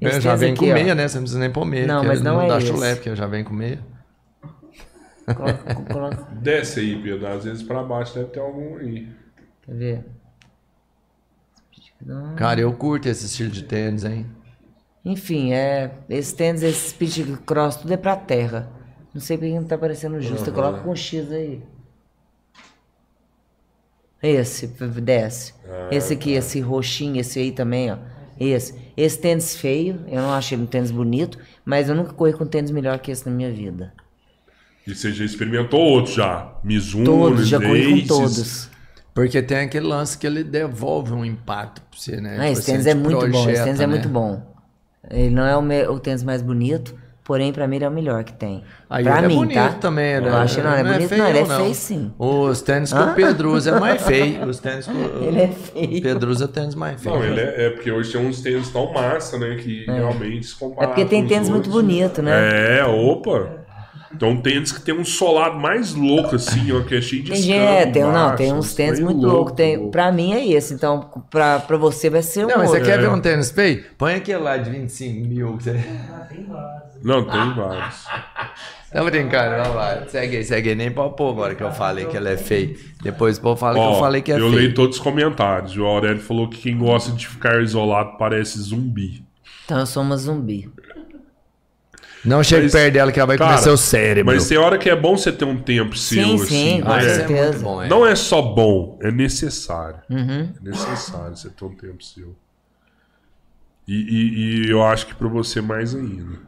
[0.00, 0.08] É.
[0.08, 1.08] É, já vem aqui, com ó, meia, né?
[1.08, 1.86] Você não precisa nem pôr meia.
[1.86, 2.66] Não, porque mas não é dá esse.
[2.66, 3.80] chulé, porque já vem com meia.
[5.34, 7.26] Coloca, coloca- Desce aí, Pedro.
[7.28, 9.08] Às vezes pra baixo deve ter algum aí.
[9.64, 10.04] quer ver?
[12.36, 14.26] Cara, eu curto esse estilo de tênis, hein?
[15.04, 15.92] Enfim, é.
[16.10, 18.70] Esse tênis, esse speed cross, tudo é pra terra.
[19.14, 20.52] Não sei porque não tá parecendo justo.
[20.52, 21.62] Coloca com X aí.
[24.22, 24.68] Esse,
[25.00, 25.54] desce.
[25.90, 27.98] esse aqui, esse roxinho, esse aí também, ó.
[28.38, 28.74] Esse.
[28.96, 32.46] Esse tênis feio, eu não achei ele um tênis bonito, mas eu nunca corri com
[32.46, 33.92] tênis melhor que esse na minha vida.
[34.86, 36.58] E você já experimentou outros já?
[36.64, 38.68] Mizuno, Todos, já corri com todos.
[39.14, 42.38] Porque tem aquele lance que ele devolve um impacto pra você, né?
[42.40, 43.92] Ah, esse Tipo tênis assim, é te muito bom, esse projeta, tênis é né?
[43.92, 44.42] muito bom.
[45.10, 46.94] Ele não é o, me- o tênis mais bonito,
[47.30, 48.64] porém pra mim ele é o melhor que tem.
[48.88, 49.68] Aí pra ele mim, é bonito tá?
[49.80, 50.28] também, né?
[50.30, 52.12] Eu acho que não, é bonito não, ele é feio sim.
[52.18, 54.44] Os tênis que o Pedro usa é mais feio.
[54.48, 55.98] Os tênis que o Ele é feio.
[55.98, 57.14] o Pedro usa é tênis mais feio.
[57.14, 59.54] Não, ele é, é porque hoje tem uns tênis tão massa, né?
[59.54, 62.78] Que realmente se É porque tem com tênis muito outros- bonito, né?
[62.80, 63.59] É, opa.
[64.18, 67.30] Tem um tênis que tem um solado mais louco, assim, ó, que é cheio de
[67.30, 69.52] Tem, é, tem, não, tem uns tênis muito louco, loucos.
[69.54, 69.92] Tem, louco.
[69.92, 72.90] pra mim é esse, então pra, pra você vai ser um Não, mas você outro.
[72.90, 73.84] quer ver um tênis feio?
[73.96, 75.56] Põe aquele lá de 25 mil.
[75.56, 75.84] que Você...
[77.02, 78.04] Não, tem vários.
[78.92, 80.04] Tá brincando, vamos lá.
[80.08, 80.74] Segue aí, segue aí.
[80.74, 82.74] Nem pra pôr agora que eu falei que ela é feia.
[83.00, 84.50] Depois o povo fala que eu falei que é eu feio.
[84.52, 85.76] leio todos os comentários.
[85.76, 89.24] O Aurélio falou que quem gosta de ficar isolado parece zumbi.
[89.64, 90.68] Então eu sou uma zumbi.
[92.24, 94.32] Não chegue Mas, perto dela que ela vai cara, comer seu cérebro.
[94.34, 96.46] Mas tem hora que é bom você ter um tempo seu, Sim, assim.
[96.46, 97.06] sim, com Ah, né?
[97.06, 97.58] é certeza.
[97.60, 97.88] bom, é.
[97.88, 100.00] Não é só bom, é necessário.
[100.10, 100.48] Uhum.
[100.64, 102.36] É necessário você ter um tempo seu.
[103.88, 106.38] E, e- e eu acho que pra você mais ainda.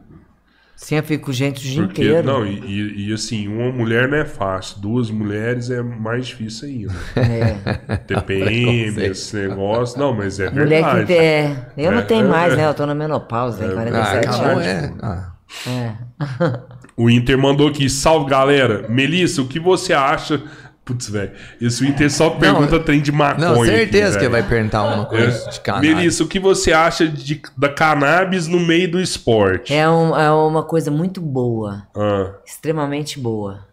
[0.75, 2.27] Sim, eu fico com gente o dia Porque, inteiro.
[2.27, 6.67] não, e, e- e, assim, uma mulher não é fácil, duas mulheres é mais difícil
[6.67, 6.93] ainda.
[7.15, 7.97] É.
[7.97, 9.97] TPM, esse negócio.
[9.99, 11.05] Não, mas é Mulher verdade.
[11.05, 11.67] que é.
[11.77, 12.57] Eu não É, tenho é, mais, é.
[12.57, 12.67] né?
[12.67, 14.65] Eu tô na menopausa, Ah, 47 acabou, anos.
[14.65, 14.93] é.
[15.01, 15.32] Ah.
[15.67, 15.93] É.
[16.95, 18.85] O Inter mandou aqui, salve galera.
[18.87, 20.39] Melissa, o que você acha?
[20.85, 21.31] Putz, velho.
[21.59, 23.49] Esse Inter só pergunta trem de maconha.
[23.49, 25.61] Não, certeza aqui, que vai perguntar uma coisa de É.
[25.61, 25.89] cannabis.
[25.95, 29.73] Melissa, o que você acha de, da cannabis no meio do esporte?
[29.73, 31.87] É, um- é uma coisa muito boa.
[31.97, 33.65] Ah, Extremamente boa.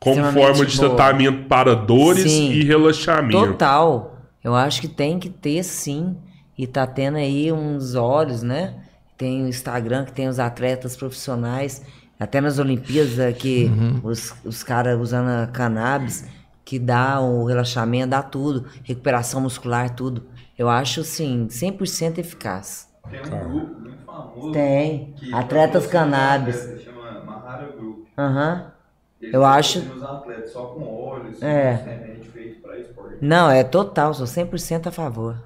[0.00, 0.88] como forma de boa.
[0.96, 2.50] tratamento para dores Sim.
[2.52, 3.46] e relaxamento.
[3.46, 4.16] Total.
[4.42, 6.16] Eu acho que tem que ter sim.
[6.56, 8.74] E tá tendo aí uns olhos, né?
[9.18, 11.82] Tem o Instagram que tem os atletas profissionais,
[12.18, 14.00] até nas Olimpíadas é, que Uhum.
[14.04, 16.24] os, os caras usando a cannabis,
[16.64, 20.26] que dá o relaxamento, dá tudo, recuperação muscular, tudo.
[20.56, 22.88] Eu acho, assim, 100% eficaz.
[23.10, 24.52] Tem um grupo muito famoso.
[24.52, 25.14] Tem.
[25.16, 26.56] que Atletas cannabis.
[26.60, 28.06] atleta, Chama Mahara Group.
[28.16, 28.72] Aham.
[29.20, 31.72] Eles Eu acho- atletas só com óleo, É.
[31.74, 33.16] remédio feito pra esporte.
[33.20, 35.36] Não, é total, sou 100% a favor.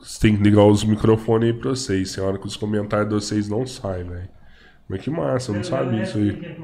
[0.00, 2.14] Você tem que ligar os microfones aí pra vocês.
[2.14, 4.28] Tem hora que os comentários de vocês não saem, velho.
[4.88, 6.56] Mas que massa, eu não sabia isso aí.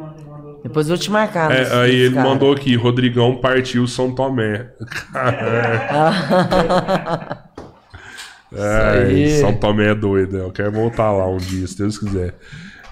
[0.63, 1.53] Depois eu vou te marcar.
[1.53, 2.29] É, aí nos ele cara.
[2.29, 4.71] mandou aqui, Rodrigão partiu São Tomé.
[8.57, 9.41] É, aí.
[9.41, 10.45] São Tomé é doido, né?
[10.45, 12.37] eu quero voltar lá um dia, se Deus quiser.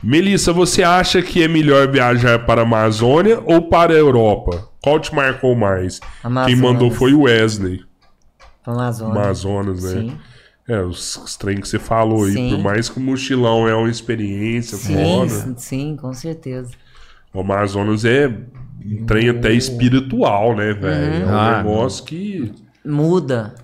[0.03, 4.69] Melissa, você acha que é melhor viajar para a Amazônia ou para a Europa?
[4.83, 6.01] Qual te marcou mais?
[6.01, 6.59] Quem Amazonas.
[6.59, 7.81] mandou foi o Wesley,
[8.65, 9.17] Amazonas.
[9.17, 9.91] Amazonas, né?
[10.01, 10.19] Sim.
[10.69, 13.91] É, os, os trem que você falou aí, por mais que o mochilão é uma
[13.91, 16.71] experiência Sim, foda, sim, sim, com certeza.
[17.35, 18.29] o Amazonas é
[18.85, 21.25] um trem até espiritual, né, velho?
[21.25, 22.53] É um Ah, negócio que...
[22.85, 23.55] Muda.
[23.57, 23.63] É,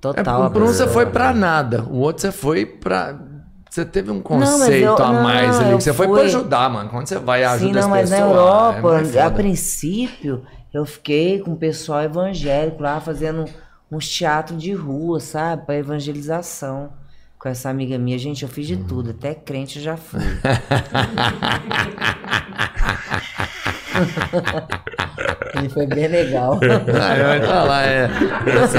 [0.00, 0.50] Total.
[0.50, 3.18] por um você foi pra nada, o outro você foi pra.
[3.68, 6.24] Você teve um conceito eu- a não, mais ali, eu que você foi pra fui-
[6.26, 6.88] ajudar, mano.
[6.90, 8.20] Quando você vai e ajuda Sim, não, as mas pessoas.
[8.20, 9.30] na é Europa, muito a foda.
[9.34, 10.42] princípio,
[10.74, 13.44] eu fiquei com o pessoal evangélico lá fazendo
[13.90, 15.66] uns teatros de rua, sabe?
[15.66, 16.92] Pra evangelização.
[17.38, 20.20] Com essa amiga minha, gente, eu fiz de tudo, até crente eu já fui.
[25.64, 26.60] e foi bem legal.
[27.02, 28.04] Ah, eu falar, é.
[28.62, 28.78] Assim,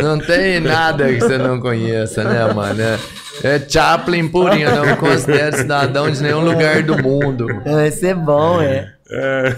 [0.00, 2.80] não tem nada que você não conheça, né, mano?
[2.80, 2.98] É,
[3.42, 7.46] é Chaplin purinho, não me considero cidadão de nenhum lugar do mundo.
[7.64, 8.92] Vai ser bom, é.
[9.10, 9.56] É,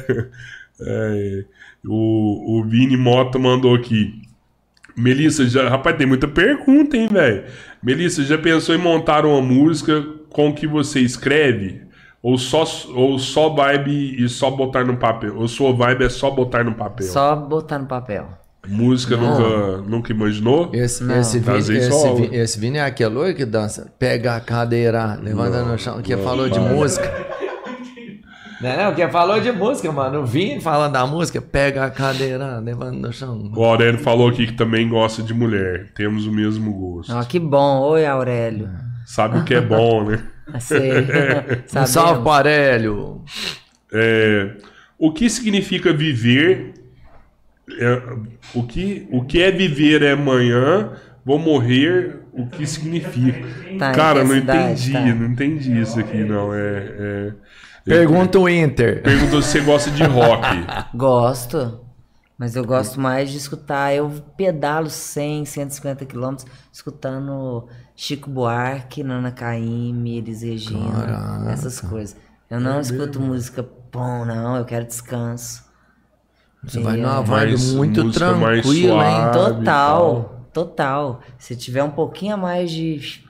[0.81, 1.45] é,
[1.87, 4.20] o, o Vini Mota mandou aqui.
[4.97, 7.45] Melissa, já, rapaz, tem muita pergunta, hein, velho?
[7.83, 11.83] Melissa, já pensou em montar uma música com o que você escreve?
[12.23, 15.37] Ou só, ou só vibe e só botar no papel?
[15.37, 17.07] Ou sua vibe é só botar no papel?
[17.07, 18.29] Só botar no papel.
[18.69, 20.69] Música nunca, nunca imaginou?
[20.75, 21.19] Esse, Não.
[21.19, 23.91] esse, Vini, Às vezes esse, Vi- esse Vini é aquele que dança.
[23.99, 26.03] Pega a cadeira, levanta no chão.
[26.03, 27.11] Que falou de música.
[28.61, 30.21] Não, que falou de música, mano.
[30.21, 31.41] O Vini falando da música.
[31.41, 33.51] Pega a cadeira, levanta no chão.
[33.57, 35.93] O Aurélio falou aqui que também gosta de mulher.
[35.95, 37.15] Temos o mesmo gosto.
[37.15, 37.81] Ó, que bom.
[37.81, 38.69] Oi, Aurélio.
[39.07, 40.23] Sabe o que é bom, né?
[40.61, 40.91] Sei.
[41.01, 41.91] Um Sabemos.
[41.91, 43.23] salve pro Arélio.
[43.93, 44.57] É,
[44.99, 46.75] o que significa viver?
[47.79, 48.03] É,
[48.55, 50.93] o, que, o que é viver é amanhã,
[51.25, 53.47] vou morrer, o que significa?
[53.79, 55.01] Tá, Cara, não entendi, tá?
[55.01, 56.53] não entendi isso aqui, não.
[56.53, 57.33] É, é...
[57.85, 59.03] Pergunta o Inter.
[59.03, 60.47] Perguntou se você gosta de rock.
[60.95, 61.81] Gosto.
[62.39, 63.95] Mas eu gosto mais de escutar.
[63.95, 71.51] Eu pedalo 100, 150 quilômetros escutando Chico Buarque, Nana Caymmi, Elis Regina, Caraca.
[71.53, 72.17] essas coisas.
[72.49, 74.57] Eu não escuto música bom, não.
[74.57, 75.65] Eu quero descanso.
[76.63, 79.31] Você vai E, numa é, vibe muito tranquila, hein?
[79.33, 81.21] Total, total.
[81.39, 83.23] Se tiver um pouquinho a mais de,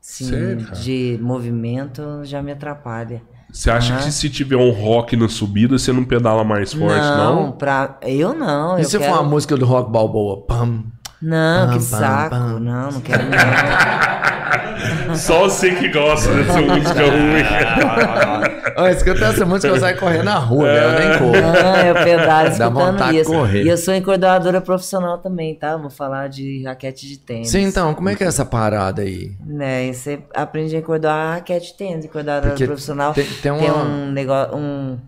[0.00, 0.76] assim, Sério, cara?
[0.80, 3.22] de movimento, já me atrapalha.
[3.52, 4.02] Você acha Aham.
[4.02, 7.52] que se tiver um rock na subida, você não pedala mais forte, não, não?
[7.52, 8.78] pra eu não.
[8.78, 9.10] E eu se quero...
[9.12, 10.42] for uma música do Rock Balboa?
[10.46, 10.84] Pam.
[11.20, 12.30] Não, Pam, que pam, saco.
[12.30, 12.60] pam.
[12.60, 15.14] Não, não quero não.
[15.14, 18.49] Só você que gosta dessa música ruim.
[18.82, 20.84] Ó, escuta essa música, eu saio correndo na rua, né?
[20.84, 21.32] Eu nem corro.
[21.62, 23.30] Não, eu pedalo escutando isso.
[23.30, 23.64] correr.
[23.64, 25.76] E eu sou encordoadora profissional também, tá?
[25.76, 27.48] Vou falar de raquete de tênis.
[27.50, 29.32] Sim, então, como é que é essa parada aí?
[29.44, 33.12] Né, você aprende a encordoar a raquete de tênis, encordoadora Porque profissional.
[33.12, 34.98] tem- tem uma- um negócio, um...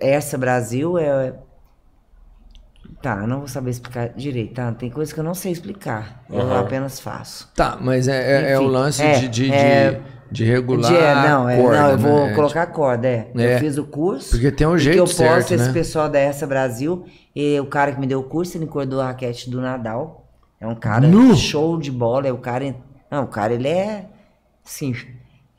[0.00, 1.34] Essa Brasil é...
[3.00, 4.72] Tá, eu não vou saber explicar direito, tá?
[4.72, 6.24] Tem coisa que eu não sei explicar.
[6.28, 6.60] Eu Aham.
[6.60, 7.48] apenas faço.
[7.54, 10.00] Tá, mas é, é, é o lance é, de, de, é- de,
[10.32, 10.90] de regular.
[10.90, 12.34] De- é, não, é, corda, não, eu vou né?
[12.34, 13.30] colocar a corda, é.
[13.36, 13.54] É.
[13.54, 14.30] Eu fiz o curso.
[14.30, 15.72] Porque tem um jeito que eu certo, posso, esse né?
[15.72, 19.06] pessoal da Essa Brasil, e o cara que me deu o curso, ele encordou a
[19.06, 20.26] raquete do Nadal.
[20.60, 21.36] É um cara Nu!
[21.36, 22.74] show de bola, é o cara...
[23.08, 24.06] Não, o cara, ele é...
[24.64, 24.92] Sim.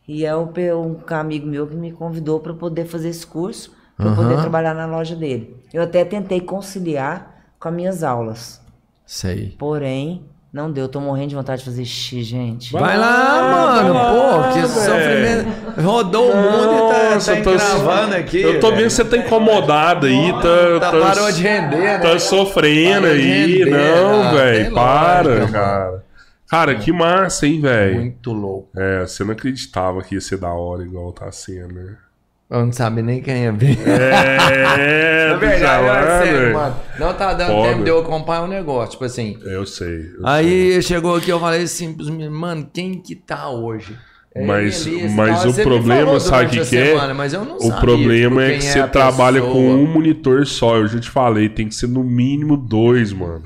[0.07, 4.13] E é pe- um amigo meu que me convidou para poder fazer esse curso, para
[4.13, 4.41] poder Aham.
[4.41, 5.55] trabalhar na loja dele.
[5.73, 8.61] Eu até tentei conciliar com as minhas aulas.
[9.05, 9.55] Sei.
[9.57, 10.87] Porém, não deu.
[10.87, 12.71] Tô morrendo de vontade de fazer xixi, gente.
[12.71, 15.81] Vai lá, mano, pô, que sofrimento.
[15.81, 18.41] Rodou o mundo e tá, Nossa, tá eu tô- encravando aqui.
[18.41, 21.97] Eu tô vendo que você tá incomodado aí, tá, Tá, tá- parou de render, né?
[21.99, 23.21] tá sofrendo Parou aí.
[23.21, 26.03] render, não, ah, velho, para, lógica, cara.
[26.49, 27.95] Cara, que massa, hein, velho.
[27.99, 28.69] Muito louco.
[28.75, 31.95] É, você não acreditava que ia ser da hora igual tá sendo, né?
[32.49, 33.77] Eu não sabe nem quem é ver.
[33.87, 36.75] É, Na verdade, tá é sério, mano.
[36.99, 37.69] Não tá dando Foda.
[37.69, 38.91] tempo de eu acompanhar o negócio.
[38.91, 39.37] Tipo assim.
[39.43, 39.97] Eu sei.
[39.97, 40.11] eu sei.
[40.25, 41.95] Aí chegou aqui, eu falei assim
[42.31, 43.95] mano, quem que tá hoje?
[44.33, 46.85] É, Mas, mas o problema, sabe que, que é?
[46.87, 49.87] semana, mas eu não O sabia problema é quem que é você trabalha com um
[49.87, 50.77] monitor só.
[50.77, 53.43] Eu já te falei, tem que ser no mínimo dois, mano.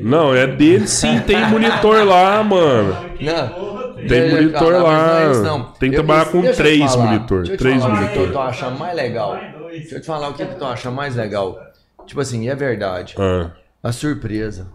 [0.00, 2.96] Não, é dele sim, tem monitor lá, mano.
[3.20, 3.71] Não.
[4.08, 5.06] Tem eu monitor lá.
[5.06, 5.64] não é não.
[5.72, 8.26] Tem que Eu- trabalhar com três monitor, três falar o que monitor.
[8.26, 9.36] eu tô achando mais legal.
[9.70, 11.58] Deixa eu te falar o que eu tô achando mais legal.
[12.06, 13.14] Tipo assim, é verdade.
[13.18, 13.50] Ah,
[13.82, 14.68] A surpresa.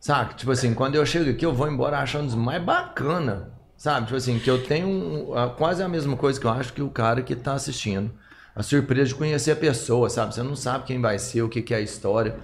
[0.00, 0.34] Sabe?
[0.34, 3.50] Tipo assim, quando eu chego aqui, eu vou embora achando mais bacana.
[3.76, 4.06] Sabe?
[4.06, 6.90] Tipo assim, que eu tenho um- quase a mesma coisa que eu acho que o
[6.90, 8.10] cara que tá assistindo.
[8.54, 10.34] A surpresa de conhecer a pessoa, sabe?
[10.34, 12.36] Você não sabe quem vai ser, o que, que é a história.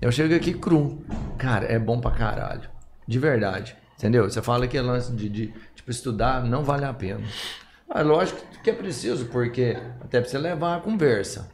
[0.00, 1.02] Eu chego aqui cru.
[1.38, 2.68] Cara, é bom pra caralho.
[3.08, 3.74] De verdade.
[4.02, 4.28] Entendeu?
[4.28, 7.20] Você fala que é lance de, de tipo, estudar não vale a pena.
[7.88, 11.48] Ah, lógico que é preciso, porque até pra você levar a conversa.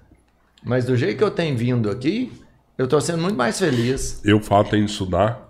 [0.65, 2.33] Mas do jeito que eu tenho vindo aqui,
[2.79, 4.23] eu tô sendo muito mais feliz.
[4.25, 5.47] eu falo tem que estudar.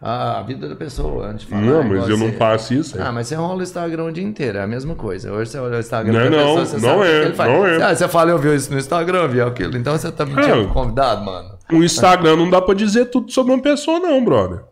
[0.00, 1.62] A, a vida da pessoa, antes de falar.
[1.62, 3.00] Não, mas eu não você- faço isso.
[3.00, 5.30] Ah, mas você rola o Instagram o dia inteiro, é a mesma coisa.
[5.32, 7.08] Hoje você olha o Instagram Não, da não, pessoa, você não sabe o que
[7.42, 7.82] é, não é.
[7.84, 9.76] Ah, você fala, eu vi isso no Instagram, vi aquilo.
[9.76, 10.64] Então você tá mentindo É.
[10.64, 11.58] pro convidado, mano.
[11.70, 14.64] O Instagram não dá pra dizer tudo sobre uma pessoa, não, brother.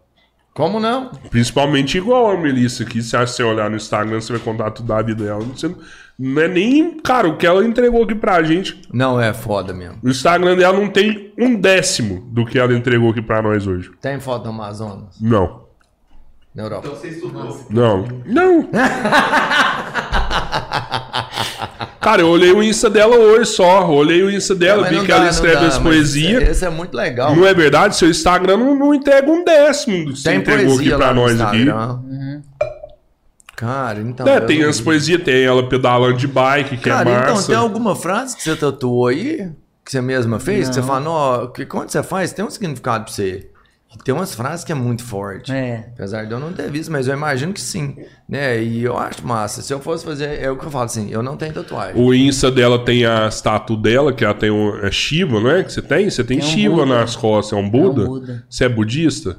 [0.60, 1.10] Como não?
[1.30, 3.02] Principalmente igual a Melissa aqui.
[3.02, 5.40] Se você olhar no Instagram, você vai contar tudo da vida dela.
[5.40, 5.74] Você
[6.18, 7.00] não é nem.
[7.00, 8.82] Cara, o que ela entregou aqui pra gente.
[8.92, 9.96] Não, é foda mesmo.
[10.02, 13.90] O Instagram dela não tem um décimo do que ela entregou aqui pra nós hoje.
[14.02, 15.18] Tem foto do Amazonas?
[15.18, 15.64] Não.
[16.54, 16.88] Na Europa.
[16.88, 17.66] Então você estudou.
[17.70, 18.06] Não.
[18.26, 18.68] Não.
[22.10, 23.88] Cara, eu olhei o Insta dela hoje só.
[23.88, 26.42] Olhei o Insta dela, vi não que dá, ela não escreve dá, as poesias.
[26.42, 27.36] Esse é muito legal.
[27.36, 27.94] Não é verdade?
[27.94, 31.40] Seu Instagram não, não entrega um décimo do que você entregou aqui poesia pra nós
[31.40, 31.58] aqui.
[31.58, 32.00] Instagram.
[33.54, 34.26] Cara, então.
[34.26, 37.46] É, tem não as poesias, tem ela pedalando de bike, que Cara, é então, massa.
[37.46, 39.48] tem alguma frase que você tatuou aí?
[39.84, 40.68] Que você mesma fez?
[40.68, 40.88] Que você Não.
[40.88, 43.48] fala, não, que quando você faz, tem um significado pra você.
[44.04, 45.52] Tem umas frases que é muito forte.
[45.52, 45.90] É.
[45.94, 47.96] Apesar de eu não ter visto, mas eu imagino que sim.
[48.28, 48.62] Né?
[48.62, 49.62] E eu acho massa.
[49.62, 52.00] Se eu fosse fazer, é o que eu falo assim, eu não tenho tatuagem.
[52.00, 54.76] O Insta dela tem a estátua dela, que ela tem um.
[54.78, 55.64] É Shiva, não é?
[55.64, 56.08] Que você tem?
[56.08, 56.86] Você tem, Tem um Shiva Buda.
[56.86, 57.58] nas costas.
[57.58, 58.04] É um Buda?
[58.06, 58.44] Buda.
[58.48, 59.36] Você é budista?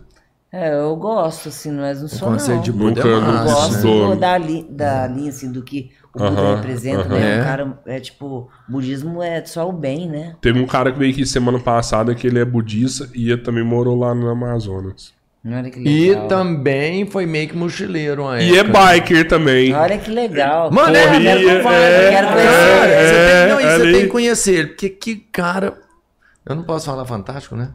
[0.54, 2.62] É, eu gosto, assim, mas não sou conceito não.
[2.64, 3.44] de Buda Nunca- é Eu massa,
[3.82, 4.16] gosto né?
[4.18, 7.10] da, li, da linha, assim, do que o Buda Aham, representa, aham.
[7.20, 7.38] né?
[7.38, 7.40] É.
[7.40, 10.36] O cara é tipo, budismo é só o bem, né?
[10.42, 13.64] Teve um cara que veio aqui semana passada que ele é budista e ele também
[13.64, 15.14] morou lá no Amazonas.
[15.44, 19.74] Olha que E também foi meio que mochileiro uma E é biker também.
[19.74, 20.70] Olha que legal.
[20.70, 22.52] Mano, é, Corria, eu quero, é, eu quero conhecer.
[22.92, 24.68] É, você, tem, não, e você tem que conhecer ele.
[24.68, 25.78] Porque que cara.
[26.46, 27.70] Eu não posso falar fantástico, né?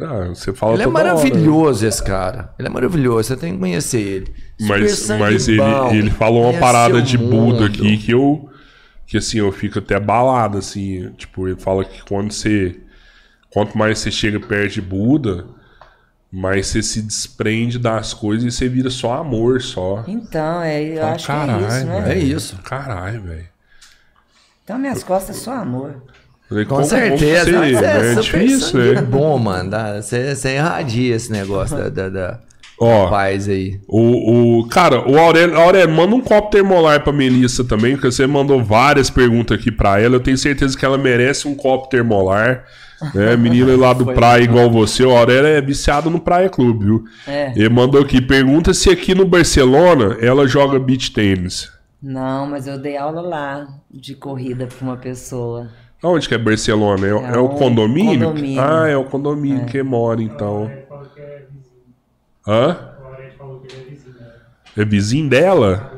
[0.00, 1.08] Ah, você fala Ele é toda hora.
[1.08, 2.54] maravilhoso, esse cara.
[2.58, 4.34] Ele é maravilhoso, você tem que conhecer ele.
[4.60, 5.60] Mas, mas ele,
[5.92, 7.56] ele falou uma parada de mundo.
[7.56, 8.48] Buda aqui que eu.
[9.06, 11.10] Que assim, eu fico até abalado, assim.
[11.16, 12.80] Tipo, ele fala que quando você.
[13.50, 15.44] Quanto mais você chega perto de Buda,
[16.30, 20.02] mais você se desprende das coisas e você vira só amor, só.
[20.08, 22.12] Então, é, eu Fala, acho que é isso, né?
[22.14, 22.56] É isso.
[22.64, 23.48] Caralho, velho.
[24.64, 26.02] Então, minhas costas é só amor.
[26.52, 27.44] Falei, Com como certeza.
[27.46, 29.00] você- mas é, super difícil, né?
[29.02, 29.70] bom, mano.
[30.00, 32.38] Você, você irradia esse negócio da, da, da
[32.78, 33.80] Ó, aí.
[33.88, 38.26] O, o, cara, o Aurélio, Aurélio, manda um copo termolar pra Melissa também, porque você
[38.26, 40.16] mandou várias perguntas aqui pra ela.
[40.16, 42.64] Eu tenho certeza que ela merece um copo termolar.
[43.14, 43.34] Né?
[43.38, 45.04] Menina lá do Praia igual você.
[45.04, 47.04] O Aurélio é viciado no Praia Clube, viu?
[47.26, 47.52] É.
[47.54, 51.70] Ele mandou aqui, pergunta se aqui no Barcelona ela joga beach tênis.
[52.02, 55.68] Não, mas eu dei aula lá de corrida pra uma pessoa.
[56.02, 57.06] Onde que é Barcelona?
[57.06, 58.28] É, o- É é o um condomínio?
[58.28, 58.60] condomínio.
[58.62, 60.72] Ah, é o condomínio que mora, então.
[60.74, 61.94] Ele falou que é vizinho.
[62.46, 62.66] Hã?
[62.98, 64.14] O Aurélio falou que ele é vizinho.
[64.18, 64.32] né?
[64.76, 65.92] É vizinho dela?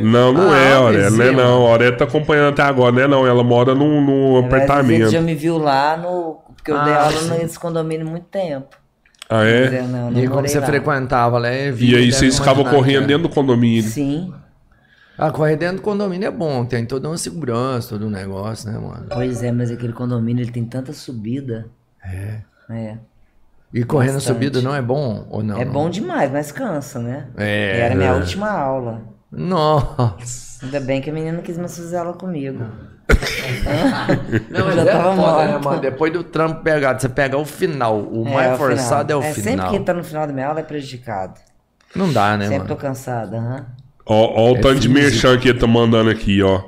[0.00, 1.32] Não, não Ah, é, Aurélio, né?
[1.32, 3.06] Não, a Aurélio tá acompanhando até agora, né?
[3.08, 5.10] Não, ela mora num, num apartamento.
[5.10, 6.38] já me viu lá no.
[6.54, 7.30] Porque eu dei Ah, aula sim.
[7.30, 8.76] nesse condomínio há muito tempo.
[9.28, 9.64] Ah, é?
[9.64, 10.66] dizer, não, não E como você lá.
[10.66, 13.06] frequentava lá, é E aí vocês ficavam correndo que é.
[13.08, 13.82] dentro do condomínio.
[13.90, 14.32] Sim.
[15.18, 18.78] Ah, correr dentro do condomínio é bom, tem toda uma segurança, todo um negócio, né,
[18.78, 19.06] mano?
[19.10, 21.66] Pois é, mas aquele condomínio ele tem tanta subida.
[22.04, 22.40] É.
[22.70, 22.98] É.
[23.74, 24.34] E correr na Bastante.
[24.34, 25.60] subida não é bom ou não?
[25.60, 27.26] é bom demais, mas cansa, né?
[27.36, 27.80] É.
[27.80, 28.14] Era minha é.
[28.14, 29.02] última aula.
[29.30, 30.64] Nossa.
[30.64, 32.64] Ainda bem que a menina não quis mais fazer aula comigo.
[34.50, 35.80] Não, mas Já é tava foda, né, mano?
[35.80, 37.98] Depois do trampo pegado, você pega o final.
[38.00, 39.22] O É, mais o forçado final.
[39.22, 39.70] é o Sempre final.
[39.70, 41.40] quem tá no final da minha aula é prejudicado.
[41.96, 42.68] Não dá, né, Sempre mano?
[42.68, 43.66] tô cansada, aham.
[44.08, 46.62] Ó, ó o É tanto de merchan que ele tá mandando aqui, ó.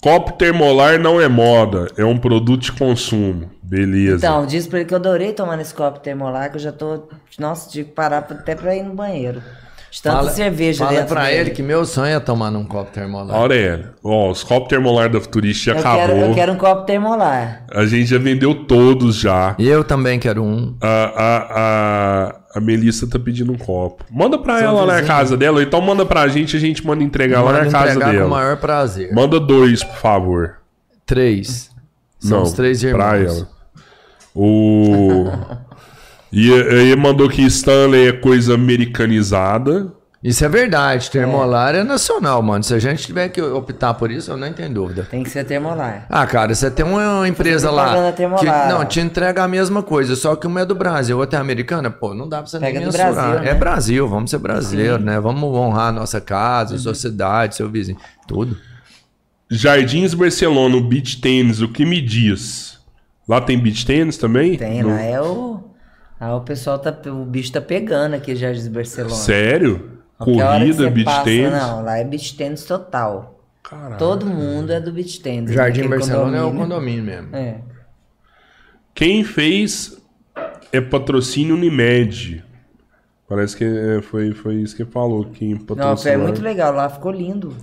[0.00, 3.50] Copo termolar não é moda, é um produto de consumo.
[3.62, 4.16] Beleza.
[4.16, 7.08] Então, diz pra ele que eu adorei tomar nesse copo termolar, que eu já tô.
[7.38, 9.42] Nossa, tive que parar até pra ir no banheiro.
[9.90, 11.36] De tanta cerveja fala dentro pra dele.
[11.40, 13.36] ele que meu sonho é tomar num copo termolar.
[13.36, 16.06] Aurélio, ó, os copos termolar da Futurista já eu acabou.
[16.06, 17.64] quero, eu quero um copo termolar.
[17.72, 19.56] A gente já vendeu todos já.
[19.58, 20.76] Eu também quero um.
[20.80, 24.04] A, a, a, A Melissa tá pedindo um copo.
[24.10, 26.86] Manda pra Seu ela lá na casa dela, ou então manda pra gente, a gente
[26.86, 28.28] manda entregar lá Manda na casa entregar com o dela.
[28.30, 29.12] maior prazer.
[29.12, 30.56] Manda dois, por favor.
[31.04, 31.68] Três.
[32.20, 32.98] São Não, os três irmãos.
[33.02, 33.48] pra ela.
[34.34, 35.24] O...
[36.32, 39.92] e aí mandou que Stanley é coisa americanizada.
[40.22, 41.10] Isso é verdade.
[41.10, 41.82] Termolar é.
[41.82, 42.62] nacional, mano.
[42.62, 45.08] Se a gente tiver que optar por isso, eu não tenho dúvida.
[45.10, 46.04] Tem que ser termolar.
[46.10, 50.14] Ah, cara, você tem uma empresa lá propaganda que não te entrega a mesma coisa,
[50.14, 52.80] só que uma é do Brasil, outra é americana, pô, não dá pra você Pega
[52.80, 53.14] nem do mensurar.
[53.14, 53.50] Brasil, né?
[53.50, 55.18] É Brasil, vamos ser brasileiro, né?
[55.18, 57.96] Vamos honrar a nossa casa, sua cidade, seu vizinho,
[58.28, 58.58] tudo.
[59.50, 62.78] Jardins Barcelona, o beach tênis, o que me diz?
[63.26, 64.56] Lá tem beach tênis também?
[64.58, 65.69] Tem, No- lá é o.
[66.20, 66.94] Lá o pessoal tá.
[67.10, 69.14] O bicho tá pegando aqui já de Barcelona.
[69.14, 69.98] Sério?
[70.18, 71.50] Corrida, beach passa- tênis?
[71.52, 73.42] Não, lá é beach tênis total.
[73.62, 73.96] Caralho.
[73.98, 75.52] Todo mundo é do beach tênis.
[75.52, 76.68] Jardim naquele Barcelona é o condomínio.
[76.68, 77.36] condomínio mesmo.
[77.36, 77.60] É.
[78.94, 79.96] Quem fez
[80.72, 82.44] é patrocínio Unimed.
[83.28, 85.24] Parece que é, foi, foi isso que falou.
[85.26, 86.14] Quem Não, patrocinou.
[86.14, 87.56] é muito legal, lá ficou lindo.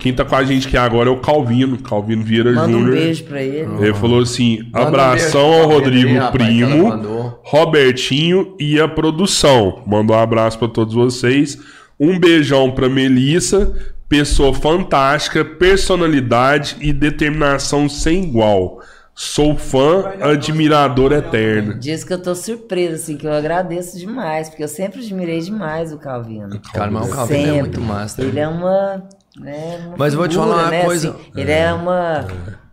[0.00, 1.78] Quem tá com a gente aqui agora é o Calvino.
[1.78, 2.90] Calvino Vieira Manda um Júnior.
[2.96, 3.68] beijo pra ele.
[3.84, 7.40] Ele falou assim: Manda um abração beijo ao Rodrigo ele, rapaz, Primo, mandou.
[7.44, 9.82] Robertinho e a produção.
[9.86, 11.58] Mandou um abraço pra todos vocês.
[11.98, 13.74] Um beijão pra Melissa,
[14.08, 18.80] pessoa fantástica, personalidade e determinação sem igual.
[19.14, 21.78] Sou fã, admirador eterno.
[21.78, 25.90] Diz que eu tô surpresa, assim, que eu agradeço demais, porque eu sempre admirei demais
[25.90, 26.60] o Calvino.
[26.74, 27.60] Cara, mas o Calvino é Sempre.
[27.60, 28.20] muito massa.
[28.22, 29.02] Ele é uma.
[29.38, 32.26] Né, uma Mas eu vou te figura, falar uma né, coisa- assim, ele é, uma.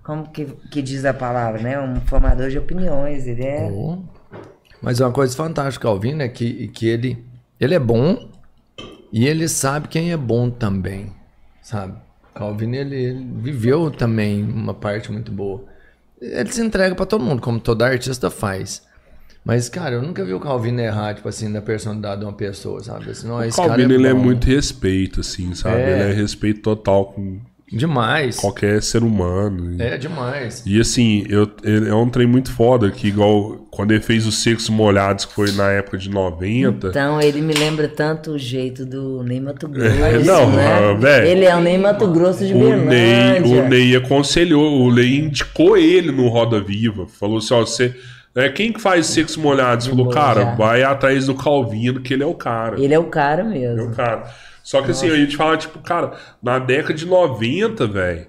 [0.03, 1.80] Como que, que diz a palavra, né?
[1.80, 3.25] Um formador de opiniões.
[3.27, 3.69] Ele é.
[3.72, 4.00] Oh.
[4.82, 7.24] Mas uma coisa fantástica, Calvino, é que, que ele,
[7.59, 8.30] ele é bom
[9.11, 11.14] e ele sabe quem é bom também,
[11.61, 11.93] sabe?
[12.35, 15.64] Calvino, ele, ele viveu também uma parte muito boa.
[16.19, 18.83] Ele se entrega pra todo mundo, como todo artista faz.
[19.45, 22.81] Mas, cara, eu nunca vi o Calvino errar, tipo assim, na personalidade de uma pessoa,
[22.81, 23.09] sabe?
[23.11, 25.81] Assim, não, O esse cara Calvino ele é muito respeito, assim, sabe?
[25.81, 25.99] É.
[26.01, 27.39] Ele é respeito total com
[27.69, 28.38] Demais.
[28.38, 29.75] qualquer ser humano.
[29.81, 30.63] É, demais.
[30.65, 34.41] E assim, eu, ele é um trem muito foda, que igual quando ele fez os
[34.43, 36.88] secos molhados, que foi na época de 90.
[36.88, 39.89] Então, ele me lembra tanto o jeito do Ney Mato Grosso,
[40.25, 40.67] Não, né?
[40.67, 41.27] ah, velho.
[41.27, 43.63] Ele é o Ney Mato Grosso de O Ney, Berlândia.
[43.63, 47.07] o Ney aconselhou, o Ney indicou ele no Roda Viva.
[47.07, 47.93] Falou assim: ó, você.
[48.36, 49.86] É, quem que faz secos molhados?
[49.88, 52.80] Falou, cara, vai atrás do Calvino, que ele é o cara.
[52.82, 53.95] Ele é o cara Ele é o mesmo.
[53.95, 54.24] cara.
[54.64, 58.26] Só que assim, eu ia te falar, tipo, cara, na década de 90, velho.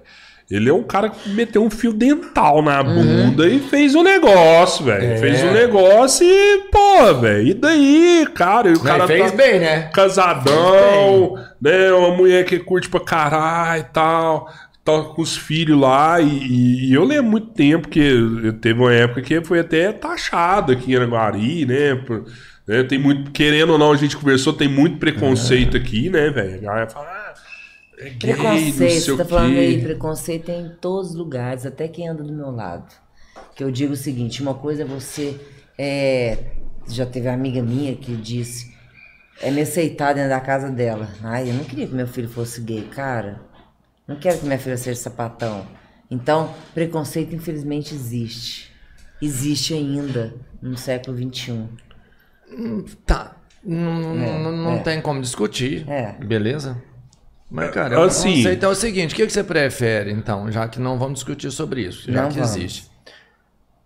[0.51, 2.93] Ele é um cara que meteu um fio dental na Uhum.
[3.31, 5.13] bunda e fez um negócio, velho.
[5.13, 5.17] É.
[5.17, 7.47] Fez um negócio e, pô, velho.
[7.47, 8.69] E daí, cara?
[8.69, 9.89] E o cara fez tá bem, né?
[9.91, 11.91] casadão, né?
[11.93, 14.47] Uma mulher que curte pra caralho e tal.
[14.85, 16.21] Tá com os filhos lá.
[16.21, 20.71] E, e- e eu lembro muito tempo que teve uma época que foi até taxado
[20.73, 21.95] aqui em Araguari, né?
[21.95, 22.25] por-
[22.67, 26.55] né, Tem muito, querendo ou não, a gente conversou, tem muito preconceito aqui, né, velho?
[26.57, 27.33] A galera fala, ah,
[27.99, 29.59] é gay, não Preconceito, sei você o tá falando quê.
[29.59, 32.93] aí, preconceito tem em todos os lugares, até quem anda do meu lado.
[33.55, 35.39] Que eu digo o seguinte, uma coisa é você.
[35.77, 36.37] é,
[36.87, 38.73] já teve uma amiga minha que disse.
[39.41, 41.09] É me aceitar dentro da casa dela.
[41.23, 43.41] Ai, eu não queria que meu filho fosse gay, cara.
[44.07, 45.65] Não quero que minha filha seja sapatão.
[46.09, 48.71] Então, preconceito infelizmente existe.
[49.21, 51.67] Existe ainda no século XXI.
[53.05, 53.35] Tá.
[53.63, 54.79] Não, não, não é.
[54.79, 55.89] tem como discutir.
[55.89, 56.11] É.
[56.23, 56.77] Beleza?
[57.49, 60.67] Mas, cara, Assim- o conceito é o seguinte: o que, que você prefere, então, já
[60.67, 62.55] que não vamos discutir sobre isso, já Não que vamos.
[62.55, 62.89] existe?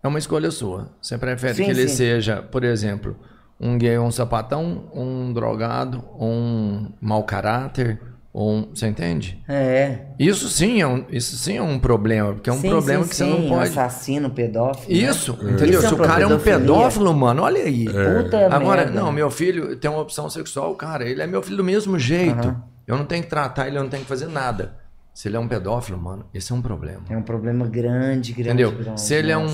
[0.04, 0.92] É uma escolha sua.
[1.02, 1.96] Você prefere Sim, que ele sim.
[1.96, 3.18] seja, por exemplo,
[3.60, 8.02] um gay ou um sapatão, um drogado, um mau caráter,
[8.34, 8.70] um.
[8.74, 9.42] Você entende?
[9.48, 10.00] É.
[10.20, 13.10] Isso sim é um, isso sim é um problema, porque é um Sim, problema sim,
[13.10, 13.70] que você sim, não um pode.
[13.70, 14.88] assassino, pedófilo.
[14.94, 15.10] né?
[15.10, 15.80] Isso, entendeu?
[15.80, 17.86] Isso é Se o cara é um pedófilo, mano, olha aí.
[17.86, 19.00] Puta Agora, merda.
[19.02, 22.56] não, meu filho tem uma opção sexual, cara, ele é meu filho do mesmo jeito.
[22.88, 24.74] Eu não tenho que tratar ele, eu não tenho que fazer nada.
[25.14, 27.02] Se ele é um pedófilo, mano, esse é um problema.
[27.10, 28.50] É um problema grande, grande.
[28.64, 28.72] Entendeu?
[28.72, 29.46] grande, Se ele é um,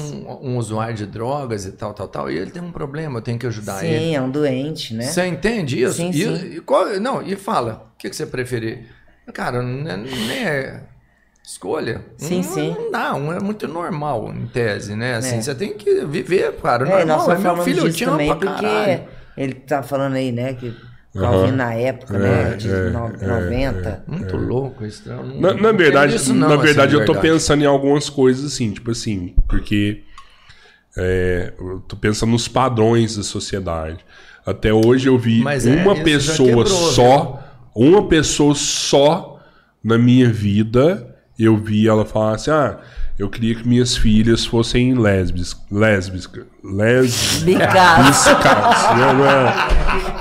[0.43, 3.39] um usuário de drogas e tal, tal, tal, e ele tem um problema, eu tenho
[3.39, 4.13] que ajudar Sim, ele.
[4.13, 5.05] é um doente, né?
[5.05, 5.95] Você entende isso?
[5.95, 6.35] Sim, e, sim.
[6.57, 8.85] e qual- não, e fala, o que, que você preferir?
[9.33, 10.83] Cara, não é, nem é
[11.43, 12.05] escolha.
[12.17, 12.75] Sim, não, sim.
[12.77, 15.15] Não dá, um é muito normal, em tese, né?
[15.15, 15.41] Assim, É.
[15.41, 16.85] você tem que viver, cara.
[16.87, 19.03] É, normal, nós é meu falamos filho, eu te amo pra porque caralho.
[19.35, 20.75] ele tá falando aí, né, que
[21.19, 24.03] Calvin na época, né, É, de é, no- é, 90.
[24.07, 25.09] Muito louco isso.
[25.09, 27.33] eu não- Na, na verdade, isso não, na assim, verdade de eu tô verdade.
[27.33, 30.03] pensando em algumas coisas assim, tipo assim, porque
[30.97, 33.97] é, eu tô pensando nos padrões da sociedade.
[34.45, 37.43] Até hoje eu vi Mas é, uma pessoa quebrou, só,
[37.75, 39.39] uma pessoa só
[39.83, 42.79] na minha vida eu vi ela falar assim: ah,
[43.17, 45.55] eu queria que minhas filhas fossem lésbicas.
[45.71, 46.45] Lésbicas.
[46.63, 48.25] Lésbicas.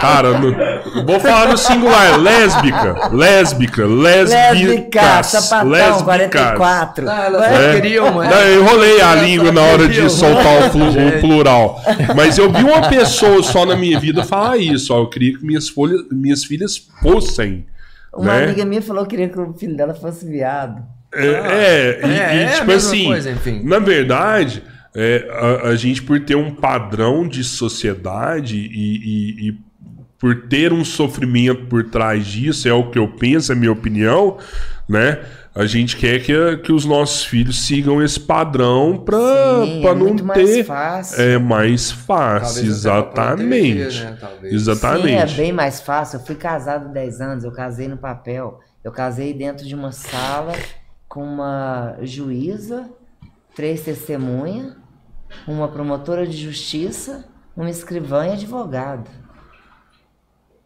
[0.01, 3.09] Cara, no- vou falar no singular: lésbica.
[3.13, 3.85] Lésbica.
[3.87, 5.27] Lésbica, Lésbicas.
[5.27, 6.03] sapatão, Lésbicas.
[6.03, 7.09] 44.
[7.09, 7.75] Ah, elas É.
[7.75, 8.15] queriam.
[8.15, 11.81] Não, eu enrolei a língua na hora de soltar o, flu- o plural.
[12.15, 14.93] Mas eu vi uma pessoa só na minha vida falar isso.
[14.95, 17.67] Ó, eu queria que minhas, folhas, minhas filhas fossem.
[18.17, 18.45] Uma né?
[18.45, 20.83] amiga minha falou que queria que o filho dela fosse viado.
[21.15, 23.63] É, é, e, É, e, é a tipo mesma assim, coisa, enfim.
[23.65, 24.63] na verdade,
[24.95, 25.29] é,
[25.65, 29.59] a, a gente por ter um padrão de sociedade e, e- e
[30.19, 33.73] por ter um sofrimento por trás disso, é o que eu penso, é a minha
[33.73, 34.39] opinião,
[34.89, 35.19] né?
[35.55, 39.97] A gente quer que, que os nossos filhos sigam esse padrão para Sim, é não
[40.07, 40.65] muito mais ter.
[40.65, 41.23] fácil.
[41.23, 43.75] É mais fácil, pra exatamente.
[44.03, 44.17] né?
[44.51, 45.09] Exatamente.
[45.09, 46.19] Sim, é bem mais fácil.
[46.19, 48.59] Eu fui casado 10 anos, eu casei no papel.
[48.83, 50.55] Eu casei dentro de uma sala
[51.15, 52.91] com uma juíza,
[53.55, 54.75] três testemunhas,
[55.47, 57.25] uma promotora de justiça,
[57.57, 59.09] uma escrivã e advogado.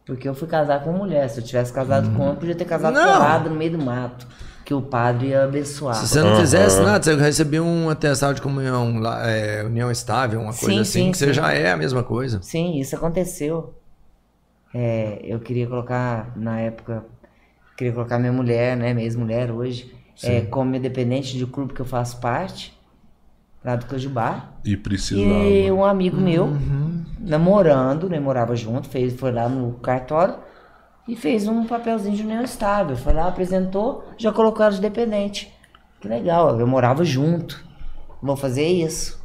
[0.07, 1.29] Porque eu fui casar com mulher.
[1.29, 3.03] Se eu tivesse casado com homem, eu podia ter casado Não.
[3.03, 4.25] pelado no meio do mato.
[4.65, 5.93] Que o padre ia abençoar.
[5.95, 10.53] Se você não fizesse nada, você recebia um atestado de comunhão, é, união estável, uma
[10.53, 11.33] coisa Sim, assim, sim, que você sim.
[11.33, 12.41] já é a mesma coisa.
[12.41, 13.75] Sim, isso aconteceu.
[14.73, 17.05] É, eu queria colocar, na época,
[17.77, 21.85] queria colocar minha mulher, né, minha ex-mulher hoje, é, como independente do clube que eu
[21.85, 22.77] faço parte,
[23.63, 24.53] lá do Cajubá.
[24.65, 25.25] E precisava.
[25.25, 26.49] E um amigo meu,
[27.19, 30.35] namorando, né, morava junto, fez, foi lá no cartório
[31.07, 32.95] e fez um papelzinho de união estável.
[32.95, 35.53] Foi lá, apresentou, já colocou ela de dependente.
[35.99, 37.63] Que legal, eu morava junto.
[38.21, 39.19] Vou fazer isso.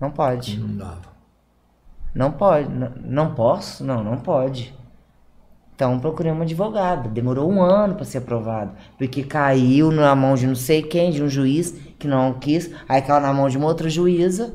[0.00, 0.58] Não pode.
[0.58, 1.16] Não dava.
[2.14, 2.68] Não pode.
[2.68, 3.84] Não, não posso?
[3.84, 4.74] Não, não pode.
[5.76, 7.06] Então procurei uma advogada.
[7.08, 8.72] Demorou um ano para ser aprovado.
[8.98, 12.70] Porque caiu na mão de não sei quem, de um juiz que não quis.
[12.88, 14.54] Aí caiu na mão de uma outra juíza.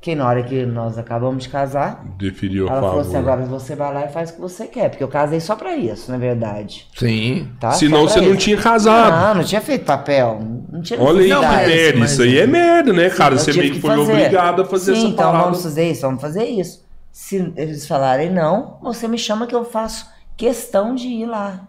[0.00, 3.74] Que na hora que nós acabamos de casar, Deferiu a ela falou assim: agora você
[3.74, 4.90] vai lá e faz o que você quer.
[4.90, 6.86] Porque eu casei só pra isso, na verdade.
[6.96, 7.48] Sim.
[7.58, 7.72] Tá?
[7.72, 8.36] Senão você não isso.
[8.38, 9.10] tinha casado.
[9.28, 10.40] Não, não tinha feito papel.
[10.70, 11.98] Não tinha Olha aí Não, que merda.
[11.98, 13.34] mas- Isso aí é merda, né, cara?
[13.34, 14.12] Eu Você meio que foi fazer.
[14.12, 15.44] obrigado a fazer Sim, essa então parada.
[15.44, 16.87] vamos fazer isso, vamos fazer isso.
[17.20, 21.66] Se eles falarem não, você me chama que eu faço questão de ir lá.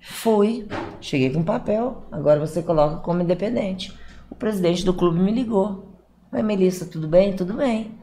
[0.00, 0.68] Fui,
[1.00, 3.92] cheguei com papel, agora você coloca como independente.
[4.30, 5.92] O presidente do clube me ligou.
[6.32, 7.34] Oi, Melissa, tudo bem?
[7.34, 7.98] Tudo bem.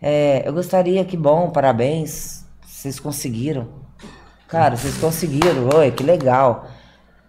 [0.00, 2.42] É, eu gostaria, que bom, parabéns.
[2.66, 3.68] Vocês conseguiram.
[4.48, 5.68] Cara, vocês conseguiram.
[5.76, 6.68] Oi, que legal.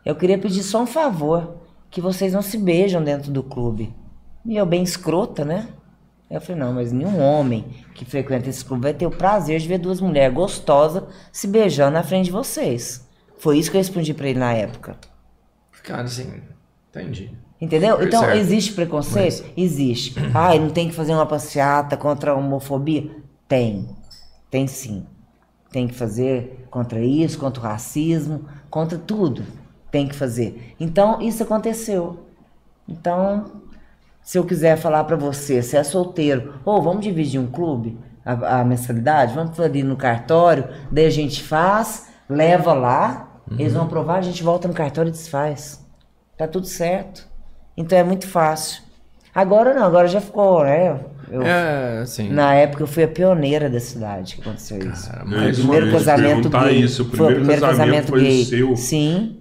[0.06, 1.58] Eu queria pedir só um favor,
[1.90, 3.94] que vocês não se beijam dentro do clube.
[4.46, 5.68] E eu bem escrota, né?
[6.32, 9.60] Aí Eu falei, não, mas nenhum homem que frequenta esse clube vai ter o prazer
[9.60, 13.06] de ver duas mulheres gostosas se beijando na frente de vocês.
[13.38, 14.98] Foi isso que eu respondi pra ele na época.
[15.84, 16.42] Cara, assim,
[16.90, 17.38] entendi.
[17.60, 17.98] Entendeu?
[17.98, 18.38] Foi Então, certo.
[18.38, 19.44] existe preconceito?
[19.58, 20.16] Existe.
[20.34, 23.12] Ai, não tem que fazer uma passeata contra a homofobia?
[23.48, 23.90] Tem.
[24.50, 25.06] Tem sim.
[25.72, 29.44] Tem que fazer contra isso, contra o racismo, contra tudo.
[29.92, 30.76] Tem que fazer.
[30.80, 32.26] Então, isso aconteceu.
[32.88, 33.61] Então,
[34.32, 38.62] se eu quiser falar pra você, se é solteiro, ou vamos dividir um clube, a,
[38.62, 44.20] a mensalidade, vamos ali no cartório, daí a gente faz, leva lá, eles vão aprovar,
[44.20, 45.86] a gente volta no cartório e desfaz.
[46.38, 47.28] Tá tudo certo.
[47.76, 48.82] Então é muito fácil.
[49.36, 50.98] Agora não, agora já ficou, né?
[51.30, 52.30] Eu- É, assim.
[52.30, 55.10] Na época eu fui a pioneira da cidade que aconteceu isso.
[55.12, 56.80] Cara, Foi mas o primeiro casamento perguntar gay.
[56.82, 58.46] isso, o foi o primeiro primeiro casamento casamento, foi o gay.
[58.46, 58.78] seu?
[58.78, 59.41] Sim.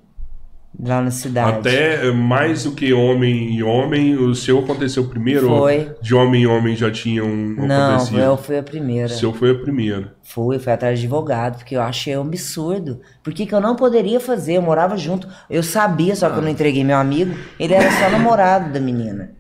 [0.79, 1.59] Lá na cidade.
[1.59, 5.49] Até eh, mais do que homem e homem, o seu aconteceu primeiro?
[5.49, 5.91] Foi.
[6.01, 8.21] De homem e homem já tinham Não, acontecido?
[8.21, 9.07] eu fui a primeira.
[9.07, 10.15] O seu foi a primeira.
[10.23, 13.01] Fui, fui atrás de advogado, porque eu achei um absurdo.
[13.23, 14.55] Por que, que eu não poderia fazer?
[14.55, 15.29] Eu morava junto.
[15.51, 17.35] Eu sabia, só que eu não entreguei meu amigo.
[17.59, 19.40] Ele era só namorado da menina.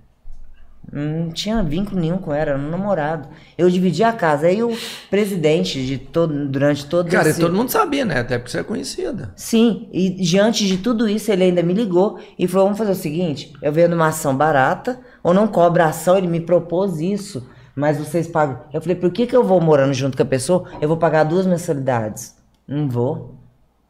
[0.92, 3.28] Não tinha vínculo nenhum com ela, era um namorado.
[3.56, 4.48] Eu dividi a casa.
[4.48, 4.76] Aí o
[5.08, 7.40] presidente de todo, durante todo Cara, esse...
[7.40, 8.18] todo mundo sabia, né?
[8.20, 9.32] Até porque você é conhecida.
[9.36, 12.96] Sim, e diante de tudo isso, ele ainda me ligou e falou: vamos fazer o
[12.96, 17.98] seguinte: eu vendo uma ação barata, ou não cobra ação, ele me propôs isso, mas
[17.98, 18.60] vocês pagam.
[18.72, 20.64] Eu falei: por que, que eu vou morando junto com a pessoa?
[20.80, 22.34] Eu vou pagar duas mensalidades.
[22.66, 23.36] Não vou.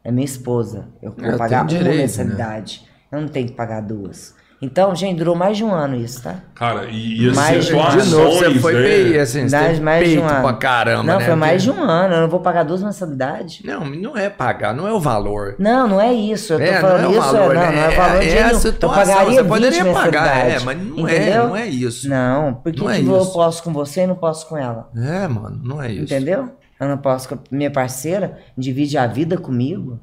[0.03, 0.87] É minha esposa.
[1.01, 2.01] Eu vou É, pagar uma direito, né?
[2.01, 2.87] mensalidade.
[3.11, 4.33] Eu não tenho que pagar duas.
[4.61, 6.35] Então, gente, durou mais de um ano isso, tá?
[6.53, 8.81] Cara, e, e as Mais de- de situações, De novo, você foi né?
[8.81, 10.41] bem, assim, você Mais, mais de peito um ano.
[10.43, 11.25] pra caramba, não, né?
[11.25, 12.13] foi mais de Porque- um ano.
[12.13, 13.63] Eu não vou pagar duas mensalidades.
[13.65, 15.55] Não, não é pagar, não é o valor.
[15.57, 16.53] Não, não é isso.
[16.53, 17.71] Eu tô É, falando não é o isso, valor, é, não, né?
[17.71, 18.59] não é o valor de É a nenhum.
[18.59, 21.47] situação, Eu pagaria você 20 poderia pagar, é, mas não é, entendeu?
[21.47, 22.07] não é isso.
[22.09, 23.33] Não, por que, Não é que eu isso.
[23.33, 24.89] posso com você e não posso com ela?
[24.95, 26.03] É, mano, não é isso.
[26.13, 26.49] Entendeu?
[26.79, 29.99] Eu não posso com a minha parceira, divide a vida comigo.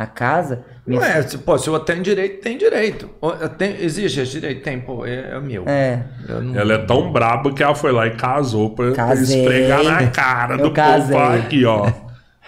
[0.00, 3.10] A casa, minha Não é, se- pô, se eu tenho direito, tem direito.
[3.20, 4.62] Eu tenho- existe esse direito?
[4.62, 5.64] Tem, pô, é, é o meu.
[5.66, 6.02] É.
[6.26, 9.42] Eu não- Ela é tão braba que ela foi lá e casou pra, Casei.
[9.42, 11.14] esfregar na cara Eu do casei.
[11.18, 11.92] povo aqui, ó.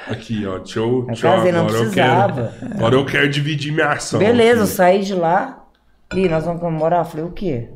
[0.08, 0.58] Aqui, ó.
[0.60, 1.05] Deixa eu.
[1.06, 2.52] deixa eu- casei, não agora eu precisava.
[2.58, 2.74] quero.
[2.74, 4.18] Agora eu quero dividir minha ação.
[4.18, 4.72] Beleza, eu aqui.
[4.72, 5.66] saí de lá.
[6.14, 7.00] E nós vamos comemorar.
[7.00, 7.68] Eu falei, o quê?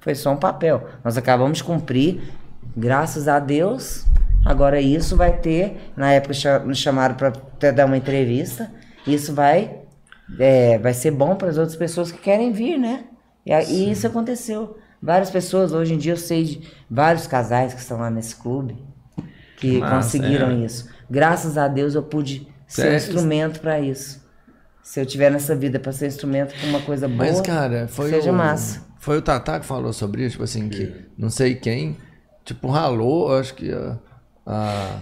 [0.00, 0.86] Foi só um papel.
[1.02, 2.20] Nós acabamos de cumprir.
[2.76, 4.04] Graças a Deus.
[4.44, 5.92] Agora isso vai ter.
[5.96, 8.70] Na época nos chamaram para até dar uma entrevista.
[9.06, 9.80] Isso vai.
[10.38, 13.04] é, vai ser bom para as outras pessoas que querem vir, né?
[13.46, 14.78] E, e isso aconteceu.
[15.02, 18.82] Várias pessoas, hoje em dia eu sei de vários casais que estão lá nesse clube
[19.56, 20.54] que Massa, conseguiram é.
[20.64, 20.88] isso.
[21.10, 24.22] Graças a Deus eu pude ser um É, instrumento para isso.
[24.82, 28.10] Se eu tiver nessa vida para ser instrumento para uma coisa boa, Mas, cara, foi
[28.10, 28.82] seja o, massa.
[28.98, 31.96] Foi o Tatá que falou sobre isso, tipo assim, que não sei quem,
[32.44, 33.98] tipo, ralou, acho que a,
[34.46, 34.98] a,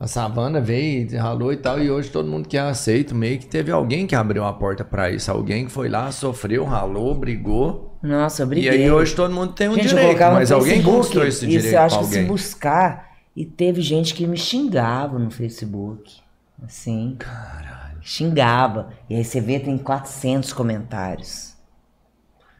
[0.00, 3.38] a Savana veio, e ralou e tal, e hoje todo mundo que é aceito, meio
[3.38, 7.14] que teve alguém que abriu a porta pra isso, alguém que foi lá, sofreu, ralou,
[7.14, 8.70] brigou, Nossa, eu e briguei.
[8.70, 11.82] aí hoje todo mundo tem um gente, direito, mas alguém conquistou esse direito Isso eu
[11.82, 13.12] acho que se buscar.
[13.34, 16.20] E teve gente que me xingava no Facebook.
[16.62, 17.16] Assim.
[17.18, 17.98] Caralho.
[18.02, 18.90] Xingava.
[19.08, 21.54] E aí você vê, tem 400 comentários.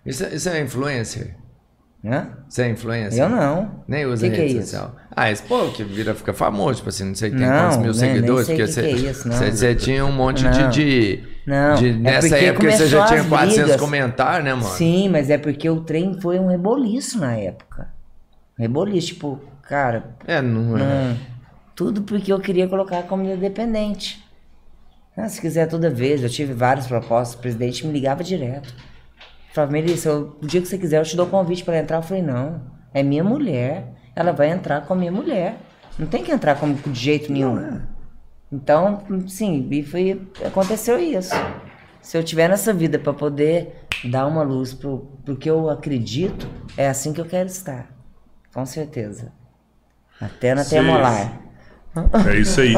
[0.04, 1.36] Isso, é- isso é influencer?
[2.02, 2.26] Né?
[2.48, 3.22] Você é influencer?
[3.22, 3.84] Eu não.
[3.86, 4.70] Nem usa Que que rede é isso?
[4.72, 4.96] social.
[5.14, 7.92] Ah, esse pô que vira, fica famoso, tipo assim, não sei, tem Não, quantos mil
[7.94, 10.50] né, nem seguidores, sei porque que você, que é isso, tinha um monte Não.
[10.50, 13.80] de, de, Não, de- é Nessa época você já tinha as 400 brigas.
[13.80, 14.66] comentários, né, mano?
[14.74, 17.88] Sim, mas é porque o trem foi um reboliço na época.
[18.58, 20.80] Reboliço, tipo, cara, É, não é.
[20.80, 21.16] Não.
[21.76, 24.22] Tudo porque eu queria colocar a dependente.
[25.16, 28.74] Ah, se quiser toda vez, eu tive várias propostas, o presidente me ligava direto.
[29.52, 31.98] Falava, Melissa, eu- o dia que você quiser eu te dou convite para entrar.
[31.98, 32.60] Eu falei, não,
[32.94, 35.56] é minha mulher, ela vai entrar com a minha mulher.
[35.98, 37.80] Não tem que entrar como de jeito nenhum.
[38.50, 41.34] Então, sim, e foi, aconteceu isso.
[42.00, 46.48] Se eu tiver nessa vida para poder dar uma luz pro, pro que eu acredito,
[46.76, 47.88] é assim que eu quero estar.
[48.52, 49.32] Com certeza.
[50.20, 50.80] Até na Sei.
[50.80, 51.40] Temolar.
[52.26, 52.74] É isso aí.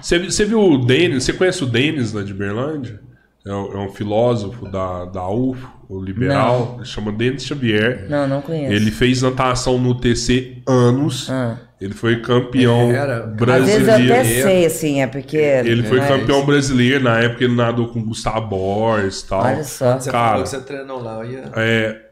[0.00, 1.24] Você, você viu o Denis?
[1.24, 3.00] Você conhece o Denis lá de Berlândia?
[3.48, 6.74] É um, é um filósofo da, da UFO, o liberal.
[6.76, 8.06] Ele chama Denis Xavier.
[8.08, 8.72] Não, não conheço.
[8.72, 11.30] Ele fez natação no TC anos.
[11.30, 11.56] Ah.
[11.80, 13.24] Ele foi campeão Era.
[13.24, 14.48] Às vezes eu até brasileiro.
[14.48, 15.36] sei, assim, é porque.
[15.36, 17.04] Ele foi mas- campeão brasileiro.
[17.04, 19.42] Na época ele nadou com Gustavo Borges e tal.
[19.42, 19.98] Olha só.
[19.98, 20.28] Você Cara.
[20.30, 21.44] falou que você treinou lá, ia...
[21.54, 22.02] É,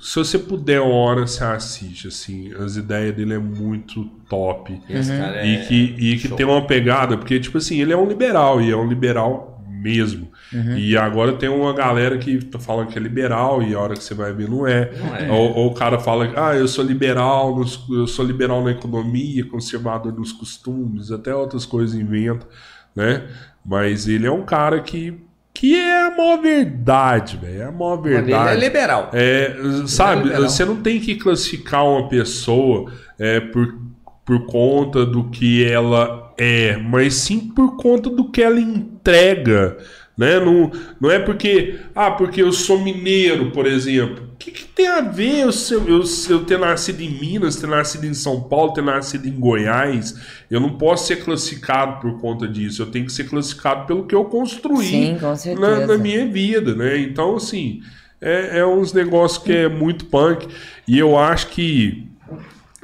[0.00, 2.52] se você puder uma hora, você assiste, assim.
[2.54, 4.80] As ideias dele é muito top.
[4.90, 5.64] Esse cara E é...
[5.64, 6.36] que, e que show.
[6.36, 9.51] tem uma pegada, porque, tipo assim, ele é um liberal, e é um liberal
[9.82, 10.30] mesmo.
[10.52, 10.76] Uhum.
[10.78, 14.04] E agora tem uma galera que tá falando que é liberal, e a hora que
[14.04, 14.90] você vai ver não é.
[14.96, 15.30] Não é.
[15.32, 19.44] Ou, ou o cara fala, ah, eu sou liberal, nos- eu sou liberal na economia,
[19.44, 22.46] conservador nos costumes, até outras coisas inventa,
[22.94, 23.24] né?
[23.64, 25.14] Mas ele é um cara que,
[25.54, 27.62] que é a maior verdade, velho.
[27.62, 28.50] É a maior Mas ele verdade.
[28.50, 29.10] é liberal.
[29.12, 30.42] É, sabe, liberal.
[30.48, 33.76] você não tem que classificar uma pessoa é, por,
[34.24, 38.58] por conta do que ela é, mas sim por conta do que ela
[39.02, 39.76] entrega.
[40.16, 40.38] Né?
[40.38, 44.30] Não, não é porque, ah, porque eu sou mineiro, por exemplo.
[44.34, 45.50] O que, que tem a ver eu,
[45.86, 50.14] eu, eu ter nascido em Minas, ter nascido em São Paulo, ter nascido em Goiás?
[50.50, 52.82] Eu não posso ser classificado por conta disso.
[52.82, 55.18] Eu tenho que ser classificado pelo que eu construí Sim,
[55.58, 56.98] na, na minha vida, né?
[56.98, 57.80] Então, assim,
[58.20, 60.46] é, é uns negócios que é muito punk.
[60.86, 62.06] E eu acho que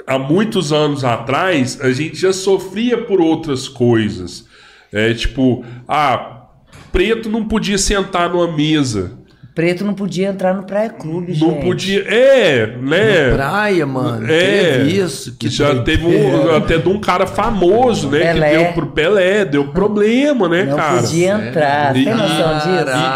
[0.07, 4.48] há muitos anos atrás a gente já sofria por outras coisas.
[4.91, 6.43] É tipo, ah,
[6.91, 9.17] preto não podia sentar numa mesa.
[9.53, 11.45] Preto não podia entrar no Praia Clube, gente.
[11.45, 12.01] Não podia.
[12.07, 13.31] É, né?
[13.33, 14.25] Praia, mano.
[14.31, 15.35] É, Teve isso.
[15.37, 18.19] Que já teve um, até de um cara famoso, né?
[18.33, 18.49] Pelé.
[18.51, 21.01] Que deu pro Pelé, deu problema, né, Não cara?
[21.01, 21.95] podia entrar.
[21.97, 22.69] E- Tem noção disso?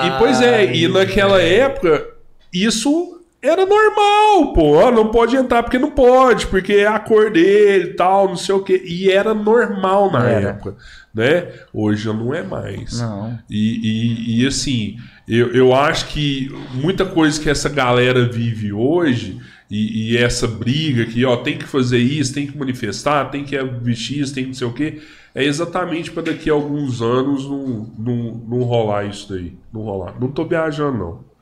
[0.03, 2.03] E, e, pois é, e naquela época,
[2.51, 4.75] isso era normal, pô.
[4.79, 8.35] Ó, Não pode entrar porque não pode, porque é a cor dele e tal, não
[8.35, 8.81] sei o quê.
[8.85, 10.49] E era normal na Era.
[10.49, 10.75] época,
[11.13, 11.47] né?
[11.71, 12.99] Hoje já não é mais.
[12.99, 13.37] Não.
[13.49, 19.39] E, e, e, assim, eu, eu acho que muita coisa que essa galera vive hoje,
[19.69, 23.61] e, e essa briga que ó, tem que fazer isso, tem que manifestar, tem que
[23.63, 25.01] vestir isso, tem que não sei o quê,
[25.35, 29.57] é exatamente para daqui a alguns anos não, não, não rolar isso daí.
[29.73, 30.15] Não rolar.
[30.19, 31.33] Não tô viajando, não.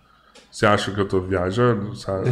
[0.49, 1.95] Você acha que eu tô viajando?
[1.95, 2.29] Sabe?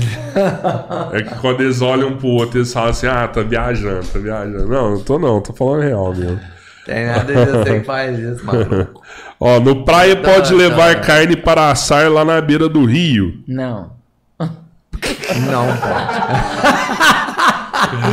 [1.13, 4.67] é que quando eles olham pro outro, eles falam assim: ah, tá viajando, tá viajando.
[4.67, 6.39] Não, não tô não, tô falando real mesmo.
[6.85, 9.01] Tem nada de você que faz isso, maluco.
[9.39, 11.01] Ó, no praia pode Não, levar não.
[11.01, 13.41] carne para assar lá na beira do rio.
[13.47, 13.91] Não.
[14.39, 16.19] Não pode.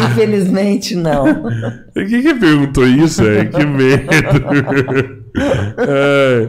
[0.13, 1.25] Infelizmente, não.
[1.95, 3.51] Quem que perguntou isso, velho?
[3.51, 4.07] Que medo.
[5.39, 6.49] É,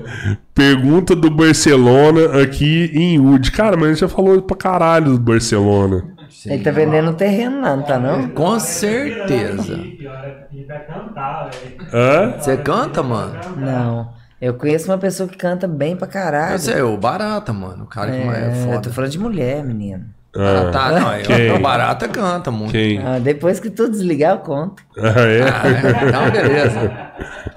[0.56, 3.52] pergunta do Barcelona aqui em UD.
[3.52, 6.06] Cara, mas a gente já falou pra caralho do Barcelona.
[6.46, 8.30] Ele tá vendendo terreno, não, tá não?
[8.30, 9.92] Com certeza.
[9.98, 11.88] Pior é que vai cantar, velho.
[11.94, 12.38] Hã?
[12.40, 13.40] Você canta, mano?
[13.56, 14.14] Não.
[14.40, 16.56] Eu conheço uma pessoa que canta bem pra caralho.
[16.56, 17.86] Esse é o Barata, mano.
[17.86, 18.90] O cara que mais é É, eu tô foda.
[18.92, 20.06] falando de mulher, menino.
[20.36, 21.14] Ah, tá, não.
[21.16, 21.52] eu- Quem?
[21.52, 22.72] O Barata canta muito.
[22.72, 23.00] Quem?
[23.00, 24.84] Ah, depois que tu desligar, eu conto.
[25.00, 25.42] Ah, é?
[25.42, 26.08] Ah, é.
[26.08, 26.92] Então, beleza.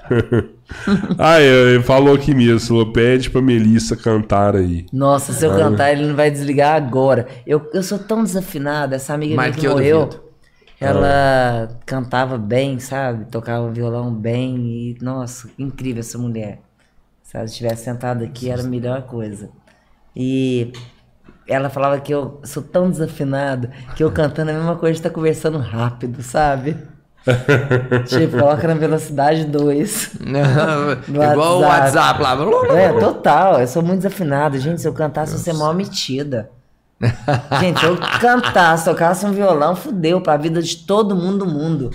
[1.17, 2.91] Ah, é, ele falou aqui mesmo.
[2.91, 4.85] Pede pra Melissa cantar aí.
[4.91, 7.27] Nossa, se eu cantar, ele não vai desligar agora.
[7.45, 8.95] Eu, eu sou tão desafinada.
[8.95, 10.09] Essa amiga minha que que eu morreu,
[10.79, 13.25] ela cantava bem, sabe?
[13.25, 14.57] Tocava violão bem.
[14.57, 16.59] E, nossa, incrível essa mulher.
[17.21, 19.49] Se ela estivesse sentada aqui, era a melhor coisa.
[20.15, 20.73] E
[21.47, 25.09] ela falava que eu sou tão desafinada que eu cantando a mesma coisa de estar
[25.09, 26.77] conversando rápido, sabe?
[28.07, 30.11] Tipo, coloca na velocidade 2.
[31.07, 32.37] Igual o WhatsApp lá.
[32.77, 33.59] É, total.
[33.61, 34.57] Eu sou muito desafinada.
[34.59, 36.49] Gente, se eu cantasse, eu ia ser mó metida.
[37.59, 41.91] Gente, se eu cantasse, tocasse um violão, fudeu pra vida de todo mundo do mundo.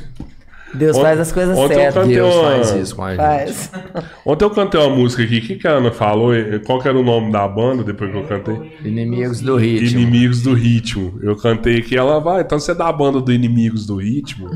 [0.75, 2.09] Deus Ont- faz as coisas ontem certas.
[2.09, 3.19] Deus uma- faz isso com a gente.
[3.19, 3.70] Faz.
[4.27, 5.39] Ontem eu cantei uma música aqui.
[5.39, 6.33] O que, que a Ana falou?
[6.67, 8.73] Qual que era o nome da banda depois que eu cantei?
[8.85, 10.01] Inimigos do ritmo.
[10.01, 11.19] Inimigos do Ritmo.
[11.23, 14.51] Eu cantei aqui, ela vai, então você é da banda do Inimigos do Ritmo?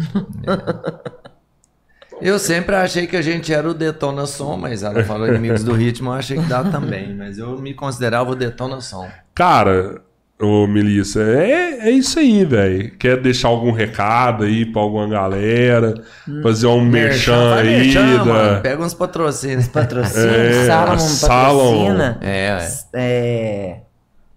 [2.21, 5.73] Eu sempre achei que a gente era o Detona Som, mas ela falou Inimigos do
[5.73, 7.15] Ritmo, eu achei que dá também.
[7.15, 9.09] Mas eu me considerava o Detona Som.
[9.35, 10.03] Cara,
[10.41, 12.91] ô Melissa, é, é isso aí, velho.
[12.99, 15.95] Quer deixar algum recado aí pra alguma galera?
[16.43, 17.81] Fazer um merchan vai aí?
[17.85, 18.61] merchan, da- mano.
[18.63, 19.69] Pega uns patrocínios.
[19.69, 22.19] Patrocínio, É, Salomon patrocina.
[22.23, 22.69] É, é.
[22.95, 23.77] É.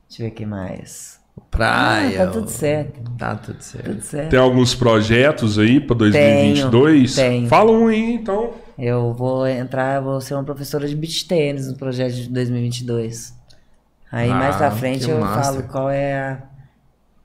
[0.09, 1.19] Deixa eu ver o que mais.
[1.49, 2.23] Praia.
[2.23, 2.99] Ah, tá tudo certo.
[3.17, 3.85] Tá tudo certo.
[3.85, 4.29] Tudo certo.
[4.29, 7.15] Tem alguns projetos aí pra 2022?
[7.15, 7.47] Tenho, tenho.
[7.47, 8.51] Fala um aí, então.
[8.77, 13.33] Eu vou entrar, eu vou ser uma professora de beach tênis no projeto de 2022.
[14.15, 15.51] Aí Ah, mais pra frente que eu massa.
[15.51, 16.37] falo qual é a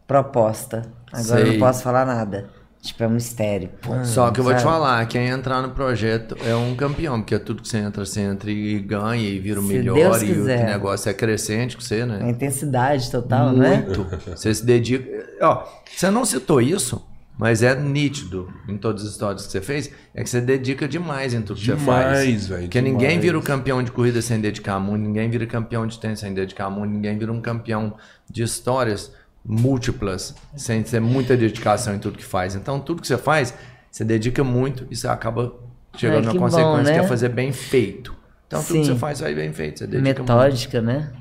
[0.06, 0.82] proposta.
[1.12, 1.52] Agora eu Sei.
[1.58, 2.48] não posso falar nada.
[2.80, 3.70] Tipo, é um mistério.
[3.82, 7.36] Pum, Só que eu vou te falar, quem entrar no projeto é um campeão, porque
[7.38, 10.32] tudo que você entra, você entra e ganha e vira o Se melhor Deus e
[10.32, 12.30] o negócio é crescente com você, A né?
[12.30, 13.82] intensidade total, né?
[13.84, 14.06] Muito.
[14.30, 15.26] Você se dedica.
[15.42, 17.04] Ó, você não citou isso,
[17.38, 21.32] mas é nítido em todas as histórias que você fez, é que você dedica demais
[21.32, 22.18] em tudo que você faz.
[22.18, 22.62] Demais, velho.
[22.62, 23.22] Porque ninguém demais.
[23.22, 26.68] vira o campeão de corrida sem dedicar muito, ninguém vira campeão de tênis sem dedicar
[26.68, 27.94] muito, ninguém vira um campeão
[28.28, 29.12] de histórias
[29.44, 32.56] múltiplas sem ter muita dedicação em tudo que faz.
[32.56, 33.54] Então, tudo que você faz,
[33.90, 35.54] você dedica muito e você acaba
[35.96, 37.04] chegando na que bom, consequência que né?
[37.04, 38.16] é fazer bem feito.
[38.48, 38.92] Então, tudo que Sim.
[38.92, 39.78] você faz, vai bem feito.
[39.78, 41.12] Você dedica Metódica, né?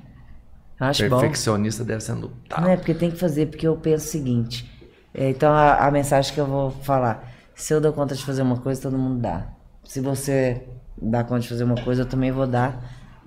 [0.79, 1.11] Eu Acho muito.
[1.11, 1.19] bom.
[1.19, 2.61] Perfeccionista deve ser lutar.
[2.61, 4.76] Não é porque tem que fazer, porque eu penso o seguinte.
[5.17, 8.43] É, Então a, a mensagem que eu vou falar: se eu dou conta de fazer
[8.43, 9.47] uma coisa, todo mundo dá.
[9.83, 10.67] Se você
[11.01, 12.79] dá conta de fazer uma coisa, eu também vou dar.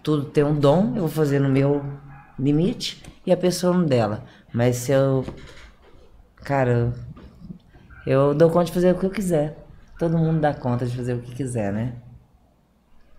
[0.03, 1.85] Tudo tem um dom, eu vou fazer no meu
[2.39, 4.25] limite e a pessoa no dela.
[4.53, 5.25] Mas se eu.
[6.37, 6.93] Cara,
[8.07, 9.59] eu dou conta de fazer o que eu quiser.
[9.99, 11.95] Todo mundo dá conta de fazer o que quiser, né?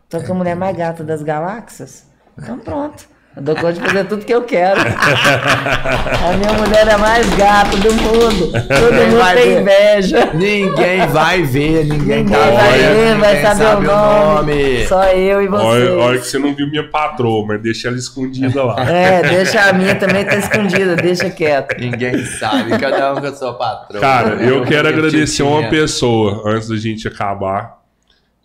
[0.09, 2.09] Tô com a mulher mais gata das galáxias.
[2.38, 3.08] Então pronto.
[3.34, 4.82] Eu dou conta de fazer tudo que eu quero.
[4.84, 8.51] A minha mulher é a mais gata do mundo.
[8.51, 9.61] Todo mundo vai tem ver.
[9.61, 10.32] inveja.
[10.34, 14.85] Ninguém vai ver, ninguém, Ninguém tá vai ver, vai ninguém saber o nome.
[14.88, 15.90] Só eu e Olha, você.
[15.92, 18.84] olha que você não viu minha patroa, mas deixa ela escondida lá.
[18.84, 21.80] É, deixa a minha também tá escondida, deixa quieto.
[21.80, 24.01] Ninguém sabe, cada um com a sua patroa.
[24.01, 27.80] Cara, eu quero agradecer uma pessoa antes da gente acabar.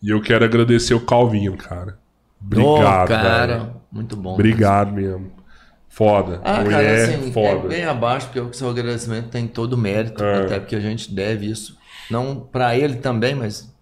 [0.01, 1.97] E eu quero agradecer o Calvinho, cara.
[2.41, 3.76] Obrigado, cara, velho.
[3.97, 4.35] Muito bom.
[4.35, 5.33] Obrigado mesmo.
[5.89, 6.41] Foda.
[6.45, 7.69] Ah, cara, Mulher, assim, é foda.
[7.69, 10.45] bem abaixo, porque o seu agradecimento tem todo o mérito, É.
[10.45, 11.77] até porque a gente deve isso.
[12.11, 13.75] Não pra ele também, mas,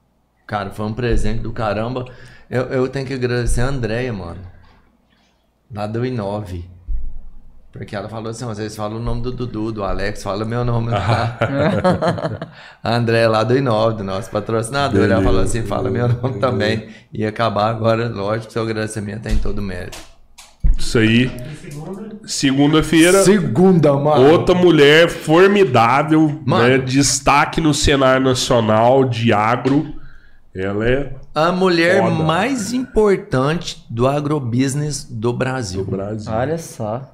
[0.47, 2.05] cara, foi um presente do caramba.
[2.49, 4.41] Eu, eu tenho que agradecer a Andréia, mano.
[5.75, 6.71] Lá do Inove.
[7.77, 10.93] Porque ela falou assim, vocês falam o nome do Dudu, do Alex, fala meu nome.
[10.93, 11.37] Tá?
[12.81, 15.01] a Andréia lá do Inove, do nosso patrocinador.
[15.01, 15.25] Ela Beleza.
[15.25, 16.87] falou assim, fala meu nome também.
[17.13, 19.99] E acabar agora, lógico, seu agradecimento tem todo o mérito.
[20.79, 21.29] Isso aí.
[21.61, 24.31] Segunda, Segunda-feira, Segunda, mano.
[24.31, 26.69] outra mulher formidável, Mano.
[26.69, 26.79] né?
[26.79, 29.95] Destaque no cenário nacional de agro.
[30.55, 32.15] Ela é A mulher Foda.
[32.23, 35.85] mais importante do agrobusiness do Brasil.
[35.85, 36.33] do Brasil.
[36.33, 37.14] Olha só.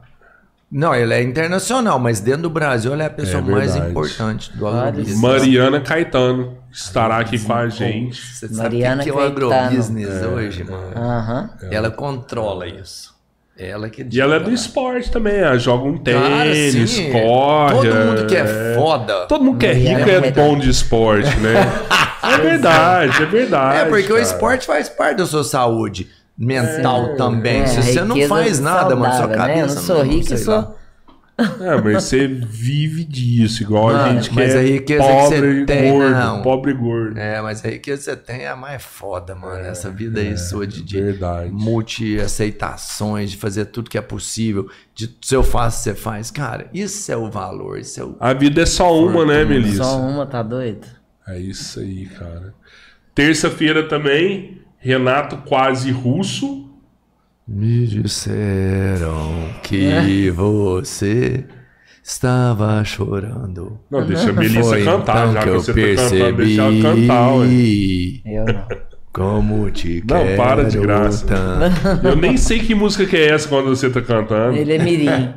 [0.71, 4.57] Não, ela é internacional, mas dentro do Brasil ela é a pessoa É mais importante
[4.57, 5.21] do agrobusiness.
[5.21, 8.21] Mariana Caetano estará aqui com a gente.
[8.21, 10.93] Você sabe o Mariana que que é o agrobusiness hoje, mano?
[10.97, 11.51] Aham.
[11.73, 13.19] Ela controla isso.
[13.59, 14.55] Ela que E ela é do cara.
[14.55, 17.89] esporte também, ela joga um Cara, tênis, sim, corre.
[17.89, 19.27] Todo mundo que é foda.
[19.27, 21.55] Todo mundo que é rico é é bom de esporte, né?
[22.23, 23.79] é verdade, é verdade.
[23.81, 24.23] É, porque o cara.
[24.23, 26.09] esporte faz parte da sua saúde
[26.41, 27.61] mental também.
[27.61, 29.57] É, Se você não faz nada, mano, sua saudável, cabeça.
[29.57, 29.63] Né?
[29.63, 30.55] Eu não sou rico, sei eu sou.
[30.55, 30.75] lá.
[31.59, 35.09] É, mas você vive disso, igual a Mano, gente que mas é a riqueza que
[35.09, 36.43] pobre você e tem, gordo, não.
[36.43, 37.19] pobre e gordo.
[37.19, 39.65] É, mas a riqueza que você tem é a mais foda, mano.
[39.65, 41.51] Essa vida aí sua de, de verdade.
[41.51, 46.31] multi-aceitações, de fazer tudo que é possível, de se eu faço, você faz.
[46.31, 48.17] Cara, isso é o valor, isso é o.
[48.21, 49.83] A vida é só uma, né, Melissa?
[49.85, 50.87] Só uma, tá doido?
[51.27, 52.53] É isso aí, cara.
[53.15, 56.69] Terça-feira também, Renato quase russo.
[57.47, 61.45] Me disseram que você
[62.03, 63.79] estava chorando.
[63.91, 66.45] Não, deixa a Melissa Foi cantar, então já que que eu você tá cantando, percebi
[66.45, 67.47] deixa ela cantar, ué.
[68.25, 68.90] Eu não.
[69.13, 71.27] Como te Não, quero para de graça.
[71.27, 71.77] tanto.
[72.07, 74.57] Eu nem sei que música que é essa quando você tá cantando.
[74.57, 75.11] Ele é mirim.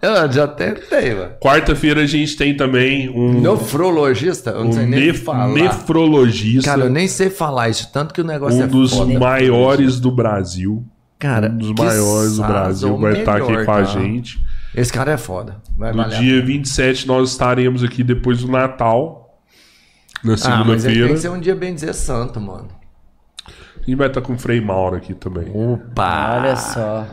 [0.00, 1.32] Eu já tentei, mano.
[1.40, 4.50] Quarta-feira a gente tem também um, Nefrologista?
[4.50, 5.48] Eu não um sei nem nef- falar.
[5.48, 9.18] nefrologista, Cara, eu nem sei falar isso, tanto que o negócio um é dos foda.
[9.18, 10.84] maiores do Brasil.
[11.18, 14.38] Cara, um dos que maiores do Brasil vai estar aqui melhor, com a gente.
[14.74, 15.56] Esse cara é foda.
[15.76, 19.25] Vai No dia 27 nós estaremos aqui depois do Natal.
[20.24, 21.08] Na Ah, mas ele tem segunda-feira.
[21.14, 22.68] que ser um dia bem dizer santo, mano.
[23.76, 25.46] A gente vai estar com o Frei Mauro aqui também.
[25.54, 26.38] Opa!
[26.40, 27.06] Olha só.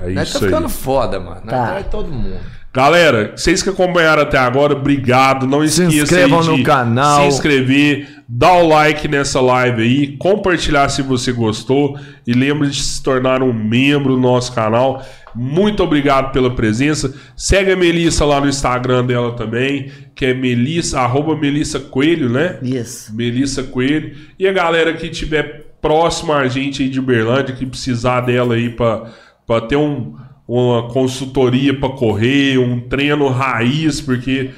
[0.00, 0.50] É Nós isso tá aí.
[0.50, 1.40] ficando foda, mano.
[1.44, 1.66] Nós Tá.
[1.66, 2.36] traz todo mundo.
[2.74, 5.46] Galera, vocês que acompanharam até agora, obrigado.
[5.46, 7.22] Não Se esqueça inscrevam aí no de canal.
[7.22, 12.82] se inscrever, dar o like nessa live aí, compartilhar se você gostou e lembre de
[12.82, 15.02] se tornar um membro do nosso canal.
[15.36, 17.14] Muito obrigado pela presença.
[17.36, 22.58] Segue a Melissa lá no Instagram dela também, que é Melissa, arroba Melissa Coelho, né?
[22.62, 23.14] Isso.
[23.14, 24.16] Melissa Coelho.
[24.38, 28.70] E a galera que estiver próximo a gente aí de Uberlândia, que precisar dela aí
[28.70, 30.16] para ter um,
[30.48, 34.50] uma consultoria para correr, um treino raiz, porque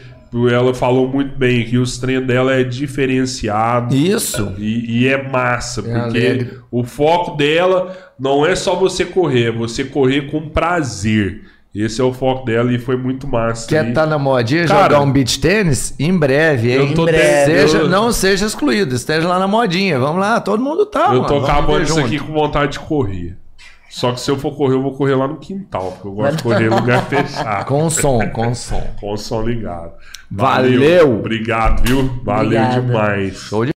[0.52, 3.94] ela falou muito bem que os treinos dela é diferenciado.
[3.94, 4.52] Isso.
[4.58, 6.58] E, e é massa, É porque alegre.
[6.70, 11.42] o foco dela não é só você correr, é você correr com prazer.
[11.74, 13.68] Esse é o foco dela e foi muito massa.
[13.68, 15.94] Quer estar na modinha, Cara, jogar um beach tênis?
[15.98, 16.88] Em breve, hein?
[16.88, 17.52] eu tô Em breve.
[17.52, 19.98] Seja, eu- não seja excluído, esteja lá na modinha.
[19.98, 21.26] Vamos lá, todo mundo tá, Eu mano.
[21.26, 22.06] tô acabando isso junto.
[22.06, 23.36] aqui com vontade de correr.
[23.88, 26.36] Só que se eu for correr, eu vou correr lá no quintal, porque eu gosto
[26.36, 27.64] de correr em lugar fechado.
[27.66, 28.82] Com som, com som.
[29.00, 29.92] Com o som ligado.
[30.30, 31.18] Valeu.
[31.18, 32.02] Obrigado, viu?
[32.22, 32.80] Valeu Obrigada.
[32.82, 33.34] demais.
[33.36, 33.72] Show de